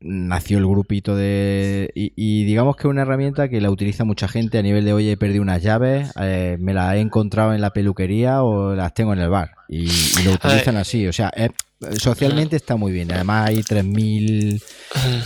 nació 0.03 0.59
el 0.59 0.67
grupito 0.67 1.17
de... 1.17 1.91
Y, 1.95 2.13
y 2.17 2.45
digamos 2.45 2.77
que 2.77 2.83
es 2.83 2.91
una 2.91 3.03
herramienta 3.03 3.49
que 3.49 3.61
la 3.61 3.71
utiliza 3.71 4.05
mucha 4.05 4.29
gente 4.29 4.59
a 4.59 4.63
nivel 4.63 4.85
de, 4.85 4.93
oye, 4.93 5.13
he 5.13 5.17
perdido 5.17 5.43
unas 5.43 5.63
llaves, 5.63 6.13
eh, 6.21 6.57
me 6.61 6.75
las 6.75 6.95
he 6.95 7.01
encontrado 7.01 7.55
en 7.55 7.61
la 7.61 7.71
peluquería 7.71 8.43
o 8.43 8.75
las 8.75 8.95
tengo 8.95 9.13
en 9.13 9.21
el 9.21 9.29
bar. 9.29 9.53
Y, 9.69 9.85
y 9.85 10.25
lo 10.25 10.33
utilizan 10.33 10.77
así. 10.77 11.07
O 11.07 11.13
sea, 11.13 11.33
eh, 11.37 11.51
socialmente 11.99 12.57
está 12.57 12.77
muy 12.77 12.93
bien. 12.93 13.11
Además 13.13 13.49
hay 13.49 13.57
3.000 13.63 14.63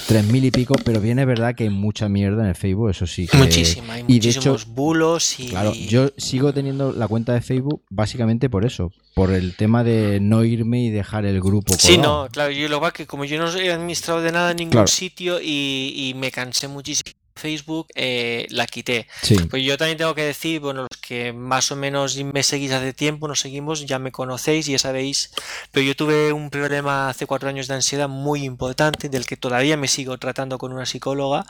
3.000 0.09 0.45
y 0.45 0.51
pico, 0.51 0.75
pero 0.85 1.01
bien 1.01 1.19
es 1.19 1.27
verdad 1.27 1.55
que 1.55 1.65
hay 1.65 1.71
mucha 1.71 2.09
mierda 2.09 2.43
en 2.43 2.49
el 2.51 2.55
Facebook, 2.55 2.91
eso 2.91 3.07
sí. 3.07 3.27
que- 3.27 3.37
Muchísima, 3.37 3.95
hay 3.95 4.05
y 4.07 4.21
de 4.21 4.29
hecho, 4.31 4.51
muchísimos 4.51 4.67
bulos 4.67 5.41
y... 5.41 5.49
Claro, 5.49 5.73
yo 5.75 6.11
sigo 6.17 6.53
teniendo 6.53 6.93
la 6.93 7.09
cuenta 7.09 7.33
de 7.33 7.41
Facebook 7.41 7.83
básicamente 7.91 8.49
por 8.49 8.65
eso, 8.65 8.93
por 9.15 9.33
el 9.33 9.57
tema 9.57 9.83
de 9.85 10.21
no 10.21 10.45
irme 10.45 10.85
y 10.85 10.91
dejar 10.91 11.25
el 11.27 11.41
grupo. 11.41 11.75
Sí, 11.79 11.95
colgado. 11.97 12.25
no, 12.25 12.31
claro, 12.31 12.51
yo 12.53 12.69
lo 12.69 12.81
que 12.83 12.87
que 12.97 13.07
como 13.07 13.25
yo 13.25 13.39
no 13.39 13.51
soy 13.51 13.69
administrador 13.69 14.23
de 14.23 14.33
nada 14.33 14.51
en 14.53 14.57
ningún 14.59 14.73
Claro. 14.73 14.87
sitio 14.87 15.41
y, 15.43 15.93
y 15.97 16.15
me 16.15 16.31
cansé 16.31 16.69
muchísimo 16.69 17.11
Facebook, 17.37 17.89
eh, 17.95 18.47
la 18.51 18.67
quité. 18.67 19.07
Sí. 19.23 19.37
Pues 19.51 19.63
yo 19.63 19.77
también 19.77 19.99
tengo 19.99 20.15
que 20.15 20.25
decir, 20.25 20.61
bueno, 20.61 20.83
los 20.83 21.01
que 21.01 21.33
más 21.33 21.71
o 21.71 21.77
menos 21.77 22.17
me 22.17 22.43
seguís 22.43 22.73
hace 22.73 22.93
tiempo, 22.93 23.29
nos 23.29 23.41
seguimos, 23.41 23.87
ya 23.87 23.99
me 23.99 24.13
conocéis 24.13 24.69
y 24.69 24.73
ya 24.73 24.79
sabéis, 24.79 25.31
pero 25.71 25.87
yo 25.87 25.95
tuve 25.95 26.33
un 26.33 26.51
problema 26.51 27.09
hace 27.09 27.27
cuatro 27.27 27.49
años 27.49 27.69
de 27.69 27.75
ansiedad 27.75 28.09
muy 28.09 28.45
importante, 28.45 29.09
del 29.09 29.27
que 29.27 29.37
todavía 29.37 29.77
me 29.77 29.89
sigo 29.89 30.19
tratando 30.19 30.59
con 30.59 30.73
una 30.73 30.87
psicóloga, 30.87 31.47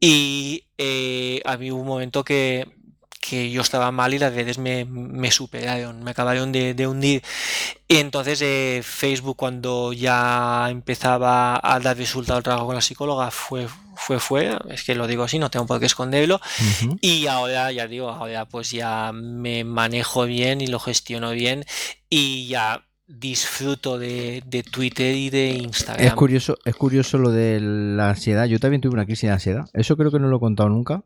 y 0.00 0.64
eh, 0.78 1.42
había 1.44 1.74
un 1.74 1.86
momento 1.86 2.24
que, 2.24 2.66
que 3.20 3.50
yo 3.50 3.62
estaba 3.62 3.90
mal 3.90 4.14
y 4.14 4.18
las 4.18 4.32
redes 4.34 4.58
me, 4.58 4.84
me 4.84 5.30
superaron, 5.30 6.02
me 6.04 6.12
acabaron 6.12 6.52
de, 6.52 6.74
de 6.74 6.86
hundir. 6.86 7.22
Y 7.88 7.96
entonces 7.96 8.40
eh, 8.42 8.80
Facebook 8.84 9.36
cuando 9.36 9.92
ya 9.92 10.68
empezaba 10.70 11.60
a 11.62 11.80
dar 11.80 11.96
resultado 11.96 12.38
el 12.38 12.44
trabajo 12.44 12.66
con 12.66 12.74
la 12.76 12.80
psicóloga 12.80 13.30
fue, 13.30 13.66
fue 13.96 14.18
fuera, 14.20 14.60
es 14.70 14.84
que 14.84 14.94
lo 14.94 15.06
digo 15.06 15.24
así, 15.24 15.38
no 15.38 15.50
tengo 15.50 15.66
por 15.66 15.80
qué 15.80 15.86
esconderlo. 15.86 16.40
Ujú. 16.84 16.96
Y 17.00 17.26
ahora, 17.26 17.72
ya 17.72 17.86
digo, 17.86 18.08
ahora 18.08 18.44
pues 18.46 18.70
ya 18.70 19.10
me 19.12 19.64
manejo 19.64 20.24
bien 20.24 20.60
y 20.60 20.66
lo 20.68 20.78
gestiono 20.78 21.30
bien 21.32 21.64
y 22.08 22.46
ya 22.48 22.84
disfruto 23.06 23.98
de, 23.98 24.42
de 24.46 24.62
Twitter 24.62 25.14
y 25.14 25.30
de 25.30 25.56
Es 25.56 25.62
Instagram. 25.62 26.14
curioso, 26.14 26.58
es 26.64 26.74
curioso 26.76 27.18
lo 27.18 27.30
de 27.30 27.58
la 27.60 28.10
ansiedad. 28.10 28.44
Yo 28.46 28.60
también 28.60 28.80
tuve 28.82 28.92
una 28.94 29.06
crisis 29.06 29.28
de 29.28 29.32
ansiedad. 29.32 29.64
Eso 29.72 29.96
creo 29.96 30.10
que 30.10 30.18
no 30.18 30.28
lo 30.28 30.36
he 30.36 30.40
contado 30.40 30.68
nunca. 30.68 31.02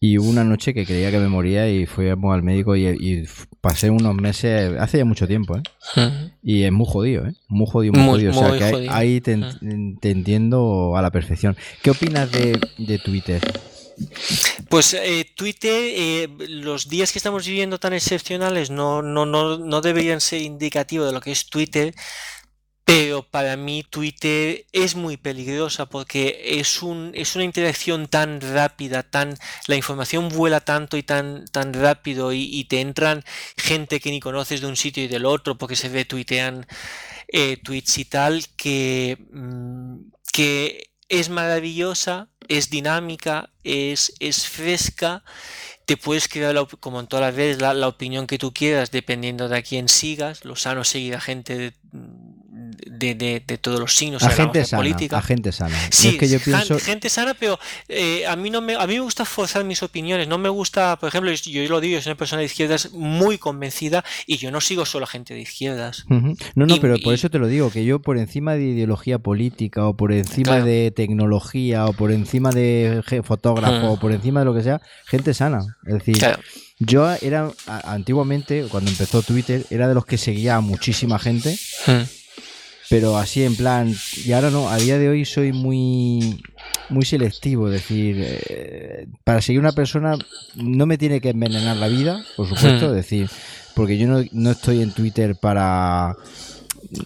Y 0.00 0.16
hubo 0.18 0.28
una 0.28 0.44
noche 0.44 0.72
que 0.74 0.86
creía 0.86 1.10
que 1.10 1.18
me 1.18 1.26
moría 1.28 1.68
y 1.68 1.84
fuimos 1.86 2.32
al 2.32 2.44
médico 2.44 2.76
y, 2.76 2.86
y 2.86 3.24
pasé 3.60 3.90
unos 3.90 4.14
meses, 4.14 4.78
hace 4.78 4.98
ya 4.98 5.04
mucho 5.04 5.26
tiempo, 5.26 5.56
¿eh? 5.56 6.30
Y 6.42 6.62
es 6.62 6.70
muy 6.72 6.86
jodido, 6.88 7.26
¿eh? 7.26 7.34
Muy 7.48 7.66
jodido, 7.68 7.92
muy, 7.94 8.02
Muy, 8.02 8.10
jodido. 8.12 8.30
O 8.30 8.34
sea, 8.34 8.58
que 8.58 8.64
ahí, 8.64 8.72
jodido. 8.72 8.92
ahí 8.94 9.20
te, 9.20 9.32
en- 9.32 9.98
te 9.98 10.10
entiendo 10.10 10.96
a 10.96 11.02
la 11.02 11.10
perfección. 11.10 11.56
¿Qué 11.82 11.90
opinas 11.90 12.30
de, 12.30 12.60
de 12.78 12.98
Twitter? 13.00 13.40
Pues 14.68 14.94
eh, 14.94 15.26
Twitter, 15.34 15.72
eh, 15.96 16.28
los 16.48 16.88
días 16.88 17.10
que 17.10 17.18
estamos 17.18 17.44
viviendo 17.44 17.78
tan 17.78 17.92
excepcionales 17.92 18.70
no, 18.70 19.02
no, 19.02 19.26
no, 19.26 19.58
no 19.58 19.80
deberían 19.80 20.20
ser 20.20 20.42
indicativos 20.42 21.08
de 21.08 21.12
lo 21.12 21.20
que 21.20 21.32
es 21.32 21.50
Twitter, 21.50 21.92
pero 22.88 23.22
para 23.22 23.58
mí 23.58 23.84
Twitter 23.84 24.64
es 24.72 24.94
muy 24.94 25.18
peligrosa 25.18 25.84
porque 25.90 26.58
es 26.58 26.82
un, 26.82 27.12
es 27.14 27.34
una 27.34 27.44
interacción 27.44 28.08
tan 28.08 28.40
rápida, 28.40 29.02
tan, 29.02 29.36
la 29.66 29.76
información 29.76 30.30
vuela 30.30 30.60
tanto 30.60 30.96
y 30.96 31.02
tan, 31.02 31.44
tan 31.48 31.74
rápido 31.74 32.32
y, 32.32 32.64
te 32.64 32.80
entran 32.80 33.26
gente 33.58 34.00
que 34.00 34.10
ni 34.10 34.20
conoces 34.20 34.62
de 34.62 34.68
un 34.68 34.76
sitio 34.76 35.04
y 35.04 35.08
del 35.08 35.26
otro 35.26 35.58
porque 35.58 35.76
se 35.76 35.90
retuitean 35.90 36.66
eh, 37.28 37.58
tweets 37.58 37.98
y 37.98 38.04
tal 38.06 38.46
que, 38.56 39.18
mm, 39.32 39.96
que 40.32 40.88
es 41.10 41.28
maravillosa, 41.28 42.30
es 42.48 42.70
dinámica, 42.70 43.50
es, 43.64 44.14
es 44.18 44.48
fresca, 44.48 45.24
te 45.84 45.98
puedes 45.98 46.26
crear, 46.26 46.56
como 46.80 47.00
en 47.00 47.06
todas 47.06 47.26
las 47.26 47.34
redes, 47.34 47.60
la, 47.60 47.86
opinión 47.86 48.26
que 48.26 48.38
tú 48.38 48.54
quieras 48.54 48.90
dependiendo 48.90 49.50
de 49.50 49.58
a 49.58 49.62
quién 49.62 49.90
sigas. 49.90 50.46
Lo 50.46 50.56
sano 50.56 50.84
seguir 50.84 51.14
a 51.16 51.20
gente 51.20 51.56
de, 51.58 51.72
de, 52.86 53.14
de- 53.14 53.42
de 53.46 53.58
todos 53.58 53.80
los 53.80 53.94
signos, 53.94 54.22
A 54.22 54.30
gente 54.30 54.64
sana, 54.64 54.80
política. 54.82 55.18
a 55.18 55.22
gente 55.22 55.52
sana. 55.52 55.76
Sí, 55.90 56.08
es 56.08 56.16
que 56.16 56.28
yo 56.28 56.38
pienso... 56.40 56.78
gente 56.78 57.08
sana, 57.08 57.34
pero 57.34 57.58
eh, 57.88 58.26
a 58.26 58.36
mí 58.36 58.50
no 58.50 58.60
me, 58.60 58.74
a 58.74 58.86
mí 58.86 58.94
me 58.94 59.00
gusta 59.00 59.24
forzar 59.24 59.64
mis 59.64 59.82
opiniones. 59.82 60.28
No 60.28 60.38
me 60.38 60.48
gusta, 60.48 60.96
por 60.98 61.08
ejemplo, 61.08 61.30
yo, 61.32 61.50
yo 61.50 61.68
lo 61.68 61.80
digo, 61.80 61.96
yo 61.96 62.02
soy 62.02 62.10
una 62.12 62.18
persona 62.18 62.40
de 62.40 62.46
izquierdas 62.46 62.92
muy 62.92 63.38
convencida 63.38 64.04
y 64.26 64.36
yo 64.38 64.50
no 64.50 64.60
sigo 64.60 64.84
solo 64.86 65.04
a 65.04 65.08
gente 65.08 65.34
de 65.34 65.40
izquierdas. 65.40 66.04
No, 66.08 66.66
no, 66.66 66.76
Y- 66.76 66.80
pero 66.80 66.96
por 66.98 67.12
y- 67.12 67.16
eso 67.16 67.30
te 67.30 67.38
lo 67.38 67.46
digo, 67.46 67.70
que 67.70 67.84
yo 67.84 68.00
por 68.00 68.18
encima 68.18 68.54
de 68.54 68.64
ideología 68.64 69.18
política 69.18 69.86
o 69.86 69.96
por 69.96 70.12
encima 70.12 70.52
Claro. 70.52 70.64
de 70.64 70.90
tecnología 70.94 71.86
o 71.86 71.92
por 71.92 72.12
encima 72.12 72.50
de 72.50 73.02
fotógrafo 73.24 73.86
Mm. 73.86 73.90
o 73.90 73.98
por 74.00 74.12
encima 74.12 74.40
de 74.40 74.46
lo 74.46 74.54
que 74.54 74.62
sea, 74.62 74.80
gente 75.06 75.34
sana. 75.34 75.76
Es 75.86 75.94
decir, 75.94 76.18
Claro. 76.18 76.40
yo 76.78 77.10
era 77.20 77.50
antiguamente, 77.84 78.66
cuando 78.70 78.90
empezó 78.90 79.22
Twitter, 79.22 79.64
era 79.70 79.88
de 79.88 79.94
los 79.94 80.04
que 80.06 80.18
seguía 80.18 80.56
a 80.56 80.60
muchísima 80.60 81.18
gente, 81.18 81.58
Mm. 81.86 82.02
Pero 82.90 83.16
así 83.18 83.42
en 83.44 83.54
plan, 83.56 83.94
y 84.24 84.32
ahora 84.32 84.50
no, 84.50 84.68
a 84.68 84.76
día 84.76 84.98
de 84.98 85.08
hoy 85.08 85.24
soy 85.24 85.52
muy 85.52 86.42
muy 86.90 87.04
selectivo, 87.04 87.66
es 87.68 87.72
decir, 87.74 88.16
eh, 88.18 89.06
para 89.24 89.42
seguir 89.42 89.60
una 89.60 89.72
persona 89.72 90.16
no 90.56 90.86
me 90.86 90.96
tiene 90.98 91.20
que 91.20 91.30
envenenar 91.30 91.76
la 91.76 91.88
vida, 91.88 92.24
por 92.36 92.46
supuesto, 92.48 92.86
Hmm. 92.86 92.90
es 92.90 92.96
decir, 92.96 93.28
porque 93.74 93.98
yo 93.98 94.06
no, 94.08 94.24
no 94.32 94.50
estoy 94.50 94.82
en 94.82 94.92
Twitter 94.92 95.36
para 95.36 96.16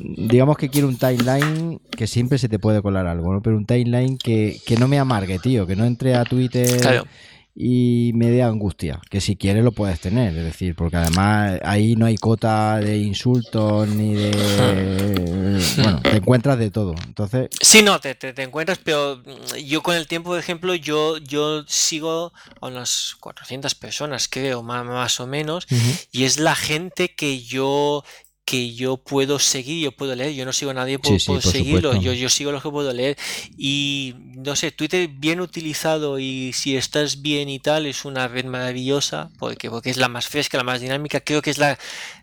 digamos 0.00 0.56
que 0.56 0.68
quiero 0.68 0.86
un 0.86 0.96
timeline 0.96 1.80
que 1.90 2.06
siempre 2.06 2.38
se 2.38 2.48
te 2.48 2.58
puede 2.60 2.80
colar 2.82 3.06
algo, 3.06 3.32
¿no? 3.32 3.42
Pero 3.42 3.56
un 3.56 3.66
timeline 3.66 4.16
que, 4.16 4.60
que 4.64 4.76
no 4.76 4.86
me 4.86 4.98
amargue, 4.98 5.38
tío, 5.40 5.66
que 5.66 5.74
no 5.74 5.84
entre 5.84 6.14
a 6.14 6.24
Twitter 6.24 6.80
Claro. 6.80 7.06
Y 7.54 8.12
me 8.14 8.30
dé 8.30 8.42
angustia, 8.42 9.00
que 9.10 9.20
si 9.20 9.36
quieres 9.36 9.62
lo 9.62 9.72
puedes 9.72 10.00
tener, 10.00 10.36
es 10.36 10.44
decir, 10.44 10.74
porque 10.74 10.96
además 10.96 11.60
ahí 11.64 11.96
no 11.96 12.06
hay 12.06 12.16
cota 12.16 12.78
de 12.78 12.96
insultos 12.98 13.88
ni 13.88 14.14
de... 14.14 14.32
Bueno, 15.76 16.00
te 16.02 16.16
encuentras 16.16 16.58
de 16.58 16.70
todo. 16.70 16.94
Entonces, 17.06 17.48
Sí, 17.60 17.82
no, 17.82 18.00
te, 18.00 18.14
te, 18.14 18.32
te 18.32 18.42
encuentras, 18.42 18.78
pero 18.82 19.22
mm, 19.24 19.56
yo 19.64 19.82
con 19.82 19.94
el 19.96 20.06
tiempo, 20.06 20.30
por 20.30 20.38
ejemplo, 20.38 20.74
yo, 20.74 21.18
yo 21.18 21.64
sigo 21.66 22.32
a 22.60 22.66
unas 22.66 23.16
400 23.20 23.74
personas, 23.74 24.28
creo, 24.28 24.62
más, 24.62 24.84
más 24.84 25.20
o 25.20 25.26
menos, 25.26 25.66
y 26.10 26.24
es 26.24 26.38
la 26.38 26.54
gente 26.54 27.14
que 27.14 27.42
yo 27.42 28.02
que 28.44 28.74
yo 28.74 28.96
puedo 28.96 29.38
seguir, 29.38 29.84
yo 29.84 29.92
puedo 29.92 30.14
leer, 30.14 30.34
yo 30.34 30.44
no 30.44 30.52
sigo 30.52 30.72
a 30.72 30.74
nadie 30.74 30.98
por, 30.98 31.18
Sí, 31.20 31.40
seguirlo, 31.40 31.94
yo, 31.94 32.12
yo 32.12 32.28
sigo 32.28 32.50
los 32.50 32.62
que 32.62 32.70
puedo 32.70 32.92
leer 32.92 33.16
y 33.56 34.14
no 34.18 34.56
sé, 34.56 34.72
Twitter 34.72 35.08
bien 35.08 35.40
utilizado 35.40 36.18
y 36.18 36.52
si 36.52 36.76
estás 36.76 37.22
bien 37.22 37.48
y 37.48 37.60
tal, 37.60 37.86
es 37.86 38.04
una 38.04 38.28
red 38.28 38.44
maravillosa 38.44 39.30
porque, 39.38 39.70
porque 39.70 39.90
es 39.90 39.96
la 39.96 40.08
más 40.08 40.26
fresca, 40.26 40.58
la 40.58 40.64
más 40.64 40.80
dinámica, 40.80 41.20
creo 41.20 41.40
que 41.40 41.50
es 41.50 41.58
la, 41.58 41.78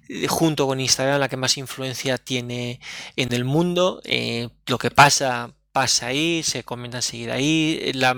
eh, 0.10 0.28
junto 0.28 0.68
con 0.68 0.80
Instagram, 0.80 1.20
la 1.20 1.30
que 1.30 1.38
más 1.38 1.58
influencia 1.58 2.18
tiene 2.18 2.80
en 3.16 3.34
el 3.34 3.46
mundo, 3.46 4.02
eh, 4.04 4.50
lo 4.68 4.78
que 4.78 4.92
pasa 4.92 5.54
pasa 5.80 6.08
ahí, 6.08 6.44
se 6.44 6.66
comenta 6.66 6.98
enseguida 6.98 7.36
ahí, 7.36 7.94
las 7.94 8.18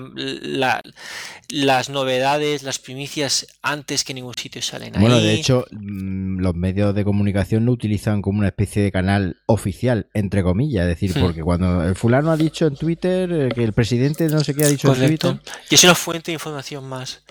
novedades, 1.89 2.63
las 2.63 2.79
primicias 2.79 3.45
antes 3.61 4.03
que 4.03 4.15
ningún 4.15 4.33
sitio 4.33 4.63
salen 4.63 4.95
ahí. 4.95 4.99
Bueno, 4.99 5.19
de 5.19 5.35
hecho, 5.35 5.67
mm, 5.69 6.39
los 6.39 6.55
medios 6.55 6.95
de 6.95 7.03
comunicación 7.03 7.65
lo 7.65 7.73
utilizan 7.73 8.23
como 8.23 8.39
una 8.39 8.47
especie 8.47 8.81
de 8.81 8.91
canal 8.91 9.37
oficial, 9.45 10.07
entre 10.15 10.41
comillas, 10.41 10.87
es 10.87 10.87
decir, 10.87 11.15
hmm. 11.15 11.21
porque 11.21 11.43
cuando 11.43 11.83
el 11.83 11.95
fulano 11.95 12.31
ha 12.31 12.37
dicho 12.37 12.65
en 12.65 12.75
Twitter 12.75 13.31
eh, 13.31 13.49
que 13.53 13.63
el 13.63 13.73
presidente 13.73 14.27
no 14.27 14.43
sé 14.43 14.55
qué 14.55 14.65
ha 14.65 14.69
dicho 14.69 14.91
en 14.95 15.05
Twitter. 15.05 15.39
Y 15.69 15.75
es 15.75 15.83
una 15.83 15.93
fuente 15.93 16.31
de 16.31 16.33
información 16.33 16.89
más. 16.89 17.21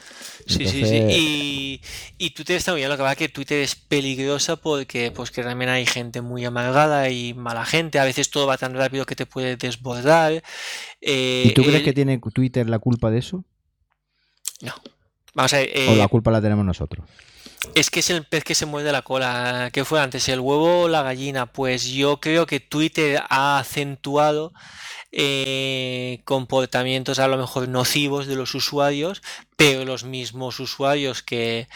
Sí, 0.47 0.64
sí, 0.66 0.85
sí. 0.85 0.97
Y, 1.11 1.81
y 2.18 2.31
Twitter 2.31 2.57
está 2.57 2.70
muy 2.70 2.83
bien, 2.83 2.89
lo 2.89 2.97
que 2.97 3.03
pasa 3.03 3.12
es 3.12 3.18
que 3.18 3.28
Twitter 3.28 3.61
es 3.62 3.74
peligrosa 3.74 4.55
porque 4.57 5.11
pues 5.11 5.33
que 5.33 5.43
también 5.43 5.70
hay 5.70 5.87
gente 5.87 6.20
muy 6.20 6.45
amargada 6.45 7.11
y 7.11 7.35
mala 7.35 7.66
gente, 7.66 7.99
a 7.99 8.05
veces 8.05 8.31
todo 8.31 8.47
va 8.47 8.57
tan 8.57 8.74
rápido 8.74 9.07
que 9.07 9.16
te 9.16 9.26
puede 9.26 9.57
desbordar. 9.57 10.20
Eh, 11.01 11.45
¿Y 11.47 11.55
tú 11.55 11.62
crees 11.62 11.83
que 11.83 11.93
tiene 11.93 12.18
Twitter 12.18 12.68
la 12.68 12.79
culpa 12.79 13.11
de 13.11 13.18
eso? 13.18 13.45
No. 14.61 14.75
Vamos 15.35 15.53
a 15.55 15.59
ver, 15.59 15.71
¿O 15.89 15.95
la 15.95 16.05
eh, 16.05 16.09
culpa 16.09 16.31
la 16.31 16.41
tenemos 16.41 16.64
nosotros? 16.64 17.07
Es 17.75 17.91
que 17.91 18.01
es 18.01 18.11
el 18.11 18.25
pez 18.25 18.42
que 18.42 18.55
se 18.55 18.67
muerde 18.67 18.91
la 18.91 19.03
cola. 19.03 19.71
¿Qué 19.72 19.84
fue 19.84 20.01
antes, 20.01 20.29
el 20.29 20.41
huevo 20.41 20.83
o 20.83 20.88
la 20.88 21.03
gallina? 21.03 21.47
Pues 21.47 21.84
yo 21.91 22.18
creo 22.18 22.47
que 22.47 22.59
Twitter 22.59 23.22
ha 23.29 23.59
acentuado 23.59 24.53
eh, 25.13 26.21
comportamientos 26.25 27.18
a 27.18 27.29
lo 27.29 27.37
mejor 27.37 27.68
nocivos 27.68 28.26
de 28.26 28.37
los 28.37 28.55
usuarios, 28.55 29.22
pero 29.57 29.84
los 29.84 30.05
mismos 30.05 30.59
usuarios 30.59 31.22
que, 31.22 31.68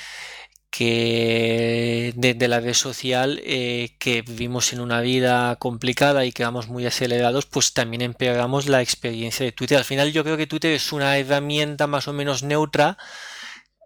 que 0.76 2.12
de, 2.16 2.48
la 2.48 2.58
red 2.58 2.74
social 2.74 3.40
eh, 3.44 3.94
que 4.00 4.22
vivimos 4.22 4.72
en 4.72 4.80
una 4.80 5.00
vida 5.02 5.54
complicada 5.54 6.24
y 6.24 6.32
que 6.32 6.42
vamos 6.42 6.66
muy 6.66 6.84
acelerados, 6.84 7.46
pues 7.46 7.74
también 7.74 8.02
empeoramos 8.02 8.66
la 8.66 8.82
experiencia 8.82 9.46
de 9.46 9.52
Twitter. 9.52 9.78
Al 9.78 9.84
final 9.84 10.12
yo 10.12 10.24
creo 10.24 10.36
que 10.36 10.48
Twitter 10.48 10.72
es 10.72 10.92
una 10.92 11.16
herramienta 11.16 11.86
más 11.86 12.08
o 12.08 12.12
menos 12.12 12.42
neutra 12.42 12.98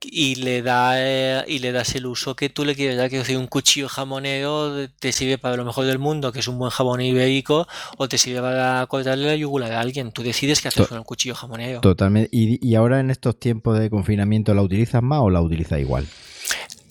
y 0.00 0.36
le 0.36 0.62
da 0.62 0.94
eh, 0.96 1.44
y 1.46 1.58
le 1.58 1.72
das 1.72 1.94
el 1.94 2.06
uso 2.06 2.34
que 2.34 2.48
tú 2.48 2.64
le 2.64 2.74
quieres 2.74 2.96
dar. 2.96 3.10
Que 3.10 3.36
un 3.36 3.48
cuchillo 3.48 3.90
jamonero 3.90 4.88
te 4.98 5.12
sirve 5.12 5.36
para 5.36 5.56
lo 5.56 5.66
mejor 5.66 5.84
del 5.84 5.98
mundo 5.98 6.32
que 6.32 6.38
es 6.38 6.48
un 6.48 6.58
buen 6.58 6.70
jabón 6.70 7.02
ibérico 7.02 7.68
o 7.98 8.08
te 8.08 8.16
sirve 8.16 8.40
para 8.40 8.86
cortarle 8.86 9.26
la 9.26 9.36
yugular 9.36 9.72
a 9.72 9.80
alguien. 9.80 10.10
Tú 10.10 10.22
decides 10.22 10.62
qué 10.62 10.68
haces 10.68 10.88
con 10.88 10.96
el 10.96 11.04
cuchillo 11.04 11.34
jamonero. 11.34 11.82
totalmente. 11.82 12.30
Y, 12.32 12.74
ahora 12.76 12.98
en 12.98 13.10
estos 13.10 13.38
tiempos 13.38 13.78
de 13.78 13.90
confinamiento 13.90 14.54
la 14.54 14.62
utilizas 14.62 15.02
más 15.02 15.20
o 15.20 15.28
la 15.28 15.42
utilizas 15.42 15.80
igual 15.80 16.08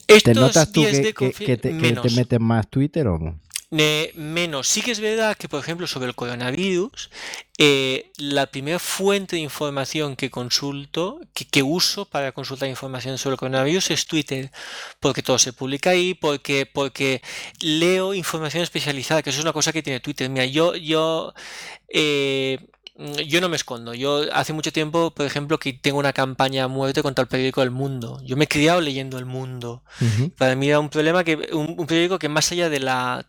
¿Te 0.08 0.34
notas 0.34 0.72
tú 0.72 0.84
que, 0.84 1.58
te, 1.58 1.74
metes 1.74 2.40
más 2.40 2.70
Twitter 2.70 3.08
o 3.08 3.20
no? 3.20 3.40
menos. 3.70 4.68
Sí 4.70 4.82
que 4.82 4.92
es 4.92 5.00
verdad 5.02 5.36
que, 5.36 5.50
por 5.50 5.60
ejemplo, 5.60 5.88
sobre 5.88 6.08
el 6.08 6.16
coronavirus, 6.16 7.10
eh, 7.58 8.12
la 8.18 8.46
primera 8.46 8.80
fuente 8.80 9.36
de 9.36 9.42
información 9.42 10.16
que 10.16 10.30
consulto, 10.30 11.20
que, 11.34 11.64
uso 11.64 12.06
para 12.06 12.32
consultar 12.32 12.70
información 12.70 13.18
sobre 13.18 13.34
el 13.34 13.40
coronavirus 13.40 13.92
es 13.92 14.06
Twitter, 14.08 14.52
porque 15.00 15.22
todo 15.22 15.38
se 15.38 15.52
publica 15.52 15.90
ahí, 15.90 16.14
porque, 16.14 16.66
porque 16.66 17.22
leo 17.60 18.14
información 18.14 18.64
especializada, 18.64 19.22
que 19.22 19.32
eso 19.32 19.40
es 19.40 19.46
una 19.46 19.54
cosa 19.54 19.74
que 19.74 19.84
tiene 19.84 20.00
Twitter. 20.00 20.30
Mira, 20.30 20.46
yo, 20.46 20.76
yo 20.76 21.34
eh, 21.90 22.60
yo 22.98 23.42
no 23.42 23.50
me 23.50 23.56
escondo. 23.56 23.94
Yo 23.94 24.26
hace 24.34 24.54
mucho 24.54 24.72
tiempo, 24.72 25.12
por 25.12 25.26
ejemplo, 25.26 25.60
que 25.60 25.74
tengo 25.74 26.00
una 26.00 26.14
campaña 26.14 26.64
a 26.64 26.68
muerte 26.68 27.04
contra 27.04 27.24
el 27.24 27.28
periódico 27.28 27.62
El 27.62 27.72
Mundo. 27.72 28.20
Yo 28.24 28.36
me 28.36 28.46
he 28.46 28.48
criado 28.48 28.82
leyendo 28.82 29.20
El 29.20 29.26
Mundo. 29.26 29.84
Para 30.38 30.56
mí 30.56 30.68
era 30.68 30.80
un 30.80 30.90
problema 30.90 31.24
que 31.24 31.50
un, 31.54 31.86
periódico 31.86 32.18
que 32.18 32.30
más 32.30 32.52
allá 32.52 32.70
de 32.70 32.80
la 32.80 33.26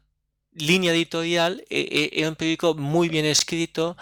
línea 0.55 0.93
editorial, 0.93 1.65
eh, 1.69 1.89
eh, 1.90 2.11
era 2.15 2.31
un 2.31 2.36
periódico 2.36 2.74
muy 2.74 3.09
bien 3.09 3.27
escrito, 3.27 3.97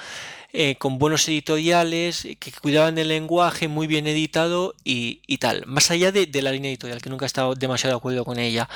eh, 0.52 0.76
con 0.76 0.98
buenos 0.98 1.28
editoriales, 1.28 2.26
que 2.38 2.52
cuidaban 2.52 2.94
del 2.94 3.08
lenguaje, 3.08 3.68
muy 3.68 3.86
bien 3.86 4.06
editado 4.06 4.74
y, 4.84 5.20
tal. 5.38 5.66
Más 5.66 5.90
allá 5.90 6.12
de, 6.12 6.28
la 6.42 6.52
línea 6.52 6.70
editorial, 6.70 7.02
que 7.02 7.10
nunca 7.10 7.24
he 7.24 7.26
estado 7.26 7.54
demasiado 7.54 7.94
de 7.94 7.98
acuerdo 7.98 8.24
con 8.24 8.38
ella. 8.38 8.68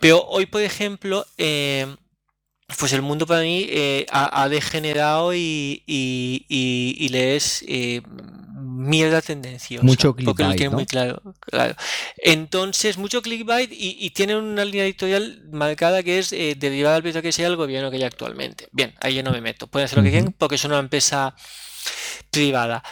Pero 0.00 0.22
hoy, 0.26 0.46
por 0.46 0.60
ejemplo, 0.60 1.26
pues 2.78 2.92
el 2.92 3.02
mundo 3.02 3.26
para 3.26 3.42
mí 3.42 3.68
ha, 4.10 4.48
degenerado 4.48 5.34
y, 5.34 5.82
y, 5.86 6.46
y, 6.48 7.08
le 7.10 7.36
es 7.36 7.64
mierda 8.74 9.22
tendenciosa. 9.22 9.84
Mucho 9.84 10.14
clickbait. 10.14 10.36
Porque 10.36 10.44
lo 10.44 10.54
tiene 10.54 10.74
muy 10.74 10.86
claro, 10.86 11.22
claro. 11.40 11.74
Entonces, 12.18 12.98
mucho 12.98 13.22
clickbait 13.22 13.72
y, 13.72 13.96
y, 14.00 14.10
tiene 14.10 14.36
una 14.36 14.64
línea 14.64 14.84
editorial 14.84 15.42
marcada 15.50 16.02
que 16.02 16.18
es 16.18 16.32
eh, 16.32 16.54
derivada 16.56 17.00
del 17.00 17.22
que 17.22 17.32
sea 17.32 17.46
el 17.46 17.56
gobierno 17.56 17.90
que 17.90 17.96
hay 17.96 18.02
actualmente. 18.02 18.68
Bien, 18.72 18.94
ahí 19.00 19.14
yo 19.14 19.22
no 19.22 19.32
me 19.32 19.40
meto. 19.40 19.66
Pueden 19.66 19.86
hacer 19.86 19.98
lo 19.98 20.04
que 20.04 20.10
quieran 20.10 20.34
porque 20.36 20.56
es 20.56 20.64
una 20.64 20.78
empresa 20.78 21.34
privada. 22.30 22.82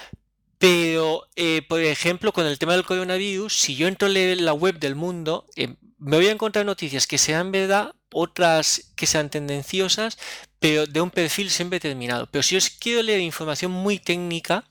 Pero, 0.58 1.28
eh, 1.34 1.62
por 1.68 1.80
ejemplo, 1.80 2.32
con 2.32 2.46
el 2.46 2.58
tema 2.58 2.74
del 2.74 2.84
coronavirus, 2.84 3.52
si 3.52 3.74
yo 3.74 3.88
entro 3.88 4.08
leer 4.08 4.40
la 4.40 4.52
web 4.52 4.78
del 4.78 4.94
mundo, 4.94 5.46
eh, 5.56 5.74
me 5.98 6.16
voy 6.16 6.28
a 6.28 6.32
encontrar 6.32 6.64
noticias 6.64 7.06
que 7.06 7.18
sean 7.18 7.50
verdad, 7.50 7.94
otras 8.12 8.92
que 8.96 9.06
sean 9.06 9.30
tendenciosas, 9.30 10.18
pero 10.62 10.86
de 10.86 11.00
un 11.00 11.10
perfil 11.10 11.50
siempre 11.50 11.80
terminado. 11.80 12.28
Pero 12.30 12.44
si 12.44 12.56
os 12.56 12.70
quiero 12.70 13.02
leer 13.02 13.20
información 13.20 13.72
muy 13.72 13.98
técnica, 13.98 14.64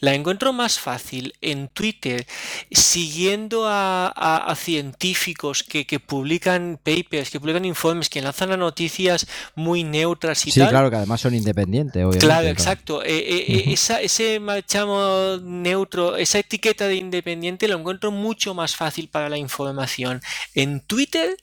la 0.00 0.14
encuentro 0.14 0.52
más 0.52 0.78
fácil 0.78 1.32
en 1.40 1.68
Twitter, 1.68 2.26
siguiendo 2.70 3.64
a, 3.66 4.54
científicos 4.56 5.62
que, 5.62 5.98
publican 5.98 6.78
papers, 6.82 7.30
que 7.30 7.40
publican 7.40 7.64
informes, 7.64 8.10
que 8.10 8.20
lanzan 8.20 8.52
a 8.52 8.58
noticias 8.58 9.26
muy 9.54 9.82
neutras 9.82 10.46
y 10.46 10.50
sí, 10.50 10.60
claro, 10.60 10.90
que 10.90 10.96
además 10.96 11.22
son 11.22 11.34
independientes, 11.34 11.96
obviamente. 11.96 12.26
Claro, 12.26 12.48
exacto. 12.48 13.02
Eh, 13.02 13.16
eh, 13.16 13.64
eh, 13.72 13.74
ese 14.02 14.40
marchamo 14.40 15.38
neutro, 15.42 16.16
esa 16.18 16.38
etiqueta 16.38 16.86
de 16.86 16.96
independiente 16.96 17.66
lo 17.66 17.78
encuentro 17.78 18.10
mucho 18.10 18.52
más 18.52 18.76
fácil 18.76 19.08
para 19.08 19.30
la 19.30 19.38
información 19.38 20.20
en 20.54 20.80
Twitter 20.80 21.36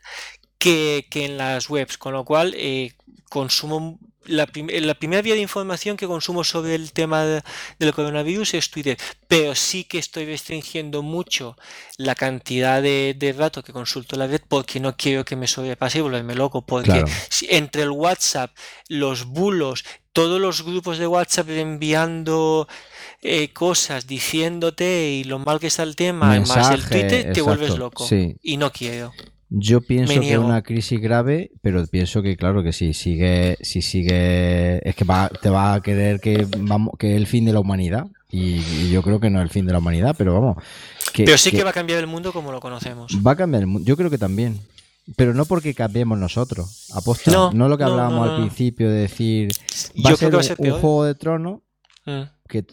que, 0.58 1.08
que 1.10 1.26
en 1.26 1.38
las 1.38 1.70
webs, 1.70 1.98
con 1.98 2.14
lo 2.14 2.26
cual 2.26 2.56
consumo 3.30 4.00
la, 4.28 4.46
primera 4.96 5.22
vía 5.22 5.36
de 5.36 5.42
información 5.42 5.98
que 5.98 6.08
consumo 6.08 6.44
sobre 6.44 6.76
el 6.76 6.92
tema 6.92 7.24
del 7.26 7.94
coronavirus 7.94 8.56
es 8.56 8.70
Twitter, 8.70 8.98
pero 9.28 9.56
sí 9.56 9.84
que 9.84 9.98
estoy 9.98 10.26
restringiendo 10.26 11.02
mucho 11.02 11.58
la 11.98 12.16
cantidad 12.16 12.82
de, 12.82 13.16
de 13.18 13.34
datos 13.34 13.64
que 13.64 13.74
consulto 13.74 14.16
la 14.16 14.28
red 14.28 14.42
porque 14.48 14.80
no 14.80 14.96
quiero 14.96 15.26
que 15.26 15.36
me 15.36 15.48
sobrepase 15.48 16.00
y 16.00 16.02
volverme 16.02 16.36
loco, 16.36 16.66
porque 16.66 17.04
entre 17.50 17.84
el 17.84 17.92
WhatsApp, 17.92 18.52
los 18.90 19.26
bulos, 19.26 19.86
todos 20.14 20.42
los 20.42 20.64
grupos 20.64 20.98
de 20.98 21.08
WhatsApp 21.08 21.50
enviando 21.50 22.68
eh, 23.22 23.54
cosas 23.54 24.08
diciéndote 24.08 25.10
y 25.12 25.24
lo 25.24 25.40
mal 25.40 25.60
que 25.60 25.68
está 25.68 25.84
el 25.84 25.96
tema, 25.96 26.40
más 26.40 26.72
el 26.72 26.84
Twitter, 26.84 27.34
te 27.34 27.42
vuelves 27.42 27.78
loco. 27.78 28.08
Y 28.42 28.58
no 28.58 28.72
quiero. 28.72 29.14
Yo 29.50 29.80
pienso 29.80 30.20
que 30.20 30.34
es 30.34 30.38
una 30.38 30.62
crisis 30.62 31.00
grave, 31.00 31.52
pero 31.62 31.86
pienso 31.88 32.22
que 32.22 32.36
claro 32.36 32.64
que 32.64 32.74
si 32.74 32.94
sigue, 32.94 33.58
si 33.62 33.82
sigue, 33.82 34.88
es 34.88 34.96
que 34.96 35.06
va, 35.06 35.30
te 35.30 35.50
va 35.50 35.74
a 35.74 35.82
querer 35.82 36.20
que 36.20 36.46
vamos, 36.58 36.94
que 37.00 37.12
es 37.12 37.18
el 37.18 37.28
fin 37.28 37.46
de 37.46 37.54
la 37.54 37.62
humanidad. 37.62 38.08
Y, 38.30 38.92
yo 38.92 39.02
creo 39.02 39.22
que 39.22 39.30
no 39.30 39.40
es 39.40 39.44
el 39.44 39.50
fin 39.50 39.66
de 39.66 39.72
la 39.72 39.80
humanidad, 39.80 40.16
pero 40.18 40.34
vamos. 40.34 40.58
pero 41.16 41.38
sí 41.38 41.52
que, 41.52 41.64
va 41.64 41.70
a 41.70 41.74
cambiar 41.74 42.00
el 42.00 42.08
mundo 42.08 42.34
como 42.34 42.52
lo 42.52 42.60
conocemos. 42.60 43.18
Va 43.26 43.32
a 43.32 43.36
cambiar 43.38 43.62
el 43.62 43.68
mundo, 43.68 43.88
yo 43.88 43.96
creo 43.96 44.10
que 44.10 44.18
también. 44.18 44.60
Pero 45.16 45.34
no 45.34 45.46
porque 45.46 45.74
cambiemos 45.74 46.18
nosotros. 46.18 46.90
Aposta. 46.94 47.32
No, 47.32 47.54
no 47.54 47.70
lo 47.70 47.78
que 47.78 47.86
hablábamos 47.86 48.28
al 48.28 48.38
principio 48.42 48.90
de 48.90 49.00
decir. 49.00 49.52
Va, 50.06 50.12
a 50.12 50.16
ser, 50.18 50.58
un, 50.58 50.72
juego 50.72 51.06
de 51.06 51.16
trono 51.16 51.62
mm. 52.06 52.22
que, 52.50 52.66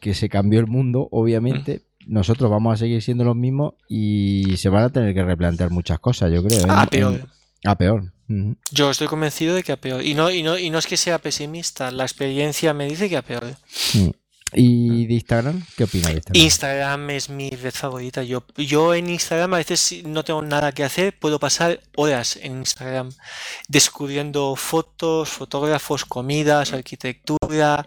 que, 0.00 0.14
se 0.14 0.28
cambió 0.28 0.60
el 0.60 0.68
mundo, 0.68 1.08
obviamente, 1.10 1.82
nosotros 2.06 2.50
vamos 2.50 2.74
a 2.74 2.76
seguir 2.76 3.02
siendo 3.02 3.24
los 3.24 3.36
mismos 3.36 3.74
y 3.88 4.56
se 4.56 4.68
van 4.68 4.84
a 4.84 4.90
tener 4.90 5.14
que 5.14 5.24
replantear 5.24 5.70
muchas 5.70 5.98
cosas, 5.98 6.32
yo 6.32 6.42
creo. 6.42 6.66
¿eh? 6.66 6.68
A 6.68 6.86
peor. 6.86 7.28
a 7.64 7.76
peor. 7.76 8.12
Yo 8.70 8.90
estoy 8.90 9.08
convencido 9.08 9.54
de 9.54 9.62
que 9.62 9.72
a 9.72 9.76
peor. 9.76 10.02
Y 10.04 10.14
no, 10.14 10.30
y, 10.30 10.42
no, 10.42 10.58
y 10.58 10.70
no 10.70 10.78
es 10.78 10.86
que 10.86 10.96
sea 10.96 11.18
pesimista, 11.18 11.90
la 11.90 12.04
experiencia 12.04 12.72
me 12.72 12.86
dice 12.86 13.08
que 13.08 13.16
a 13.16 13.22
peor. 13.22 13.44
Mm. 13.94 14.10
¿Y 14.54 15.06
de 15.06 15.14
Instagram? 15.14 15.64
¿Qué 15.76 15.84
opinas 15.84 16.08
de 16.08 16.14
Instagram? 16.14 16.42
Instagram 16.42 17.10
es 17.10 17.28
mi 17.28 17.50
red 17.50 17.72
favorita. 17.72 18.22
Yo, 18.22 18.44
yo 18.56 18.94
en 18.94 19.08
Instagram 19.08 19.54
a 19.54 19.56
veces 19.58 20.02
no 20.04 20.24
tengo 20.24 20.42
nada 20.42 20.72
que 20.72 20.84
hacer, 20.84 21.18
puedo 21.18 21.38
pasar 21.38 21.80
horas 21.96 22.36
en 22.36 22.58
Instagram 22.58 23.10
descubriendo 23.68 24.54
fotos, 24.56 25.30
fotógrafos, 25.30 26.04
comidas, 26.04 26.72
arquitectura. 26.72 27.86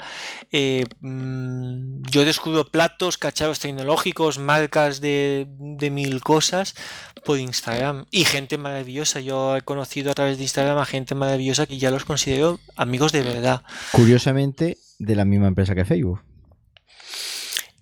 Eh, 0.51 0.85
mm, 1.01 2.03
yo 2.09 2.25
descubro 2.25 2.65
platos, 2.65 3.17
cacharros 3.17 3.59
tecnológicos, 3.59 4.39
marcas 4.39 5.01
de, 5.01 5.47
de 5.59 5.89
mil 5.91 6.21
cosas 6.21 6.75
por 7.23 7.39
Instagram. 7.39 8.05
Y 8.11 8.25
gente 8.25 8.57
maravillosa. 8.57 9.19
Yo 9.19 9.57
he 9.57 9.61
conocido 9.61 10.11
a 10.11 10.13
través 10.13 10.37
de 10.37 10.43
Instagram 10.43 10.77
a 10.77 10.85
gente 10.85 11.15
maravillosa 11.15 11.65
que 11.65 11.77
ya 11.77 11.91
los 11.91 12.05
considero 12.05 12.59
amigos 12.75 13.11
de 13.11 13.21
verdad. 13.21 13.61
Curiosamente, 13.91 14.77
de 14.99 15.15
la 15.15 15.25
misma 15.25 15.47
empresa 15.47 15.75
que 15.75 15.85
Facebook. 15.85 16.21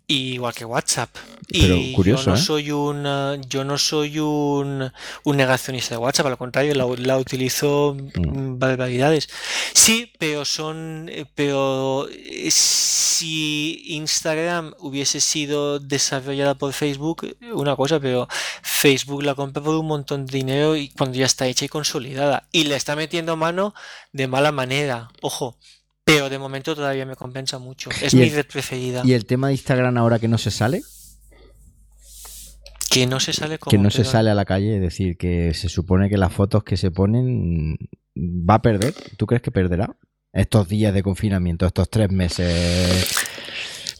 Igual 0.07 0.53
que 0.53 0.65
WhatsApp. 0.65 1.09
Pero 1.47 1.75
y 1.75 1.93
curioso, 1.93 2.25
yo 2.25 2.31
no 2.31 2.37
¿eh? 2.37 2.41
soy 2.41 2.71
un 2.71 3.41
yo 3.47 3.63
no 3.63 3.77
soy 3.77 4.19
un, 4.19 4.91
un 5.23 5.37
negacionista 5.37 5.95
de 5.95 5.99
WhatsApp, 5.99 6.27
al 6.27 6.37
contrario, 6.37 6.73
la, 6.75 6.85
la 6.97 7.17
utilizo 7.17 7.95
Mm. 8.15 8.59
barbaridades. 8.59 9.29
Sí, 9.73 10.11
pero 10.19 10.45
son 10.45 11.09
pero 11.35 12.07
eh, 12.09 12.49
si 12.51 13.83
Instagram 13.95 14.73
hubiese 14.79 15.19
sido 15.19 15.79
desarrollada 15.79 16.55
por 16.55 16.73
Facebook, 16.73 17.35
una 17.53 17.75
cosa, 17.75 17.99
pero 17.99 18.27
Facebook 18.61 19.23
la 19.23 19.35
compra 19.35 19.61
por 19.63 19.75
un 19.75 19.87
montón 19.87 20.25
de 20.25 20.37
dinero 20.37 20.75
y 20.75 20.89
cuando 20.89 21.17
ya 21.17 21.25
está 21.25 21.47
hecha 21.47 21.65
y 21.65 21.69
consolidada 21.69 22.47
y 22.51 22.65
le 22.65 22.75
está 22.75 22.95
metiendo 22.95 23.35
mano 23.37 23.73
de 24.11 24.27
mala 24.27 24.51
manera, 24.51 25.09
ojo. 25.21 25.57
Pero 26.05 26.29
de 26.29 26.37
momento 26.37 26.75
todavía 26.75 27.05
me 27.05 27.15
compensa 27.15 27.59
mucho. 27.59 27.89
Es 28.01 28.13
mi 28.13 28.23
el- 28.23 28.31
red 28.31 28.45
preferida. 28.45 29.01
¿Y 29.05 29.13
el 29.13 29.25
tema 29.25 29.47
de 29.47 29.53
Instagram 29.53 29.97
ahora 29.97 30.19
que 30.19 30.27
no 30.27 30.37
se 30.37 30.51
sale? 30.51 30.81
Que 32.89 33.07
no 33.07 33.19
se 33.19 33.33
sale 33.33 33.57
como 33.57 33.71
Que 33.71 33.77
no 33.77 33.89
se 33.89 34.03
sale 34.03 34.29
a 34.29 34.35
la 34.35 34.45
calle, 34.45 34.75
es 34.75 34.81
decir, 34.81 35.17
que 35.17 35.53
se 35.53 35.69
supone 35.69 36.09
que 36.09 36.17
las 36.17 36.31
fotos 36.31 36.63
que 36.63 36.77
se 36.77 36.91
ponen 36.91 37.77
va 38.15 38.55
a 38.55 38.61
perder. 38.61 38.93
¿Tú 39.17 39.25
crees 39.25 39.41
que 39.41 39.51
perderá? 39.51 39.95
Estos 40.31 40.67
días 40.67 40.93
de 40.93 41.01
confinamiento, 41.03 41.65
estos 41.65 41.89
tres 41.89 42.11
meses. 42.11 43.07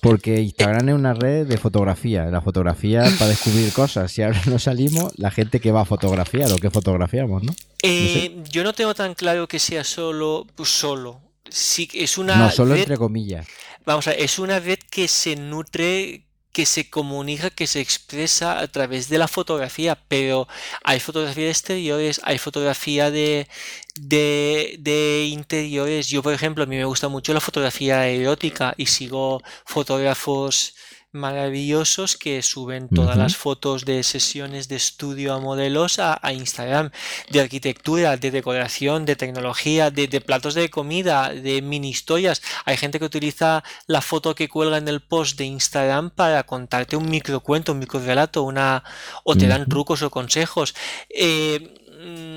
Porque 0.01 0.41
Instagram 0.41 0.89
es 0.89 0.95
una 0.95 1.13
red 1.13 1.47
de 1.47 1.57
fotografía. 1.57 2.25
La 2.25 2.41
fotografía 2.41 3.05
es 3.05 3.13
para 3.13 3.29
descubrir 3.29 3.71
cosas. 3.71 4.11
Si 4.11 4.21
ahora 4.21 4.41
no 4.47 4.59
salimos, 4.59 5.13
la 5.17 5.31
gente 5.31 5.59
que 5.61 5.71
va 5.71 5.81
a 5.81 5.85
fotografiar 5.85 6.51
o 6.51 6.57
que 6.57 6.69
fotografiamos, 6.69 7.43
¿no? 7.43 7.53
Eh, 7.81 8.43
yo 8.51 8.63
no 8.63 8.73
tengo 8.73 8.93
tan 8.93 9.13
claro 9.15 9.47
que 9.47 9.59
sea 9.59 9.83
solo, 9.83 10.45
pues 10.55 10.69
solo. 10.69 11.21
Sí, 11.55 11.87
es 11.93 12.17
una 12.17 12.35
no, 12.35 12.49
solo 12.49 12.73
red, 12.73 12.81
entre 12.81 12.97
comillas. 12.97 13.47
vamos 13.85 14.07
a 14.07 14.11
ver, 14.11 14.21
es 14.21 14.39
una 14.39 14.59
red 14.59 14.79
que 14.89 15.07
se 15.07 15.35
nutre, 15.35 16.25
que 16.51 16.65
se 16.65 16.89
comunica, 16.89 17.49
que 17.51 17.67
se 17.67 17.79
expresa 17.81 18.59
a 18.59 18.67
través 18.67 19.07
de 19.09 19.17
la 19.19 19.27
fotografía, 19.27 19.95
pero 20.07 20.47
hay 20.83 20.99
fotografía 20.99 21.45
de 21.45 21.51
exteriores, 21.51 22.21
hay 22.23 22.37
fotografía 22.39 23.11
de, 23.11 23.47
de, 23.95 24.77
de 24.79 25.25
interiores. 25.31 26.07
Yo, 26.09 26.23
por 26.23 26.33
ejemplo, 26.33 26.63
a 26.63 26.67
mí 26.67 26.75
me 26.77 26.85
gusta 26.85 27.07
mucho 27.07 27.33
la 27.33 27.39
fotografía 27.41 28.07
erótica 28.07 28.73
y 28.77 28.87
sigo 28.87 29.41
fotógrafos 29.65 30.75
maravillosos 31.13 32.17
que 32.17 32.41
suben 32.41 32.89
todas 32.89 33.15
las 33.17 33.37
fotos 33.37 33.85
de 33.85 34.03
sesiones 34.03 34.67
de 34.67 34.75
estudio 34.75 35.33
a 35.33 35.39
modelos 35.39 35.99
a, 35.99 36.19
a 36.21 36.33
Instagram, 36.33 36.89
de 37.31 37.39
arquitectura, 37.39 38.17
de 38.17 38.31
decoración, 38.31 39.05
de 39.05 39.15
tecnología, 39.15 39.91
de, 39.91 40.07
de 40.07 40.21
platos 40.21 40.55
de 40.55 40.69
comida, 40.69 41.29
de 41.29 41.61
mini 41.61 41.89
historias. 41.89 42.41
Hay 42.65 42.77
gente 42.77 42.99
que 42.99 43.05
utiliza 43.05 43.63
la 43.87 44.01
foto 44.01 44.33
que 44.35 44.49
cuelga 44.49 44.77
en 44.77 44.87
el 44.87 45.01
post 45.01 45.37
de 45.37 45.45
Instagram 45.45 46.09
para 46.09 46.43
contarte 46.43 46.95
un 46.97 47.09
microcuento, 47.09 47.71
un 47.73 47.79
microrelato, 47.79 48.43
una, 48.43 48.83
o 49.23 49.35
te 49.35 49.47
dan 49.47 49.67
trucos 49.67 50.01
o 50.01 50.09
consejos. 50.09 50.73
Eh, 51.09 51.75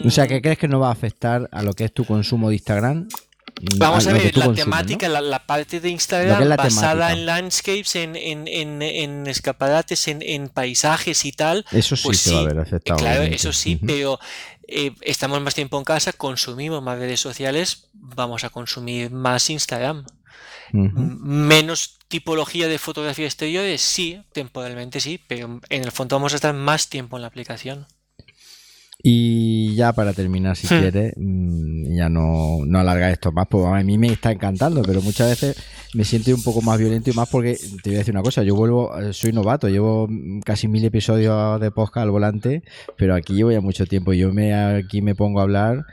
O 0.05 0.11
sea, 0.11 0.27
mm, 0.27 0.29
¿qué 0.29 0.43
crees 0.43 0.59
que 0.59 0.69
no 0.69 0.79
va 0.81 0.89
a 0.89 0.93
afectar 0.93 1.49
a 1.51 1.63
lo 1.63 1.73
que 1.73 1.85
es 1.85 1.93
tu 1.93 2.05
consumo 2.05 2.51
de 2.51 2.57
Instagram? 2.57 3.09
Mm, 3.61 3.79
Vamos 3.79 4.07
a 4.07 4.13
ver, 4.13 4.37
la 4.37 4.53
temática, 4.53 5.09
la, 5.09 5.21
la 5.23 5.47
parte 5.47 5.81
de 5.81 5.89
Instagram 5.89 6.45
la 6.45 6.57
basada 6.57 7.09
temática. 7.09 7.13
en 7.13 7.27
landscapes, 7.27 7.97
en, 7.97 8.15
en, 8.17 8.47
en, 8.49 8.83
en 8.83 9.27
escaparates, 9.27 10.09
en, 10.09 10.21
en 10.23 10.49
paisajes 10.51 11.25
y 11.25 11.33
tal, 11.33 11.65
Eso 11.71 11.97
sí 11.97 12.03
pues 12.05 12.21
se 12.21 12.35
va 12.35 12.41
a 12.41 12.45
ver 12.45 12.59
afectado, 12.59 12.99
claro, 12.99 13.21
obviamente. 13.21 13.37
eso 13.37 13.53
sí, 13.55 13.77
pero 13.77 14.19
eh, 14.69 14.93
estamos 15.01 15.41
más 15.41 15.55
tiempo 15.55 15.79
en 15.79 15.85
casa, 15.85 16.13
consumimos 16.13 16.83
más 16.83 16.99
redes 16.99 17.21
sociales, 17.21 17.89
vamos 17.95 18.45
a 18.45 18.51
consumir 18.51 19.11
más 19.11 19.49
Instagram. 19.49 20.05
Menos 20.73 21.99
tipología 22.09 22.69
de 22.69 22.79
fotografía 22.79 23.25
exteriores, 23.27 23.81
sí, 23.81 24.21
temporalmente 24.33 25.01
sí, 25.01 25.19
pero 25.27 25.61
en 25.71 25.85
el 25.85 25.93
fondo 25.93 26.17
vamos 26.17 26.33
a 26.33 26.37
estar 26.37 26.53
más 26.55 26.89
tiempo 26.89 27.17
en 27.17 27.23
la 27.23 27.29
aplicación. 27.29 27.87
Y 29.03 29.75
ya 29.77 29.93
para 29.93 30.13
terminar, 30.15 30.57
si 30.57 30.67
Hmm. 30.67 30.79
quieres, 30.81 31.13
mm, 31.17 31.95
ya 31.97 32.09
no, 32.09 32.65
no 32.67 32.79
alargar 32.79 33.13
esto 33.13 33.31
más, 33.31 33.47
pues 33.49 33.65
a 33.67 33.83
mí 33.85 33.99
me 33.99 34.09
está 34.09 34.33
encantando, 34.33 34.83
pero 34.83 35.01
muchas 35.03 35.29
veces 35.31 35.57
me 35.95 36.03
siento 36.05 36.35
un 36.35 36.43
poco 36.43 36.61
más 36.63 36.79
violento 36.79 37.11
y 37.11 37.13
más 37.13 37.29
porque 37.29 37.57
te 37.83 37.91
voy 37.91 37.97
a 37.97 37.99
decir 37.99 38.15
una 38.15 38.23
cosa, 38.23 38.43
yo 38.43 38.55
vuelvo, 38.57 38.99
eh, 38.99 39.13
soy 39.13 39.33
novato, 39.33 39.69
llevo 39.69 40.07
mm, 40.09 40.41
casi 40.41 40.67
mil 40.67 40.85
episodios 40.85 41.61
de 41.61 41.71
podcast 41.71 42.05
al 42.05 42.11
volante, 42.11 42.63
pero 42.97 43.15
aquí 43.15 43.35
llevo 43.35 43.53
ya 43.53 43.61
mucho 43.61 43.87
tiempo, 43.87 44.13
yo 44.13 44.33
me 44.33 44.53
aquí 44.55 45.03
me 45.03 45.15
pongo 45.15 45.41
a 45.41 45.43
hablar 45.45 45.85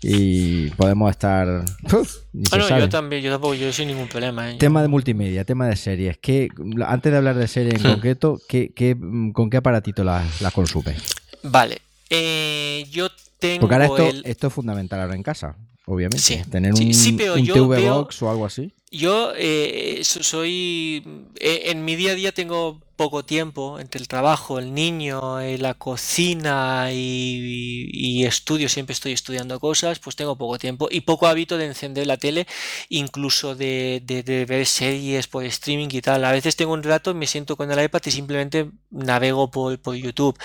y 0.00 0.70
podemos 0.70 1.10
estar... 1.10 1.64
Bueno, 2.34 2.66
sabe. 2.66 2.80
yo 2.80 2.88
también, 2.88 3.22
yo 3.22 3.30
tampoco, 3.30 3.52
yo 3.52 3.70
sin 3.74 3.88
ningún 3.88 4.08
problema. 4.08 4.50
¿eh? 4.50 4.56
Tema 4.58 4.80
de 4.80 4.88
multimedia, 4.88 5.44
tema 5.44 5.66
de 5.68 5.76
series. 5.76 6.16
¿qué, 6.16 6.48
antes 6.86 7.12
de 7.12 7.18
hablar 7.18 7.36
de 7.36 7.46
series 7.46 7.74
en 7.74 7.82
Hmm. 7.82 7.92
concreto, 7.92 8.38
¿qué, 8.48 8.72
qué, 8.74 8.94
mm, 8.94 9.32
¿con 9.32 9.50
qué 9.50 9.58
aparatito 9.58 10.02
las 10.02 10.40
las 10.40 10.50
consumes? 10.54 10.96
Vale, 11.42 11.76
eh, 12.12 12.84
yo 12.90 13.08
tengo 13.38 13.60
Porque 13.60 13.74
ahora 13.74 13.86
esto, 13.86 14.06
el... 14.06 14.22
esto 14.24 14.46
es 14.48 14.52
fundamental 14.52 15.00
ahora 15.00 15.14
en 15.14 15.22
casa, 15.22 15.56
obviamente. 15.86 16.18
Sí, 16.18 16.40
Tener 16.50 16.76
sí, 16.76 16.86
un, 16.86 16.94
sí, 16.94 17.12
pero 17.12 17.34
un 17.34 17.44
yo 17.44 17.54
TV 17.54 17.76
veo- 17.80 17.94
Box 17.94 18.22
o 18.22 18.30
algo 18.30 18.46
así. 18.46 18.74
Yo 18.94 19.32
eh, 19.36 20.00
so- 20.04 20.22
soy, 20.22 21.02
eh, 21.40 21.62
en 21.70 21.82
mi 21.82 21.96
día 21.96 22.12
a 22.12 22.14
día 22.14 22.32
tengo 22.32 22.78
poco 22.96 23.24
tiempo 23.24 23.80
entre 23.80 23.98
el 23.98 24.06
trabajo, 24.06 24.58
el 24.58 24.74
niño, 24.74 25.40
eh, 25.40 25.56
la 25.56 25.72
cocina 25.72 26.90
y, 26.92 27.88
y 27.90 28.26
estudio, 28.26 28.68
siempre 28.68 28.92
estoy 28.92 29.12
estudiando 29.12 29.58
cosas, 29.58 29.98
pues 29.98 30.14
tengo 30.14 30.36
poco 30.36 30.58
tiempo 30.58 30.88
y 30.90 31.00
poco 31.00 31.26
hábito 31.26 31.56
de 31.56 31.66
encender 31.66 32.06
la 32.06 32.18
tele, 32.18 32.46
incluso 32.90 33.54
de, 33.54 34.02
de- 34.04 34.22
de 34.22 34.44
ver 34.44 34.66
series 34.66 35.26
por 35.26 35.42
streaming 35.44 35.88
y 35.90 36.02
tal. 36.02 36.22
A 36.26 36.32
veces 36.32 36.54
tengo 36.54 36.74
un 36.74 36.82
rato, 36.82 37.14
me 37.14 37.26
siento 37.26 37.56
con 37.56 37.72
el 37.72 37.82
iPad 37.82 38.02
y 38.04 38.10
simplemente 38.10 38.70
navego 38.90 39.50
por, 39.50 39.80
por 39.80 39.94
YouTube. 39.96 40.38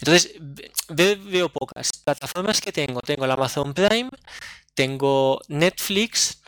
Entonces, 0.00 0.34
ve- 0.88 1.14
veo 1.16 1.48
pocas 1.50 1.90
plataformas 2.04 2.60
que 2.60 2.72
tengo. 2.72 3.00
Tengo 3.00 3.24
el 3.24 3.30
Amazon 3.30 3.72
Prime, 3.74 4.10
tengo 4.74 5.40
Netflix. 5.48 6.42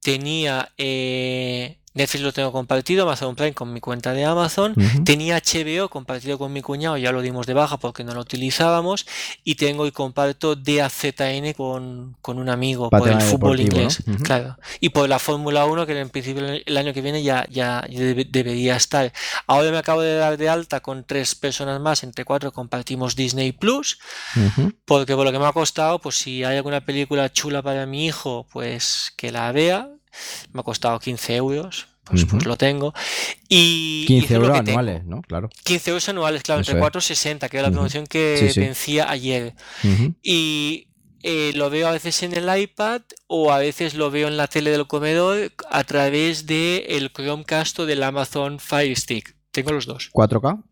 Tenía 0.00 0.72
eh, 0.78 1.78
Netflix 1.94 2.22
lo 2.24 2.32
tengo 2.32 2.50
compartido, 2.50 3.04
Amazon 3.04 3.36
Prime 3.36 3.54
con 3.54 3.72
mi 3.72 3.80
cuenta 3.80 4.12
de 4.12 4.24
Amazon. 4.24 4.74
Tenía 5.04 5.36
HBO 5.40 5.88
compartido 5.88 6.38
con 6.38 6.52
mi 6.52 6.60
cuñado, 6.60 6.96
ya 6.96 7.12
lo 7.12 7.22
dimos 7.22 7.46
de 7.46 7.54
baja 7.54 7.76
porque 7.78 8.02
no 8.02 8.14
lo 8.14 8.20
utilizábamos. 8.20 9.06
Y 9.44 9.54
tengo 9.54 9.86
y 9.86 9.92
comparto 9.92 10.56
DAZN 10.56 11.52
con, 11.56 12.16
con 12.20 12.38
un 12.40 12.48
amigo 12.48 12.90
por 12.90 13.08
el 13.08 13.14
fútbol 13.30 13.60
inglés. 13.60 14.02
Claro. 14.24 14.58
Y 14.80 14.88
por 14.88 15.08
la 15.08 15.20
Fórmula 15.20 15.66
1, 15.66 15.86
que 15.86 16.00
en 16.00 16.10
principio 16.10 16.44
el 16.66 16.76
año 16.76 16.92
que 16.92 17.00
viene 17.00 17.22
ya, 17.22 17.46
ya 17.48 17.82
debe- 17.88 18.26
debería 18.28 18.74
estar. 18.74 19.12
Ahora 19.46 19.70
me 19.70 19.78
acabo 19.78 20.00
de 20.00 20.16
dar 20.16 20.36
de 20.36 20.48
alta 20.48 20.80
con 20.80 21.04
tres 21.04 21.36
personas 21.36 21.80
más, 21.80 22.02
entre 22.02 22.24
cuatro 22.24 22.52
compartimos 22.52 23.14
Disney 23.14 23.52
Plus. 23.52 23.98
Porque 24.84 25.14
por 25.14 25.24
lo 25.24 25.30
que 25.30 25.38
me 25.38 25.46
ha 25.46 25.52
costado, 25.52 26.00
pues 26.00 26.16
si 26.18 26.42
hay 26.42 26.56
alguna 26.56 26.80
película 26.84 27.32
chula 27.32 27.62
para 27.62 27.86
mi 27.86 28.06
hijo, 28.06 28.46
pues 28.52 29.12
que 29.16 29.30
la 29.30 29.52
vea. 29.52 29.88
Me 30.52 30.60
ha 30.60 30.62
costado 30.62 30.98
15 30.98 31.36
euros, 31.36 31.86
pues, 32.04 32.24
pues 32.26 32.44
lo 32.44 32.56
tengo. 32.56 32.92
Y, 33.48 34.02
y 34.04 34.06
15 34.06 34.24
eso 34.24 34.34
es 34.34 34.40
lo 34.40 34.46
euros 34.46 34.58
anuales, 34.68 35.04
¿no? 35.04 35.22
Claro. 35.22 35.48
15 35.64 35.90
euros 35.90 36.08
anuales, 36.08 36.42
claro, 36.42 36.60
Eso 36.60 36.72
entre 36.72 36.86
es. 36.86 36.92
4,60, 36.92 37.48
que 37.48 37.56
era 37.58 37.68
la 37.68 37.72
promoción 37.72 38.06
que 38.06 38.36
Sí, 38.38 38.50
sí. 38.50 38.60
vencía 38.60 39.10
ayer. 39.10 39.54
Y 40.22 40.88
eh, 41.22 41.52
lo 41.54 41.70
veo 41.70 41.88
a 41.88 41.92
veces 41.92 42.22
en 42.22 42.34
el 42.36 42.58
iPad 42.60 43.02
o 43.26 43.50
a 43.52 43.58
veces 43.58 43.94
lo 43.94 44.10
veo 44.10 44.28
en 44.28 44.36
la 44.36 44.46
tele 44.48 44.70
del 44.70 44.86
comedor 44.86 45.52
a 45.70 45.84
través 45.84 46.46
del 46.46 46.84
el 46.88 47.10
Chromecast 47.12 47.78
o 47.80 47.86
del 47.86 48.02
Amazon 48.02 48.58
Fire 48.60 48.94
Stick. 48.96 49.34
Tengo 49.50 49.72
los 49.72 49.86
dos. 49.86 50.10
¿4K? 50.12 50.62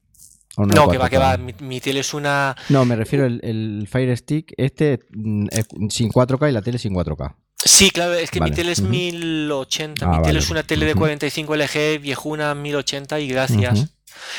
¿O 0.56 0.66
No, 0.66 0.88
que 0.88 0.98
va, 0.98 1.06
4K? 1.06 1.10
que 1.10 1.18
va. 1.18 1.36
Mi, 1.38 1.54
mi 1.60 1.80
tele 1.80 2.00
es 2.00 2.12
una. 2.14 2.54
No, 2.68 2.84
me 2.84 2.94
refiero 2.96 3.24
el, 3.26 3.40
el 3.42 3.88
Fire 3.90 4.16
Stick, 4.16 4.52
este 4.56 5.00
mm, 5.12 5.46
es 5.50 5.66
sin 5.94 6.10
4K 6.10 6.48
y 6.50 6.52
la 6.52 6.62
tele 6.62 6.78
sin 6.78 6.92
4K. 6.94 7.34
Sí, 7.64 7.90
claro, 7.90 8.14
es 8.14 8.30
que 8.30 8.40
mi 8.40 8.50
tele 8.50 8.72
es 8.72 8.80
ujú. 8.80 8.88
1080. 8.88 10.04
Ah, 10.04 10.08
mi 10.08 10.14
tele 10.16 10.26
vale, 10.26 10.38
es 10.40 10.50
una 10.50 10.62
tele 10.64 10.84
de 10.86 10.92
ujú. 10.92 11.00
45 11.00 11.54
LG, 11.56 12.00
viejuna 12.00 12.54
1080 12.54 13.20
y 13.20 13.28
gracias. 13.28 13.78
Ujú. 13.78 13.88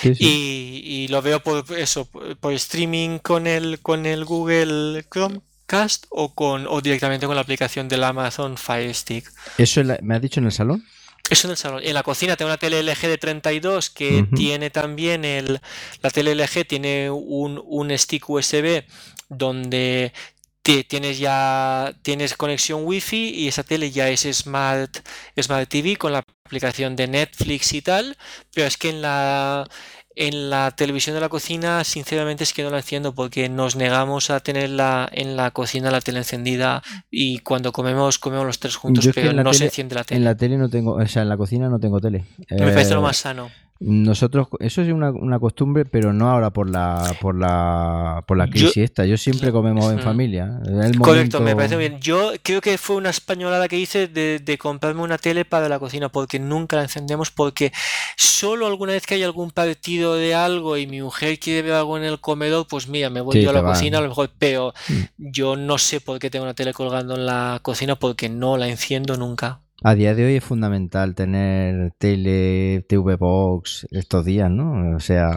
Sí, 0.02 0.16
sí. 0.16 0.24
Y, 0.26 0.94
y 1.04 1.08
lo 1.08 1.22
veo 1.22 1.40
por 1.42 1.64
eso, 1.78 2.08
por 2.40 2.54
streaming 2.54 3.18
con 3.20 3.48
el, 3.48 3.80
con 3.80 4.06
el 4.06 4.24
Google 4.26 5.04
Chromecast 5.10 6.06
o 6.10 6.36
con 6.36 6.68
o 6.68 6.80
directamente 6.82 7.26
con 7.26 7.36
la 7.36 7.42
aplicación 7.42 7.88
del 7.90 8.04
Amazon 8.04 8.58
Fire 8.58 8.94
Stick. 8.94 9.32
¿Eso 9.58 9.82
es 9.82 9.88
la- 9.88 9.98
me 10.04 10.16
has 10.16 10.22
dicho 10.22 10.40
en 10.40 10.46
el 10.46 10.52
salón? 10.52 10.84
Eso 11.30 11.48
en 11.48 11.52
el 11.52 11.58
salón. 11.58 11.82
En 11.84 11.94
la 11.94 12.04
cocina 12.04 12.36
tengo 12.36 12.50
una 12.50 12.58
tele 12.58 12.80
LG 12.84 13.08
de 13.08 13.18
32 13.18 13.90
que 13.90 14.24
tiene 14.34 14.70
también 14.70 15.26
el. 15.26 15.62
La 16.02 16.10
tele 16.12 16.32
LG 16.36 16.66
tiene 16.68 17.10
un, 17.10 17.62
un 17.66 17.98
stick 17.98 18.30
USB 18.30 18.84
donde 19.30 20.14
te- 20.62 20.84
tienes 20.84 21.20
ya 21.20 21.94
tienes 22.04 22.36
conexión 22.36 22.82
Wi-Fi 22.86 23.30
y 23.36 23.48
esa 23.48 23.64
tele 23.64 23.90
ya 23.92 24.10
es 24.10 24.22
Smart, 24.32 24.98
Smart 25.42 25.70
TV 25.70 25.96
con 25.98 26.12
la 26.14 26.20
aplicación 26.46 26.96
de 26.96 27.08
Netflix 27.08 27.74
y 27.74 27.82
tal. 27.82 28.18
Pero 28.54 28.68
es 28.68 28.78
que 28.78 28.90
en 28.90 29.02
la. 29.02 29.68
En 30.16 30.50
la 30.50 30.72
televisión 30.72 31.16
de 31.16 31.22
la 31.22 31.30
cocina, 31.30 31.84
sinceramente 31.84 32.44
es 32.44 32.54
que 32.54 32.64
no 32.64 32.70
la 32.70 32.78
enciendo 32.78 33.14
porque 33.16 33.50
nos 33.50 33.76
negamos 33.76 34.30
a 34.30 34.40
tenerla 34.42 35.10
en 35.12 35.36
la 35.36 35.52
cocina 35.52 35.90
la 35.90 36.02
tele 36.02 36.20
encendida 36.20 36.84
y 37.10 37.40
cuando 37.40 37.72
comemos, 37.72 38.20
comemos 38.20 38.46
los 38.46 38.60
tres 38.60 38.76
juntos, 38.76 39.06
Yo 39.06 39.12
pero 39.14 39.34
no 39.34 39.54
se 39.54 39.66
enciende 39.66 39.96
la 39.96 40.04
tele. 40.04 40.18
En 40.20 40.24
la 40.24 40.36
tele 40.36 40.58
no 40.58 40.70
tengo, 40.70 40.94
o 40.94 41.08
sea, 41.08 41.24
en 41.24 41.30
la 41.30 41.38
cocina 41.38 41.68
no 41.70 41.80
tengo 41.80 42.00
tele. 42.00 42.26
Me 42.50 42.58
parece 42.72 42.94
lo 42.94 43.00
Eh, 43.00 43.04
más 43.04 43.18
sano. 43.18 43.50
Nosotros, 43.86 44.48
eso 44.60 44.82
es 44.82 44.92
una, 44.92 45.12
una, 45.12 45.40
costumbre, 45.40 45.86
pero 45.86 46.14
no 46.14 46.30
ahora 46.30 46.52
por 46.52 46.70
la 46.70 47.16
por 47.22 47.38
la 47.38 48.24
por 48.28 48.38
la 48.38 48.48
crisis 48.48 48.76
yo, 48.76 48.84
esta. 48.84 49.06
Yo 49.06 49.18
siempre 49.18 49.52
comemos 49.52 49.92
en 49.92 50.00
familia. 50.00 50.60
El 50.66 50.98
Correcto, 51.00 51.42
me 51.42 51.56
parece 51.56 51.76
bien. 51.76 52.00
Yo 52.00 52.32
creo 52.42 52.62
que 52.62 52.78
fue 52.78 52.96
una 52.96 53.10
españolada 53.10 53.68
que 53.68 53.78
hice 53.78 54.08
de, 54.08 54.40
de, 54.40 54.58
comprarme 54.58 55.02
una 55.02 55.18
tele 55.18 55.46
para 55.46 55.68
la 55.70 55.80
cocina, 55.80 56.10
porque 56.10 56.40
nunca 56.40 56.78
la 56.78 56.84
encendemos, 56.84 57.32
porque 57.32 57.74
solo 58.16 58.68
alguna 58.68 58.94
vez 58.94 59.06
que 59.06 59.16
hay 59.16 59.24
algún 59.24 59.52
partido 59.52 60.16
de 60.16 60.34
algo 60.34 60.78
y 60.78 60.88
mi 60.88 61.02
mujer 61.02 61.40
quiere 61.40 61.64
ver 61.64 61.74
algo 61.74 61.98
en 61.98 62.04
el 62.04 62.20
comedor, 62.20 62.68
pues 62.68 62.88
mira, 62.88 63.10
me 63.10 63.22
voy 63.22 63.34
Sí, 63.34 63.42
yo 63.42 63.50
a 63.50 63.54
la 63.54 63.64
cocina, 63.64 63.98
a 63.98 64.02
lo 64.02 64.10
mejor, 64.10 64.32
pero 64.38 64.74
Mm. 64.88 65.04
yo 65.18 65.56
no 65.56 65.78
sé 65.78 66.02
por 66.02 66.20
qué 66.20 66.30
tengo 66.30 66.44
una 66.44 66.54
tele 66.54 66.74
colgando 66.74 67.16
en 67.16 67.26
la 67.26 67.60
cocina, 67.62 67.96
porque 67.96 68.30
no 68.30 68.58
la 68.58 68.68
enciendo 68.68 69.18
nunca. 69.18 69.63
A 69.86 69.96
día 69.96 70.16
de 70.16 70.26
hoy 70.26 70.36
es 70.38 70.44
fundamental 70.44 71.14
tener 71.14 71.92
tele, 71.98 72.86
TV 72.88 73.18
Box 73.18 73.86
estos 73.92 74.24
días, 74.24 74.50
¿no? 74.50 74.96
O 74.96 75.00
sea, 75.02 75.30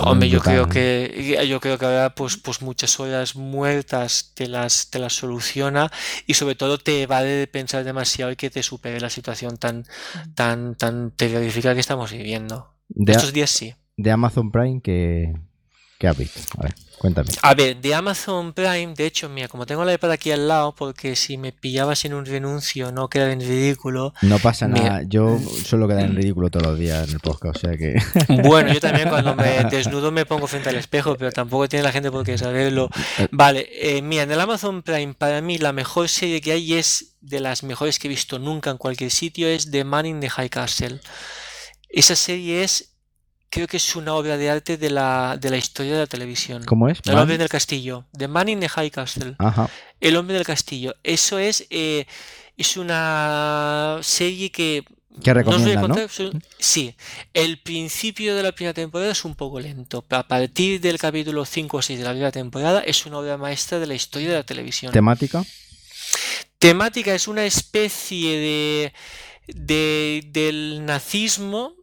Hombre, 0.00 0.28
yo 0.28 0.40
creo 0.40 0.68
que 0.68 1.44
yo 1.48 1.58
creo 1.58 1.76
que 1.76 1.84
ahora 1.84 2.14
pues, 2.14 2.36
pues 2.36 2.62
muchas 2.62 3.00
horas 3.00 3.34
muertas 3.34 4.32
te 4.36 4.46
las, 4.46 4.90
te 4.90 5.00
las 5.00 5.14
soluciona 5.14 5.90
y 6.24 6.34
sobre 6.34 6.54
todo 6.54 6.78
te 6.78 7.02
evade 7.02 7.30
de 7.30 7.46
pensar 7.48 7.82
demasiado 7.82 8.30
y 8.30 8.36
que 8.36 8.48
te 8.48 8.62
supere 8.62 9.00
la 9.00 9.10
situación 9.10 9.56
tan, 9.56 9.86
tan, 10.36 10.76
tan 10.76 11.10
terrorífica 11.10 11.74
que 11.74 11.80
estamos 11.80 12.12
viviendo. 12.12 12.74
de, 12.88 13.10
Estos 13.10 13.32
días 13.32 13.50
sí. 13.50 13.74
de 13.96 14.10
Amazon 14.12 14.52
Prime 14.52 14.80
que, 14.80 15.32
que 15.98 16.06
has 16.06 16.16
visto. 16.16 16.40
A 16.58 16.62
ver, 16.62 16.74
cuéntame. 17.02 17.30
A 17.42 17.54
ver, 17.54 17.76
de 17.78 17.94
Amazon 17.94 18.52
Prime, 18.52 18.94
de 18.94 19.06
hecho, 19.06 19.28
mira, 19.28 19.48
como 19.48 19.66
tengo 19.66 19.84
la 19.84 19.92
iPad 19.92 20.12
aquí 20.12 20.30
al 20.30 20.46
lado, 20.46 20.72
porque 20.72 21.16
si 21.16 21.36
me 21.36 21.50
pillabas 21.50 22.04
en 22.04 22.14
un 22.14 22.24
renuncio, 22.24 22.92
no 22.92 23.08
quedar 23.08 23.30
en 23.30 23.40
ridículo. 23.40 24.14
No 24.22 24.38
pasa 24.38 24.68
Mira. 24.68 24.84
nada. 24.84 25.02
Yo 25.08 25.38
suelo 25.64 25.88
quedar 25.88 26.04
en 26.04 26.14
ridículo 26.14 26.48
todos 26.48 26.66
los 26.66 26.78
días 26.78 27.08
en 27.08 27.14
el 27.14 27.20
podcast, 27.20 27.56
o 27.56 27.58
sea 27.58 27.76
que. 27.76 28.00
Bueno, 28.42 28.72
yo 28.72 28.80
también 28.80 29.08
cuando 29.08 29.34
me 29.34 29.64
desnudo 29.64 30.12
me 30.12 30.24
pongo 30.24 30.46
frente 30.46 30.68
al 30.68 30.76
espejo, 30.76 31.16
pero 31.16 31.32
tampoco 31.32 31.68
tiene 31.68 31.82
la 31.82 31.92
gente 31.92 32.10
por 32.10 32.24
qué 32.24 32.38
saberlo. 32.38 32.88
Eh. 33.18 33.26
Vale, 33.32 33.68
eh, 33.72 34.00
mira, 34.00 34.22
en 34.22 34.30
el 34.30 34.40
Amazon 34.40 34.82
Prime, 34.82 35.14
para 35.14 35.40
mí 35.40 35.58
la 35.58 35.72
mejor 35.72 36.08
serie 36.08 36.40
que 36.40 36.52
hay 36.52 36.74
es 36.74 37.16
de 37.20 37.40
las 37.40 37.64
mejores 37.64 37.98
que 37.98 38.06
he 38.06 38.10
visto 38.10 38.38
nunca 38.38 38.70
en 38.70 38.78
cualquier 38.78 39.10
sitio, 39.10 39.48
es 39.48 39.70
The 39.70 39.84
Man 39.84 40.06
in 40.06 40.20
the 40.20 40.30
High 40.30 40.50
Castle. 40.50 41.00
Esa 41.88 42.16
serie 42.16 42.62
es, 42.62 42.91
creo 43.52 43.66
que 43.66 43.76
es 43.76 43.94
una 43.96 44.14
obra 44.14 44.38
de 44.38 44.48
arte 44.50 44.78
de 44.78 44.88
la, 44.88 45.36
de 45.38 45.50
la 45.50 45.58
historia 45.58 45.92
de 45.92 45.98
la 45.98 46.06
televisión. 46.06 46.64
¿Cómo 46.64 46.88
es? 46.88 46.98
El 47.04 47.12
Man? 47.12 47.22
hombre 47.22 47.36
del 47.38 47.48
castillo. 47.50 48.06
The 48.16 48.26
Man 48.26 48.48
in 48.48 48.60
the 48.60 48.68
High 48.68 48.90
Castle. 48.90 49.34
Ajá. 49.38 49.68
El 50.00 50.16
hombre 50.16 50.34
del 50.36 50.46
castillo. 50.46 50.94
Eso 51.02 51.38
es, 51.38 51.66
eh, 51.68 52.06
es 52.56 52.76
una 52.78 53.98
serie 54.02 54.50
que 54.50 54.84
contar. 55.92 56.08
absolu- 56.08 56.42
Sí, 56.58 56.96
el 57.34 57.60
principio 57.60 58.34
de 58.34 58.42
la 58.42 58.52
primera 58.52 58.72
temporada 58.72 59.12
es 59.12 59.22
un 59.26 59.34
poco 59.34 59.60
lento. 59.60 60.00
pero 60.00 60.20
A 60.20 60.26
partir 60.28 60.80
del 60.80 60.96
capítulo 60.98 61.44
5 61.44 61.76
o 61.76 61.82
6 61.82 61.98
de 61.98 62.04
la 62.06 62.10
primera 62.12 62.32
temporada 62.32 62.80
es 62.80 63.04
una 63.04 63.18
obra 63.18 63.36
maestra 63.36 63.78
de 63.78 63.86
la 63.86 63.94
historia 63.94 64.30
de 64.30 64.34
la 64.36 64.44
televisión. 64.44 64.92
¿Temática? 64.92 65.44
Temática 66.58 67.14
es 67.14 67.28
una 67.28 67.44
especie 67.44 68.30
de, 68.38 68.92
de- 69.48 70.22
del 70.32 70.86
nazismo, 70.86 71.74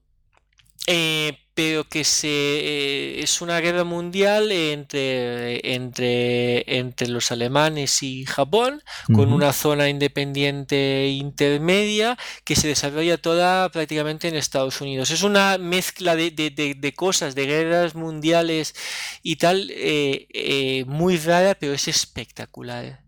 eh, 0.87 1.37
pero 1.59 1.83
que 1.83 2.05
se, 2.05 2.29
eh, 2.29 3.21
es 3.21 3.41
una 3.41 3.59
guerra 3.59 3.83
mundial 3.83 4.49
entre, 4.49 5.73
entre, 5.75 6.77
entre 6.77 7.09
los 7.09 7.33
alemanes 7.33 8.01
y 8.01 8.23
Japón, 8.25 8.81
con 9.13 9.33
una 9.33 9.51
zona 9.51 9.89
independiente 9.89 11.07
intermedia 11.09 12.17
que 12.45 12.55
se 12.55 12.69
desarrolla 12.69 13.17
toda 13.17 13.67
prácticamente 13.73 14.29
en 14.29 14.35
Estados 14.35 14.79
Unidos. 14.79 15.11
Es 15.11 15.21
una 15.23 15.57
mezcla 15.57 16.15
de, 16.15 16.31
de- 16.31 16.49
de- 16.49 16.75
de 16.75 16.93
cosas, 16.93 17.35
de 17.35 17.45
guerras 17.45 17.93
mundiales 17.93 18.73
y 19.21 19.35
tal, 19.35 19.69
eh, 19.71 20.27
eh, 20.33 20.85
muy 20.87 21.17
rara, 21.17 21.55
pero 21.59 21.73
es 21.73 21.89
espectacular. 21.89 23.01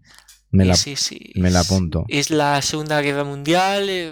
Me 0.49 0.65
la, 0.65 0.73
Es- 0.73 0.87
es- 0.87 1.13
me 1.35 1.51
la 1.51 1.61
apunto. 1.61 2.03
es 2.09 2.29
la 2.31 2.61
Segunda 2.61 2.99
Guerra 3.01 3.23
Mundial 3.23 3.89
eh, 3.89 4.11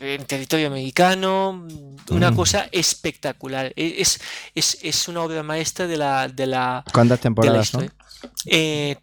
en 0.00 0.24
territorio 0.26 0.66
americano, 0.68 1.66
una 2.10 2.30
Mm. 2.30 2.36
cosa 2.36 2.68
espectacular. 2.72 3.72
E- 3.76 3.96
Es, 3.98 4.20
es, 4.54 4.78
es 4.82 5.08
una 5.08 5.22
obra 5.22 5.42
maestra 5.42 5.86
de 5.86 5.96
la, 5.96 6.28
de 6.28 6.46
la, 6.46 6.84
¿Cuántas 6.92 7.18
de 7.18 7.20
la 7.20 7.22
temporadas 7.22 7.68
son 7.68 7.84
historia. 7.84 8.00
Eh, 8.44 8.96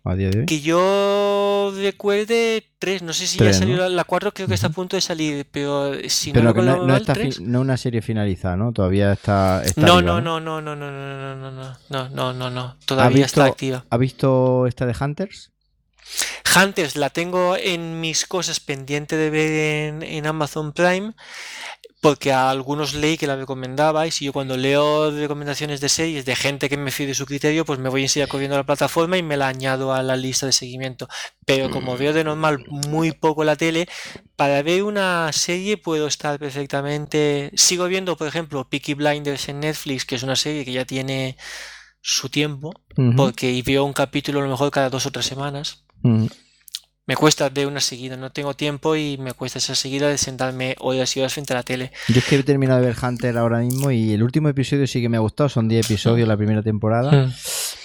que 0.45 0.61
yo 0.61 1.73
recuerde 1.75 2.63
tres, 2.77 3.01
no 3.01 3.13
sé 3.13 3.25
si 3.25 3.39
Tres, 3.39 3.55
ya 3.55 3.59
salió 3.59 3.77
¿no? 3.77 3.83
la, 3.83 3.89
la 3.89 4.03
cuatro, 4.03 4.31
creo 4.31 4.47
que 4.47 4.53
está 4.53 4.67
a 4.67 4.69
punto 4.71 4.95
de 4.95 5.01
salir, 5.01 5.47
pero 5.51 5.93
si 6.07 6.31
no 6.31 6.33
Pero 6.35 6.53
que 6.53 6.61
recuerdo 6.61 6.81
no, 6.81 6.87
no 6.87 6.95
está 6.95 7.15
fi- 7.15 7.33
no 7.41 7.61
una 7.61 7.77
serie 7.77 8.03
finalizada, 8.03 8.55
¿no? 8.57 8.71
Todavía 8.73 9.13
está, 9.13 9.63
está 9.65 9.81
No, 9.81 9.97
viva, 10.01 10.21
no, 10.21 10.21
¿no? 10.21 10.39
no, 10.39 10.61
no, 10.61 10.75
no, 10.75 10.91
no, 10.91 10.91
no, 10.91 11.35
no, 11.35 11.51
no, 11.51 11.51
no, 11.51 11.77
no, 11.89 12.09
no, 12.09 12.33
no, 12.33 12.49
no, 12.51 12.61
¿Ha 12.61 12.75
todavía 12.85 13.25
está 13.25 13.41
visto, 13.45 13.53
activa. 13.53 13.85
¿Ha 13.89 13.97
visto 13.97 14.67
esta 14.67 14.85
de 14.85 14.95
Hunters? 14.99 15.51
Hunters 16.55 16.95
la 16.95 17.09
tengo 17.09 17.55
en 17.57 17.99
mis 17.99 18.25
cosas 18.25 18.59
pendiente 18.59 19.15
de 19.15 19.29
ver 19.29 19.51
en, 19.51 20.03
en 20.03 20.25
Amazon 20.25 20.73
Prime, 20.73 21.13
porque 22.01 22.31
a 22.31 22.49
algunos 22.49 22.93
leí 22.93 23.17
que 23.17 23.27
la 23.27 23.35
recomendabais 23.35 24.21
y 24.21 24.25
yo 24.25 24.33
cuando 24.33 24.55
leo 24.55 25.11
recomendaciones 25.11 25.81
de 25.81 25.89
series 25.89 26.25
de 26.25 26.35
gente 26.35 26.69
que 26.69 26.77
me 26.77 26.91
fío 26.91 27.07
de 27.07 27.15
su 27.15 27.25
criterio, 27.25 27.65
pues 27.65 27.79
me 27.79 27.89
voy 27.89 28.03
enseguida 28.03 28.27
corriendo 28.27 28.55
a 28.55 28.59
la 28.59 28.65
plataforma 28.65 29.17
y 29.17 29.23
me 29.23 29.35
la 29.35 29.47
añado 29.47 29.93
a 29.93 30.03
la 30.03 30.15
lista 30.15 30.45
de 30.45 30.51
seguimiento. 30.51 31.07
Pero 31.45 31.71
como 31.71 31.97
veo 31.97 32.13
de 32.13 32.23
normal 32.23 32.63
muy 32.67 33.11
poco 33.13 33.43
la 33.43 33.55
tele, 33.55 33.87
para 34.35 34.61
ver 34.61 34.83
una 34.83 35.31
serie 35.33 35.77
puedo 35.77 36.07
estar 36.07 36.37
perfectamente... 36.39 37.51
Sigo 37.55 37.87
viendo, 37.87 38.15
por 38.15 38.27
ejemplo, 38.27 38.69
Peaky 38.69 38.93
Blinders 38.93 39.49
en 39.49 39.61
Netflix, 39.61 40.05
que 40.05 40.15
es 40.15 40.23
una 40.23 40.35
serie 40.35 40.65
que 40.65 40.73
ya 40.73 40.85
tiene 40.85 41.35
su 41.99 42.29
tiempo, 42.29 42.71
Ujú, 42.95 43.15
porque 43.15 43.51
y 43.51 43.63
veo 43.63 43.83
un 43.83 43.93
capítulo 43.93 44.39
a 44.39 44.43
lo 44.43 44.49
mejor 44.49 44.71
cada 44.71 44.89
dos 44.89 45.05
o 45.07 45.11
tres 45.11 45.25
semanas. 45.25 45.86
Ujú. 46.03 46.29
Me 47.09 47.15
cuesta 47.15 47.47
ver 47.47 47.67
una 47.67 47.79
seguida, 47.79 48.17
no 48.17 48.31
tengo 48.33 48.53
tiempo 48.53 48.97
y 48.97 49.17
me 49.17 49.31
cuesta 49.31 49.59
esa 49.59 49.75
seguida 49.75 50.09
de 50.09 50.17
sentarme 50.17 50.75
horas 50.79 51.15
y 51.15 51.21
horas 51.21 51.31
frente 51.33 51.53
a 51.53 51.55
la 51.55 51.63
tele. 51.63 51.93
Yo 52.09 52.19
es 52.19 52.25
que 52.25 52.35
he 52.35 52.43
terminado 52.43 52.81
de 52.81 52.87
ver 52.87 52.97
Hunter 53.01 53.37
ahora 53.37 53.59
mismo 53.59 53.91
y 53.91 54.11
el 54.11 54.23
último 54.23 54.49
episodio 54.49 54.85
sí 54.87 54.99
que 55.01 55.07
me 55.07 55.15
ha 55.15 55.21
gustado, 55.21 55.47
son 55.47 55.69
10 55.69 55.85
episodios 55.85 56.27
la 56.27 56.35
primera 56.35 56.61
temporada, 56.63 57.09
Mm. 57.27 57.31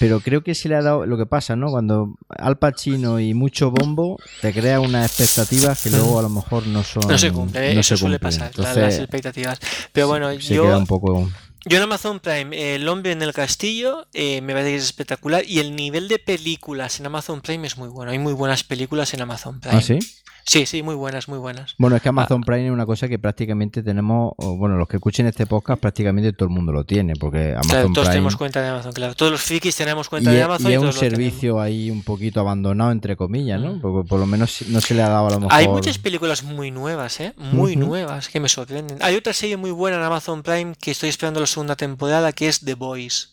pero 0.01 0.19
creo 0.19 0.43
que 0.43 0.57
se 0.57 0.69
le 0.69 0.75
ha 0.75 0.83
dado 0.83 1.07
lo 1.07 1.17
que 1.17 1.27
pasa, 1.27 1.55
¿no? 1.55 1.69
Cuando 1.71 2.17
Al 2.31 2.59
Pacino 2.59 3.21
y 3.21 3.33
mucho 3.33 3.71
bombo 3.71 4.19
te 4.41 4.53
crea 4.53 4.81
unas 4.81 5.07
expectativas 5.21 5.81
que 5.81 5.91
luego 5.91 6.19
a 6.19 6.23
lo 6.23 6.29
mejor 6.29 6.67
no 6.67 6.83
son 6.83 7.07
No 7.07 7.17
se 7.17 7.31
cumple, 7.31 7.71
¿eh? 7.71 7.75
no 7.75 7.81
eso 7.83 7.95
se 7.97 8.01
suele 8.01 8.19
cumplen. 8.19 8.41
pasar, 8.51 8.59
la- 8.77 8.83
las 8.83 8.99
expectativas. 8.99 9.61
Pero 9.93 10.09
bueno, 10.09 10.33
se 10.41 10.53
yo, 10.57 10.65
queda 10.65 10.79
un 10.79 10.87
poco 10.89 11.31
yo 11.65 11.77
en 11.77 11.83
Amazon 11.83 12.21
Prime, 12.21 12.75
El 12.75 12.89
hombre 12.89 13.13
en 13.13 13.23
el 13.23 13.33
castillo, 13.33 14.07
eh, 14.13 14.41
me 14.41 14.53
parece 14.53 14.71
que 14.71 14.77
es 14.77 14.85
espectacular 14.85 15.45
y 15.47 15.61
el 15.61 15.77
nivel 15.77 16.09
de 16.09 16.19
películas 16.19 16.99
en 17.01 17.07
Amazon 17.07 17.41
Prime 17.41 17.67
es 17.67 17.77
muy 17.77 17.89
bueno. 17.89 18.11
Hay 18.11 18.19
muy 18.19 18.33
buenas 18.33 18.65
películas 18.65 19.15
en 19.15 19.23
Amazon 19.23 19.61
Prime. 19.61 19.77
¿Ah, 19.77 19.81
sí? 19.81 19.99
Sí, 20.45 20.67
sí, 20.67 20.83
muy 20.83 20.95
buenas, 20.95 21.29
muy 21.29 21.39
buenas. 21.39 21.75
Bueno, 21.79 21.97
es 21.97 22.03
que 22.03 22.09
Ah, 22.09 22.23
Amazon 22.23 22.43
Prime 22.43 22.67
es 22.67 22.73
una 22.73 22.87
cosa 22.87 23.09
que 23.09 23.19
prácticamente 23.19 23.83
tenemos, 23.83 24.33
bueno, 24.37 24.77
los 24.77 24.89
que 24.89 24.97
escuchen 24.97 25.27
este 25.27 25.47
podcast 25.47 25.81
prácticamente 25.81 26.33
todo 26.33 26.49
el 26.49 26.55
mundo 26.55 26.73
lo 26.73 26.85
tiene, 26.85 27.15
porque 27.17 27.39
claro, 27.39 27.61
Amazon 27.61 27.93
todos 27.93 28.09
Prime 28.09 28.13
tenemos 28.13 28.37
cuenta 28.37 28.61
de 28.61 28.69
Amazon, 28.69 28.93
claro. 28.93 29.15
Todos 29.15 29.33
los 29.33 29.41
frikis 29.41 29.77
tenemos 29.77 30.07
y 30.07 30.11
cuenta 30.11 30.31
de 30.31 30.43
Amazon 30.43 30.67
y 30.67 30.71
y, 30.71 30.75
es 30.75 30.83
un 30.83 30.93
servicio 30.93 31.61
ahí 31.61 31.91
un 31.91 32.03
poquito 32.03 32.41
abandonado 32.41 32.93
entre 32.93 33.17
comillas, 33.17 33.61
¿no? 33.61 33.75
Mm. 33.75 33.81
Porque 33.81 34.09
por 34.09 34.21
lo 34.21 34.27
menos 34.27 34.63
no 34.69 34.81
se 34.81 34.95
le 34.95 35.03
ha 35.03 35.09
dado 35.09 35.29
a 35.29 35.31
lo 35.31 35.41
mejor 35.41 35.55
Hay 35.55 35.69
muchas 35.69 35.99
películas 35.99 36.43
muy 36.43 36.71
nuevas, 36.71 37.21
¿eh? 37.21 37.35
Muy 37.37 37.77
nuevas, 37.77 38.29
que 38.29 38.41
me 38.41 38.49
sorprenden. 38.49 38.99
Hay 39.01 39.17
otra 39.17 39.33
serie 39.33 39.57
muy 39.57 39.71
buena 39.71 39.97
en 39.97 40.03
Amazon 40.03 40.43
Prime 40.43 40.75
que 40.81 40.91
estoy 40.91 41.09
esperando 41.09 41.41
la 41.41 41.47
segunda 41.47 41.77
temporada, 41.77 42.33
que 42.33 42.49
es 42.49 42.61
The 42.61 42.75
Boys. 42.75 43.33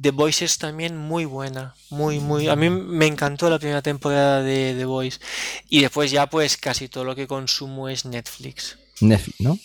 The 0.00 0.10
Boys 0.10 0.40
es 0.42 0.56
también 0.58 0.96
muy 0.96 1.24
buena, 1.26 1.74
muy, 1.90 2.18
muy... 2.18 2.48
A 2.48 2.56
mí 2.56 2.70
me 2.70 3.06
encantó 3.06 3.50
la 3.50 3.58
primera 3.58 3.82
temporada 3.82 4.42
de 4.42 4.74
The 4.76 4.84
Boys. 4.86 5.20
Y 5.68 5.82
después 5.82 6.10
ya 6.10 6.28
pues 6.28 6.56
casi 6.56 6.88
todo 6.88 7.04
lo 7.04 7.14
que 7.14 7.26
consumo 7.26 7.88
es 7.88 8.04
Netflix. 8.06 8.78
Netflix, 9.00 9.40
¿no? 9.40 9.58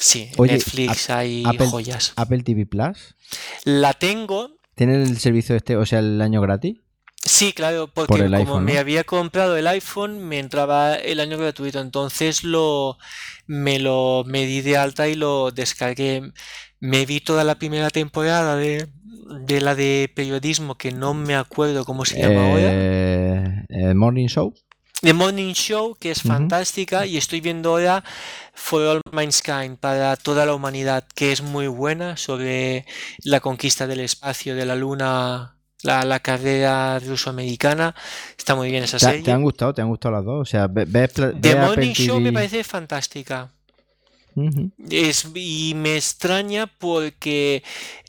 Sí, 0.00 0.30
Oye, 0.36 0.52
Netflix 0.54 1.10
hay 1.10 1.42
Apple- 1.46 1.66
joyas. 1.68 2.12
Apple 2.16 2.42
TV 2.42 2.66
Plus 2.66 3.14
La 3.64 3.94
tengo, 3.94 4.50
tiene 4.74 5.02
el 5.02 5.18
servicio 5.18 5.56
este, 5.56 5.76
o 5.76 5.86
sea, 5.86 6.00
el 6.00 6.20
año 6.20 6.40
gratis. 6.40 6.78
sí, 7.24 7.52
claro, 7.52 7.88
porque 7.88 8.08
Por 8.12 8.24
como 8.26 8.36
iPhone, 8.36 8.64
me 8.64 8.74
¿no? 8.74 8.80
había 8.80 9.04
comprado 9.04 9.56
el 9.56 9.66
iPhone, 9.66 10.18
me 10.28 10.38
entraba 10.40 10.94
el 10.96 11.20
año 11.20 11.38
gratuito, 11.38 11.80
entonces 11.80 12.44
lo 12.44 12.98
me 13.46 13.78
lo 13.78 14.24
me 14.26 14.46
di 14.46 14.60
de 14.62 14.76
alta 14.76 15.08
y 15.08 15.14
lo 15.14 15.50
descargué. 15.50 16.32
Me 16.80 17.06
vi 17.06 17.20
toda 17.20 17.44
la 17.44 17.54
primera 17.58 17.88
temporada 17.88 18.56
de, 18.56 18.88
de 19.28 19.60
la 19.60 19.74
de 19.74 20.10
periodismo, 20.14 20.76
que 20.76 20.90
no 20.92 21.14
me 21.14 21.34
acuerdo 21.34 21.84
cómo 21.84 22.04
se 22.04 22.20
llama 22.20 22.46
ahora. 22.50 22.68
Eh, 22.70 23.64
eh, 23.68 23.94
Morning 23.94 24.26
Show. 24.28 24.54
The 25.00 25.12
Morning 25.12 25.52
Show, 25.52 25.96
que 26.00 26.10
es 26.10 26.22
fantástica, 26.22 27.04
y 27.04 27.18
estoy 27.18 27.40
viendo 27.42 27.70
ahora 27.70 28.02
For 28.54 28.80
All 28.82 29.00
Mankind, 29.12 29.76
para 29.78 30.16
toda 30.16 30.46
la 30.46 30.54
humanidad, 30.54 31.04
que 31.14 31.30
es 31.30 31.42
muy 31.42 31.66
buena, 31.66 32.16
sobre 32.16 32.86
la 33.22 33.40
conquista 33.40 33.86
del 33.86 34.00
espacio, 34.00 34.54
de 34.54 34.64
la 34.64 34.76
luna, 34.76 35.56
la, 35.82 36.04
la 36.04 36.20
carrera 36.20 36.98
ruso-americana. 37.00 37.94
Está 38.38 38.54
muy 38.54 38.70
bien 38.70 38.84
esa 38.84 38.96
¿Te, 38.98 39.04
serie. 39.04 39.22
te 39.22 39.32
han 39.32 39.42
gustado? 39.42 39.74
¿Te 39.74 39.82
han 39.82 39.88
gustado 39.88 40.14
las 40.14 40.24
dos? 40.24 40.40
O 40.40 40.50
sea, 40.50 40.68
ve- 40.68 40.86
The 40.86 41.56
Morning 41.56 41.92
Show 41.92 42.18
me 42.20 42.32
parece 42.32 42.64
fantástica. 42.64 43.50
Es, 44.90 45.26
y 45.34 45.74
me 45.76 45.96
extraña 45.96 46.66
porque 46.66 47.62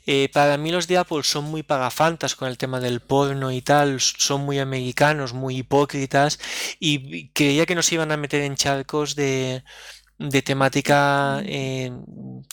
eh, 0.06 0.28
para 0.32 0.56
mí 0.56 0.70
los 0.70 0.86
de 0.86 0.98
Apple 0.98 1.22
son 1.22 1.44
muy 1.44 1.62
pagafantas 1.62 2.34
con 2.34 2.48
el 2.48 2.58
tema 2.58 2.80
del 2.80 3.00
porno 3.00 3.50
y 3.52 3.60
tal, 3.62 4.00
son 4.00 4.42
muy 4.42 4.58
americanos, 4.58 5.32
muy 5.32 5.58
hipócritas, 5.58 6.38
y 6.80 7.28
creía 7.28 7.66
que 7.66 7.74
nos 7.74 7.90
iban 7.92 8.12
a 8.12 8.16
meter 8.16 8.42
en 8.42 8.56
charcos 8.56 9.14
de, 9.16 9.62
de 10.18 10.42
temática 10.42 11.42
eh, 11.44 11.92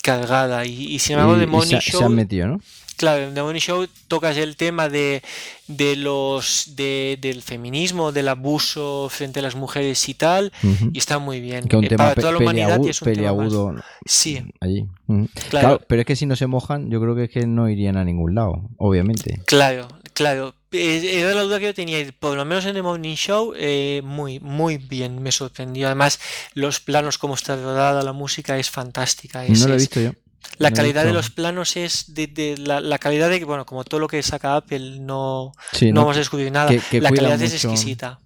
cargada. 0.02 0.66
Y, 0.66 0.96
y 0.96 1.00
sin 1.00 1.14
embargo, 1.18 1.36
Y- 1.36 1.40
The 1.40 1.44
y 1.44 1.48
Morning 1.48 1.80
se, 1.82 1.92
se 1.92 2.04
han 2.04 2.16
metido, 2.16 2.48
¿no? 2.48 2.60
Claro, 2.98 3.24
en 3.24 3.34
The 3.34 3.42
Morning 3.42 3.60
Show 3.60 3.88
tocas 4.08 4.38
el 4.38 4.56
tema 4.56 4.88
de, 4.90 5.22
de 5.68 5.96
los 5.96 6.76
de- 6.76 7.18
del 7.20 7.42
feminismo, 7.42 8.12
del 8.12 8.28
abuso 8.30 9.08
frente 9.10 9.40
a 9.40 9.44
las 9.44 9.56
mujeres 9.56 10.08
y 10.10 10.14
tal, 10.14 10.52
y 10.92 10.98
está 10.98 11.20
muy 11.20 11.42
bien. 11.42 11.68
Que 11.68 11.76
un 11.76 11.86
Eh, 11.86 11.90
tema 11.90 12.06
para 12.10 12.16
toda 12.16 12.32
la 12.34 12.38
humanidad 12.40 12.80
y 12.84 12.90
es 12.90 13.02
un 13.02 13.06
tema 13.14 13.34
más. 13.34 13.38
peliagudo 13.48 13.76
Sí, 14.06 14.44
allí. 14.60 14.86
Claro, 15.08 15.28
Claro, 15.50 15.82
pero 15.88 16.02
es 16.02 16.06
que 16.08 16.16
si 16.16 16.26
no 16.26 16.36
se 16.36 16.48
mojan, 16.48 16.90
yo 16.90 17.02
creo 17.02 17.16
que 17.16 17.26
es 17.26 17.30
que 17.30 17.46
no 17.48 17.70
irían 17.70 17.98
a 17.98 18.04
ningún 18.06 18.36
lado, 18.36 18.62
obviamente. 18.78 19.42
claro, 19.46 19.88
claro. 20.14 20.54
Eh, 20.76 21.20
Era 21.20 21.36
la 21.36 21.44
duda 21.44 21.60
que 21.60 21.66
yo 21.66 21.74
tenía, 21.76 21.98
por 22.20 22.36
lo 22.36 22.46
menos 22.46 22.66
en 22.66 22.74
The 22.74 22.82
Morning 22.82 23.14
Show, 23.16 23.54
eh, 23.56 24.02
muy, 24.04 24.40
muy 24.40 24.78
bien, 24.78 25.22
me 25.22 25.32
sorprendió. 25.32 25.86
Además, 25.86 26.20
los 26.56 26.80
planos, 26.80 27.20
como 27.20 27.36
está 27.36 27.56
rodada 27.56 28.02
la 28.02 28.12
música, 28.14 28.58
es 28.58 28.72
fantástica. 28.72 29.46
Es, 29.46 29.60
No 29.62 29.68
lo 29.68 29.74
he 29.74 29.78
es- 29.78 29.84
visto 29.84 30.02
yo. 30.02 30.12
La 30.58 30.70
no 30.70 30.76
calidad 30.76 31.06
de 31.06 31.14
los 31.14 31.30
planos 31.30 31.76
es 31.78 32.14
de, 32.14 32.28
de 32.28 32.58
la, 32.58 32.80
la 32.80 33.00
calidad 33.00 33.30
de, 33.30 33.44
bueno, 33.44 33.66
como 33.66 33.84
todo 33.84 34.00
lo 34.00 34.08
que 34.08 34.22
saca 34.24 34.56
Apple, 34.56 35.00
no, 35.00 35.52
Sí, 35.72 35.88
no 35.88 35.96
no, 35.96 36.02
vamos 36.02 36.18
a 36.18 36.20
descubrir 36.20 36.52
nada. 36.52 36.70
que, 36.70 36.80
que 36.80 37.02
La 37.02 37.12
calidad 37.12 37.42
es 37.42 37.54
exquisita. 37.54 38.20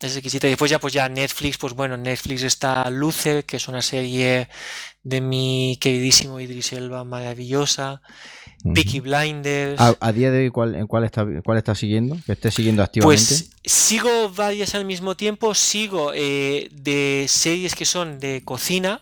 Es 0.00 0.14
exquisita. 0.16 0.46
Y 0.46 0.50
después 0.50 0.70
ya, 0.70 0.78
pues 0.78 0.92
ya 0.92 1.08
Netflix, 1.08 1.58
pues 1.58 1.74
bueno, 1.74 1.96
en 1.96 2.04
Netflix 2.04 2.42
está 2.44 2.88
Lucer, 2.88 3.44
que 3.44 3.56
es 3.56 3.66
una 3.66 3.82
serie 3.82 4.48
de 5.02 5.20
mi 5.20 5.76
queridísimo 5.80 6.38
Idris 6.38 6.72
Elba, 6.72 7.02
maravillosa. 7.04 8.00
Peaky 8.74 9.00
Blinders. 9.00 9.80
A, 9.80 9.96
a 10.00 10.12
día 10.12 10.30
de 10.30 10.40
hoy, 10.40 10.50
¿cuál, 10.50 10.74
en 10.74 10.86
cuál 10.86 11.04
está, 11.04 11.26
cuál 11.42 11.56
está 11.58 11.74
siguiendo? 11.74 12.16
Que 12.26 12.32
esté 12.32 12.50
siguiendo 12.50 12.82
activamente. 12.82 13.24
Pues 13.26 13.50
sigo 13.64 14.28
varias 14.30 14.74
al 14.74 14.84
mismo 14.84 15.16
tiempo, 15.16 15.54
sigo 15.54 16.12
eh, 16.14 16.68
de 16.70 17.24
series 17.26 17.74
que 17.74 17.86
son 17.86 18.20
de 18.20 18.42
cocina, 18.44 19.00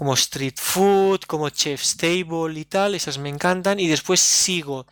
como 0.00 0.14
Street 0.14 0.54
Food, 0.56 1.20
como 1.26 1.50
Chef's 1.50 1.94
Table 1.98 2.58
y 2.58 2.64
tal, 2.64 2.94
esas 2.94 3.18
me 3.18 3.28
encantan, 3.28 3.78
y 3.78 3.86
después 3.86 4.18
sigo 4.18 4.86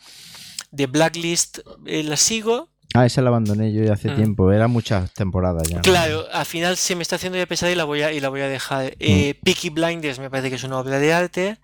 de 0.70 0.84
Blacklist, 0.86 1.60
eh, 1.86 2.02
la 2.02 2.18
sigo, 2.18 2.68
Ah, 2.94 3.06
esa 3.06 3.22
la 3.22 3.28
abandoné 3.28 3.72
yo 3.72 3.82
ya 3.84 3.92
hace 3.94 4.10
Mm. 4.10 4.16
tiempo. 4.16 4.50
Era 4.52 4.66
muchas 4.68 5.12
temporadas 5.14 5.66
ya. 5.68 5.80
claro, 5.80 6.26
al 6.32 6.44
final 6.46 6.76
se 6.76 6.94
me 6.94 7.02
está 7.02 7.16
haciendo 7.16 7.38
ya 7.38 7.46
pesada 7.46 7.72
y 7.72 7.74
la 7.74 7.84
voy 7.84 8.02
a, 8.02 8.12
y 8.12 8.20
la 8.20 8.28
voy 8.28 8.40
a 8.42 8.48
dejar. 8.48 8.96
Eh, 8.98 9.34
Peaky 9.44 9.70
Blinders 9.70 10.18
me 10.18 10.28
parece 10.30 10.48
que 10.50 10.56
es 10.56 10.64
una 10.64 10.78
obra 10.78 10.98
de 10.98 11.12
arte, 11.14 11.58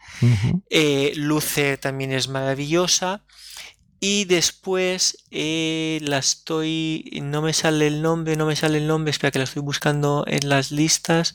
eh, 0.71 1.13
Luce 1.17 1.77
también 1.77 2.13
es 2.13 2.29
maravillosa. 2.29 3.25
Y 4.01 4.25
después 4.27 5.25
eh, 5.31 5.99
la 6.03 6.19
estoy. 6.19 7.21
No 7.23 7.41
me 7.43 7.53
sale 7.55 7.87
el 7.87 8.01
nombre, 8.03 8.37
no 8.37 8.45
me 8.47 8.55
sale 8.57 8.77
el 8.79 8.87
nombre. 8.87 9.11
Espera 9.11 9.31
que 9.31 9.39
la 9.39 9.45
estoy 9.45 9.63
buscando 9.63 10.25
en 10.27 10.47
las 10.51 10.71
listas. 10.73 11.35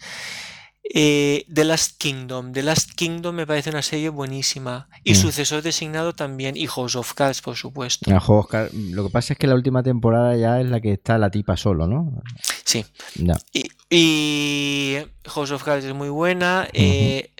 Eh, 0.91 1.45
The 1.53 1.66
Last 1.66 1.98
Kingdom. 1.99 2.52
The 2.52 2.64
Last 2.64 2.91
Kingdom 2.95 3.36
me 3.36 3.45
parece 3.45 3.70
una 3.70 3.84
serie 3.84 4.10
buenísima. 4.10 4.90
Y 5.03 5.11
Mm. 5.11 5.16
sucesor 5.16 5.61
designado 5.61 6.14
también. 6.14 6.57
Y 6.57 6.66
House 6.68 6.95
of 6.95 7.14
Cards, 7.14 7.41
por 7.41 7.56
supuesto. 7.56 8.10
Ah, 8.14 8.20
jo, 8.20 8.40
Oscar, 8.40 8.70
Lo 8.74 9.03
que 9.03 9.10
pasa 9.11 9.34
es 9.34 9.40
que 9.40 9.45
la 9.48 9.53
última 9.56 9.84
temporada 9.84 10.36
ya 10.36 10.60
es 10.60 10.68
la 10.68 10.82
que 10.82 10.94
está 10.94 11.18
la 11.20 11.30
tipa 11.30 11.56
solo, 11.57 11.86
¿no? 11.88 12.22
Sí. 12.66 12.84
Y, 13.53 13.70
y 13.90 14.98
House 15.26 15.52
of 15.52 15.64
Cards 15.64 15.86
es 15.86 15.94
muy 15.94 16.10
buena. 16.10 16.68
eh, 16.74 17.32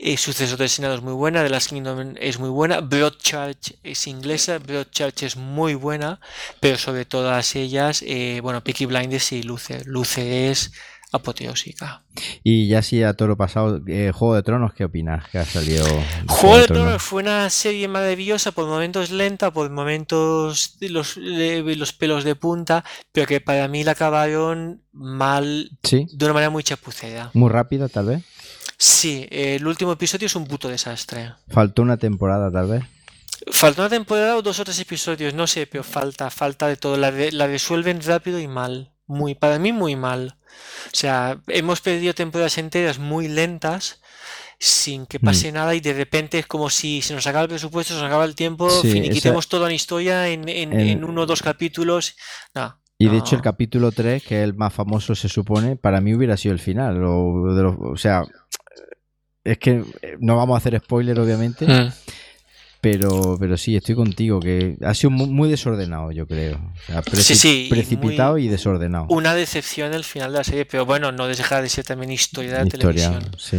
eh, 0.00 0.16
sucesor 0.16 0.58
designado 0.58 0.94
es 0.96 1.02
muy 1.02 1.12
buena. 1.12 1.42
The 1.42 1.50
Last 1.50 1.70
Kingdom 1.70 2.14
es 2.20 2.38
muy 2.38 2.48
buena. 2.50 2.80
Broadchurch 2.80 3.74
es 3.82 4.06
inglesa. 4.06 4.58
Broadchurch 4.58 5.22
es 5.24 5.36
muy 5.36 5.74
buena. 5.74 6.20
Pero 6.60 6.78
sobre 6.78 7.04
todas 7.04 7.54
ellas, 7.56 8.02
eh, 8.06 8.40
bueno, 8.42 8.62
Peaky 8.62 8.86
Blinders 8.86 9.32
y 9.32 9.42
Luce. 9.42 9.82
Luce 9.84 10.50
es 10.50 10.72
apoteósica. 11.12 12.02
Y 12.42 12.68
ya 12.68 12.82
sí, 12.82 13.02
a 13.02 13.14
todo 13.14 13.28
lo 13.28 13.36
pasado, 13.36 13.80
eh, 13.86 14.12
Juego 14.14 14.34
de 14.34 14.42
Tronos, 14.42 14.74
¿qué 14.74 14.84
opinas? 14.84 15.28
Que 15.28 15.38
ha 15.38 15.44
salido. 15.44 15.84
Juego 16.26 16.58
de 16.58 16.66
Tronos 16.66 17.02
fue 17.02 17.22
una 17.22 17.48
serie 17.50 17.88
maravillosa, 17.88 18.52
por 18.52 18.66
momentos 18.66 19.10
lenta, 19.10 19.52
por 19.52 19.70
momentos 19.70 20.76
los, 20.80 21.16
los 21.16 21.92
pelos 21.92 22.24
de 22.24 22.34
punta, 22.34 22.84
pero 23.12 23.26
que 23.26 23.40
para 23.40 23.68
mí 23.68 23.84
la 23.84 23.92
acabaron 23.92 24.82
mal, 24.92 25.70
Sí, 25.82 26.06
de 26.12 26.24
una 26.24 26.34
manera 26.34 26.50
muy 26.50 26.62
chapucera. 26.62 27.30
muy 27.34 27.50
rápida, 27.50 27.88
tal 27.88 28.06
vez. 28.06 28.24
Sí, 28.76 29.26
el 29.30 29.66
último 29.66 29.92
episodio 29.92 30.26
es 30.26 30.36
un 30.36 30.46
puto 30.46 30.68
desastre. 30.68 31.32
Faltó 31.48 31.82
una 31.82 31.96
temporada, 31.96 32.50
tal 32.50 32.68
vez. 32.68 32.84
Falta 33.50 33.82
una 33.82 33.88
temporada 33.88 34.36
o 34.36 34.42
dos 34.42 34.60
o 34.60 34.64
tres 34.64 34.78
episodios, 34.80 35.32
no 35.34 35.46
sé, 35.46 35.66
pero 35.66 35.82
falta, 35.82 36.28
falta 36.30 36.66
de 36.68 36.76
todo. 36.76 36.96
La, 36.96 37.10
la 37.10 37.46
resuelven 37.46 38.00
rápido 38.02 38.38
y 38.38 38.46
mal. 38.46 38.92
Muy, 39.08 39.34
para 39.34 39.58
mí 39.58 39.72
muy 39.72 39.96
mal. 39.96 40.36
O 40.86 40.90
sea, 40.96 41.40
hemos 41.48 41.80
perdido 41.80 42.14
temporadas 42.14 42.56
enteras 42.58 42.98
muy 43.00 43.26
lentas 43.28 44.00
sin 44.60 45.06
que 45.06 45.18
pase 45.20 45.50
nada 45.52 45.74
y 45.74 45.80
de 45.80 45.92
repente 45.94 46.38
es 46.38 46.46
como 46.46 46.68
si 46.70 47.00
se 47.02 47.14
nos 47.14 47.26
acaba 47.26 47.42
el 47.44 47.48
presupuesto, 47.48 47.94
se 47.94 48.00
nos 48.00 48.06
acaba 48.08 48.24
el 48.24 48.34
tiempo, 48.34 48.68
Sí, 48.70 48.90
finiquitemos 48.92 49.48
toda 49.48 49.68
la 49.68 49.74
historia 49.74 50.28
en, 50.28 50.48
en- 50.48 50.72
en- 50.72 50.80
en 50.88 51.04
uno 51.04 51.22
o 51.22 51.26
dos 51.26 51.42
capítulos. 51.42 52.16
Y 53.00 53.08
de 53.08 53.16
hecho, 53.18 53.36
el 53.36 53.42
capítulo 53.42 53.92
3, 53.92 54.22
que 54.24 54.38
es 54.38 54.44
el 54.44 54.54
más 54.54 54.72
famoso, 54.74 55.14
se 55.14 55.28
supone, 55.28 55.76
para 55.76 56.00
mí 56.00 56.14
hubiera 56.14 56.36
sido 56.36 56.52
el 56.52 56.58
final. 56.60 57.02
O, 57.04 57.54
de 57.54 57.62
los- 57.62 57.76
o 57.80 57.96
sea, 57.96 58.24
es 59.44 59.58
que 59.58 59.84
eh, 60.02 60.16
no 60.20 60.36
vamos 60.36 60.54
a 60.54 60.58
hacer 60.58 60.78
spoiler, 60.80 61.18
obviamente, 61.20 61.66
Mm. 61.66 61.92
Pero, 62.80 63.36
pero 63.38 63.56
sí, 63.56 63.76
estoy 63.76 63.94
contigo, 63.94 64.40
que 64.40 64.76
ha 64.84 64.94
sido 64.94 65.10
mu- 65.10 65.26
muy, 65.26 65.48
desordenado, 65.50 66.12
yo 66.12 66.26
creo. 66.26 66.56
O 66.56 66.86
sea, 66.86 67.02
preci- 67.02 67.22
Sí, 67.22 67.34
sí, 67.34 67.66
precipitado 67.70 68.32
muy- 68.34 68.44
y 68.44 68.48
desordenado. 68.48 69.06
Una 69.08 69.34
decepción 69.34 69.94
el 69.94 70.04
final 70.04 70.32
de 70.32 70.38
la 70.38 70.44
serie, 70.44 70.64
pero 70.64 70.86
bueno, 70.86 71.10
no 71.12 71.26
deja 71.26 71.60
de 71.60 71.68
ser 71.68 71.84
también 71.84 72.12
historia 72.12 72.52
de 72.52 72.58
la 72.58 72.64
Historia, 72.66 73.10
televisión. 73.10 73.36
sí. 73.38 73.58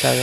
Claro. 0.00 0.22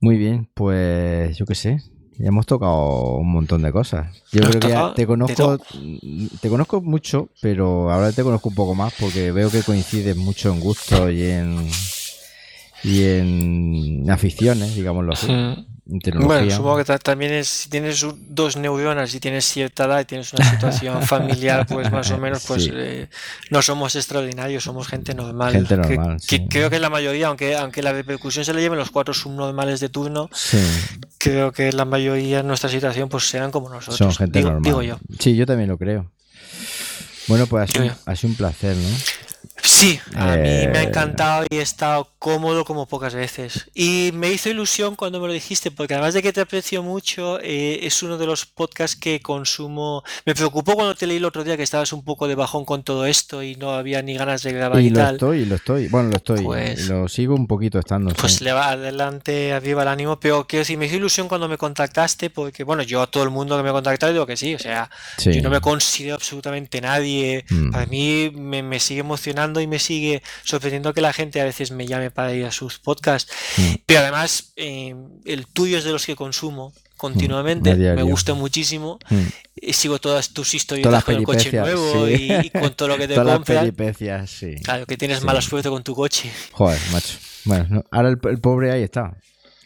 Muy 0.00 0.16
bien, 0.18 0.48
pues 0.54 1.36
yo 1.36 1.46
qué 1.46 1.54
sé. 1.54 1.82
Ya 2.16 2.28
hemos 2.28 2.46
tocado 2.46 3.16
un 3.16 3.32
montón 3.32 3.62
de 3.62 3.72
cosas. 3.72 4.06
Yo 4.30 4.42
creo 4.42 4.60
que 4.60 4.68
ya 4.68 4.94
te 4.94 5.04
conozco, 5.04 5.34
todo. 5.34 5.60
te 6.40 6.48
conozco 6.48 6.80
mucho, 6.80 7.28
pero 7.40 7.90
ahora 7.90 8.12
te 8.12 8.22
conozco 8.22 8.50
un 8.50 8.54
poco 8.54 8.74
más 8.76 8.92
porque 9.00 9.32
veo 9.32 9.50
que 9.50 9.62
coincides 9.62 10.14
mucho 10.16 10.52
en 10.52 10.60
gustos 10.60 11.10
y 11.12 11.24
en 11.24 11.68
y 12.84 13.02
en 13.04 14.10
aficiones, 14.10 14.76
digámoslo 14.76 15.12
así, 15.14 15.32
Mm. 15.32 15.66
Tecnología. 16.02 16.26
Bueno, 16.38 16.50
supongo 16.56 16.76
que 16.78 16.84
ta- 16.84 16.98
también 16.98 17.32
es, 17.34 17.46
si 17.48 17.68
tienes 17.68 18.04
dos 18.28 18.56
neuronas 18.56 19.14
y 19.14 19.20
tienes 19.20 19.44
cierta 19.44 19.84
edad 19.84 20.00
y 20.00 20.04
tienes 20.06 20.32
una 20.32 20.50
situación 20.50 21.02
familiar, 21.06 21.66
pues 21.66 21.90
más 21.92 22.10
o 22.10 22.18
menos, 22.18 22.42
pues 22.46 22.64
Sí. 22.64 22.70
eh, 22.72 23.08
no 23.50 23.60
somos 23.62 23.94
extraordinarios, 23.96 24.64
somos 24.64 24.88
gente 24.88 25.14
normal. 25.14 25.52
Gente 25.52 25.76
normal, 25.76 26.16
que, 26.26 26.36
sí. 26.38 26.46
creo 26.48 26.70
que 26.70 26.78
la 26.80 26.88
mayoría, 26.90 27.28
aunque, 27.28 27.54
aunque 27.56 27.82
la 27.82 27.92
repercusión 27.92 28.44
se 28.44 28.54
le 28.54 28.60
lleven 28.62 28.78
los 28.78 28.90
cuatro 28.90 29.12
subnormales 29.14 29.80
de 29.80 29.88
turno, 29.90 30.30
Sí, 30.32 30.58
creo 31.18 31.52
que 31.52 31.72
la 31.72 31.84
mayoría 31.84 32.40
en 32.40 32.46
nuestra 32.46 32.70
situación 32.70 33.08
pues 33.08 33.28
serán 33.28 33.50
como 33.50 33.68
nosotros. 33.68 33.98
son 33.98 34.14
gente 34.14 34.38
digo, 34.38 34.50
normal. 34.52 34.64
digo 34.64 34.82
yo. 34.82 34.98
Sí, 35.18 35.36
yo 35.36 35.44
también 35.46 35.68
lo 35.68 35.76
creo. 35.78 36.10
Bueno, 37.26 37.46
pues 37.46 37.64
ha 37.70 37.72
sido, 37.82 37.94
ha 38.06 38.16
sido 38.16 38.30
un 38.30 38.36
placer, 38.36 38.76
¿no? 38.76 38.88
Sí, 39.84 40.00
a 40.14 40.36
mí 40.36 40.42
me 40.68 40.78
ha 40.78 40.82
Eh, 40.82 40.86
encantado 40.88 41.44
y 41.50 41.56
he 41.56 41.60
estado 41.62 42.08
cómodo 42.18 42.64
como 42.64 42.86
pocas 42.86 43.14
veces. 43.14 43.66
Y 43.74 44.10
me 44.14 44.32
hizo 44.32 44.48
ilusión 44.48 44.96
cuando 44.96 45.20
me 45.20 45.26
lo 45.26 45.32
dijiste, 45.34 45.70
porque 45.70 45.92
además 45.94 46.14
de 46.14 46.22
que 46.22 46.32
te 46.32 46.40
aprecio 46.40 46.82
mucho, 46.82 47.38
eh, 47.42 47.80
es 47.82 48.02
uno 48.02 48.16
de 48.16 48.24
los 48.26 48.46
podcasts 48.46 48.96
que 48.96 49.20
consumo. 49.20 50.02
Me 50.24 50.34
preocupó 50.34 50.72
cuando 50.74 50.94
te 50.94 51.06
leí 51.06 51.18
el 51.18 51.24
otro 51.26 51.44
día 51.44 51.56
que 51.58 51.62
estabas 51.62 51.92
un 51.92 52.02
poco 52.02 52.26
de 52.28 52.34
bajón 52.34 52.64
con 52.64 52.82
todo 52.82 53.04
esto 53.04 53.42
y 53.42 53.56
no 53.56 53.72
había 53.72 54.00
ni 54.00 54.14
ganas 54.14 54.42
de 54.42 54.52
grabar 54.52 54.80
y, 54.80 54.86
Y 54.86 54.90
lo 54.90 54.96
tal. 55.00 55.14
estoy, 55.16 55.44
lo 55.44 55.54
estoy. 55.56 55.88
Bueno, 55.88 56.08
lo 56.10 56.16
estoy. 56.16 56.42
Pues- 56.42 56.88
lo 56.88 57.06
sigo 57.08 57.34
un 57.34 57.46
poquito 57.46 57.78
estando. 57.78 58.10
sí. 58.10 58.16
Pues 58.18 58.40
le 58.40 58.52
va 58.52 58.70
adelante, 58.70 59.52
arriba 59.52 59.82
el 59.82 59.88
ánimo, 59.88 60.18
pero 60.18 60.46
quiero 60.46 60.60
decir, 60.62 60.78
me 60.78 60.86
hizo 60.86 60.96
ilusión 60.96 61.28
cuando 61.28 61.46
me 61.48 61.58
contactaste, 61.58 62.30
porque 62.30 62.64
bueno, 62.64 62.82
yo 62.84 63.02
a 63.02 63.06
todo 63.06 63.22
el 63.24 63.30
mundo 63.30 63.56
que 63.58 63.62
me 63.62 63.68
ha 63.68 63.72
contactado 63.72 64.12
digo 64.12 64.24
que 64.26 64.36
sí, 64.38 64.54
o 64.54 64.58
sea, 64.58 64.88
Sí. 65.18 65.32
yo 65.34 65.42
no 65.42 65.50
me 65.50 65.60
considero 65.60 66.14
absolutamente 66.14 66.80
nadie. 66.80 67.44
Mm. 67.50 67.70
Para 67.70 67.86
mí 67.86 68.30
me, 68.34 68.62
me 68.62 68.80
sigue 68.80 69.00
emocionando 69.00 69.60
y 69.60 69.66
me 69.66 69.73
sigue 69.78 70.22
sorprendiendo 70.44 70.92
que 70.94 71.00
la 71.00 71.12
gente 71.12 71.40
a 71.40 71.44
veces 71.44 71.70
me 71.70 71.86
llame 71.86 72.10
para 72.10 72.32
ir 72.34 72.44
a 72.44 72.50
sus 72.52 72.78
podcasts. 72.78 73.30
Mm. 73.56 73.74
Pero 73.86 74.00
además, 74.00 74.52
eh, 74.56 74.94
el 75.24 75.46
tuyo 75.46 75.78
es 75.78 75.84
de 75.84 75.92
los 75.92 76.06
que 76.06 76.16
consumo 76.16 76.72
continuamente, 76.96 77.74
Mm, 77.74 77.94
me 77.96 78.02
gusta 78.02 78.34
muchísimo. 78.34 78.98
Mm. 79.10 79.22
Y 79.56 79.72
sigo 79.72 79.98
todas 79.98 80.30
tus 80.30 80.54
historias 80.54 80.84
Todas 80.84 81.04
con 81.04 81.14
el 81.16 81.22
coche 81.24 81.50
nuevo 81.52 82.06
sí. 82.06 82.28
y, 82.30 82.46
y 82.46 82.50
con 82.50 82.72
todo 82.74 82.88
lo 82.88 82.98
que 82.98 83.08
te 83.08 83.14
Todas 83.14 83.34
compras. 83.36 84.30
sí. 84.30 84.54
Claro, 84.62 84.86
que 84.86 84.96
tienes 84.96 85.18
Sí. 85.20 85.24
mala 85.24 85.40
suerte 85.42 85.68
con 85.68 85.82
tu 85.82 85.94
coche. 85.94 86.30
Joder, 86.52 86.80
macho. 86.92 87.18
Bueno, 87.44 87.66
no, 87.68 87.84
ahora 87.90 88.08
el, 88.10 88.18
el 88.30 88.38
pobre 88.40 88.72
ahí 88.72 88.82
está. 88.82 89.14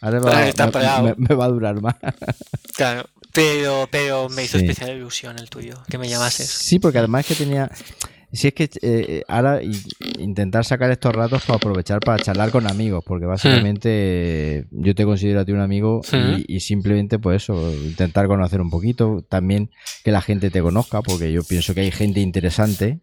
Ahora 0.01 0.19
va- 0.19 0.37
Ahí 0.37 0.49
está 0.49 0.65
me- 0.67 0.71
parado. 0.71 1.03
me, 1.03 1.15
me 1.17 1.35
va 1.35 1.45
a 1.45 1.49
durar 1.49 1.81
más. 1.81 1.95
Claro, 2.75 3.09
pero, 3.33 3.87
pero 3.91 4.29
me 4.29 4.43
hizo 4.45 4.57
Sí. 4.57 4.63
especial 4.65 4.95
ilusión 4.95 5.37
el 5.37 5.49
tuyo, 5.49 5.75
que 5.89 5.97
me 5.97 6.07
llamases. 6.07 6.49
Sí, 6.49 6.79
porque 6.79 6.97
además 6.99 7.25
que 7.25 7.35
tenía. 7.35 7.69
Si 8.31 8.47
es 8.47 8.53
que 8.53 8.69
eh, 8.81 9.23
ahora 9.27 9.59
intentar 10.19 10.63
sacar 10.63 10.91
estos 10.91 11.13
ratos 11.15 11.43
para 11.43 11.57
aprovechar 11.57 11.99
para 11.99 12.21
charlar 12.21 12.51
con 12.51 12.67
amigos, 12.67 13.03
porque 13.05 13.25
básicamente 13.25 14.67
yo 14.71 14.93
te 14.93 15.03
considero 15.03 15.39
a 15.39 15.45
ti 15.45 15.51
un 15.51 15.61
amigo 15.61 16.01
y, 16.47 16.59
simplemente 16.59 17.17
pues 17.17 17.43
eso, 17.43 17.73
intentar 17.73 18.27
conocer 18.27 18.61
un 18.61 18.69
poquito, 18.69 19.25
también 19.27 19.71
que 20.03 20.11
la 20.11 20.21
gente 20.21 20.51
te 20.51 20.61
conozca, 20.61 21.01
porque 21.01 21.31
yo 21.31 21.43
pienso 21.43 21.73
que 21.73 21.81
hay 21.81 21.91
gente 21.91 22.19
interesante. 22.19 22.99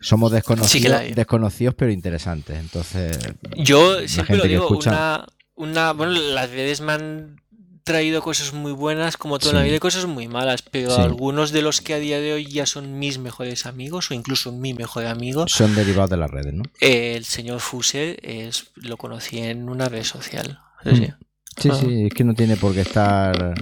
Somos 0.00 0.30
desconocidos, 0.30 1.02
desconocidos 1.14 1.74
pero 1.74 1.90
interesantes. 1.90 2.58
Entonces, 2.58 3.18
yo 3.56 4.06
siempre 4.06 4.36
lo 4.36 4.44
digo, 4.44 4.68
una, 4.68 5.26
una, 5.56 5.92
bueno, 5.92 6.12
las 6.12 6.50
redes 6.50 6.80
me 6.80 6.92
han 6.92 7.36
traído 7.88 8.20
cosas 8.20 8.52
muy 8.52 8.72
buenas, 8.72 9.16
como 9.16 9.38
toda 9.38 9.54
la 9.54 9.62
vida, 9.62 9.76
y 9.76 9.78
cosas 9.78 10.04
muy 10.04 10.28
malas, 10.28 10.60
pero 10.60 10.94
algunos 10.94 11.52
de 11.52 11.62
los 11.62 11.80
que 11.80 11.94
a 11.94 11.98
día 11.98 12.20
de 12.20 12.34
hoy 12.34 12.44
ya 12.44 12.66
son 12.66 12.98
mis 12.98 13.18
mejores 13.18 13.64
amigos, 13.64 14.10
o 14.10 14.14
incluso 14.14 14.52
mi 14.52 14.74
mejor 14.74 15.06
amigo, 15.06 15.46
son 15.48 15.74
derivados 15.74 16.10
de 16.10 16.18
las 16.18 16.30
redes, 16.30 16.52
¿no? 16.52 16.64
el 16.80 17.24
señor 17.24 17.60
Fuse 17.60 18.18
es, 18.22 18.66
lo 18.74 18.98
conocí 18.98 19.38
en 19.38 19.70
una 19.70 19.88
red 19.88 20.04
social. 20.04 20.60
Sí, 20.84 21.08
sí, 21.56 21.68
ah. 21.72 21.78
sí, 21.80 22.06
es 22.08 22.14
que 22.14 22.24
no 22.24 22.34
tiene 22.34 22.56
por 22.56 22.74
qué 22.74 22.82
estar. 22.82 23.54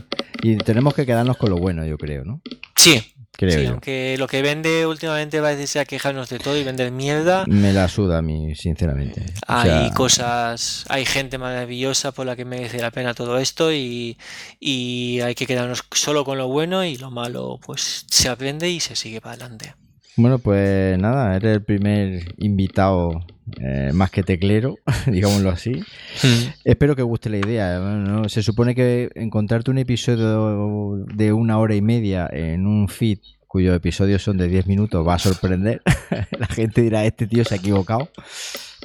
Y 0.43 0.57
tenemos 0.57 0.93
que 0.93 1.07
quedarnos 1.07 1.37
con 1.37 1.51
lo 1.51 1.57
bueno, 1.57 1.87
yo 1.87 1.97
creo, 1.97 2.25
¿no? 2.25 2.43
Sí, 2.75 3.15
sí, 3.39 3.67
aunque 3.67 4.17
lo 4.19 4.27
que 4.27 4.43
vende 4.43 4.87
últimamente 4.87 5.41
va 5.41 5.51
a 5.51 5.85
quejarnos 5.85 6.29
de 6.29 6.39
todo 6.39 6.57
y 6.57 6.65
vender 6.65 6.91
mierda. 6.91 7.45
Me 7.47 7.73
la 7.73 7.89
suda 7.89 8.19
a 8.19 8.23
mí, 8.23 8.55
sinceramente. 8.55 9.27
Hay 9.47 9.91
cosas, 9.91 10.85
hay 10.89 11.05
gente 11.05 11.39
maravillosa 11.39 12.13
por 12.13 12.27
la 12.27 12.37
que 12.37 12.45
merece 12.45 12.81
la 12.81 12.91
pena 12.91 13.15
todo 13.15 13.39
esto 13.39 13.73
y, 13.73 14.17
hay 14.61 15.35
que 15.35 15.47
quedarnos 15.47 15.85
solo 15.93 16.25
con 16.25 16.39
lo 16.39 16.49
bueno 16.49 16.85
y 16.85 16.97
lo 16.97 17.11
malo 17.11 17.59
pues 17.65 18.07
se 18.09 18.29
aprende 18.29 18.69
y 18.69 18.81
se 18.81 18.97
sigue 18.97 19.21
para 19.21 19.35
adelante. 19.35 19.75
Bueno, 20.17 20.39
pues 20.39 20.99
nada, 20.99 21.37
eres 21.37 21.57
el 21.57 21.63
primer 21.63 22.35
invitado 22.39 23.27
eh, 23.61 23.91
más 23.93 24.11
que 24.11 24.23
teclero, 24.23 24.79
digámoslo 25.07 25.51
así. 25.51 25.73
Mm. 25.73 26.53
Espero 26.65 26.97
que 26.97 27.03
guste 27.03 27.31
la 27.31 27.39
idea. 27.39 28.23
Se 28.29 28.43
supone 28.43 28.75
que 28.75 29.11
encontrarte 29.15 29.71
un 29.71 29.79
episodio 29.79 31.05
de 31.15 31.33
una 31.33 31.59
hora 31.59 31.75
y 31.75 31.83
media 31.83 32.29
en 32.33 32.67
un 32.67 32.89
feed 32.89 33.19
cuyos 33.47 33.75
episodios 33.75 34.23
son 34.23 34.37
de 34.37 34.49
10 34.49 34.67
minutos 34.67 35.07
va 35.07 35.15
a 35.15 35.19
sorprender. 35.19 35.81
la 36.39 36.47
gente 36.47 36.83
dirá, 36.83 37.07
este 37.07 37.27
tío 37.27 37.45
se 37.45 37.55
ha 37.55 37.57
equivocado. 37.57 38.11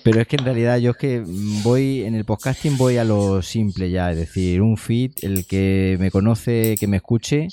Pero 0.03 0.21
es 0.21 0.27
que 0.27 0.37
en 0.37 0.45
realidad 0.45 0.77
yo 0.77 0.91
es 0.91 0.97
que 0.97 1.23
voy, 1.61 2.03
en 2.03 2.15
el 2.15 2.25
podcasting 2.25 2.77
voy 2.77 2.97
a 2.97 3.03
lo 3.03 3.41
simple 3.41 3.91
ya, 3.91 4.11
es 4.11 4.17
decir, 4.17 4.61
un 4.61 4.77
feed, 4.77 5.11
el 5.21 5.45
que 5.45 5.97
me 5.99 6.09
conoce, 6.09 6.75
que 6.79 6.87
me 6.87 6.97
escuche, 6.97 7.49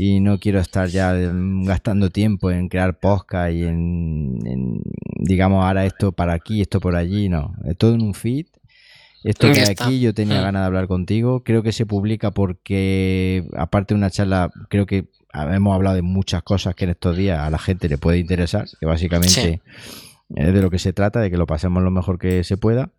y 0.00 0.20
no 0.20 0.38
quiero 0.38 0.60
estar 0.60 0.88
ya 0.88 1.12
gastando 1.12 2.08
tiempo 2.10 2.52
en 2.52 2.68
crear 2.68 3.00
podcast 3.00 3.52
y 3.52 3.64
en, 3.64 4.80
digamos, 5.16 5.64
ahora 5.64 5.86
esto 5.86 6.12
para 6.12 6.34
aquí, 6.34 6.60
esto 6.60 6.78
por 6.78 6.94
allí, 6.94 7.28
no. 7.28 7.56
Es 7.66 7.76
todo 7.76 7.94
en 7.94 8.02
un 8.02 8.14
feed. 8.14 8.46
Esto 9.24 9.52
que 9.52 9.62
aquí 9.62 9.98
yo 9.98 10.14
tenía 10.14 10.38
mm. 10.38 10.44
ganas 10.44 10.62
de 10.62 10.66
hablar 10.66 10.86
contigo. 10.86 11.42
Creo 11.42 11.64
que 11.64 11.72
se 11.72 11.84
publica 11.84 12.30
porque, 12.30 13.48
aparte 13.56 13.94
de 13.94 13.98
una 13.98 14.08
charla, 14.08 14.52
creo 14.68 14.86
que 14.86 15.08
hemos 15.34 15.74
hablado 15.74 15.96
de 15.96 16.02
muchas 16.02 16.44
cosas 16.44 16.76
que 16.76 16.84
en 16.84 16.90
estos 16.90 17.16
días 17.16 17.40
a 17.40 17.50
la 17.50 17.58
gente 17.58 17.88
le 17.88 17.98
puede 17.98 18.18
interesar, 18.18 18.68
que 18.78 18.86
básicamente 18.86 19.62
es 20.32 20.54
de 20.54 20.62
lo 20.62 20.70
que 20.70 20.78
se 20.78 20.92
trata, 20.92 21.20
de 21.20 21.28
que 21.28 21.38
lo 21.38 21.48
pasemos 21.48 21.82
lo 21.82 21.90
mejor 21.90 22.20
que 22.20 22.44
se 22.44 22.56
pueda. 22.56 22.92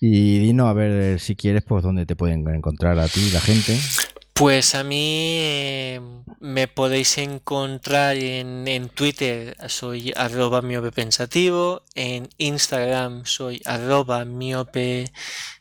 Y 0.00 0.38
dinos 0.38 0.68
a 0.68 0.72
ver 0.72 1.20
si 1.20 1.36
quieres, 1.36 1.64
pues 1.64 1.82
dónde 1.82 2.06
te 2.06 2.16
pueden 2.16 2.48
encontrar 2.48 2.98
a 2.98 3.08
ti 3.08 3.28
la 3.30 3.40
gente. 3.40 3.78
Pues 4.34 4.74
a 4.74 4.82
mí 4.82 5.36
eh, 5.38 6.00
me 6.40 6.66
podéis 6.66 7.18
encontrar 7.18 8.16
en, 8.16 8.66
en 8.66 8.88
Twitter, 8.88 9.56
soy 9.68 10.12
arroba 10.16 10.60
miope 10.60 10.90
pensativo, 10.90 11.82
en 11.94 12.28
Instagram 12.38 13.26
soy 13.26 13.62
arroba 13.64 14.24
miope 14.24 15.12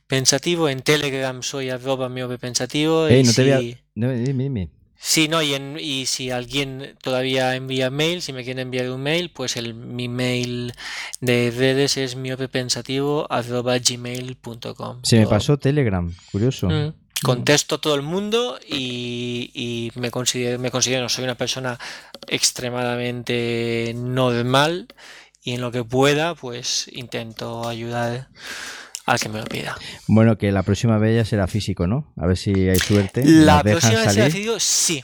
pensativo, 0.07 0.69
en 0.69 0.81
Telegram 0.81 1.43
soy 1.43 1.69
arroba 1.69 2.09
miope 2.09 2.39
pensativo. 2.39 3.07
no 3.07 3.33
te 3.33 4.15
dime, 4.15 4.69
Sí, 4.95 5.27
no, 5.27 5.43
y, 5.43 5.53
en, 5.53 5.77
y 5.79 6.07
si 6.07 6.31
alguien 6.31 6.95
todavía 7.01 7.55
envía 7.55 7.91
mail, 7.91 8.23
si 8.23 8.33
me 8.33 8.43
quiere 8.43 8.61
enviar 8.63 8.89
un 8.89 9.03
mail, 9.03 9.29
pues 9.29 9.55
el, 9.55 9.75
mi 9.75 10.07
mail 10.07 10.73
de 11.21 11.53
redes 11.55 11.97
es 11.97 12.15
miopepensativo 12.15 13.31
arroba 13.31 13.77
gmail.com. 13.77 15.01
Se 15.03 15.19
me 15.19 15.27
pasó 15.27 15.57
Telegram, 15.57 16.11
curioso. 16.31 16.69
Mm 16.69 17.02
contesto 17.23 17.75
a 17.75 17.81
todo 17.81 17.95
el 17.95 18.01
mundo 18.01 18.59
y, 18.67 19.91
me 19.95 20.11
considero, 20.11 20.59
me 20.59 20.71
considero, 20.71 21.09
soy 21.09 21.23
una 21.23 21.35
persona 21.35 21.79
extremadamente 22.27 23.93
normal 23.95 24.87
y 25.43 25.53
en 25.53 25.61
lo 25.61 25.71
que 25.71 25.83
pueda, 25.83 26.35
pues 26.35 26.89
intento 26.93 27.67
ayudar 27.67 28.29
al 29.05 29.19
que 29.19 29.29
me 29.29 29.39
lo 29.39 29.45
pida. 29.45 29.75
Bueno, 30.07 30.37
que 30.37 30.51
la 30.51 30.63
próxima 30.63 30.97
vez 30.97 31.15
ya 31.15 31.25
será 31.25 31.47
físico, 31.47 31.87
¿no? 31.87 32.13
A 32.17 32.27
ver 32.27 32.37
si 32.37 32.69
hay 32.69 32.79
suerte. 32.79 33.23
La 33.25 33.61
próxima 33.61 33.99
vez 33.99 34.13
será 34.13 34.29
físico, 34.29 34.59
sí. 34.59 35.03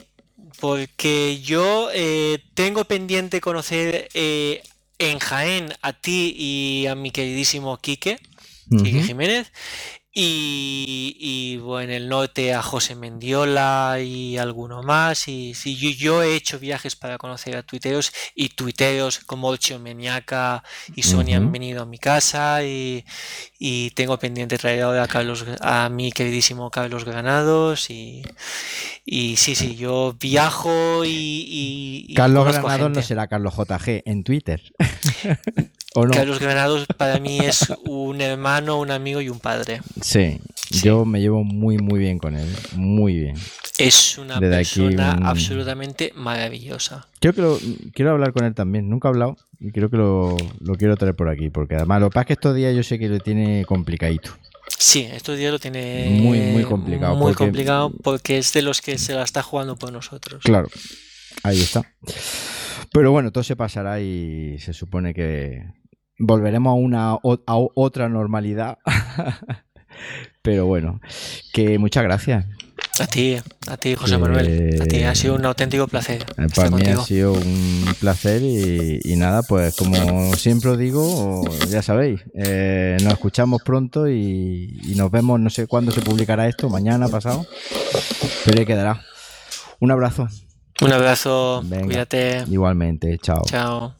Porque 0.60 1.42
yo 1.42 1.90
eh, 1.94 2.44
tengo 2.54 2.86
pendiente 2.86 3.42
conocer 3.42 4.10
eh, 4.14 4.62
en 4.98 5.20
Jaén 5.20 5.74
a 5.82 5.94
ti 5.94 6.34
y 6.38 6.88
a 6.88 6.96
mi 6.96 7.12
queridísimo 7.12 7.78
Quique, 7.78 8.20
Quique 8.70 9.04
Jiménez. 9.04 9.52
Y, 10.12 11.58
bueno, 11.58 11.92
en 11.94 12.02
el 12.02 12.10
norte 12.10 12.54
a 12.54 12.64
José 12.64 12.96
Mendiola 12.96 14.00
y 14.02 14.38
alguno 14.38 14.82
más. 14.82 15.28
Y 15.28 15.54
sí, 15.54 15.76
yo, 15.96 16.24
he 16.24 16.36
hecho 16.36 16.60
viajes 16.60 16.96
para 16.96 17.18
conocer 17.18 17.56
a 17.56 17.64
tuiteros 17.64 18.12
y 18.34 18.50
tuiteros 18.50 19.20
como 19.20 19.48
Ocho 19.50 19.78
Meniaca 19.80 20.64
y 20.96 21.04
Sonia 21.04 21.38
han 21.38 21.52
venido 21.52 21.84
a 21.84 21.86
mi 21.86 22.00
casa 22.00 22.64
y, 22.64 23.06
tengo 23.96 24.18
pendiente 24.18 24.58
traer 24.58 24.84
ahora 24.84 25.04
a, 25.04 25.08
Carlos, 25.08 25.46
a 25.62 25.90
mi 25.90 26.12
queridísimo 26.12 26.72
Carlos 26.72 27.06
Granados. 27.06 27.90
Y, 27.90 28.24
y 29.06 29.38
sí, 29.38 29.56
sí, 29.56 29.76
yo 29.76 30.16
viajo 30.20 31.04
y... 31.06 32.14
Carlos 32.16 32.46
Granados 32.46 32.92
no 32.92 33.02
será 33.04 33.28
Carlos 33.28 33.54
JG 33.56 34.02
en 34.06 34.24
Twitter. 34.24 34.62
Carlos 36.12 36.40
Granados 36.40 36.86
para 36.98 37.20
mí 37.20 37.40
es 37.40 37.74
un 37.86 38.22
hermano, 38.22 38.80
un 38.80 38.92
amigo 38.92 39.22
y 39.22 39.30
un 39.30 39.40
padre. 39.40 39.82
Sí, 40.02 40.40
yo 40.70 41.04
me 41.06 41.20
llevo 41.20 41.44
muy, 41.44 41.78
muy 41.78 42.00
bien 42.00 42.20
con 42.20 42.36
él. 42.36 42.48
Muy 42.76 43.16
bien. 43.16 43.36
Es 43.78 44.18
una 44.18 44.40
persona 44.40 45.18
absolutamente 45.24 46.12
maravillosa. 46.16 47.08
Creo 47.20 47.34
que 47.34 47.42
lo, 47.42 47.60
quiero 47.94 48.12
hablar 48.12 48.34
con 48.34 48.46
él 48.46 48.54
también. 48.54 48.90
Nunca 48.90 49.08
he 49.08 49.12
hablado 49.12 49.38
y 49.60 49.72
creo 49.72 49.90
que 49.90 49.98
lo, 49.98 50.38
quiero 50.78 50.96
traer 50.96 51.16
por 51.16 51.30
aquí. 51.30 51.50
Porque 51.50 51.76
además, 51.76 52.02
lo 52.02 52.10
que 52.10 52.14
pasa 52.14 52.22
es 52.22 52.28
que 52.28 52.34
estos 52.34 52.56
días 52.56 52.76
yo 52.76 52.84
sé 52.84 53.00
que 53.00 53.10
lo 53.10 53.20
tiene 53.20 53.66
complicadito. 53.66 54.32
Sí, 54.68 55.10
estos 55.12 55.38
días 55.38 55.52
lo 55.52 55.60
tiene 55.60 56.08
muy, 56.22 56.40
muy 56.40 56.64
complicado. 56.64 57.16
Muy 57.16 57.34
complicado 57.34 57.92
porque 58.04 58.38
es 58.38 58.54
de 58.54 58.62
los 58.62 58.82
que 58.82 58.98
se 58.98 59.14
la 59.14 59.24
está 59.24 59.42
jugando 59.42 59.76
por 59.76 59.92
nosotros. 59.92 60.44
Claro, 60.44 60.70
ahí 61.44 61.60
está. 61.60 61.92
Pero 62.92 63.12
bueno, 63.12 63.32
todo 63.32 63.44
se 63.44 63.56
pasará 63.56 64.00
y 64.00 64.58
se 64.60 64.74
supone 64.74 65.14
que, 65.14 65.64
volveremos 66.20 66.72
a 66.72 66.74
una 66.74 67.12
a 67.12 67.58
otra 67.76 68.10
normalidad. 68.10 68.78
Pero 70.42 70.66
bueno, 70.66 71.02
que 71.54 71.80
muchas 71.80 72.04
gracias. 72.04 72.46
A 73.00 73.08
ti, 73.08 73.38
a 73.68 73.78
ti, 73.78 73.96
José 73.96 74.18
Manuel. 74.18 74.82
A 74.82 74.86
ti, 74.86 75.04
ha 75.04 75.16
sido 75.16 75.36
un 75.36 75.46
auténtico 75.46 75.88
placer. 75.88 76.26
Eh, 76.38 76.48
para 76.54 76.70
mí 76.70 76.84
ha 76.86 77.02
sido 77.02 77.34
un 77.34 77.86
placer 78.00 78.42
y, 78.42 79.16
nada, 79.16 79.42
pues 79.44 79.76
como 79.76 80.34
siempre 80.36 80.72
os 80.72 80.78
digo, 80.78 81.44
ya 81.70 81.82
sabéis, 81.82 82.22
eh, 82.36 82.98
nos 83.02 83.14
escuchamos 83.14 83.62
pronto 83.64 84.10
y, 84.10 84.94
nos 84.96 85.12
vemos, 85.12 85.40
no 85.40 85.50
sé 85.50 85.68
cuándo 85.68 85.92
se 85.92 86.02
publicará 86.02 86.48
esto, 86.48 86.70
mañana, 86.70 87.08
pasado, 87.08 87.46
pero 88.46 88.60
ahí 88.60 88.66
quedará. 88.66 89.02
Un 89.80 89.92
abrazo. 89.92 90.28
Un 90.82 90.94
abrazo, 90.94 91.64
cuídate. 91.86 92.46
Igualmente, 92.50 93.18
chao. 93.20 93.44
Chao. 93.46 93.94